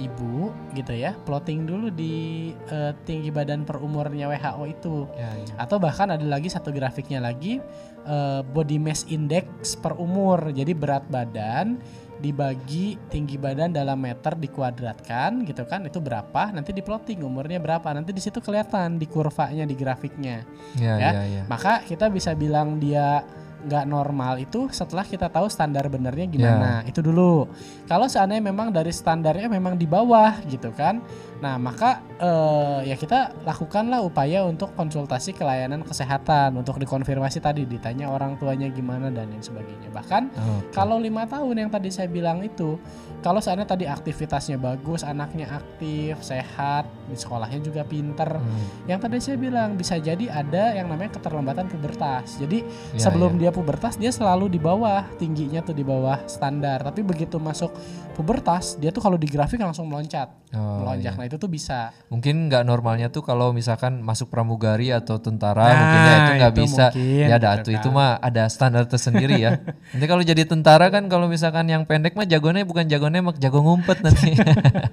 ibu 0.00 0.48
gitu 0.72 0.96
ya 0.96 1.12
plotting 1.28 1.68
dulu 1.68 1.92
di 1.92 2.48
eh, 2.72 2.92
tinggi 3.04 3.28
badan 3.34 3.66
per 3.66 3.82
umurnya 3.82 4.30
WHO 4.30 4.64
itu. 4.70 4.96
Ya, 5.18 5.30
ya. 5.34 5.54
Atau 5.58 5.82
bahkan 5.82 6.14
ada 6.14 6.24
lagi 6.24 6.46
satu 6.46 6.70
grafiknya 6.70 7.18
lagi 7.18 7.58
eh, 8.06 8.40
body 8.46 8.78
mass 8.78 9.04
index 9.10 9.74
per 9.74 9.98
umur. 9.98 10.54
Jadi 10.54 10.72
berat 10.72 11.04
badan 11.10 11.82
dibagi 12.20 13.00
tinggi 13.08 13.34
badan 13.34 13.72
dalam 13.72 13.96
meter 13.96 14.36
dikuadratkan 14.36 15.42
gitu 15.42 15.64
kan 15.64 15.82
itu 15.82 15.98
berapa 15.98 16.52
nanti 16.52 16.70
di 16.70 16.80
plotting 16.80 17.24
umurnya 17.24 17.56
berapa 17.56 17.88
nanti 17.90 18.12
di 18.12 18.20
situ 18.20 18.38
kelihatan 18.38 19.00
di 19.00 19.08
kurvanya 19.08 19.64
di 19.64 19.72
grafiknya 19.72 20.44
Ya, 20.76 20.94
Ya. 21.00 21.10
ya, 21.16 21.22
ya. 21.26 21.42
maka 21.48 21.80
kita 21.82 22.06
bisa 22.06 22.30
bilang 22.32 22.76
dia 22.76 23.24
nggak 23.66 23.84
normal 23.88 24.38
itu 24.38 24.68
setelah 24.70 25.02
kita 25.02 25.32
tahu 25.32 25.48
standar 25.48 25.88
benernya 25.88 26.26
gimana 26.28 26.72
itu 26.84 27.00
dulu 27.00 27.48
kalau 27.88 28.06
seandainya 28.06 28.44
memang 28.52 28.70
dari 28.70 28.92
standarnya 28.92 29.48
memang 29.48 29.74
di 29.74 29.88
bawah 29.88 30.38
gitu 30.46 30.70
kan 30.76 31.00
nah 31.40 31.56
maka 31.56 32.04
eh, 32.20 32.92
ya 32.92 32.96
kita 33.00 33.44
lakukanlah 33.48 34.04
upaya 34.04 34.44
untuk 34.44 34.76
konsultasi 34.76 35.32
ke 35.32 35.40
layanan 35.40 35.80
kesehatan 35.80 36.52
untuk 36.60 36.76
dikonfirmasi 36.76 37.40
tadi 37.40 37.64
ditanya 37.64 38.12
orang 38.12 38.36
tuanya 38.36 38.68
gimana 38.68 39.08
dan 39.08 39.32
lain 39.32 39.40
sebagainya 39.40 39.88
bahkan 39.88 40.28
Oke. 40.36 40.76
kalau 40.76 41.00
lima 41.00 41.24
tahun 41.24 41.66
yang 41.66 41.70
tadi 41.72 41.88
saya 41.88 42.10
bilang 42.10 42.42
itu, 42.42 42.76
kalau 43.20 43.38
seandainya 43.38 43.70
tadi 43.70 43.84
aktivitasnya 43.86 44.56
bagus, 44.56 45.06
anaknya 45.06 45.48
aktif, 45.52 46.20
sehat, 46.24 46.88
di 47.06 47.16
sekolahnya 47.16 47.60
juga 47.60 47.82
pinter. 47.84 48.40
Hmm. 48.40 48.88
Yang 48.90 48.98
tadi 49.06 49.16
saya 49.20 49.36
bilang 49.36 49.76
bisa 49.78 49.96
jadi 49.96 50.28
ada 50.28 50.74
yang 50.74 50.90
namanya 50.90 51.16
keterlambatan 51.20 51.68
pubertas. 51.68 52.40
Jadi 52.40 52.62
Ya, 52.96 53.06
sebelum 53.06 53.38
ya. 53.38 53.48
dia 53.48 53.49
pubertas 53.50 53.94
dia 53.94 54.08
selalu 54.08 54.48
di 54.48 54.56
bawah 54.56 55.06
tingginya 55.14 55.60
tuh 55.60 55.72
di 55.72 55.82
bawah 55.82 56.22
standar. 56.24 56.80
Tapi 56.80 57.00
begitu 57.00 57.36
masuk 57.36 57.70
pubertas 58.12 58.74
dia 58.74 58.88
tuh 58.88 59.00
kalau 59.00 59.14
di 59.14 59.24
grafik 59.24 59.56
langsung 59.56 59.86
meloncat, 59.86 60.28
Oh, 60.50 60.82
melonjak. 60.82 61.14
iya. 61.14 61.18
Nah 61.18 61.24
itu 61.24 61.36
tuh 61.36 61.46
bisa. 61.46 61.94
Mungkin 62.06 62.46
nggak 62.46 62.62
normalnya 62.62 63.08
tuh 63.08 63.20
kalau 63.20 63.50
misalkan 63.50 64.00
masuk 64.00 64.28
pramugari 64.28 64.90
atau 64.90 65.16
tentara 65.16 65.62
Nah, 65.62 65.76
mungkin 65.76 66.00
ya 66.00 66.14
itu 66.16 66.32
nggak 66.36 66.54
bisa. 66.56 66.84
mungkin, 66.90 67.24
ya 67.24 67.34
ada 67.34 67.50
gitu 67.52 67.62
tuh 67.62 67.72
itu 67.72 67.88
kan. 67.88 67.94
mah 67.94 68.10
ada 68.18 68.42
standar 68.46 68.84
tersendiri 68.84 69.34
ya. 69.38 69.50
nanti 69.92 70.06
kalau 70.06 70.20
jadi 70.20 70.42
tentara 70.42 70.88
kan 70.88 71.06
kalau 71.06 71.26
misalkan 71.26 71.64
yang 71.64 71.82
pendek 71.82 72.12
mah 72.12 72.24
jagonya 72.24 72.62
bukan 72.62 72.84
jago 72.84 73.06
nembak, 73.06 73.36
jago 73.36 73.58
ngumpet 73.60 73.98
nanti. 74.00 74.34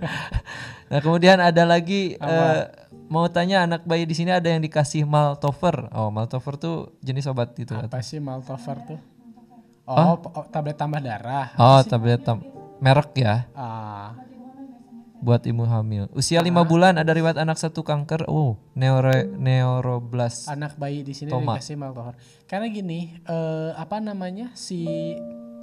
nah 0.90 1.00
kemudian 1.00 1.38
ada 1.38 1.64
lagi 1.64 2.16
eh, 2.16 2.60
mau 3.08 3.26
tanya 3.32 3.64
anak 3.64 3.84
bayi 3.88 4.04
di 4.04 4.16
sini 4.16 4.32
ada 4.32 4.48
yang 4.48 4.60
dikasih 4.64 5.08
Maltover. 5.08 5.92
Oh, 5.96 6.12
Maltover 6.12 6.56
tuh 6.60 6.76
jenis 7.00 7.28
obat 7.28 7.56
itu. 7.60 7.74
Apa 7.76 8.04
sih 8.04 8.20
Maltover 8.20 8.78
tuh? 8.84 9.00
Oh, 9.88 10.20
oh, 10.20 10.46
tablet 10.52 10.76
tambah 10.76 11.00
darah. 11.00 11.56
Oh, 11.56 11.80
tablet 11.80 12.20
tam 12.20 12.44
merek 12.78 13.16
ya 13.18 13.48
Ah, 13.56 14.14
buat 15.24 15.42
ibu 15.48 15.64
hamil. 15.64 16.12
Usia 16.14 16.44
lima 16.44 16.62
bulan 16.68 17.00
ada 17.00 17.10
riwayat 17.16 17.40
anak 17.40 17.56
satu 17.56 17.82
kanker. 17.88 18.28
Oh, 18.28 18.60
neuro 18.76 19.16
neuroblas. 19.40 20.52
anak 20.52 20.76
bayi 20.76 21.08
di 21.08 21.16
sini 21.16 21.32
Toma. 21.32 21.56
dikasih 21.56 21.80
Maltover. 21.80 22.20
Karena 22.46 22.68
gini, 22.68 23.16
eh, 23.24 23.72
apa 23.80 24.04
namanya 24.04 24.52
si 24.54 24.84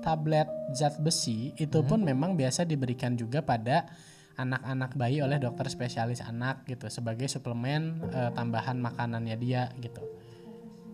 tablet 0.01 0.49
zat 0.77 1.01
besi 1.01 1.53
itu 1.57 1.81
pun 1.85 2.01
memang 2.01 2.37
biasa 2.37 2.69
diberikan 2.69 3.17
juga 3.17 3.41
pada 3.41 3.89
anak-anak 4.35 4.99
bayi 4.99 5.23
oleh 5.23 5.39
dokter 5.39 5.71
spesialis 5.71 6.19
anak 6.21 6.67
gitu 6.67 6.91
sebagai 6.91 7.31
suplemen 7.31 8.03
eh, 8.11 8.31
tambahan 8.35 8.79
makanannya 8.79 9.37
dia 9.39 9.71
gitu. 9.79 10.03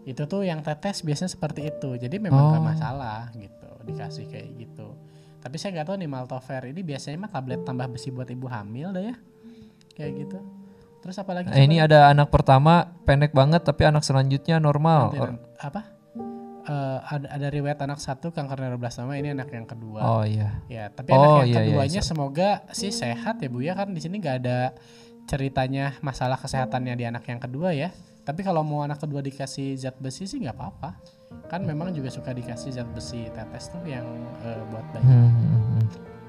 Itu 0.05 0.25
tuh 0.25 0.45
yang 0.45 0.61
tetes 0.61 1.05
biasanya 1.05 1.33
seperti 1.33 1.69
itu. 1.69 1.97
Jadi 1.97 2.17
memang 2.21 2.57
Oh. 2.57 2.63
masalah 2.63 3.29
gitu 3.37 3.69
dikasih 3.85 4.29
kayak 4.29 4.49
gitu. 4.57 4.93
Tapi 5.41 5.57
saya 5.57 5.73
nggak 5.73 5.89
tahu 5.89 5.97
nih 5.97 6.11
Maltover 6.11 6.63
ini 6.69 6.85
biasanya 6.85 7.17
mah 7.17 7.33
tablet 7.33 7.65
tambah 7.65 7.89
besi 7.89 8.13
buat 8.13 8.29
ibu 8.29 8.45
hamil 8.45 8.93
dah 8.93 9.05
ya. 9.09 9.17
Kayak 9.97 10.13
gitu. 10.27 10.39
Terus 11.01 11.17
apa 11.17 11.33
lagi? 11.33 11.49
Eh, 11.57 11.65
ini 11.65 11.81
ada 11.81 12.13
anak 12.13 12.29
pertama 12.29 12.93
pendek 13.09 13.33
banget 13.33 13.65
tapi 13.65 13.89
anak 13.89 14.05
selanjutnya 14.05 14.61
normal. 14.61 15.17
Nanti, 15.17 15.41
apa? 15.57 15.81
Eh, 16.71 16.99
ada, 17.03 17.27
ada 17.35 17.49
riwayat 17.51 17.83
anak 17.83 17.99
satu 17.99 18.31
kanker 18.31 18.63
neuroblastoma 18.63 19.19
ini 19.19 19.35
anak 19.35 19.51
yang 19.51 19.67
kedua. 19.67 20.07
Oh 20.07 20.23
iya. 20.23 20.63
Ya, 20.71 20.87
tapi 20.87 21.11
Oh, 21.11 21.19
anak 21.19 21.27
yang 21.27 21.43
iya, 21.43 21.51
iya, 21.51 21.59
keduanya 21.67 22.01
semoga 22.07 22.63
sih 22.71 22.95
sehat 22.95 23.43
ya 23.43 23.51
Bu 23.51 23.59
ya 23.59 23.75
kan 23.75 23.91
di 23.91 23.99
sini 23.99 24.23
nggak 24.23 24.37
ada 24.47 24.79
ceritanya 25.27 25.99
masalah 25.99 26.39
kesehatannya 26.39 26.95
di 26.95 27.11
anak 27.11 27.27
yang 27.27 27.43
kedua 27.43 27.75
ya. 27.75 27.91
Tapi 28.23 28.47
kalau 28.47 28.63
mau 28.63 28.87
anak 28.87 29.03
kedua 29.03 29.19
dikasih 29.19 29.75
zat 29.83 29.99
besi 29.99 30.31
sih 30.31 30.39
nggak 30.39 30.55
apa-apa. 30.55 30.95
Kan 31.51 31.67
memang 31.67 31.91
juga 31.91 32.07
suka 32.07 32.31
dikasih 32.31 32.71
zat 32.71 32.87
besi 32.95 33.27
tetes 33.35 33.67
tuh 33.75 33.83
yang 33.83 34.07
eh, 34.47 34.63
buat 34.71 34.87
bayi. 34.95 35.03
Hmm, 35.11 35.27
hmm, 35.27 35.63
hmm. 35.75 35.85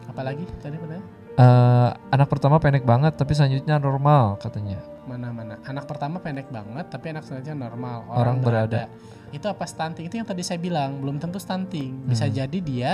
Apalagi 0.09 0.49
tadi 0.57 0.81
mana? 0.81 1.20
Eh, 1.41 1.89
anak 2.13 2.29
pertama 2.29 2.61
pendek 2.61 2.85
banget 2.85 3.17
tapi 3.17 3.33
selanjutnya 3.33 3.81
normal 3.81 4.37
katanya. 4.37 4.77
Mana-mana. 5.09 5.57
Anak 5.65 5.89
pertama 5.89 6.21
pendek 6.21 6.53
banget 6.53 6.85
tapi 6.93 7.09
anak 7.09 7.25
selanjutnya 7.25 7.57
normal. 7.65 8.05
Orang 8.13 8.45
berada. 8.45 8.85
Itu 9.33 9.49
apa 9.49 9.65
stunting? 9.65 10.05
Itu 10.05 10.21
yang 10.21 10.27
tadi 10.29 10.45
saya 10.45 10.61
bilang, 10.61 11.01
belum 11.01 11.17
tentu 11.17 11.41
stunting. 11.41 12.05
Bisa 12.05 12.29
Hmm. 12.29 12.35
jadi 12.35 12.59
dia 12.61 12.91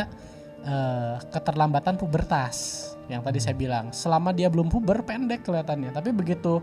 eh, 0.68 1.16
keterlambatan 1.32 1.96
pubertas. 2.00 2.88
Yang 3.08 3.22
tadi 3.24 3.40
saya 3.40 3.56
bilang, 3.56 3.92
selama 3.96 4.36
dia 4.36 4.52
belum 4.52 4.68
puber 4.68 5.00
pendek 5.04 5.48
kelihatannya, 5.48 5.96
tapi 5.96 6.12
begitu 6.12 6.60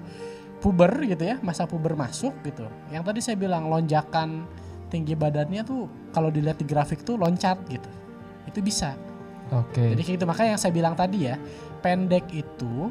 puber 0.61 0.93
gitu 1.09 1.24
ya, 1.24 1.36
masa 1.40 1.65
puber 1.65 1.97
masuk 1.97 2.36
gitu. 2.44 2.69
Yang 2.93 3.05
tadi 3.09 3.20
saya 3.24 3.36
bilang 3.40 3.69
lonjakan 3.73 4.44
tinggi 4.93 5.16
badannya 5.16 5.65
tuh 5.65 5.89
kalau 6.12 6.28
dilihat 6.28 6.61
di 6.61 6.66
grafik 6.69 7.01
tuh 7.01 7.16
loncat 7.16 7.56
gitu. 7.69 7.89
Itu 8.44 8.61
bisa. 8.61 8.93
Oke. 9.52 9.93
Jadi 9.93 10.02
kayak 10.05 10.16
gitu 10.20 10.27
makanya 10.28 10.51
yang 10.56 10.62
saya 10.62 10.73
bilang 10.73 10.94
tadi 10.97 11.28
ya, 11.28 11.36
pendek 11.85 12.24
itu 12.32 12.89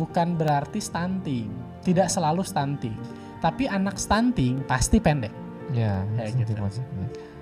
bukan 0.00 0.32
berarti 0.40 0.80
stunting, 0.80 1.52
tidak 1.84 2.08
selalu 2.08 2.40
stunting. 2.40 2.96
Tapi 3.44 3.68
anak 3.68 4.00
stunting 4.00 4.64
pasti 4.64 4.96
pendek. 4.96 5.30
Ya, 5.76 6.00
gitu. 6.32 6.56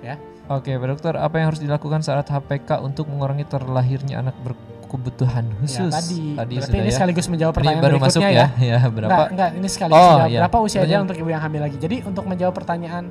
Ya. 0.03 0.19
Oke, 0.51 0.75
Pak 0.75 0.87
Dokter, 0.91 1.15
apa 1.15 1.39
yang 1.39 1.55
harus 1.55 1.63
dilakukan 1.63 2.03
saat 2.03 2.27
HPK 2.27 2.83
untuk 2.83 3.07
mengurangi 3.07 3.47
terlahirnya 3.47 4.19
anak 4.19 4.35
berkebutuhan 4.43 5.47
khusus? 5.63 5.87
Ya, 5.87 5.95
tadi, 5.95 6.35
berarti 6.35 6.55
sudah 6.67 6.79
ini 6.83 6.91
ya. 6.91 6.95
sekaligus 6.99 7.27
menjawab 7.31 7.53
Ini 7.55 7.57
pertanyaan 7.63 7.83
baru 7.87 7.97
masuk 8.03 8.19
berikutnya 8.19 8.35
ya. 8.35 8.47
Ya, 8.75 8.79
berapa? 8.91 9.07
Enggak, 9.07 9.27
enggak, 9.31 9.49
ini 9.55 9.67
sekaligus 9.71 9.95
Oh, 9.95 10.07
menjawab 10.11 10.27
iya. 10.27 10.39
berapa 10.43 10.57
usia 10.59 10.67
dia 10.67 10.79
Pertanyaan- 10.83 11.03
untuk 11.07 11.17
ibu 11.23 11.29
yang 11.31 11.43
hamil 11.47 11.61
lagi. 11.63 11.77
Jadi 11.79 11.95
untuk 12.03 12.23
menjawab 12.27 12.53
pertanyaan 12.59 13.03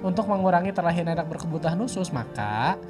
untuk 0.00 0.24
mengurangi 0.32 0.70
terlahirnya 0.72 1.12
anak 1.20 1.28
berkebutuhan 1.28 1.76
khusus, 1.84 2.08
maka 2.08 2.80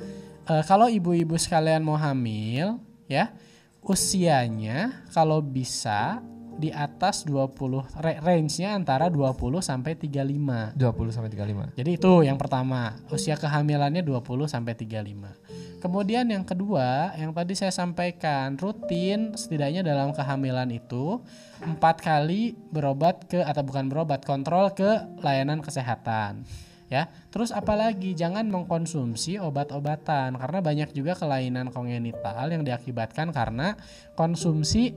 eh, 0.47 0.63
kalau 0.63 0.87
ibu-ibu 0.87 1.35
sekalian 1.35 1.83
mau 1.83 1.99
hamil, 1.99 2.79
ya 3.11 3.35
usianya 3.83 5.07
kalau 5.15 5.41
bisa 5.41 6.21
di 6.59 6.75
atas 6.75 7.23
20 7.23 7.87
ra- 7.95 8.19
range-nya 8.19 8.75
antara 8.75 9.07
20 9.07 9.63
sampai 9.63 9.95
35. 9.95 10.75
20 10.75 11.15
sampai 11.15 11.31
35. 11.31 11.79
Jadi 11.79 11.91
itu 11.95 12.13
yang 12.27 12.35
pertama, 12.35 12.99
usia 13.15 13.39
kehamilannya 13.39 14.03
20 14.03 14.51
sampai 14.51 14.75
35. 14.75 15.39
Kemudian 15.79 16.27
yang 16.27 16.43
kedua, 16.43 17.15
yang 17.15 17.31
tadi 17.31 17.55
saya 17.55 17.71
sampaikan, 17.71 18.59
rutin 18.59 19.39
setidaknya 19.39 19.87
dalam 19.87 20.11
kehamilan 20.11 20.67
itu 20.75 21.23
empat 21.63 22.03
kali 22.03 22.59
berobat 22.75 23.31
ke 23.31 23.39
atau 23.39 23.63
bukan 23.63 23.87
berobat, 23.87 24.27
kontrol 24.27 24.75
ke 24.75 25.07
layanan 25.23 25.63
kesehatan. 25.63 26.43
Ya, 26.89 27.13
terus 27.29 27.53
apalagi 27.53 28.17
jangan 28.17 28.49
mengkonsumsi 28.49 29.37
obat-obatan 29.37 30.41
karena 30.41 30.59
banyak 30.65 30.97
juga 30.97 31.13
kelainan 31.13 31.69
kongenital 31.69 32.49
yang 32.49 32.65
diakibatkan 32.65 33.29
karena 33.29 33.77
konsumsi 34.17 34.97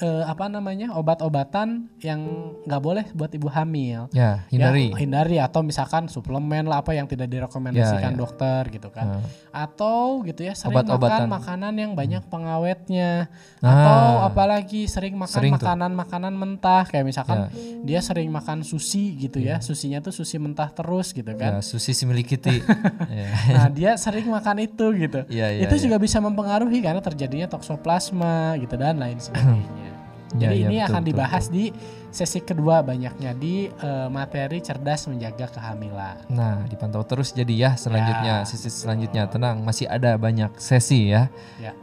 eh, 0.00 0.24
apa 0.24 0.48
namanya 0.48 0.96
obat-obatan 0.96 1.92
yang 2.00 2.20
nggak 2.64 2.82
boleh 2.82 3.04
buat 3.12 3.30
ibu 3.30 3.48
hamil 3.52 4.08
Ya, 4.16 4.48
hindari. 4.48 4.90
Ya, 4.90 4.96
hindari 4.96 5.36
atau 5.36 5.60
misalkan 5.60 6.08
suplemen 6.08 6.64
lah 6.64 6.80
apa 6.80 6.96
yang 6.96 7.04
tidak 7.04 7.28
direkomendasikan 7.28 8.12
Ya, 8.12 8.16
ya. 8.16 8.18
dokter 8.18 8.62
gitu 8.72 8.88
kan. 8.88 9.20
Nah, 9.20 9.22
Atau 9.52 10.24
gitu 10.24 10.40
ya 10.42 10.56
sering 10.56 10.80
Obat-obatan. 10.80 11.26
makan 11.26 11.30
makanan 11.30 11.74
yang 11.76 11.92
banyak 11.92 12.22
pengawetnya. 12.26 13.28
Ah. 13.60 13.68
Atau 13.68 14.02
apalagi 14.32 14.88
sering 14.88 15.14
makan 15.20 15.52
makanan-makanan 15.60 16.32
mentah 16.32 16.84
kayak 16.88 17.04
misalkan 17.04 17.52
dia 17.84 18.00
sering 18.00 18.32
makan 18.32 18.64
sushi 18.64 19.14
gitu 19.20 19.38
ya. 19.42 19.60
Susinya 19.60 20.00
tuh 20.00 20.14
sushi 20.14 20.40
mentah 20.40 20.72
terus 20.72 21.12
gitu 21.12 21.30
kan. 21.36 21.60
ya, 21.60 21.62
Susi 21.62 21.92
Similikiti. 21.92 22.62
ya. 23.12 23.28
Nah, 23.52 23.68
dia 23.68 23.92
sering 24.00 24.24
makan 24.26 24.64
itu 24.64 24.86
gitu. 24.96 25.20
Iya, 25.28 25.52
iya, 25.52 25.60
itu 25.68 25.74
iya. 25.76 25.82
juga 25.84 25.96
bisa 26.00 26.22
mempengaruhi 26.22 26.80
karena 26.80 27.02
terjadinya 27.04 27.50
toksoplasma 27.50 28.56
gitu 28.62 28.74
dan 28.80 28.96
lain 28.96 29.20
sebagainya. 29.20 29.89
Ya, 30.38 30.54
Jadi 30.54 30.62
ya, 30.62 30.66
ini 30.70 30.76
betul, 30.78 30.86
akan 30.86 31.00
betul, 31.02 31.10
dibahas 31.10 31.44
di 31.50 31.64
sesi 32.10 32.38
kedua 32.38 32.86
banyaknya 32.86 33.34
di 33.34 33.66
eh, 33.66 34.08
materi 34.08 34.62
cerdas 34.62 35.10
menjaga 35.10 35.50
kehamilan. 35.50 36.30
Nah, 36.30 36.62
dipantau 36.70 37.02
terus 37.02 37.34
jadi 37.34 37.50
ya 37.50 37.70
selanjutnya, 37.74 38.42
Ya. 38.42 38.46
sisi 38.46 38.70
selanjutnya. 38.70 39.26
Tenang, 39.26 39.58
masih 39.62 39.90
ada 39.90 40.14
banyak 40.14 40.54
sesi 40.54 41.10
ya. 41.10 41.26
Ya. 41.58 41.74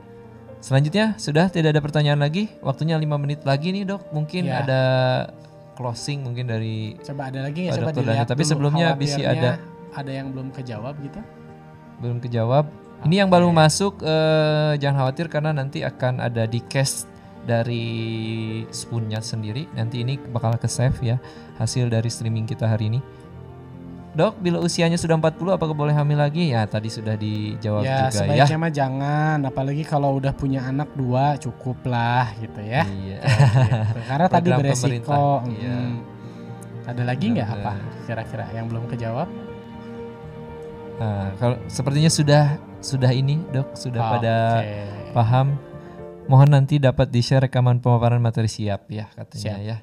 Selanjutnya 0.64 1.20
sudah 1.20 1.52
tidak 1.52 1.76
ada 1.76 1.82
pertanyaan 1.84 2.18
lagi. 2.18 2.48
Waktunya 2.64 2.96
lima 2.96 3.20
menit 3.20 3.44
lagi 3.44 3.76
nih, 3.76 3.84
Dok. 3.84 4.16
Mungkin 4.16 4.48
Ya. 4.48 4.64
ada 4.64 4.82
closing 5.78 6.26
mungkin 6.26 6.50
dari 6.50 6.98
Coba 7.06 7.30
ada 7.30 7.46
lagi 7.46 7.70
Pak 7.70 7.78
coba 7.78 7.92
dilihat 7.94 8.26
tapi 8.26 8.42
dulu 8.42 8.50
sebelumnya 8.50 8.88
bisi 8.98 9.22
khawatirnya 9.22 9.54
ada- 9.54 9.60
ada 9.94 10.12
yang 10.12 10.28
belum 10.34 10.50
kejawab 10.50 10.96
gitu. 11.04 11.20
belum 11.98 12.18
kejawab. 12.18 12.66
Ini 13.06 13.26
yang 13.26 13.30
baru 13.30 13.50
masuk 13.54 14.02
eh, 14.02 14.74
jangan 14.78 15.06
khawatir 15.06 15.30
karena 15.30 15.54
nanti 15.54 15.82
akan 15.82 16.18
ada 16.18 16.46
di 16.46 16.62
cast 16.66 17.06
dari 17.48 17.88
spoonnya 18.68 19.24
sendiri. 19.24 19.72
Nanti 19.72 20.04
ini 20.04 20.20
bakal 20.20 20.60
ke 20.60 20.68
save 20.68 21.00
ya 21.00 21.18
hasil 21.56 21.88
dari 21.88 22.12
streaming 22.12 22.44
kita 22.44 22.68
hari 22.68 22.92
ini. 22.92 23.00
Dok, 24.18 24.42
bila 24.42 24.58
usianya 24.58 24.98
sudah 24.98 25.14
40 25.14 25.62
apakah 25.62 25.78
boleh 25.78 25.94
hamil 25.94 26.18
lagi? 26.18 26.50
Ya, 26.50 26.66
tadi 26.66 26.90
sudah 26.90 27.14
dijawab 27.14 27.86
ya 27.86 28.10
juga 28.10 28.10
ya. 28.10 28.18
sebaiknya 28.18 28.58
mah 28.58 28.74
jangan, 28.74 29.38
apalagi 29.46 29.84
kalau 29.86 30.18
udah 30.18 30.34
punya 30.34 30.66
anak 30.66 30.90
dua 30.98 31.38
cukup 31.38 31.78
lah 31.86 32.34
gitu 32.42 32.58
ya. 32.66 32.82
Iya. 32.82 33.22
Gitu. 33.22 34.00
Karena 34.10 34.26
tadi 34.26 34.50
beresiko. 34.50 35.46
iya. 35.54 36.02
Ada 36.90 37.04
lagi 37.06 37.26
nggak 37.30 37.50
apa 37.62 37.74
kira-kira 38.10 38.46
yang 38.58 38.66
belum 38.66 38.90
kejawab? 38.90 39.30
Nah, 40.98 41.30
kalau 41.38 41.62
sepertinya 41.70 42.10
sudah 42.10 42.58
sudah 42.82 43.14
ini, 43.14 43.38
Dok, 43.54 43.78
sudah 43.78 44.02
pada 44.18 44.36
Oke. 44.66 45.14
paham. 45.14 45.48
Mohon 46.28 46.50
nanti 46.54 46.76
dapat 46.76 47.08
di-share 47.08 47.40
rekaman 47.42 47.80
pemaparan 47.80 48.20
materi 48.20 48.48
siap 48.48 48.88
ya 48.88 49.08
katanya 49.10 49.56
Siap. 49.56 49.60
ya. 49.64 49.78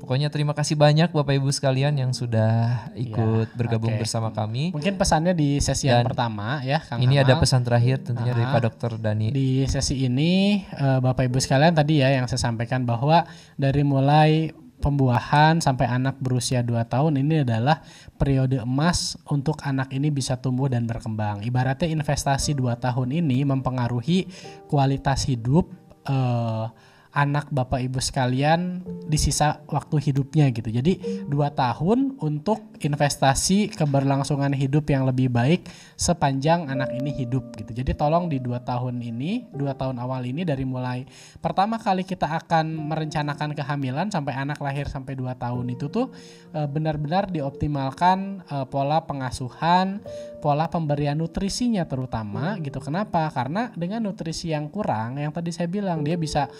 Pokoknya 0.00 0.28
terima 0.28 0.52
kasih 0.52 0.74
banyak 0.74 1.10
Bapak 1.10 1.32
Ibu 1.34 1.48
sekalian 1.48 1.96
yang 1.96 2.12
sudah 2.12 2.88
ikut 2.94 3.52
bergabung 3.52 3.92
oke. 3.92 4.00
bersama 4.00 4.28
kami. 4.30 4.68
Mungkin 4.70 4.96
pesannya 4.96 5.32
di 5.32 5.60
sesi 5.60 5.86
yang 5.86 6.00
Dan 6.00 6.08
pertama 6.08 6.60
ya, 6.60 6.80
Kang 6.80 7.00
Ini 7.00 7.20
ada 7.20 7.36
Hamal. 7.36 7.42
pesan 7.42 7.62
terakhir 7.62 8.00
tentunya 8.00 8.32
dari 8.32 8.44
Ah. 8.44 8.52
Pak 8.52 8.60
Dokter 8.62 8.90
Dani. 8.96 9.28
Di 9.28 9.64
sesi 9.64 10.00
ini 10.02 10.32
eh, 10.62 10.98
Bapak 10.98 11.24
Ibu 11.24 11.36
sekalian 11.36 11.72
tadi 11.72 12.00
ya 12.00 12.08
yang 12.10 12.24
saya 12.26 12.40
sampaikan 12.42 12.84
bahwa 12.84 13.28
dari 13.54 13.80
mulai 13.80 14.52
pembuahan 14.84 15.64
sampai 15.64 15.88
anak 15.88 16.20
berusia 16.20 16.60
2 16.60 16.76
tahun 16.84 17.24
ini 17.24 17.48
adalah 17.48 17.80
periode 18.20 18.60
emas 18.60 19.16
untuk 19.32 19.64
anak 19.64 19.88
ini 19.96 20.12
bisa 20.12 20.36
tumbuh 20.36 20.68
dan 20.68 20.84
berkembang. 20.84 21.40
Ibaratnya 21.40 21.88
investasi 21.88 22.52
2 22.52 22.76
tahun 22.76 23.16
ini 23.16 23.48
mempengaruhi 23.48 24.28
kualitas 24.68 25.24
hidup 25.24 25.72
eh, 26.04 26.64
anak 27.14 27.46
bapak 27.54 27.78
ibu 27.86 28.02
sekalian 28.02 28.82
di 29.06 29.14
sisa 29.14 29.62
waktu 29.70 30.10
hidupnya 30.10 30.50
gitu. 30.50 30.66
Jadi 30.66 31.24
dua 31.30 31.54
tahun 31.54 32.18
untuk 32.18 32.74
investasi 32.82 33.70
keberlangsungan 33.70 34.50
hidup 34.50 34.90
yang 34.90 35.06
lebih 35.06 35.30
baik 35.30 35.70
sepanjang 35.94 36.66
anak 36.66 36.90
ini 36.90 37.14
hidup 37.14 37.54
gitu. 37.54 37.70
Jadi 37.70 37.94
tolong 37.94 38.26
di 38.26 38.42
dua 38.42 38.58
tahun 38.66 38.98
ini, 38.98 39.46
dua 39.54 39.78
tahun 39.78 40.02
awal 40.02 40.26
ini 40.26 40.42
dari 40.42 40.66
mulai 40.66 41.06
pertama 41.38 41.78
kali 41.78 42.02
kita 42.02 42.26
akan 42.26 42.74
merencanakan 42.90 43.54
kehamilan 43.54 44.10
sampai 44.10 44.34
anak 44.34 44.58
lahir 44.58 44.90
sampai 44.90 45.14
dua 45.14 45.38
tahun 45.38 45.70
itu 45.70 45.86
tuh 45.86 46.10
eh, 46.50 46.66
benar-benar 46.66 47.30
dioptimalkan 47.30 48.42
eh, 48.42 48.66
pola 48.66 49.06
pengasuhan, 49.06 50.02
pola 50.42 50.66
pemberian 50.66 51.14
nutrisinya 51.14 51.86
terutama 51.86 52.58
gitu. 52.58 52.82
Kenapa? 52.82 53.30
Karena 53.30 53.70
dengan 53.78 54.02
nutrisi 54.02 54.50
yang 54.50 54.66
kurang, 54.66 55.22
yang 55.22 55.30
tadi 55.30 55.54
saya 55.54 55.70
bilang 55.70 56.02
dia 56.02 56.18
bisa 56.18 56.50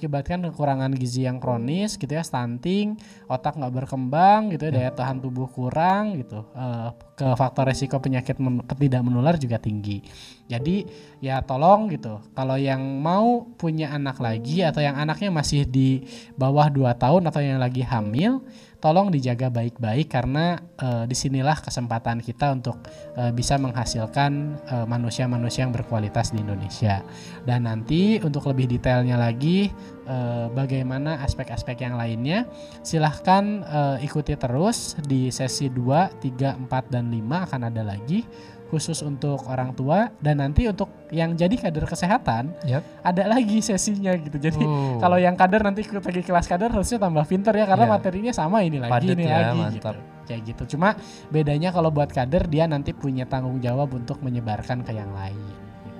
mengakibatkan 0.00 0.48
kekurangan 0.48 0.96
gizi 0.96 1.28
yang 1.28 1.36
kronis 1.36 2.00
gitu 2.00 2.08
ya 2.08 2.24
stunting 2.24 2.96
otak 3.28 3.60
nggak 3.60 3.84
berkembang 3.84 4.48
gitu 4.48 4.72
ya 4.72 4.72
daya 4.72 4.90
tahan 4.96 5.20
tubuh 5.20 5.44
kurang 5.44 6.16
gitu. 6.16 6.40
Uh, 6.56 6.88
ke 7.12 7.28
faktor 7.36 7.68
resiko 7.68 8.00
penyakit 8.00 8.40
men 8.40 8.64
tidak 8.80 9.04
menular 9.04 9.36
juga 9.36 9.60
tinggi. 9.60 10.00
Jadi 10.48 10.88
ya 11.20 11.44
tolong 11.44 11.92
gitu 11.92 12.16
kalau 12.32 12.56
yang 12.56 12.80
mau 12.80 13.44
punya 13.60 13.92
anak 13.92 14.16
lagi 14.24 14.64
atau 14.64 14.80
yang 14.80 14.96
anaknya 14.96 15.28
masih 15.28 15.68
di 15.68 16.08
bawah 16.32 16.72
2 16.72 16.96
tahun 16.96 17.28
atau 17.28 17.44
yang 17.44 17.60
lagi 17.60 17.84
hamil 17.84 18.40
tolong 18.80 19.12
dijaga 19.12 19.52
baik-baik 19.52 20.08
karena 20.08 20.58
uh, 20.80 21.04
di 21.04 21.12
sinilah 21.12 21.60
kesempatan 21.60 22.24
kita 22.24 22.56
untuk 22.56 22.80
uh, 23.14 23.28
bisa 23.30 23.60
menghasilkan 23.60 24.56
manusia-manusia 24.88 25.62
uh, 25.62 25.64
yang 25.68 25.74
berkualitas 25.76 26.32
di 26.32 26.40
Indonesia. 26.40 27.04
Dan 27.44 27.68
nanti 27.68 28.18
untuk 28.24 28.48
lebih 28.48 28.66
detailnya 28.66 29.20
lagi 29.20 29.68
uh, 30.08 30.48
bagaimana 30.50 31.20
aspek-aspek 31.22 31.84
yang 31.84 31.94
lainnya, 32.00 32.48
silahkan 32.80 33.62
uh, 33.68 33.96
ikuti 34.00 34.34
terus 34.34 34.96
di 35.04 35.28
sesi 35.28 35.68
2, 35.68 36.18
3, 36.18 36.66
4, 36.66 36.92
dan 36.92 37.12
5 37.12 37.46
akan 37.46 37.60
ada 37.68 37.82
lagi 37.84 38.24
khusus 38.70 39.02
untuk 39.02 39.42
orang 39.50 39.74
tua 39.74 40.14
dan 40.22 40.38
nanti 40.38 40.70
untuk 40.70 40.88
yang 41.10 41.34
jadi 41.34 41.52
kader 41.58 41.90
kesehatan 41.90 42.54
yep. 42.62 42.86
ada 43.02 43.26
lagi 43.26 43.58
sesinya 43.60 44.14
gitu 44.14 44.38
jadi 44.38 44.62
uh. 44.62 45.02
kalau 45.02 45.18
yang 45.18 45.34
kader 45.34 45.66
nanti 45.66 45.82
lagi 45.82 46.22
kelas 46.22 46.46
kader 46.46 46.70
harusnya 46.70 47.02
tambah 47.02 47.26
pinter 47.26 47.50
ya 47.52 47.66
karena 47.66 47.86
yeah. 47.90 47.94
materinya 47.98 48.32
sama 48.32 48.62
ini 48.62 48.78
lagi 48.78 48.92
Padet 48.94 49.16
ini 49.18 49.24
ya, 49.26 49.36
lagi 49.42 49.58
mantap. 49.58 49.74
gitu 49.74 49.90
kayak 50.30 50.40
gitu 50.46 50.62
cuma 50.78 50.94
bedanya 51.34 51.74
kalau 51.74 51.90
buat 51.90 52.14
kader 52.14 52.46
dia 52.46 52.70
nanti 52.70 52.94
punya 52.94 53.26
tanggung 53.26 53.58
jawab 53.58 53.90
untuk 53.90 54.22
menyebarkan 54.22 54.86
ke 54.86 54.94
yang 54.94 55.10
lain 55.10 55.36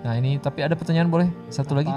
nah 0.06 0.14
ini 0.14 0.38
tapi 0.38 0.62
ada 0.62 0.78
pertanyaan 0.78 1.10
boleh 1.10 1.28
satu 1.50 1.74
Apa? 1.74 1.78
lagi 1.82 1.92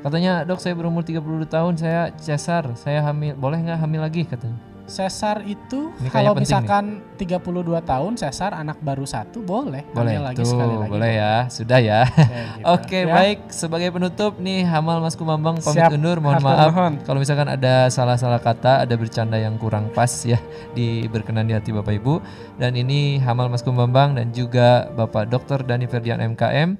katanya 0.00 0.32
dok 0.42 0.58
saya 0.58 0.74
berumur 0.74 1.06
32 1.06 1.46
tahun 1.46 1.72
saya 1.78 2.10
cesar 2.18 2.74
saya 2.74 3.04
hamil 3.04 3.36
boleh 3.38 3.62
nggak 3.62 3.78
hamil 3.78 4.02
lagi 4.02 4.26
katanya 4.26 4.69
Sesar 4.90 5.46
itu 5.46 5.94
Ini 6.02 6.10
kalau 6.10 6.34
misalkan 6.34 7.06
nih. 7.14 7.38
32 7.38 7.78
tahun 7.86 8.12
sesar 8.18 8.58
anak 8.58 8.82
baru 8.82 9.06
satu 9.06 9.38
boleh. 9.38 9.86
Boleh 9.94 10.18
lagi 10.18 10.42
tuh, 10.42 10.50
sekali 10.50 10.74
lagi. 10.74 10.90
Boleh 10.90 11.12
ya, 11.14 11.34
sudah 11.46 11.78
ya. 11.78 12.02
gitu. 12.10 12.66
Oke, 12.74 13.06
ya. 13.06 13.14
baik. 13.14 13.38
Sebagai 13.54 13.94
penutup 13.94 14.42
nih 14.42 14.66
Hamal 14.66 14.98
Mas 14.98 15.14
Kumambang 15.14 15.62
pamit 15.62 15.78
Siap. 15.78 15.94
undur. 15.94 16.18
Mohon 16.18 16.42
maaf 16.42 16.74
kalau 17.06 17.22
misalkan 17.22 17.46
ada 17.46 17.86
salah-salah 17.86 18.42
kata, 18.42 18.82
ada 18.82 18.94
bercanda 18.98 19.38
yang 19.38 19.54
kurang 19.62 19.94
pas 19.94 20.10
ya 20.26 20.42
di 20.76 21.06
berkenan 21.06 21.46
di 21.46 21.54
hati 21.54 21.70
Bapak 21.70 21.94
Ibu. 21.94 22.14
Dan 22.58 22.74
ini 22.74 23.22
Hamal 23.22 23.46
Mas 23.46 23.62
Kumambang 23.62 24.18
dan 24.18 24.34
juga 24.34 24.90
Bapak 24.98 25.30
Dr. 25.30 25.62
Dani 25.62 25.86
Ferdian 25.86 26.18
MKM 26.18 26.74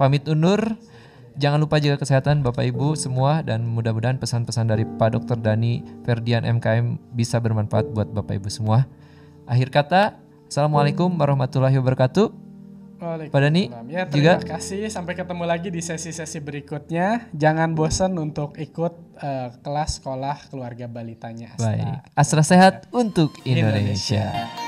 pamit 0.00 0.24
undur. 0.24 0.72
Jangan 1.40 1.58
lupa 1.64 1.80
jaga 1.80 1.96
kesehatan 1.96 2.44
Bapak 2.44 2.68
Ibu 2.68 2.92
semua 2.92 3.40
dan 3.40 3.64
mudah-mudahan 3.64 4.20
pesan-pesan 4.20 4.68
dari 4.68 4.84
Pak 4.84 5.16
Dr. 5.16 5.40
Dani 5.40 5.80
Ferdian 6.04 6.44
MKM 6.44 7.16
bisa 7.16 7.40
bermanfaat 7.40 7.88
buat 7.96 8.12
Bapak 8.12 8.36
Ibu 8.36 8.48
semua. 8.52 8.84
Akhir 9.48 9.72
kata, 9.72 10.20
Assalamualaikum 10.52 11.08
warahmatullahi 11.16 11.80
wabarakatuh. 11.80 12.52
Pak 13.02 13.40
Dani 13.40 13.66
ya, 13.90 14.06
terima 14.06 14.38
juga. 14.38 14.54
kasih. 14.54 14.86
Sampai 14.86 15.18
ketemu 15.18 15.42
lagi 15.42 15.74
di 15.74 15.82
sesi-sesi 15.82 16.38
berikutnya. 16.38 17.32
Jangan 17.34 17.74
bosan 17.74 18.14
untuk 18.14 18.54
ikut 18.54 18.94
uh, 19.18 19.48
kelas 19.58 19.98
sekolah 19.98 20.46
keluarga 20.52 20.86
balitanya 20.86 21.56
Astra. 21.58 21.66
Baik. 21.72 21.94
Astra 22.14 22.42
sehat 22.46 22.86
ya. 22.86 22.94
untuk 22.94 23.34
Indonesia. 23.42 24.22
Indonesia. 24.22 24.61